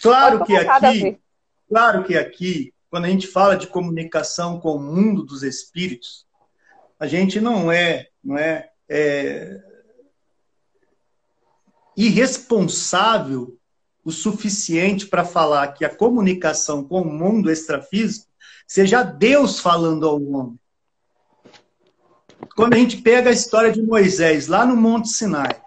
Claro 0.00 0.44
que 0.44 0.56
aqui, 0.56 1.20
claro 1.68 2.04
que 2.04 2.16
aqui, 2.16 2.74
quando 2.90 3.04
a 3.04 3.08
gente 3.08 3.26
fala 3.26 3.56
de 3.56 3.66
comunicação 3.66 4.58
com 4.58 4.76
o 4.76 4.80
mundo 4.80 5.22
dos 5.22 5.42
espíritos, 5.42 6.26
a 6.98 7.06
gente 7.06 7.40
não 7.40 7.70
é, 7.70 8.08
não 8.22 8.38
é, 8.38 8.70
é 8.88 9.60
irresponsável 11.96 13.56
o 14.04 14.12
suficiente 14.12 15.06
para 15.06 15.24
falar 15.24 15.68
que 15.68 15.84
a 15.84 15.94
comunicação 15.94 16.84
com 16.84 17.02
o 17.02 17.12
mundo 17.12 17.50
extrafísico 17.50 18.26
seja 18.66 19.02
Deus 19.02 19.60
falando 19.60 20.06
ao 20.06 20.22
homem. 20.22 20.58
Quando 22.54 22.74
a 22.74 22.76
gente 22.76 22.98
pega 22.98 23.30
a 23.30 23.32
história 23.32 23.72
de 23.72 23.82
Moisés 23.82 24.46
lá 24.46 24.66
no 24.66 24.76
Monte 24.76 25.08
Sinai, 25.08 25.60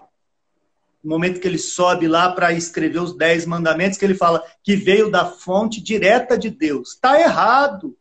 no 1.03 1.09
momento 1.09 1.39
que 1.39 1.47
ele 1.47 1.57
sobe 1.57 2.07
lá 2.07 2.31
para 2.31 2.53
escrever 2.53 2.99
os 2.99 3.15
dez 3.15 3.45
mandamentos, 3.45 3.97
que 3.97 4.05
ele 4.05 4.13
fala 4.13 4.43
que 4.63 4.75
veio 4.75 5.09
da 5.09 5.25
fonte 5.25 5.81
direta 5.81 6.37
de 6.37 6.49
Deus. 6.49 6.93
Está 6.93 7.19
errado. 7.19 7.95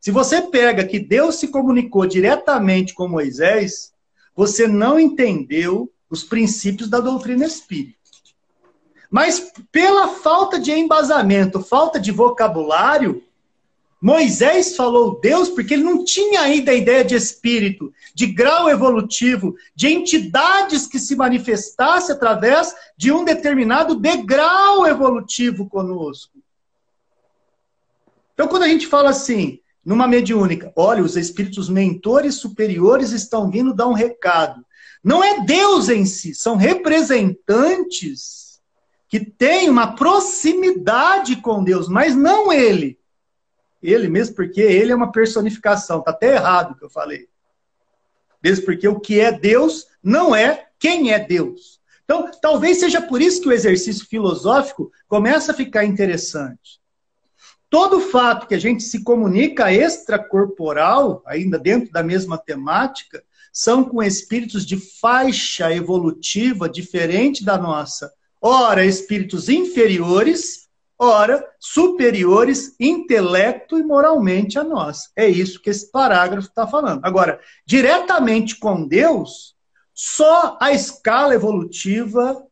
Se 0.00 0.10
você 0.10 0.42
pega 0.42 0.84
que 0.84 0.98
Deus 0.98 1.36
se 1.36 1.48
comunicou 1.48 2.06
diretamente 2.06 2.94
com 2.94 3.08
Moisés, 3.08 3.92
você 4.34 4.66
não 4.66 4.98
entendeu 4.98 5.92
os 6.12 6.22
princípios 6.22 6.90
da 6.90 7.00
doutrina 7.00 7.46
espírita. 7.46 7.96
Mas 9.10 9.50
pela 9.72 10.08
falta 10.08 10.60
de 10.60 10.70
embasamento, 10.70 11.60
falta 11.60 11.98
de 11.98 12.12
vocabulário, 12.12 13.24
Moisés 13.98 14.76
falou 14.76 15.18
Deus 15.20 15.48
porque 15.48 15.72
ele 15.72 15.84
não 15.84 16.04
tinha 16.04 16.42
ainda 16.42 16.72
a 16.72 16.74
ideia 16.74 17.02
de 17.02 17.14
espírito, 17.14 17.94
de 18.14 18.26
grau 18.26 18.68
evolutivo, 18.68 19.56
de 19.74 19.88
entidades 19.88 20.86
que 20.86 20.98
se 20.98 21.16
manifestasse 21.16 22.12
através 22.12 22.74
de 22.94 23.10
um 23.10 23.24
determinado 23.24 23.94
degrau 23.94 24.86
evolutivo 24.86 25.66
conosco. 25.66 26.38
Então, 28.34 28.48
quando 28.48 28.64
a 28.64 28.68
gente 28.68 28.86
fala 28.86 29.10
assim, 29.10 29.60
numa 29.82 30.06
mediúnica, 30.06 30.72
olha, 30.76 31.02
os 31.02 31.16
espíritos 31.16 31.70
mentores 31.70 32.34
superiores 32.34 33.12
estão 33.12 33.50
vindo 33.50 33.72
dar 33.72 33.86
um 33.86 33.94
recado. 33.94 34.62
Não 35.02 35.22
é 35.22 35.44
Deus 35.44 35.88
em 35.88 36.06
si, 36.06 36.34
são 36.34 36.56
representantes 36.56 38.60
que 39.08 39.20
têm 39.20 39.68
uma 39.68 39.94
proximidade 39.94 41.36
com 41.36 41.62
Deus, 41.62 41.88
mas 41.88 42.16
não 42.16 42.52
ele. 42.52 42.98
Ele 43.82 44.08
mesmo 44.08 44.36
porque 44.36 44.60
ele 44.60 44.92
é 44.92 44.94
uma 44.94 45.10
personificação. 45.10 45.98
Está 45.98 46.12
até 46.12 46.34
errado 46.34 46.72
o 46.72 46.76
que 46.76 46.84
eu 46.84 46.90
falei. 46.90 47.28
Mesmo 48.42 48.64
porque 48.64 48.86
o 48.86 49.00
que 49.00 49.20
é 49.20 49.32
Deus 49.32 49.86
não 50.02 50.34
é 50.34 50.68
quem 50.78 51.12
é 51.12 51.18
Deus. 51.18 51.80
Então, 52.04 52.30
talvez 52.40 52.80
seja 52.80 53.00
por 53.00 53.20
isso 53.20 53.42
que 53.42 53.48
o 53.48 53.52
exercício 53.52 54.06
filosófico 54.06 54.90
começa 55.08 55.52
a 55.52 55.54
ficar 55.54 55.84
interessante. 55.84 56.80
Todo 57.68 58.00
fato 58.00 58.46
que 58.46 58.54
a 58.54 58.58
gente 58.58 58.82
se 58.82 59.02
comunica 59.02 59.72
extracorporal, 59.72 61.22
ainda 61.26 61.58
dentro 61.58 61.90
da 61.90 62.02
mesma 62.02 62.36
temática, 62.36 63.24
são 63.52 63.84
com 63.84 64.02
espíritos 64.02 64.64
de 64.64 64.76
faixa 64.76 65.72
evolutiva 65.72 66.68
diferente 66.68 67.44
da 67.44 67.58
nossa. 67.58 68.12
Ora, 68.40 68.84
espíritos 68.84 69.48
inferiores 69.48 70.62
ora 71.02 71.44
superiores 71.58 72.76
intelecto 72.78 73.76
e 73.76 73.82
moralmente 73.82 74.56
a 74.56 74.62
nós. 74.62 75.10
É 75.16 75.26
isso 75.26 75.60
que 75.60 75.68
esse 75.68 75.90
parágrafo 75.90 76.48
está 76.48 76.64
falando. 76.64 77.04
Agora, 77.04 77.40
diretamente 77.66 78.56
com 78.56 78.86
Deus, 78.86 79.56
só 79.92 80.56
a 80.60 80.72
escala 80.72 81.34
evolutiva, 81.34 82.46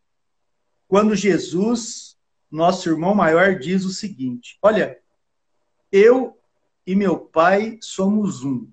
quando 0.89 1.15
Jesus, 1.15 2.17
nosso 2.51 2.89
irmão 2.89 3.15
maior, 3.15 3.57
diz 3.57 3.85
o 3.85 3.91
seguinte: 3.91 4.59
Olha, 4.61 4.99
eu 5.93 6.37
e 6.85 6.97
meu 6.97 7.19
Pai 7.19 7.79
somos 7.81 8.43
um. 8.43 8.69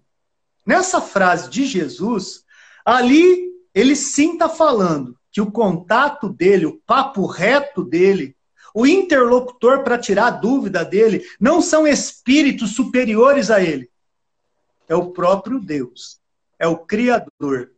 Nessa 0.68 1.02
frase 1.02 1.50
de 1.50 1.66
Jesus, 1.66 2.44
ali 2.86 3.48
ele 3.74 3.96
sim 3.96 4.34
está 4.34 4.48
falando 4.48 5.18
que 5.32 5.42
o 5.42 5.52
contato 5.52 6.30
dele, 6.30 6.68
o 6.68 6.80
papo 6.86 7.26
reto 7.26 7.84
dele 7.84 8.38
o 8.80 8.86
interlocutor 8.86 9.84
para 9.84 9.98
tirar 9.98 10.28
a 10.28 10.30
dúvida 10.30 10.86
dele 10.86 11.26
não 11.40 11.64
são 11.64 11.88
espíritos 11.88 12.76
superiores 12.76 13.50
a 13.50 13.60
ele. 13.60 13.90
É 14.88 14.96
o 14.96 15.10
próprio 15.10 15.60
Deus. 15.60 16.20
É 16.60 16.68
o 16.68 16.78
Criador. 16.78 17.72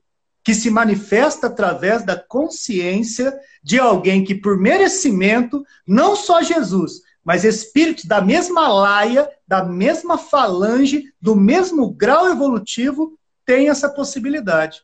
Que 0.44 0.54
se 0.54 0.70
manifesta 0.70 1.48
através 1.48 2.04
da 2.04 2.18
consciência 2.18 3.34
de 3.64 3.80
alguém 3.80 4.26
que, 4.26 4.36
por 4.36 4.58
merecimento, 4.58 5.66
não 5.88 6.18
só 6.18 6.42
Jesus, 6.42 7.02
mas 7.30 7.44
espíritos 7.44 8.06
da 8.06 8.22
mesma 8.22 8.68
laia, 8.68 9.30
da 9.48 9.64
mesma 9.64 10.18
falange, 10.18 11.14
do 11.22 11.36
mesmo 11.36 11.92
grau 11.92 12.28
evolutivo, 12.28 13.20
têm 13.46 13.70
essa 13.70 13.88
possibilidade 13.88 14.82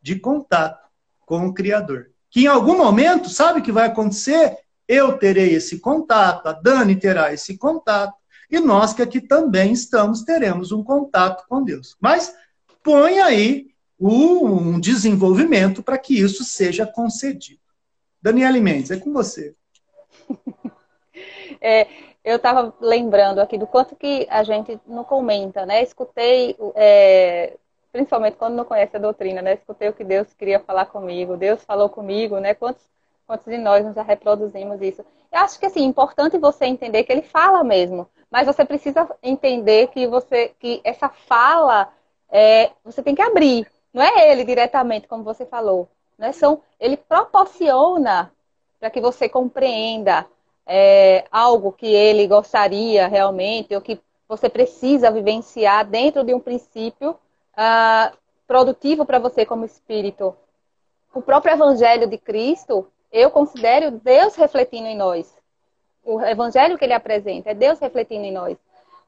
de 0.00 0.14
contato 0.14 0.88
com 1.26 1.48
o 1.48 1.52
Criador. 1.52 2.10
Que 2.30 2.42
em 2.42 2.46
algum 2.46 2.78
momento, 2.78 3.28
sabe 3.28 3.58
o 3.58 3.62
que 3.64 3.72
vai 3.72 3.88
acontecer? 3.88 4.58
Eu 4.86 5.18
terei 5.18 5.52
esse 5.54 5.80
contato, 5.80 6.46
a 6.46 6.52
Dani 6.52 6.94
terá 6.94 7.34
esse 7.34 7.58
contato, 7.58 8.14
e 8.48 8.60
nós 8.60 8.92
que 8.92 9.02
aqui 9.02 9.20
também 9.20 9.72
estamos 9.72 10.22
teremos 10.22 10.70
um 10.70 10.84
contato 10.84 11.48
com 11.48 11.64
Deus. 11.64 11.96
Mas 12.00 12.32
põe 12.80 13.18
aí 13.18 13.70
um 13.98 14.78
desenvolvimento 14.78 15.82
para 15.82 15.98
que 15.98 16.16
isso 16.16 16.44
seja 16.44 16.86
concedido. 16.86 17.58
Daniela 18.22 18.60
Mendes, 18.60 18.92
é 18.92 18.96
com 18.98 19.12
você. 19.12 19.56
É, 21.60 21.86
eu 22.24 22.36
estava 22.36 22.74
lembrando 22.80 23.40
aqui 23.40 23.56
do 23.56 23.66
quanto 23.66 23.96
que 23.96 24.26
a 24.30 24.42
gente 24.42 24.78
não 24.86 25.04
comenta, 25.04 25.64
né? 25.64 25.82
Escutei, 25.82 26.56
é, 26.74 27.56
principalmente 27.92 28.36
quando 28.36 28.54
não 28.54 28.64
conhece 28.64 28.96
a 28.96 29.00
doutrina, 29.00 29.40
né? 29.40 29.54
Escutei 29.54 29.88
o 29.88 29.92
que 29.92 30.04
Deus 30.04 30.32
queria 30.34 30.60
falar 30.60 30.86
comigo, 30.86 31.36
Deus 31.36 31.64
falou 31.64 31.88
comigo, 31.88 32.38
né? 32.38 32.54
Quantos, 32.54 32.82
quantos 33.26 33.46
de 33.46 33.58
nós 33.58 33.94
já 33.94 34.02
reproduzimos 34.02 34.80
isso? 34.82 35.04
Eu 35.32 35.40
acho 35.40 35.58
que 35.58 35.66
assim, 35.66 35.80
é 35.80 35.84
importante 35.84 36.38
você 36.38 36.66
entender 36.66 37.04
que 37.04 37.12
ele 37.12 37.22
fala 37.22 37.64
mesmo, 37.64 38.08
mas 38.30 38.46
você 38.46 38.64
precisa 38.64 39.08
entender 39.22 39.88
que 39.88 40.06
você 40.06 40.52
que 40.58 40.80
essa 40.84 41.08
fala 41.08 41.92
é, 42.30 42.70
você 42.84 43.02
tem 43.02 43.14
que 43.14 43.22
abrir, 43.22 43.66
não 43.92 44.02
é 44.02 44.30
ele 44.30 44.44
diretamente, 44.44 45.08
como 45.08 45.24
você 45.24 45.46
falou, 45.46 45.88
né? 46.18 46.32
São, 46.32 46.62
ele 46.78 46.96
proporciona 46.96 48.30
para 48.78 48.90
que 48.90 49.00
você 49.00 49.28
compreenda 49.28 50.26
é, 50.68 51.24
algo 51.32 51.72
que 51.72 51.86
ele 51.86 52.26
gostaria 52.26 53.08
realmente, 53.08 53.74
ou 53.74 53.80
que 53.80 53.98
você 54.28 54.50
precisa 54.50 55.10
vivenciar 55.10 55.86
dentro 55.86 56.22
de 56.22 56.34
um 56.34 56.40
princípio 56.40 57.12
uh, 57.12 58.16
produtivo 58.46 59.06
para 59.06 59.18
você 59.18 59.46
como 59.46 59.64
espírito. 59.64 60.36
O 61.14 61.22
próprio 61.22 61.54
Evangelho 61.54 62.06
de 62.06 62.18
Cristo, 62.18 62.86
eu 63.10 63.30
considero 63.30 63.90
Deus 63.90 64.36
refletindo 64.36 64.86
em 64.86 64.96
nós. 64.96 65.34
O 66.04 66.20
Evangelho 66.20 66.76
que 66.76 66.84
ele 66.84 66.92
apresenta 66.92 67.50
é 67.50 67.54
Deus 67.54 67.78
refletindo 67.78 68.26
em 68.26 68.32
nós. 68.32 68.58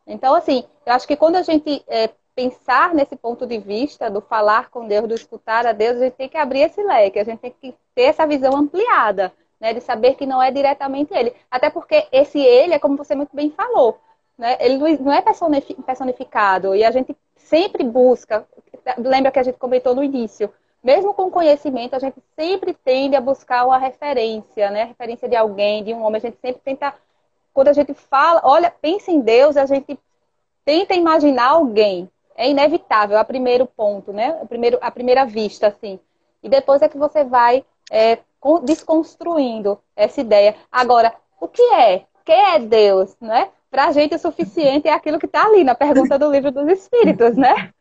Então, 0.07 0.35
assim, 0.35 0.65
eu 0.87 0.95
acho 0.95 1.07
que 1.07 1.17
quando 1.17 1.37
a 1.37 1.43
gente 1.43 1.85
é, 1.87 2.09
pensar 2.35 2.95
nesse 2.95 3.17
ponto 3.17 3.47
de 3.47 3.59
vista 3.59 4.11
do 4.11 4.23
falar 4.23 4.71
com 4.71 4.89
Deus, 4.89 5.07
do 5.07 5.15
escutar 5.15 5.67
a 5.67 5.73
Deus, 5.73 5.99
a 5.99 6.05
gente 6.05 6.15
tem 6.15 6.29
que 6.29 6.39
abrir 6.39 6.63
esse 6.63 6.83
leque, 6.83 7.19
a 7.19 7.25
gente 7.25 7.41
tem 7.41 7.55
que 7.61 7.75
ter 7.95 8.05
essa 8.05 8.27
visão 8.27 8.57
ampliada, 8.57 9.31
né, 9.61 9.75
de 9.75 9.81
saber 9.81 10.15
que 10.15 10.27
não 10.27 10.43
é 10.43 10.51
diretamente 10.51 11.13
ele. 11.13 11.35
Até 11.51 11.69
porque 11.71 12.07
esse 12.11 12.39
ele 12.39 12.75
é 12.75 12.79
como 12.79 12.97
você 12.97 13.15
muito 13.15 13.35
bem 13.35 13.51
falou, 13.51 14.01
né, 14.39 14.57
ele 14.61 14.79
não 14.99 15.13
é 15.13 15.23
personificado 15.23 16.75
e 16.75 16.85
a 16.85 16.91
gente 16.91 17.17
sempre 17.37 17.85
busca, 17.85 18.47
lembra 18.99 19.31
que 19.31 19.39
a 19.39 19.43
gente 19.43 19.59
comentou 19.59 19.95
no 19.95 20.03
início, 20.03 20.53
mesmo 20.83 21.13
com 21.13 21.31
conhecimento, 21.31 21.95
a 21.95 21.99
gente 21.99 22.17
sempre 22.35 22.73
tende 22.73 23.15
a 23.15 23.21
buscar 23.21 23.67
uma 23.67 23.77
referência, 23.77 24.71
né? 24.71 24.85
Referência 24.85 25.29
de 25.29 25.37
alguém, 25.37 25.85
de 25.85 25.93
um 25.93 26.03
homem. 26.03 26.19
A 26.19 26.21
gente 26.21 26.39
sempre 26.41 26.63
tenta, 26.65 26.95
quando 27.53 27.69
a 27.69 27.73
gente 27.75 27.93
fala, 27.93 28.41
olha, 28.45 28.71
pensa 28.71 29.11
em 29.11 29.21
Deus, 29.21 29.59
a 29.59 29.67
gente 29.67 29.99
tenta 30.65 30.95
imaginar 30.95 31.51
alguém. 31.51 32.11
É 32.35 32.49
inevitável, 32.49 33.19
é 33.19 33.21
o 33.21 33.25
primeiro 33.25 33.67
ponto, 33.67 34.11
né? 34.13 34.39
A, 34.41 34.47
primeiro, 34.47 34.79
a 34.81 34.91
primeira 34.91 35.27
vista, 35.27 35.67
assim. 35.67 36.01
E 36.43 36.49
depois 36.49 36.81
é 36.81 36.89
que 36.89 36.97
você 36.97 37.25
vai 37.25 37.63
é, 37.91 38.19
desconstruindo 38.63 39.79
essa 39.95 40.21
ideia. 40.21 40.57
Agora, 40.71 41.15
o 41.41 41.49
que 41.49 41.63
é? 41.63 42.05
Quem 42.25 42.55
é 42.55 42.59
Deus, 42.59 43.17
né? 43.21 43.49
Para 43.71 43.87
a 43.87 43.93
gente 43.93 44.15
o 44.15 44.19
suficiente 44.19 44.89
é 44.89 44.93
aquilo 44.93 45.19
que 45.19 45.27
está 45.27 45.45
ali 45.45 45.63
na 45.63 45.75
pergunta 45.75 46.19
do 46.19 46.31
livro 46.31 46.51
dos 46.51 46.67
Espíritos, 46.69 47.37
né? 47.37 47.73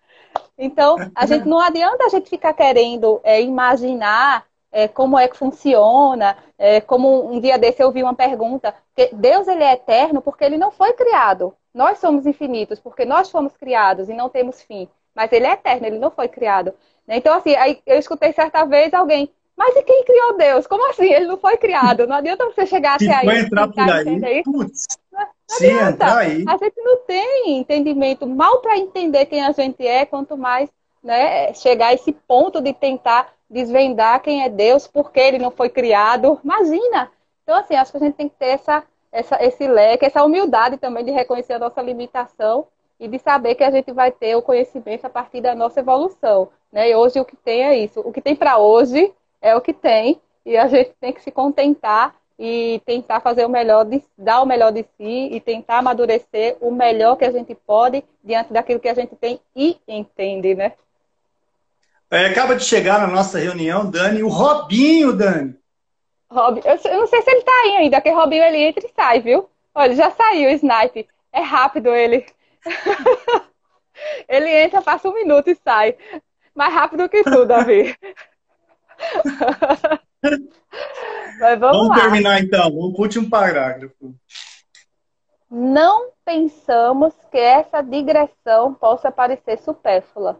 Então, 0.57 0.97
a 1.15 1.25
gente 1.25 1.47
não 1.47 1.59
adianta 1.59 2.05
a 2.05 2.09
gente 2.09 2.29
ficar 2.29 2.53
querendo 2.53 3.19
é, 3.23 3.41
imaginar 3.41 4.45
é, 4.71 4.87
como 4.87 5.17
é 5.17 5.27
que 5.27 5.37
funciona, 5.37 6.37
é, 6.57 6.81
como 6.81 7.31
um 7.31 7.39
dia 7.39 7.57
desse 7.57 7.81
eu 7.81 7.87
ouvi 7.87 8.03
uma 8.03 8.13
pergunta, 8.13 8.75
que 8.95 9.09
Deus 9.13 9.47
ele 9.47 9.63
é 9.63 9.73
eterno 9.73 10.21
porque 10.21 10.43
ele 10.43 10.57
não 10.57 10.71
foi 10.71 10.93
criado. 10.93 11.55
Nós 11.73 11.99
somos 11.99 12.25
infinitos 12.25 12.79
porque 12.79 13.05
nós 13.05 13.29
fomos 13.31 13.55
criados 13.55 14.09
e 14.09 14.13
não 14.13 14.29
temos 14.29 14.61
fim. 14.61 14.87
Mas 15.15 15.31
ele 15.31 15.47
é 15.47 15.53
eterno, 15.53 15.87
ele 15.87 15.99
não 15.99 16.11
foi 16.11 16.27
criado. 16.27 16.73
Então, 17.07 17.35
assim, 17.35 17.51
eu 17.85 17.97
escutei 17.97 18.31
certa 18.33 18.63
vez 18.65 18.93
alguém, 18.93 19.33
mas 19.59 19.75
e 19.75 19.83
quem 19.83 20.05
criou 20.05 20.37
Deus? 20.37 20.65
Como 20.65 20.89
assim? 20.89 21.11
Ele 21.11 21.27
não 21.27 21.37
foi 21.37 21.57
criado. 21.57 22.07
Não 22.07 22.15
adianta 22.15 22.45
você 22.45 22.65
chegar 22.65 22.95
até 22.95 23.13
aí. 23.13 23.25
Vai 23.25 23.39
entrar 23.39 23.67
por 23.67 23.77
aí. 23.77 24.41
Putz, 24.41 24.87
não, 25.11 25.27
se 25.49 25.69
entrar 25.69 26.17
aí. 26.19 26.45
A 26.47 26.55
gente 26.55 26.81
não 26.81 26.95
tem 26.99 27.57
entendimento 27.57 28.25
mal 28.25 28.61
para 28.61 28.77
entender 28.77 29.25
quem 29.25 29.43
a 29.43 29.51
gente 29.51 29.85
é, 29.85 30.05
quanto 30.05 30.37
mais 30.37 30.69
né, 31.03 31.53
chegar 31.53 31.87
a 31.87 31.93
esse 31.93 32.13
ponto 32.13 32.61
de 32.61 32.71
tentar 32.71 33.33
desvendar 33.49 34.21
quem 34.21 34.43
é 34.43 34.49
Deus, 34.49 34.87
porque 34.87 35.19
ele 35.19 35.39
não 35.39 35.51
foi 35.51 35.67
criado. 35.67 36.39
Imagina! 36.41 37.11
Então, 37.43 37.57
assim, 37.57 37.75
acho 37.75 37.91
que 37.91 37.97
a 37.97 38.01
gente 38.01 38.15
tem 38.15 38.29
que 38.29 38.35
ter 38.37 38.51
essa, 38.51 38.81
essa, 39.11 39.43
esse 39.43 39.67
leque, 39.67 40.05
essa 40.05 40.23
humildade 40.23 40.77
também 40.77 41.03
de 41.03 41.11
reconhecer 41.11 41.51
a 41.51 41.59
nossa 41.59 41.81
limitação 41.81 42.65
e 42.97 43.09
de 43.09 43.19
saber 43.19 43.55
que 43.55 43.63
a 43.65 43.71
gente 43.71 43.91
vai 43.91 44.09
ter 44.09 44.37
o 44.37 44.41
conhecimento 44.41 45.03
a 45.03 45.09
partir 45.09 45.41
da 45.41 45.53
nossa 45.53 45.81
evolução. 45.81 46.47
Né? 46.71 46.91
E 46.91 46.95
hoje 46.95 47.19
o 47.19 47.25
que 47.25 47.35
tem 47.35 47.65
é 47.65 47.77
isso. 47.77 47.99
O 47.99 48.13
que 48.13 48.21
tem 48.21 48.37
para 48.37 48.57
hoje 48.57 49.13
é 49.41 49.55
o 49.55 49.61
que 49.61 49.73
tem 49.73 50.19
e 50.45 50.57
a 50.57 50.67
gente 50.67 50.91
tem 50.99 51.13
que 51.13 51.21
se 51.21 51.31
contentar 51.31 52.15
e 52.37 52.81
tentar 52.85 53.19
fazer 53.19 53.45
o 53.45 53.49
melhor, 53.49 53.83
de, 53.83 54.01
dar 54.17 54.41
o 54.41 54.45
melhor 54.45 54.71
de 54.71 54.83
si 54.97 55.29
e 55.31 55.41
tentar 55.41 55.79
amadurecer 55.79 56.57
o 56.61 56.71
melhor 56.71 57.17
que 57.17 57.25
a 57.25 57.31
gente 57.31 57.53
pode 57.53 58.03
diante 58.23 58.53
daquilo 58.53 58.79
que 58.79 58.87
a 58.87 58.93
gente 58.93 59.15
tem 59.15 59.39
e 59.55 59.77
entende, 59.87 60.55
né? 60.55 60.73
É, 62.09 62.25
acaba 62.25 62.55
de 62.55 62.63
chegar 62.63 62.99
na 62.99 63.07
nossa 63.07 63.37
reunião, 63.37 63.89
Dani, 63.89 64.23
o 64.23 64.29
Robinho, 64.29 65.13
Dani. 65.13 65.53
Robin, 66.31 66.61
eu, 66.63 66.91
eu, 66.91 66.99
não 66.99 67.07
sei 67.07 67.21
se 67.21 67.29
ele 67.29 67.41
tá 67.41 67.51
aí 67.51 67.77
ainda, 67.77 67.97
porque 67.97 68.09
Robinho 68.09 68.43
ele 68.43 68.57
entra 68.57 68.85
e 68.85 68.91
sai, 68.95 69.19
viu? 69.19 69.49
Olha, 69.75 69.95
já 69.95 70.09
saiu 70.11 70.49
o 70.49 70.53
snipe. 70.53 71.07
É 71.31 71.41
rápido 71.41 71.93
ele. 71.93 72.25
ele 74.27 74.49
entra, 74.49 74.81
passa 74.81 75.09
um 75.09 75.13
minuto 75.13 75.49
e 75.49 75.55
sai. 75.55 75.95
Mais 76.55 76.73
rápido 76.73 77.09
que 77.09 77.23
tu, 77.23 77.45
Davi. 77.45 77.95
Mas 81.39 81.59
vamos, 81.59 81.87
vamos 81.87 82.01
terminar 82.01 82.41
então, 82.41 82.69
o 82.69 82.93
último 82.99 83.29
parágrafo. 83.29 84.13
Não 85.49 86.11
pensamos 86.23 87.13
que 87.31 87.37
essa 87.37 87.81
digressão 87.81 88.73
possa 88.73 89.11
parecer 89.11 89.57
supérflua. 89.59 90.39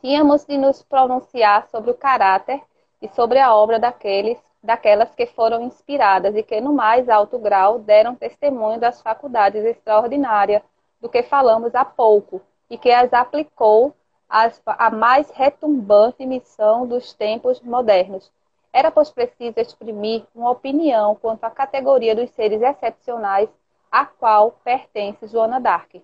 Tínhamos 0.00 0.44
de 0.46 0.56
nos 0.56 0.82
pronunciar 0.82 1.68
sobre 1.68 1.90
o 1.90 1.94
caráter 1.94 2.60
e 3.00 3.08
sobre 3.08 3.38
a 3.38 3.54
obra 3.54 3.78
daqueles, 3.78 4.38
daquelas 4.62 5.14
que 5.14 5.26
foram 5.26 5.62
inspiradas 5.62 6.34
e 6.34 6.42
que, 6.42 6.60
no 6.60 6.72
mais 6.72 7.08
alto 7.08 7.38
grau, 7.38 7.78
deram 7.78 8.16
testemunho 8.16 8.80
das 8.80 9.00
faculdades 9.00 9.64
extraordinárias 9.64 10.62
do 11.00 11.08
que 11.08 11.22
falamos 11.22 11.74
há 11.74 11.84
pouco 11.84 12.42
e 12.68 12.76
que 12.76 12.90
as 12.90 13.12
aplicou 13.12 13.94
a 14.30 14.90
mais 14.90 15.28
retumbante 15.30 16.24
missão 16.24 16.86
dos 16.86 17.12
tempos 17.12 17.60
modernos. 17.60 18.30
Era, 18.72 18.90
pois, 18.90 19.10
preciso 19.10 19.54
exprimir 19.56 20.22
uma 20.34 20.50
opinião 20.50 21.16
quanto 21.16 21.42
à 21.42 21.50
categoria 21.50 22.14
dos 22.14 22.30
seres 22.30 22.62
excepcionais 22.62 23.48
a 23.90 24.06
qual 24.06 24.52
pertence 24.64 25.26
Joana 25.26 25.60
Dark. 25.60 25.96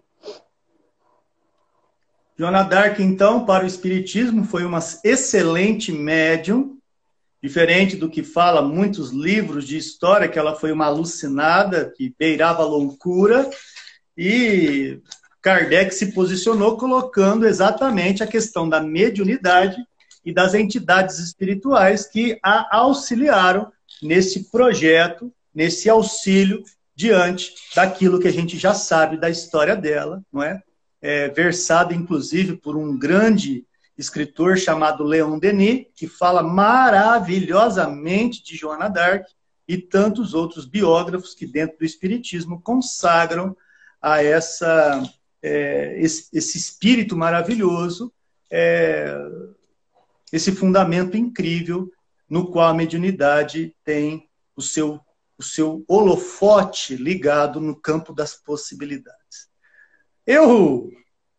Joana 2.37 2.65
Dark, 2.65 2.99
então, 2.99 3.47
para 3.47 3.65
o 3.65 3.67
Espiritismo, 3.67 4.45
foi 4.45 4.65
uma 4.65 4.81
excelente 5.05 5.93
médium, 5.93 6.77
diferente 7.41 7.97
do 7.97 8.11
que 8.11 8.25
fala 8.25 8.61
muitos 8.61 9.11
livros 9.11 9.65
de 9.65 9.77
história, 9.77 10.29
que 10.29 10.39
ela 10.39 10.57
foi 10.57 10.73
uma 10.73 10.87
alucinada, 10.87 11.93
que 11.97 12.13
beirava 12.19 12.65
loucura, 12.65 13.49
e 14.19 15.01
Kardec 15.47 15.95
se 15.95 16.11
posicionou 16.11 16.77
colocando 16.77 17.47
exatamente 17.47 18.21
a 18.21 18.27
questão 18.27 18.69
da 18.69 18.81
mediunidade 18.81 19.77
e 20.25 20.35
das 20.35 20.55
entidades 20.55 21.21
espirituais 21.21 22.05
que 22.05 22.37
a 22.43 22.79
auxiliaram 22.79 23.71
nesse 24.03 24.51
projeto, 24.51 25.33
nesse 25.55 25.89
auxílio 25.89 26.65
diante 26.97 27.55
daquilo 27.77 28.19
que 28.19 28.27
a 28.27 28.33
gente 28.33 28.59
já 28.59 28.75
sabe 28.75 29.19
da 29.19 29.31
história 29.31 29.77
dela, 29.77 30.21
não 30.33 30.43
é? 30.43 30.61
é 31.01 31.29
versado 31.29 31.95
inclusive 31.95 32.57
por 32.57 32.77
um 32.77 32.99
grande 32.99 33.65
escritor 33.97 34.59
chamado 34.59 35.05
Leon 35.05 35.39
Denis, 35.39 35.87
que 35.95 36.09
fala 36.09 36.43
maravilhosamente 36.43 38.43
de 38.43 38.57
Joana 38.57 38.89
d'Arc 38.89 39.29
e 39.69 39.79
tantos 39.79 40.35
outros 40.35 40.67
biógrafos 40.67 41.35
que 41.35 41.47
dentro 41.47 41.79
do 41.79 41.85
espiritismo 41.85 42.61
consagram 42.61 43.57
a 44.03 44.25
essa 44.25 45.09
é, 45.43 45.99
esse, 46.01 46.29
esse, 46.33 46.57
espírito 46.57 47.17
maravilhoso, 47.17 48.13
é, 48.51 49.15
esse 50.33 50.53
fundamento 50.53 51.17
incrível 51.17 51.91
no 52.29 52.51
qual 52.51 52.69
a 52.69 52.75
mediunidade 52.75 53.75
tem 53.85 54.29
o 54.57 54.63
seu, 54.63 55.01
o 55.39 55.43
seu 55.43 55.85
holofote 55.87 56.97
ligado 56.97 57.61
no 57.61 57.77
campo 57.77 58.13
das 58.13 58.35
possibilidades. 58.35 59.49
Eu 60.27 60.91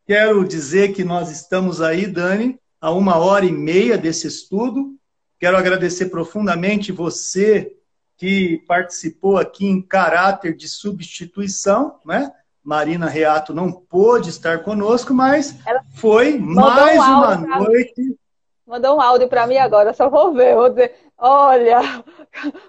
quero 0.06 0.48
dizer 0.48 0.94
que 0.94 1.04
nós 1.04 1.30
estamos 1.30 1.82
aí, 1.82 2.08
Dani, 2.08 2.58
a 2.80 2.92
uma 2.92 3.18
hora 3.18 3.46
e 3.46 3.52
meia 3.52 3.98
desse 3.98 4.28
estudo. 4.28 4.96
Quero 5.40 5.58
agradecer 5.58 6.06
profundamente 6.06 6.92
você 6.92 7.76
que 8.16 8.64
participou 8.68 9.38
aqui 9.38 9.66
em 9.66 9.82
caráter 9.82 10.56
de 10.56 10.68
substituição, 10.68 12.00
né? 12.06 12.32
Marina 12.68 13.08
Reato 13.08 13.54
não 13.54 13.72
pôde 13.72 14.30
estar 14.30 14.62
conosco, 14.62 15.14
mas 15.14 15.56
Ela 15.66 15.82
foi 15.96 16.38
mais 16.38 17.00
um 17.00 17.02
uma 17.02 17.38
noite. 17.38 18.20
Mandou 18.68 18.98
um 18.98 19.02
áudio 19.02 19.30
para 19.30 19.48
mim 19.48 19.56
agora, 19.56 19.94
só 19.94 20.10
vou 20.10 20.34
ver. 20.34 20.54
Vou 20.54 20.68
dizer, 20.68 20.94
olha, 21.18 21.80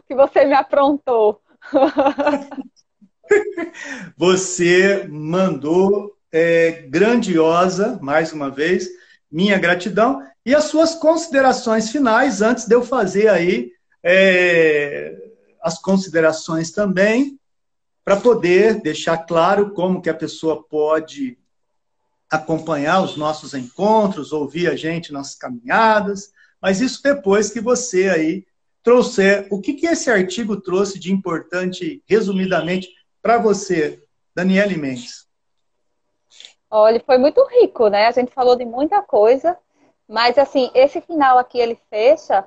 que 0.06 0.14
você 0.14 0.44
me 0.44 0.54
aprontou. 0.54 1.42
você 4.16 5.04
mandou 5.10 6.16
é, 6.30 6.86
grandiosa, 6.88 7.98
mais 8.00 8.32
uma 8.32 8.48
vez, 8.48 8.88
minha 9.28 9.58
gratidão 9.58 10.22
e 10.46 10.54
as 10.54 10.66
suas 10.66 10.94
considerações 10.94 11.90
finais, 11.90 12.40
antes 12.40 12.66
de 12.66 12.74
eu 12.76 12.84
fazer 12.84 13.26
aí 13.26 13.72
é, 14.04 15.12
as 15.60 15.80
considerações 15.80 16.70
também, 16.70 17.36
para 18.08 18.16
poder 18.16 18.80
deixar 18.80 19.18
claro 19.18 19.74
como 19.74 20.00
que 20.00 20.08
a 20.08 20.14
pessoa 20.14 20.62
pode 20.62 21.36
acompanhar 22.30 23.02
os 23.02 23.18
nossos 23.18 23.52
encontros, 23.52 24.32
ouvir 24.32 24.66
a 24.70 24.74
gente 24.74 25.12
nas 25.12 25.34
caminhadas, 25.34 26.32
mas 26.58 26.80
isso 26.80 27.02
depois 27.02 27.50
que 27.50 27.60
você 27.60 28.08
aí 28.08 28.46
trouxer 28.82 29.46
o 29.50 29.60
que, 29.60 29.74
que 29.74 29.86
esse 29.86 30.10
artigo 30.10 30.58
trouxe 30.58 30.98
de 30.98 31.12
importante, 31.12 32.02
resumidamente, 32.08 32.88
para 33.20 33.36
você, 33.36 34.02
Daniele 34.34 34.78
Mendes. 34.78 35.28
Olha, 36.70 37.02
foi 37.04 37.18
muito 37.18 37.46
rico, 37.60 37.88
né? 37.88 38.06
A 38.06 38.12
gente 38.12 38.32
falou 38.32 38.56
de 38.56 38.64
muita 38.64 39.02
coisa, 39.02 39.54
mas 40.08 40.38
assim, 40.38 40.70
esse 40.72 41.02
final 41.02 41.36
aqui 41.36 41.58
ele 41.58 41.78
fecha 41.90 42.42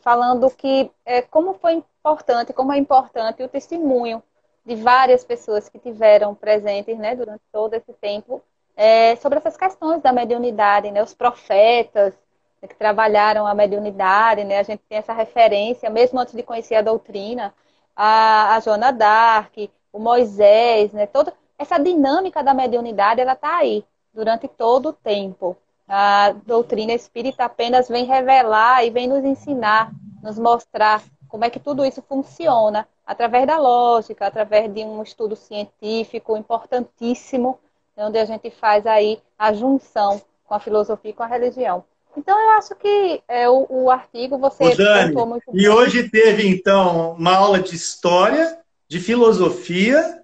falando 0.00 0.48
que 0.48 0.90
é, 1.04 1.20
como 1.20 1.52
foi 1.52 1.74
importante, 1.74 2.54
como 2.54 2.72
é 2.72 2.78
importante 2.78 3.42
o 3.42 3.48
testemunho 3.48 4.22
de 4.64 4.76
várias 4.76 5.24
pessoas 5.24 5.68
que 5.68 5.78
tiveram 5.78 6.34
presentes, 6.34 6.96
né, 6.98 7.16
durante 7.16 7.42
todo 7.52 7.74
esse 7.74 7.92
tempo, 7.94 8.42
é, 8.76 9.16
sobre 9.16 9.38
essas 9.38 9.56
questões 9.56 10.00
da 10.00 10.12
mediunidade, 10.12 10.90
né, 10.90 11.02
os 11.02 11.14
profetas 11.14 12.14
né, 12.60 12.68
que 12.68 12.76
trabalharam 12.76 13.46
a 13.46 13.54
mediunidade, 13.54 14.44
né, 14.44 14.58
a 14.58 14.62
gente 14.62 14.82
tem 14.88 14.98
essa 14.98 15.12
referência, 15.12 15.90
mesmo 15.90 16.20
antes 16.20 16.34
de 16.34 16.42
conhecer 16.42 16.76
a 16.76 16.82
doutrina, 16.82 17.52
a, 17.94 18.56
a 18.56 18.60
Joana 18.60 18.92
Dark, 18.92 19.54
o 19.92 19.98
Moisés, 19.98 20.92
né, 20.92 21.06
toda 21.06 21.34
essa 21.58 21.78
dinâmica 21.78 22.42
da 22.42 22.54
mediunidade, 22.54 23.20
ela 23.20 23.32
está 23.34 23.58
aí 23.58 23.84
durante 24.12 24.48
todo 24.48 24.90
o 24.90 24.92
tempo. 24.92 25.56
A 25.88 26.32
doutrina 26.46 26.92
espírita 26.92 27.44
apenas 27.44 27.88
vem 27.88 28.04
revelar 28.04 28.84
e 28.84 28.90
vem 28.90 29.08
nos 29.08 29.24
ensinar, 29.24 29.90
nos 30.22 30.38
mostrar 30.38 31.02
como 31.32 31.46
é 31.46 31.50
que 31.50 31.58
tudo 31.58 31.82
isso 31.82 32.04
funciona 32.06 32.86
através 33.06 33.46
da 33.46 33.56
lógica, 33.56 34.26
através 34.26 34.70
de 34.70 34.84
um 34.84 35.02
estudo 35.02 35.34
científico 35.34 36.36
importantíssimo, 36.36 37.58
onde 37.96 38.18
a 38.18 38.26
gente 38.26 38.50
faz 38.50 38.86
aí 38.86 39.18
a 39.38 39.50
junção 39.50 40.20
com 40.44 40.54
a 40.54 40.60
filosofia 40.60 41.10
e 41.10 41.14
com 41.14 41.22
a 41.22 41.26
religião. 41.26 41.84
Então 42.14 42.38
eu 42.38 42.50
acho 42.50 42.74
que 42.74 43.22
é, 43.26 43.48
o, 43.48 43.66
o 43.70 43.90
artigo 43.90 44.36
você 44.36 44.62
Ô, 44.62 44.76
Dani, 44.76 45.14
muito 45.14 45.44
E 45.54 45.66
hoje 45.70 46.10
teve 46.10 46.46
então 46.46 47.12
uma 47.12 47.34
aula 47.34 47.60
de 47.60 47.74
história, 47.74 48.58
de 48.86 49.00
filosofia, 49.00 50.22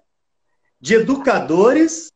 de 0.79 0.93
educadores 0.93 2.11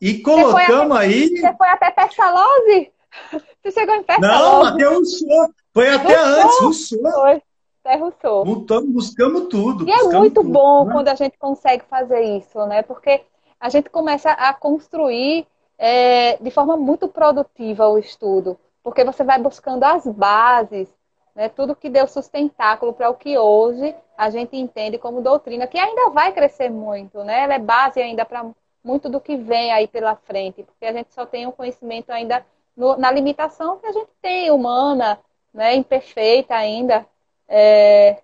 e 0.00 0.22
colocamos 0.22 0.96
até, 0.96 1.04
aí. 1.04 1.28
Você 1.28 1.54
foi 1.54 1.68
até 1.68 1.90
Pestalozzi? 1.90 2.92
Você 3.62 3.72
chegou 3.72 3.94
em 3.94 4.02
Pestalozzi? 4.02 4.40
Não, 4.40 4.64
até 4.64 4.84
Rousseau. 4.84 5.50
Foi 5.74 5.88
até 5.90 6.16
Rousseau. 6.16 6.46
antes, 6.46 6.60
Rousseau. 6.60 7.12
Foi. 7.12 7.42
Até 7.84 7.96
Rousseau. 7.96 8.44
Buscamos, 8.44 8.90
buscamos 8.92 9.48
tudo. 9.48 9.84
E 9.84 9.86
buscamos 9.86 10.14
é 10.14 10.18
muito 10.18 10.42
tudo, 10.42 10.50
bom 10.50 10.84
né? 10.84 10.92
quando 10.92 11.08
a 11.08 11.14
gente 11.14 11.38
consegue 11.38 11.84
fazer 11.84 12.20
isso, 12.36 12.64
né? 12.66 12.82
Porque 12.82 13.22
a 13.60 13.68
gente 13.68 13.88
começa 13.88 14.30
a 14.30 14.52
construir 14.52 15.46
é, 15.78 16.36
de 16.36 16.50
forma 16.50 16.76
muito 16.76 17.08
produtiva 17.08 17.88
o 17.88 17.98
estudo. 17.98 18.58
Porque 18.82 19.04
você 19.04 19.24
vai 19.24 19.38
buscando 19.38 19.84
as 19.84 20.06
bases, 20.06 20.88
né? 21.34 21.48
tudo 21.48 21.76
que 21.76 21.88
deu 21.88 22.06
sustentáculo 22.06 22.92
para 22.92 23.10
o 23.10 23.14
que 23.14 23.38
hoje 23.38 23.94
a 24.16 24.30
gente 24.30 24.56
entende 24.56 24.98
como 24.98 25.22
doutrina, 25.22 25.66
que 25.66 25.78
ainda 25.78 26.10
vai 26.10 26.32
crescer 26.32 26.70
muito, 26.70 27.22
né? 27.22 27.44
Ela 27.44 27.54
é 27.54 27.58
base 27.58 28.00
ainda 28.00 28.24
para 28.24 28.44
muito 28.82 29.08
do 29.08 29.20
que 29.20 29.36
vem 29.36 29.70
aí 29.72 29.86
pela 29.86 30.16
frente, 30.16 30.62
porque 30.62 30.86
a 30.86 30.92
gente 30.92 31.12
só 31.12 31.26
tem 31.26 31.46
o 31.46 31.50
um 31.50 31.52
conhecimento 31.52 32.10
ainda 32.10 32.44
no, 32.76 32.96
na 32.96 33.10
limitação 33.10 33.78
que 33.78 33.86
a 33.86 33.92
gente 33.92 34.10
tem, 34.22 34.50
humana, 34.50 35.18
né, 35.52 35.74
imperfeita 35.74 36.54
ainda. 36.54 37.06
É... 37.48 38.22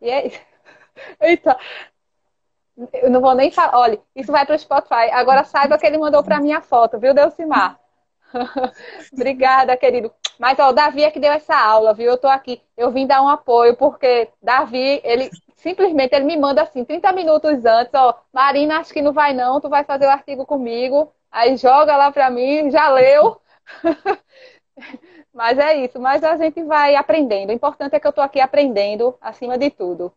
E 0.00 0.10
é 0.10 0.26
isso. 0.26 0.40
Eita, 1.20 1.58
eu 2.92 3.10
não 3.10 3.20
vou 3.20 3.34
nem 3.34 3.50
falar. 3.50 3.76
Olha, 3.78 4.00
isso 4.14 4.30
vai 4.30 4.46
para 4.46 4.54
o 4.54 4.58
Spotify. 4.58 5.10
Agora 5.12 5.44
saiba 5.44 5.78
que 5.78 5.86
ele 5.86 5.98
mandou 5.98 6.22
para 6.22 6.40
minha 6.40 6.60
foto, 6.60 6.98
viu, 6.98 7.14
Delcimar? 7.14 7.78
Obrigada, 9.12 9.76
querido. 9.76 10.12
Mas 10.38 10.58
ó, 10.58 10.68
o 10.68 10.72
Davi 10.72 11.02
é 11.02 11.10
que 11.10 11.18
deu 11.18 11.32
essa 11.32 11.56
aula, 11.56 11.94
viu? 11.94 12.10
Eu 12.10 12.18
tô 12.18 12.28
aqui. 12.28 12.62
Eu 12.76 12.90
vim 12.90 13.06
dar 13.06 13.22
um 13.22 13.28
apoio, 13.28 13.76
porque 13.76 14.28
Davi, 14.42 15.00
ele 15.02 15.30
simplesmente 15.56 16.14
ele 16.14 16.24
me 16.24 16.36
manda 16.36 16.62
assim, 16.62 16.84
30 16.84 17.12
minutos 17.12 17.64
antes, 17.64 17.92
ó, 17.94 18.14
Marina, 18.32 18.78
acho 18.78 18.92
que 18.92 19.02
não 19.02 19.12
vai 19.12 19.32
não, 19.34 19.60
tu 19.60 19.68
vai 19.68 19.84
fazer 19.84 20.06
o 20.06 20.10
artigo 20.10 20.46
comigo. 20.46 21.12
Aí 21.30 21.56
joga 21.56 21.96
lá 21.96 22.10
para 22.12 22.30
mim, 22.30 22.70
já 22.70 22.88
leu. 22.90 23.40
Mas 25.38 25.56
é 25.56 25.84
isso, 25.84 26.00
mas 26.00 26.24
a 26.24 26.36
gente 26.36 26.64
vai 26.64 26.96
aprendendo. 26.96 27.50
O 27.50 27.52
importante 27.52 27.94
é 27.94 28.00
que 28.00 28.06
eu 28.08 28.10
estou 28.10 28.24
aqui 28.24 28.40
aprendendo 28.40 29.14
acima 29.20 29.56
de 29.56 29.70
tudo. 29.70 30.12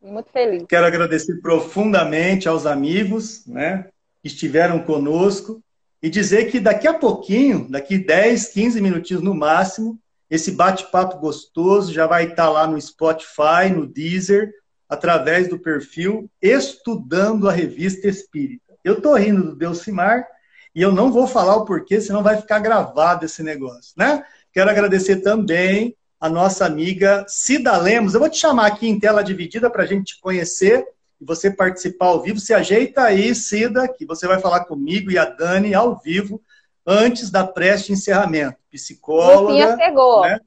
Muito 0.00 0.30
feliz. 0.30 0.64
Quero 0.68 0.86
agradecer 0.86 1.40
profundamente 1.40 2.48
aos 2.48 2.66
amigos 2.66 3.44
né, 3.48 3.88
que 4.22 4.28
estiveram 4.28 4.78
conosco 4.78 5.60
e 6.00 6.08
dizer 6.08 6.52
que 6.52 6.60
daqui 6.60 6.86
a 6.86 6.94
pouquinho, 6.94 7.68
daqui 7.68 7.98
10, 7.98 8.46
15 8.50 8.80
minutinhos 8.80 9.24
no 9.24 9.34
máximo, 9.34 9.98
esse 10.30 10.52
bate-papo 10.52 11.18
gostoso 11.18 11.92
já 11.92 12.06
vai 12.06 12.26
estar 12.26 12.48
lá 12.48 12.64
no 12.64 12.80
Spotify, 12.80 13.70
no 13.74 13.88
Deezer, 13.88 14.52
através 14.88 15.48
do 15.48 15.58
perfil 15.58 16.30
Estudando 16.40 17.48
a 17.48 17.52
Revista 17.52 18.06
Espírita. 18.06 18.76
Eu 18.84 18.98
estou 18.98 19.16
rindo 19.16 19.42
do 19.42 19.56
Delcimar 19.56 20.24
e 20.72 20.80
eu 20.80 20.92
não 20.92 21.10
vou 21.10 21.26
falar 21.26 21.56
o 21.56 21.64
porquê, 21.64 22.00
senão 22.00 22.22
vai 22.22 22.36
ficar 22.36 22.60
gravado 22.60 23.24
esse 23.24 23.42
negócio, 23.42 23.94
né? 23.96 24.24
Quero 24.52 24.70
agradecer 24.70 25.16
também 25.16 25.96
a 26.20 26.28
nossa 26.28 26.66
amiga 26.66 27.24
Cida 27.28 27.76
Lemos. 27.76 28.14
Eu 28.14 28.20
vou 28.20 28.28
te 28.28 28.38
chamar 28.38 28.66
aqui 28.66 28.88
em 28.88 28.98
tela 28.98 29.22
dividida 29.22 29.70
para 29.70 29.84
a 29.84 29.86
gente 29.86 30.14
te 30.14 30.20
conhecer 30.20 30.86
e 31.20 31.24
você 31.24 31.50
participar 31.50 32.06
ao 32.06 32.22
vivo. 32.22 32.40
Se 32.40 32.52
ajeita 32.52 33.02
aí, 33.02 33.34
Cida, 33.34 33.88
que 33.88 34.04
você 34.04 34.26
vai 34.26 34.38
falar 34.40 34.64
comigo 34.64 35.10
e 35.10 35.18
a 35.18 35.24
Dani 35.24 35.72
ao 35.74 35.96
vivo 35.96 36.42
antes 36.86 37.30
da 37.30 37.46
prece 37.46 37.86
de 37.86 37.92
encerramento. 37.92 38.56
Psicóloga. 38.70 39.52
Lucinha 39.52 39.76
chegou. 39.76 40.22
Né? 40.22 40.40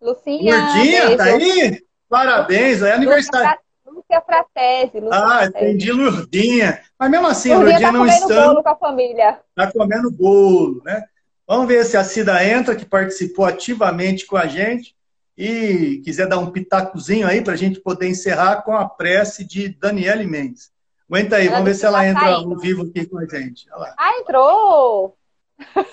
Lucinha. 0.00 0.56
Lurdinha, 0.56 1.16
tá 1.16 1.24
aí? 1.24 1.84
Parabéns, 2.08 2.82
é 2.82 2.92
aniversário. 2.92 3.60
Lúcia 3.86 4.20
Fratese. 4.20 5.00
Lúcia 5.00 5.22
ah, 5.22 5.46
entendi, 5.46 5.92
Lurdinha. 5.92 6.80
Mas 6.98 7.10
mesmo 7.10 7.26
assim, 7.26 7.54
Lurdinha, 7.54 7.90
Lurdinha 7.90 7.92
tá 7.92 7.98
não 7.98 8.06
está. 8.06 8.26
comendo 8.26 8.46
bolo 8.46 8.62
com 8.62 8.68
a 8.68 8.76
família. 8.76 9.40
Está 9.50 9.72
comendo 9.72 10.10
bolo, 10.10 10.82
né? 10.84 11.04
Vamos 11.50 11.66
ver 11.66 11.84
se 11.84 11.96
a 11.96 12.04
Cida 12.04 12.44
entra, 12.44 12.76
que 12.76 12.84
participou 12.84 13.44
ativamente 13.44 14.24
com 14.24 14.36
a 14.36 14.46
gente, 14.46 14.94
e 15.36 16.00
quiser 16.04 16.28
dar 16.28 16.38
um 16.38 16.52
pitacozinho 16.52 17.26
aí 17.26 17.42
para 17.42 17.54
a 17.54 17.56
gente 17.56 17.80
poder 17.80 18.06
encerrar 18.06 18.62
com 18.62 18.72
a 18.72 18.88
prece 18.88 19.44
de 19.44 19.68
Daniele 19.68 20.28
Mendes. 20.28 20.70
Aguenta 21.08 21.34
aí, 21.34 21.48
ela 21.48 21.56
vamos 21.56 21.68
ver 21.68 21.74
se 21.74 21.84
ela 21.84 22.06
entra 22.06 22.24
ao 22.24 22.56
vivo 22.56 22.82
aqui 22.84 23.04
com 23.04 23.18
a 23.18 23.26
gente. 23.26 23.66
Ah, 23.98 24.12
entrou! 24.20 25.16
entrou. 25.58 25.86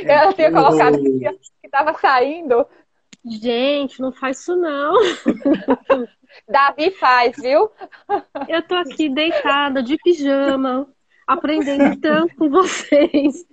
ela 0.02 0.32
tinha 0.32 0.50
colocado 0.50 0.96
que 0.98 1.38
estava 1.62 1.92
saindo. 1.92 2.66
Gente, 3.22 4.00
não 4.00 4.12
faz 4.12 4.40
isso 4.40 4.56
não. 4.56 4.94
Davi 6.48 6.90
faz, 6.92 7.36
viu? 7.36 7.70
Eu 8.48 8.62
tô 8.62 8.76
aqui 8.76 9.10
deitada, 9.10 9.82
de 9.82 9.98
pijama, 9.98 10.88
aprendendo 11.26 11.96
tanto 12.00 12.34
com 12.36 12.50
vocês. 12.50 13.44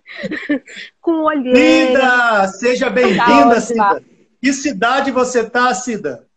com 1.01 1.23
olheira. 1.23 1.57
Cida, 1.57 2.47
seja 2.47 2.89
bem-vinda, 2.89 3.55
tá 3.55 3.61
Cida. 3.61 4.03
Que 4.41 4.53
cidade 4.53 5.11
você 5.11 5.49
tá, 5.49 5.73
Cida? 5.73 6.27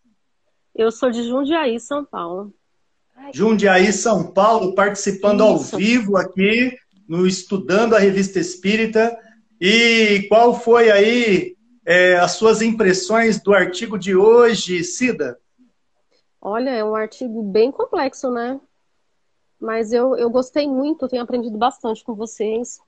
Eu 0.74 0.90
sou 0.90 1.10
de 1.10 1.22
Jundiaí, 1.24 1.78
São 1.78 2.04
Paulo. 2.04 2.52
Jundiaí, 3.32 3.92
São 3.92 4.24
Paulo, 4.32 4.74
participando 4.74 5.40
Isso. 5.40 5.74
ao 5.74 5.78
vivo 5.78 6.16
aqui 6.16 6.76
no 7.08 7.26
Estudando 7.26 7.94
a 7.94 7.98
Revista 7.98 8.38
Espírita. 8.38 9.16
E 9.60 10.26
qual 10.28 10.58
foi 10.58 10.90
aí 10.90 11.56
é, 11.86 12.16
as 12.16 12.32
suas 12.32 12.62
impressões 12.62 13.40
do 13.40 13.54
artigo 13.54 13.98
de 13.98 14.16
hoje, 14.16 14.82
Cida? 14.82 15.38
Olha, 16.40 16.70
é 16.70 16.84
um 16.84 16.96
artigo 16.96 17.42
bem 17.42 17.70
complexo, 17.70 18.30
né? 18.30 18.60
Mas 19.62 19.92
eu, 19.92 20.16
eu 20.16 20.28
gostei 20.28 20.66
muito, 20.66 21.06
tenho 21.06 21.22
aprendido 21.22 21.56
bastante 21.56 22.02
com 22.02 22.16
vocês. 22.16 22.80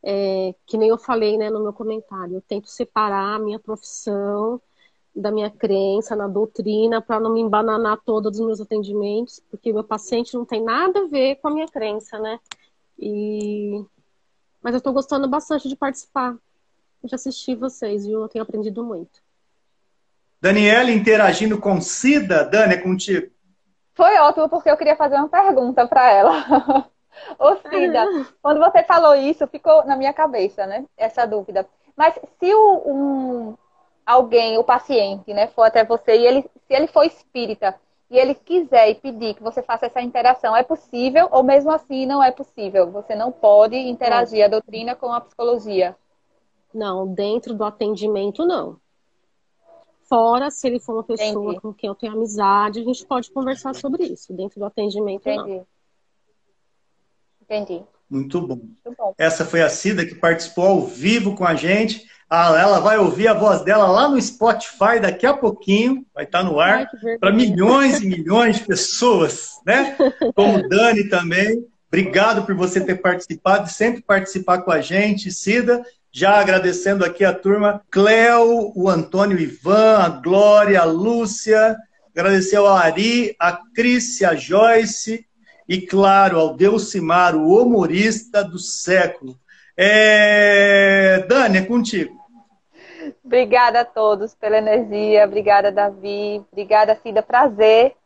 É, 0.00 0.54
que 0.64 0.78
nem 0.78 0.88
eu 0.88 0.96
falei 0.96 1.36
né, 1.36 1.50
no 1.50 1.60
meu 1.60 1.72
comentário, 1.72 2.36
eu 2.36 2.40
tento 2.42 2.68
separar 2.68 3.34
a 3.34 3.38
minha 3.38 3.58
profissão 3.58 4.60
da 5.16 5.30
minha 5.30 5.50
crença 5.50 6.14
na 6.14 6.28
doutrina 6.28 7.00
para 7.00 7.18
não 7.18 7.32
me 7.32 7.40
embananar 7.40 7.98
todos 8.04 8.38
os 8.38 8.46
meus 8.46 8.60
atendimentos, 8.60 9.40
porque 9.50 9.72
meu 9.72 9.82
paciente 9.82 10.34
não 10.34 10.44
tem 10.44 10.62
nada 10.62 11.00
a 11.00 11.06
ver 11.08 11.36
com 11.36 11.48
a 11.48 11.50
minha 11.50 11.66
crença, 11.66 12.18
né? 12.18 12.38
E... 12.98 13.82
Mas 14.62 14.74
eu 14.74 14.78
estou 14.78 14.92
gostando 14.92 15.26
bastante 15.26 15.68
de 15.68 15.74
participar, 15.74 16.36
de 17.02 17.14
assistir 17.14 17.56
vocês, 17.56 18.06
viu? 18.06 18.20
Eu 18.20 18.28
tenho 18.28 18.42
aprendido 18.42 18.84
muito. 18.84 19.20
Daniela 20.40 20.90
interagindo 20.90 21.58
com 21.58 21.80
Cida. 21.80 22.44
Dani, 22.44 22.74
é 22.74 22.76
contigo. 22.76 23.33
Foi 23.94 24.18
ótimo, 24.18 24.48
porque 24.48 24.70
eu 24.70 24.76
queria 24.76 24.96
fazer 24.96 25.16
uma 25.16 25.28
pergunta 25.28 25.86
para 25.86 26.10
ela. 26.10 26.32
Ô, 27.38 27.56
Cida, 27.68 28.08
quando 28.42 28.58
você 28.58 28.82
falou 28.82 29.14
isso, 29.14 29.46
ficou 29.46 29.84
na 29.84 29.96
minha 29.96 30.12
cabeça, 30.12 30.66
né? 30.66 30.84
Essa 30.96 31.26
dúvida. 31.26 31.66
Mas 31.96 32.14
se 32.38 32.52
o, 32.54 32.82
um, 32.86 33.56
alguém, 34.04 34.58
o 34.58 34.64
paciente, 34.64 35.32
né, 35.32 35.46
for 35.48 35.62
até 35.62 35.84
você 35.84 36.16
e 36.16 36.26
ele, 36.26 36.42
se 36.42 36.74
ele 36.74 36.88
for 36.88 37.04
espírita 37.04 37.78
e 38.10 38.18
ele 38.18 38.34
quiser 38.34 38.90
e 38.90 38.94
pedir 38.96 39.34
que 39.34 39.42
você 39.42 39.62
faça 39.62 39.86
essa 39.86 40.00
interação, 40.02 40.56
é 40.56 40.62
possível 40.62 41.28
ou 41.30 41.42
mesmo 41.42 41.70
assim 41.70 42.04
não 42.06 42.22
é 42.22 42.30
possível? 42.30 42.90
Você 42.90 43.14
não 43.14 43.32
pode 43.32 43.76
interagir 43.76 44.44
a 44.44 44.48
doutrina 44.48 44.94
com 44.94 45.12
a 45.12 45.20
psicologia? 45.20 45.96
Não, 46.72 47.06
dentro 47.06 47.54
do 47.54 47.64
atendimento 47.64 48.44
não. 48.44 48.78
Fora, 50.08 50.50
se 50.50 50.66
ele 50.66 50.78
for 50.78 50.94
uma 50.94 51.04
pessoa 51.04 51.52
Entendi. 51.52 51.60
com 51.60 51.72
quem 51.72 51.88
eu 51.88 51.94
tenho 51.94 52.12
amizade, 52.12 52.80
a 52.80 52.84
gente 52.84 53.06
pode 53.06 53.30
conversar 53.30 53.74
sobre 53.74 54.04
isso. 54.04 54.32
Dentro 54.32 54.60
do 54.60 54.66
atendimento, 54.66 55.28
Entendi. 55.28 55.50
não. 55.50 55.66
Entendi. 57.42 57.82
Muito 58.08 58.40
bom. 58.40 58.56
Muito 58.56 58.94
bom. 58.96 59.14
Essa 59.18 59.44
foi 59.44 59.62
a 59.62 59.68
Cida 59.68 60.04
que 60.04 60.14
participou 60.14 60.66
ao 60.66 60.86
vivo 60.86 61.34
com 61.34 61.44
a 61.44 61.54
gente. 61.54 62.06
Ah, 62.28 62.54
ela 62.58 62.80
vai 62.80 62.98
ouvir 62.98 63.28
a 63.28 63.34
voz 63.34 63.62
dela 63.62 63.86
lá 63.86 64.08
no 64.08 64.20
Spotify 64.20 64.98
daqui 65.00 65.26
a 65.26 65.34
pouquinho, 65.34 66.04
vai 66.14 66.24
estar 66.24 66.42
no 66.42 66.58
ar 66.58 66.90
para 67.20 67.32
milhões 67.32 68.00
e 68.00 68.06
milhões 68.06 68.56
de 68.56 68.64
pessoas, 68.64 69.60
né? 69.64 69.96
Como 70.34 70.66
Dani 70.68 71.08
também. 71.08 71.66
Obrigado 71.88 72.44
por 72.44 72.54
você 72.54 72.80
ter 72.80 72.96
participado 72.96 73.68
e 73.68 73.72
sempre 73.72 74.02
participar 74.02 74.62
com 74.62 74.72
a 74.72 74.80
gente, 74.80 75.30
Cida. 75.30 75.84
Já 76.16 76.38
agradecendo 76.38 77.04
aqui 77.04 77.24
a 77.24 77.34
turma, 77.34 77.82
Cleo, 77.90 78.72
o 78.76 78.88
Antônio 78.88 79.36
Ivan, 79.36 79.98
a 79.98 80.08
Glória, 80.08 80.80
a 80.80 80.84
Lúcia, 80.84 81.76
agradecer 82.14 82.54
ao 82.54 82.68
Ari, 82.68 83.34
a 83.36 83.58
Cris, 83.74 84.22
a 84.22 84.32
Joyce 84.36 85.26
e, 85.68 85.80
claro, 85.80 86.38
ao 86.38 86.54
Delcimar, 86.54 87.34
o 87.34 87.60
humorista 87.60 88.44
do 88.44 88.60
século. 88.60 89.34
É... 89.76 91.26
Dani, 91.28 91.58
é 91.58 91.62
contigo. 91.62 92.16
Obrigada 93.24 93.80
a 93.80 93.84
todos 93.84 94.36
pela 94.36 94.58
energia, 94.58 95.24
obrigada, 95.24 95.72
Davi, 95.72 96.40
obrigada, 96.52 96.94
Cida, 97.02 97.24
prazer 97.24 97.96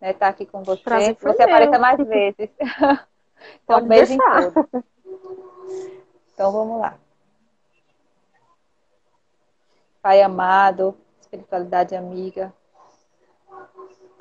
né, 0.00 0.12
estar 0.12 0.28
aqui 0.28 0.46
com 0.46 0.62
você. 0.62 0.82
Prazer 0.84 1.16
você 1.20 1.44
meu. 1.44 1.48
apareça 1.48 1.78
mais 1.80 1.98
vezes. 2.06 2.48
então, 3.64 3.80
um 3.80 3.88
beijo 3.88 4.16
deixar. 4.16 4.42
em 4.42 4.52
todos. 4.52 4.84
Então, 6.32 6.52
vamos 6.52 6.80
lá. 6.80 6.94
Pai 10.06 10.22
amado, 10.22 10.96
espiritualidade 11.20 11.96
amiga, 11.96 12.54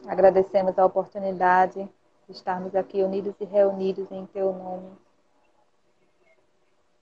agradecemos 0.07 0.80
a 0.80 0.84
oportunidade 0.84 1.88
de 2.26 2.32
estarmos 2.32 2.76
aqui 2.76 3.03
unidos 3.03 3.36
e 3.40 3.45
reunidos 3.45 4.12
em 4.12 4.26
Teu 4.26 4.52
nome, 4.52 4.98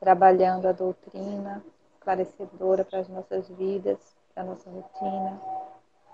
trabalhando 0.02 0.68
a 0.68 0.74
doutrina 0.74 1.64
esclarecedora 1.94 2.84
para 2.84 3.00
as 3.00 3.08
nossas 3.08 3.48
vidas, 3.48 3.98
para 4.34 4.44
a 4.44 4.48
nossa 4.48 4.70
rotina, 4.70 5.42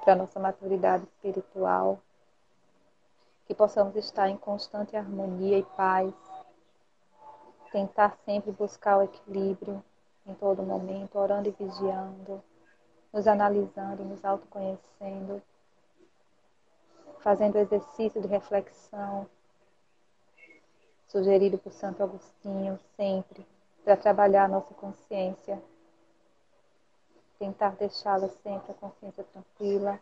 para 0.04 0.14
a 0.14 0.18
nossa 0.18 0.40
maturidade 0.40 1.06
espiritual, 1.06 1.98
que 3.48 3.56
possamos 3.56 3.96
estar 3.96 4.30
em 4.30 4.38
constante 4.38 4.96
harmonia 4.96 5.58
e 5.58 5.64
paz, 5.76 6.14
tentar 7.72 8.16
sempre 8.24 8.52
buscar 8.52 9.00
o 9.00 9.02
equilíbrio 9.02 9.84
em 10.28 10.36
todo 10.36 10.62
momento, 10.62 11.18
orando 11.18 11.50
e 11.50 11.52
vigiando, 11.52 12.44
nos 13.12 13.28
analisando, 13.28 14.04
nos 14.04 14.24
autoconhecendo, 14.24 15.42
fazendo 17.20 17.58
exercício 17.58 18.22
de 18.22 18.28
reflexão, 18.28 19.28
sugerido 21.08 21.58
por 21.58 21.74
Santo 21.74 22.04
Agostinho 22.04 22.80
sempre, 22.96 23.46
para 23.84 23.98
trabalhar 23.98 24.46
a 24.46 24.48
nossa 24.48 24.74
consciência, 24.76 25.62
tentar 27.40 27.76
deixá-la 27.76 28.30
sempre 28.30 28.72
a 28.72 28.76
consciência 28.76 29.24
tranquila, 29.24 30.00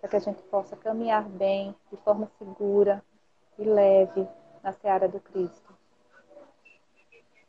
para 0.00 0.10
que 0.10 0.16
a 0.16 0.20
gente 0.20 0.42
possa 0.44 0.76
caminhar 0.76 1.22
bem, 1.22 1.74
de 1.90 1.96
forma 1.98 2.28
segura 2.38 3.02
e 3.56 3.64
leve 3.64 4.26
na 4.62 4.72
seara 4.72 5.08
do 5.08 5.20
Cristo. 5.20 5.72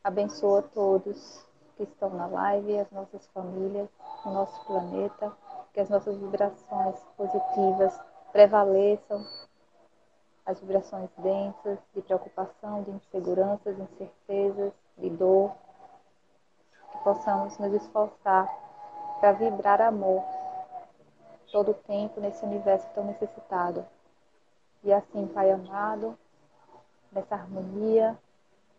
Abençoa 0.03 0.61
todos 0.61 1.43
que 1.85 1.93
estão 1.93 2.09
na 2.09 2.27
live, 2.27 2.79
as 2.79 2.91
nossas 2.91 3.25
famílias, 3.27 3.89
o 4.25 4.29
nosso 4.29 4.65
planeta, 4.65 5.31
que 5.73 5.79
as 5.79 5.89
nossas 5.89 6.17
vibrações 6.17 6.99
positivas 7.17 7.99
prevaleçam, 8.31 9.25
as 10.45 10.59
vibrações 10.59 11.09
densas 11.17 11.79
de 11.93 12.01
preocupação, 12.01 12.83
de 12.83 12.91
inseguranças, 12.91 13.79
incertezas, 13.79 14.73
de 14.97 15.09
dor, 15.09 15.51
que 16.91 16.97
possamos 16.99 17.57
nos 17.57 17.73
esforçar 17.73 18.47
para 19.19 19.31
vibrar 19.31 19.81
amor 19.81 20.23
todo 21.51 21.71
o 21.71 21.75
tempo 21.75 22.19
nesse 22.19 22.43
universo 22.43 22.87
tão 22.93 23.05
necessitado. 23.05 23.85
E 24.83 24.91
assim, 24.91 25.27
Pai 25.27 25.49
amado, 25.51 26.17
nessa 27.11 27.35
harmonia, 27.35 28.17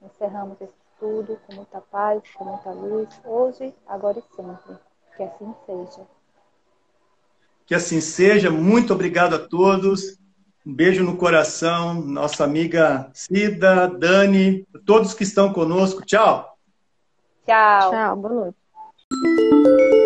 encerramos 0.02 0.60
esse 0.60 0.83
tudo, 1.04 1.38
com 1.46 1.56
muita 1.56 1.82
paz, 1.82 2.22
com 2.34 2.46
muita 2.46 2.70
luz, 2.70 3.08
hoje, 3.26 3.74
agora 3.86 4.18
e 4.18 4.34
sempre. 4.34 4.78
Que 5.14 5.22
assim 5.22 5.54
seja. 5.66 6.06
Que 7.66 7.74
assim 7.74 8.00
seja. 8.00 8.50
Muito 8.50 8.94
obrigado 8.94 9.34
a 9.34 9.38
todos. 9.38 10.18
Um 10.66 10.72
beijo 10.72 11.04
no 11.04 11.18
coração, 11.18 11.92
nossa 11.92 12.42
amiga 12.42 13.10
Cida, 13.12 13.86
Dani, 13.86 14.66
todos 14.86 15.12
que 15.12 15.24
estão 15.24 15.52
conosco. 15.52 16.02
Tchau. 16.06 16.56
Tchau. 17.44 17.90
Tchau, 17.90 18.16
boa 18.16 18.34
noite. 18.34 20.03